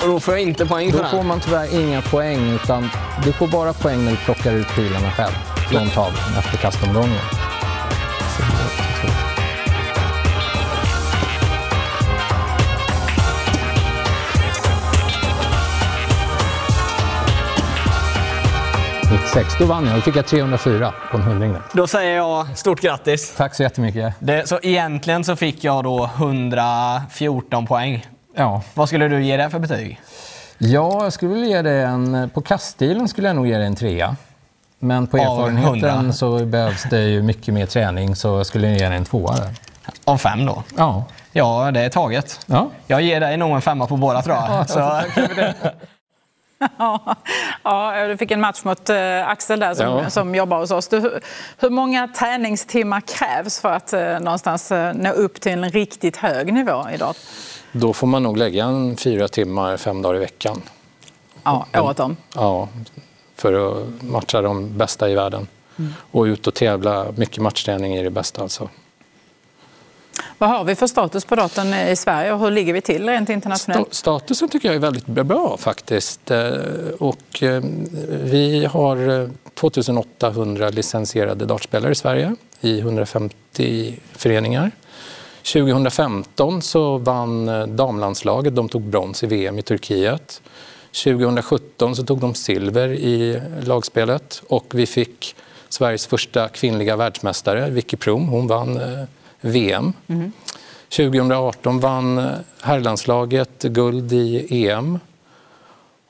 Och 0.03 0.09
då 0.09 0.21
får 0.21 0.35
jag 0.35 0.43
inte 0.43 0.67
poäng 0.67 0.93
för 0.93 0.99
Då 0.99 1.09
får 1.09 1.23
man 1.23 1.41
tyvärr 1.41 1.81
inga 1.81 2.03
poäng, 2.03 2.51
utan 2.51 2.91
du 3.25 3.33
får 3.33 3.49
bara 3.49 3.73
poäng 3.73 4.05
när 4.05 4.11
du 4.11 4.17
plockar 4.17 4.53
ut 4.53 4.75
pilarna 4.75 5.11
själv 5.11 5.33
från 5.71 5.91
tavlan 5.91 6.39
efter 6.39 6.59
kastomgången. 6.59 7.21
Då 19.59 19.67
vann 19.67 19.87
jag. 19.87 19.95
Då 19.95 20.01
fick 20.01 20.17
jag 20.17 20.27
304 20.27 20.95
på 21.11 21.17
en 21.17 21.23
hundring. 21.23 21.57
Då 21.73 21.87
säger 21.87 22.17
jag 22.17 22.59
stort 22.59 22.81
grattis. 22.81 23.35
Tack 23.37 23.55
så 23.55 23.63
jättemycket. 23.63 24.15
Det, 24.19 24.49
så 24.49 24.59
egentligen 24.63 25.25
så 25.25 25.37
fick 25.37 25.65
jag 25.65 25.85
då 25.85 26.11
114 26.17 27.67
poäng. 27.67 28.07
Ja. 28.37 28.63
Vad 28.75 28.89
skulle 28.89 29.09
du 29.09 29.25
ge 29.25 29.37
det 29.37 29.51
för 29.51 29.59
betyg? 29.59 30.01
Ja, 30.59 31.05
jag 31.05 31.13
skulle 31.13 31.35
vilja 31.35 31.49
ge 31.49 31.63
det 31.63 31.83
en... 31.83 32.31
På 32.35 32.41
kaststilen 32.41 33.09
skulle 33.09 33.29
jag 33.29 33.37
nog 33.37 33.47
ge 33.47 33.59
det 33.59 33.65
en 33.65 33.77
trea. 33.77 34.17
Men 34.79 35.07
på 35.07 35.17
erfarenheten 35.17 36.13
så 36.13 36.45
behövs 36.45 36.83
det 36.91 37.03
ju 37.03 37.23
mycket 37.23 37.55
mer 37.55 37.67
träning 37.67 38.17
så 38.17 38.29
jag 38.29 38.47
skulle 38.47 38.69
ge 38.69 38.89
det 38.89 38.95
en 38.95 39.05
tvåa 39.05 39.37
där. 39.37 39.51
Av 40.05 40.19
fem 40.19 40.47
då? 40.47 40.63
Ja. 40.77 41.05
Ja, 41.33 41.71
det 41.71 41.81
är 41.81 41.89
taget. 41.89 42.41
Ja. 42.47 42.71
Jag 42.87 43.03
ger 43.03 43.21
dig 43.21 43.37
nog 43.37 43.55
en 43.55 43.63
femma 43.63 43.87
på 43.87 43.97
båda 43.97 44.23
tror 44.23 44.37
jag. 44.37 44.51
Ja, 44.51 44.65
så. 44.67 45.01
ja, 47.63 48.07
du 48.09 48.17
fick 48.17 48.31
en 48.31 48.41
match 48.41 48.65
mot 48.65 48.91
uh, 48.91 49.29
Axel 49.29 49.61
där 49.61 49.75
som, 49.75 49.87
ja. 49.87 50.11
som 50.11 50.35
jobbar 50.35 50.59
hos 50.59 50.71
oss. 50.71 50.89
Du, 50.89 51.21
hur 51.59 51.71
många 51.71 52.09
träningstimmar 52.09 53.01
krävs 53.01 53.61
för 53.61 53.73
att 53.73 53.95
uh, 53.95 54.21
någonstans 54.21 54.73
uh, 54.73 54.93
nå 54.95 55.11
upp 55.11 55.41
till 55.41 55.53
en 55.53 55.71
riktigt 55.71 56.17
hög 56.17 56.53
nivå 56.53 56.87
idag? 56.95 57.15
Då 57.77 57.93
får 57.93 58.07
man 58.07 58.23
nog 58.23 58.37
lägga 58.37 58.65
en 58.65 58.97
fyra 58.97 59.29
timmar 59.29 59.77
fem 59.77 60.03
dagar 60.03 60.17
i 60.17 60.19
veckan. 60.19 60.63
Ja, 61.45 61.67
året 61.75 62.01
om? 62.01 62.17
Ja, 62.35 62.69
för 63.37 63.53
att 63.53 64.03
matcha 64.03 64.43
de 64.43 64.79
bästa 64.79 65.11
i 65.11 65.15
världen. 65.15 65.49
Mm. 65.77 65.93
Och 66.11 66.23
ut 66.23 66.47
och 66.47 66.55
tävla. 66.55 67.07
Mycket 67.17 67.43
matchträning 67.43 67.97
är 67.97 68.05
det 68.05 68.11
bästa 68.11 68.43
alltså. 68.43 68.69
Vad 70.39 70.51
har 70.51 70.65
vi 70.65 70.75
för 70.75 70.87
status 70.87 71.25
på 71.25 71.35
datorn 71.35 71.75
i 71.75 71.97
Sverige 71.97 72.33
och 72.33 72.41
hur 72.41 72.51
ligger 72.51 72.73
vi 72.73 72.81
till 72.81 73.09
rent 73.09 73.29
internationellt? 73.29 73.95
Statusen 73.95 74.49
tycker 74.49 74.69
jag 74.69 74.77
är 74.77 74.81
väldigt 74.81 75.07
bra 75.07 75.57
faktiskt. 75.57 76.31
Eh, 76.31 76.51
och 76.99 77.43
eh, 77.43 77.63
vi 78.09 78.65
har 78.65 79.31
2800 79.55 80.67
eh, 80.67 80.73
licensierade 80.73 81.47
dartspelare 81.47 81.93
i 81.93 81.95
Sverige 81.95 82.37
i 82.61 82.79
150 82.79 83.99
föreningar. 84.13 84.71
2015 85.53 86.63
så 86.63 86.99
vann 86.99 87.49
eh, 87.49 87.67
damlandslaget, 87.67 88.57
de 88.57 88.69
tog 88.69 88.83
brons 88.83 89.23
i 89.23 89.27
VM 89.27 89.59
i 89.59 89.63
Turkiet. 89.63 90.43
2017 91.05 91.97
så 91.97 92.05
tog 92.05 92.21
de 92.21 92.35
silver 92.35 92.89
i 92.89 93.41
lagspelet 93.63 94.43
och 94.49 94.67
vi 94.75 94.87
fick 94.87 95.37
Sveriges 95.69 96.07
första 96.07 96.49
kvinnliga 96.49 96.97
världsmästare, 96.97 97.71
Vicky 97.71 97.97
Prom. 97.97 98.29
Hon 98.29 98.47
vann 98.47 98.77
eh, 98.77 99.05
VM. 99.41 99.93
Mm. 100.07 100.33
2018 100.97 101.81
vann 101.81 102.19
eh, 102.19 102.25
herrlandslaget 102.63 103.63
guld 103.63 104.13
i 104.13 104.47
EM. 104.67 104.99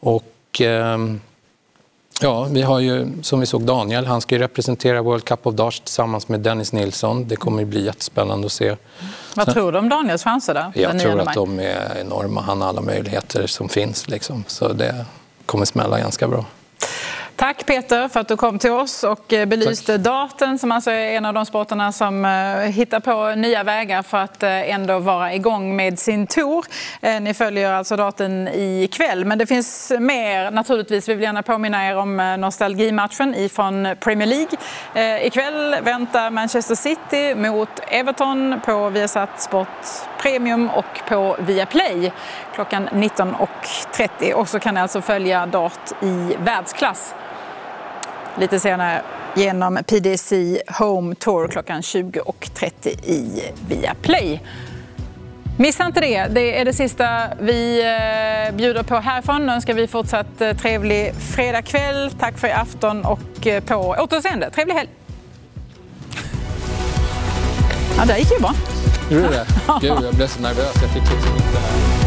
Och 0.01 0.61
eh, 0.61 0.99
ja, 2.21 2.45
vi 2.51 2.63
har 2.63 2.79
ju, 2.81 3.23
som 3.23 3.41
vi 3.41 3.47
såg 3.47 3.63
Daniel, 3.63 4.07
han 4.07 4.21
ska 4.21 4.35
ju 4.35 4.41
representera 4.41 5.03
World 5.03 5.25
Cup 5.25 5.47
of 5.47 5.55
Darts 5.55 5.81
tillsammans 5.81 6.29
med 6.29 6.41
Dennis 6.41 6.73
Nilsson. 6.73 7.29
Det 7.29 7.37
kommer 7.37 7.65
bli 7.65 7.85
jättespännande 7.85 8.47
att 8.47 8.53
se. 8.53 8.77
Vad 9.35 9.53
tror 9.53 9.73
du 9.73 9.79
om 9.79 9.89
Daniels 9.89 10.25
chanser 10.25 10.55
där? 10.55 10.73
Jag 10.75 10.99
tror 10.99 11.21
att 11.21 11.35
de 11.35 11.59
är 11.59 11.99
enorma. 12.01 12.41
Han 12.41 12.61
har 12.61 12.69
alla 12.69 12.81
möjligheter 12.81 13.47
som 13.47 13.69
finns. 13.69 14.09
Liksom. 14.09 14.45
Så 14.47 14.73
det 14.73 15.07
kommer 15.47 15.65
smälla 15.65 15.99
ganska 15.99 16.29
bra. 16.29 16.45
Tack 17.37 17.67
Peter 17.67 18.09
för 18.09 18.21
att 18.21 18.29
du 18.29 18.37
kom 18.37 18.59
till 18.59 18.71
oss 18.71 19.05
och 19.05 19.33
eh, 19.33 19.47
belyste 19.47 19.93
Tack. 19.93 20.05
darten 20.05 20.59
som 20.59 20.73
alltså 20.73 20.91
är 20.91 21.17
en 21.17 21.25
av 21.25 21.35
de 21.35 21.47
sporterna 21.47 21.93
som 21.93 22.25
eh, 22.25 22.31
hittar 22.59 23.01
på 23.01 23.41
nya 23.41 23.63
vägar 23.63 24.03
för 24.03 24.19
att 24.19 24.43
eh, 24.43 24.71
ändå 24.71 24.99
vara 24.99 25.35
igång 25.35 25.77
med 25.77 25.99
sin 25.99 26.27
tour. 26.27 26.65
Ni 27.21 27.35
följer 27.35 27.73
alltså 27.73 27.97
darten 27.97 28.49
ikväll 28.49 29.25
men 29.25 29.39
det 29.39 29.47
finns 29.47 29.93
mer 30.01 30.51
naturligtvis. 30.51 31.09
Vi 31.09 31.15
vill 31.15 31.23
gärna 31.23 31.43
påminna 31.43 31.89
er 31.89 31.97
om 31.97 32.37
nostalgimatchen 32.39 33.35
ifrån 33.35 33.89
Premier 34.01 34.29
League. 34.29 35.27
Ikväll 35.27 35.77
väntar 35.83 36.31
Manchester 36.31 36.75
City 36.75 37.35
mot 37.35 37.69
Everton 37.89 38.61
på 38.65 38.89
Viasat 38.89 39.41
Sport 39.43 39.69
Premium 40.19 40.71
och 40.71 41.09
på 41.09 41.37
Viaplay 41.39 42.13
klockan 42.55 42.89
19.30. 42.89 44.33
Och 44.33 44.49
så 44.49 44.61
kan 44.61 44.75
ni 44.75 44.81
alltså 44.81 45.01
följa 45.03 45.47
dart 45.47 45.93
i 46.03 46.37
världsklass 46.39 47.15
lite 48.39 48.61
senare 48.61 49.03
genom 49.35 49.79
PDC 49.87 50.63
Home 50.79 51.15
Tour 51.15 51.49
klockan 51.49 51.81
20.30 51.81 52.89
i 53.05 53.43
Viaplay. 53.69 54.41
Missa 55.59 55.87
inte 55.87 56.01
det. 56.01 56.27
Det 56.27 56.61
är 56.61 56.65
det 56.65 56.73
sista 56.73 57.29
vi 57.41 57.81
eh, 58.49 58.55
bjuder 58.57 58.83
på 58.83 58.97
härifrån. 58.97 59.47
Nu 59.47 59.53
önskar 59.53 59.75
vi 59.75 59.87
fortsatt 59.87 60.41
eh, 60.41 60.53
trevlig 60.53 61.15
fredagkväll. 61.15 62.11
Tack 62.21 62.39
för 62.39 62.49
i 62.49 62.53
afton 62.53 63.05
och 63.05 63.47
eh, 63.47 63.63
på 63.63 63.97
återseende. 63.99 64.51
Trevlig 64.51 64.75
helg! 64.75 64.89
Ja, 67.99 68.05
det 68.05 68.19
gick 68.19 68.31
ju 68.31 68.39
bra. 68.39 68.55
Gjorde 69.11 69.29
det? 69.29 69.47
Gud, 69.81 69.93
jag 70.03 70.15
blev 70.15 70.27
så 70.27 70.41
nervös. 70.41 70.75
Jag 70.83 70.91
fick 70.91 71.03
liksom 71.13 71.37
inte... 71.37 72.04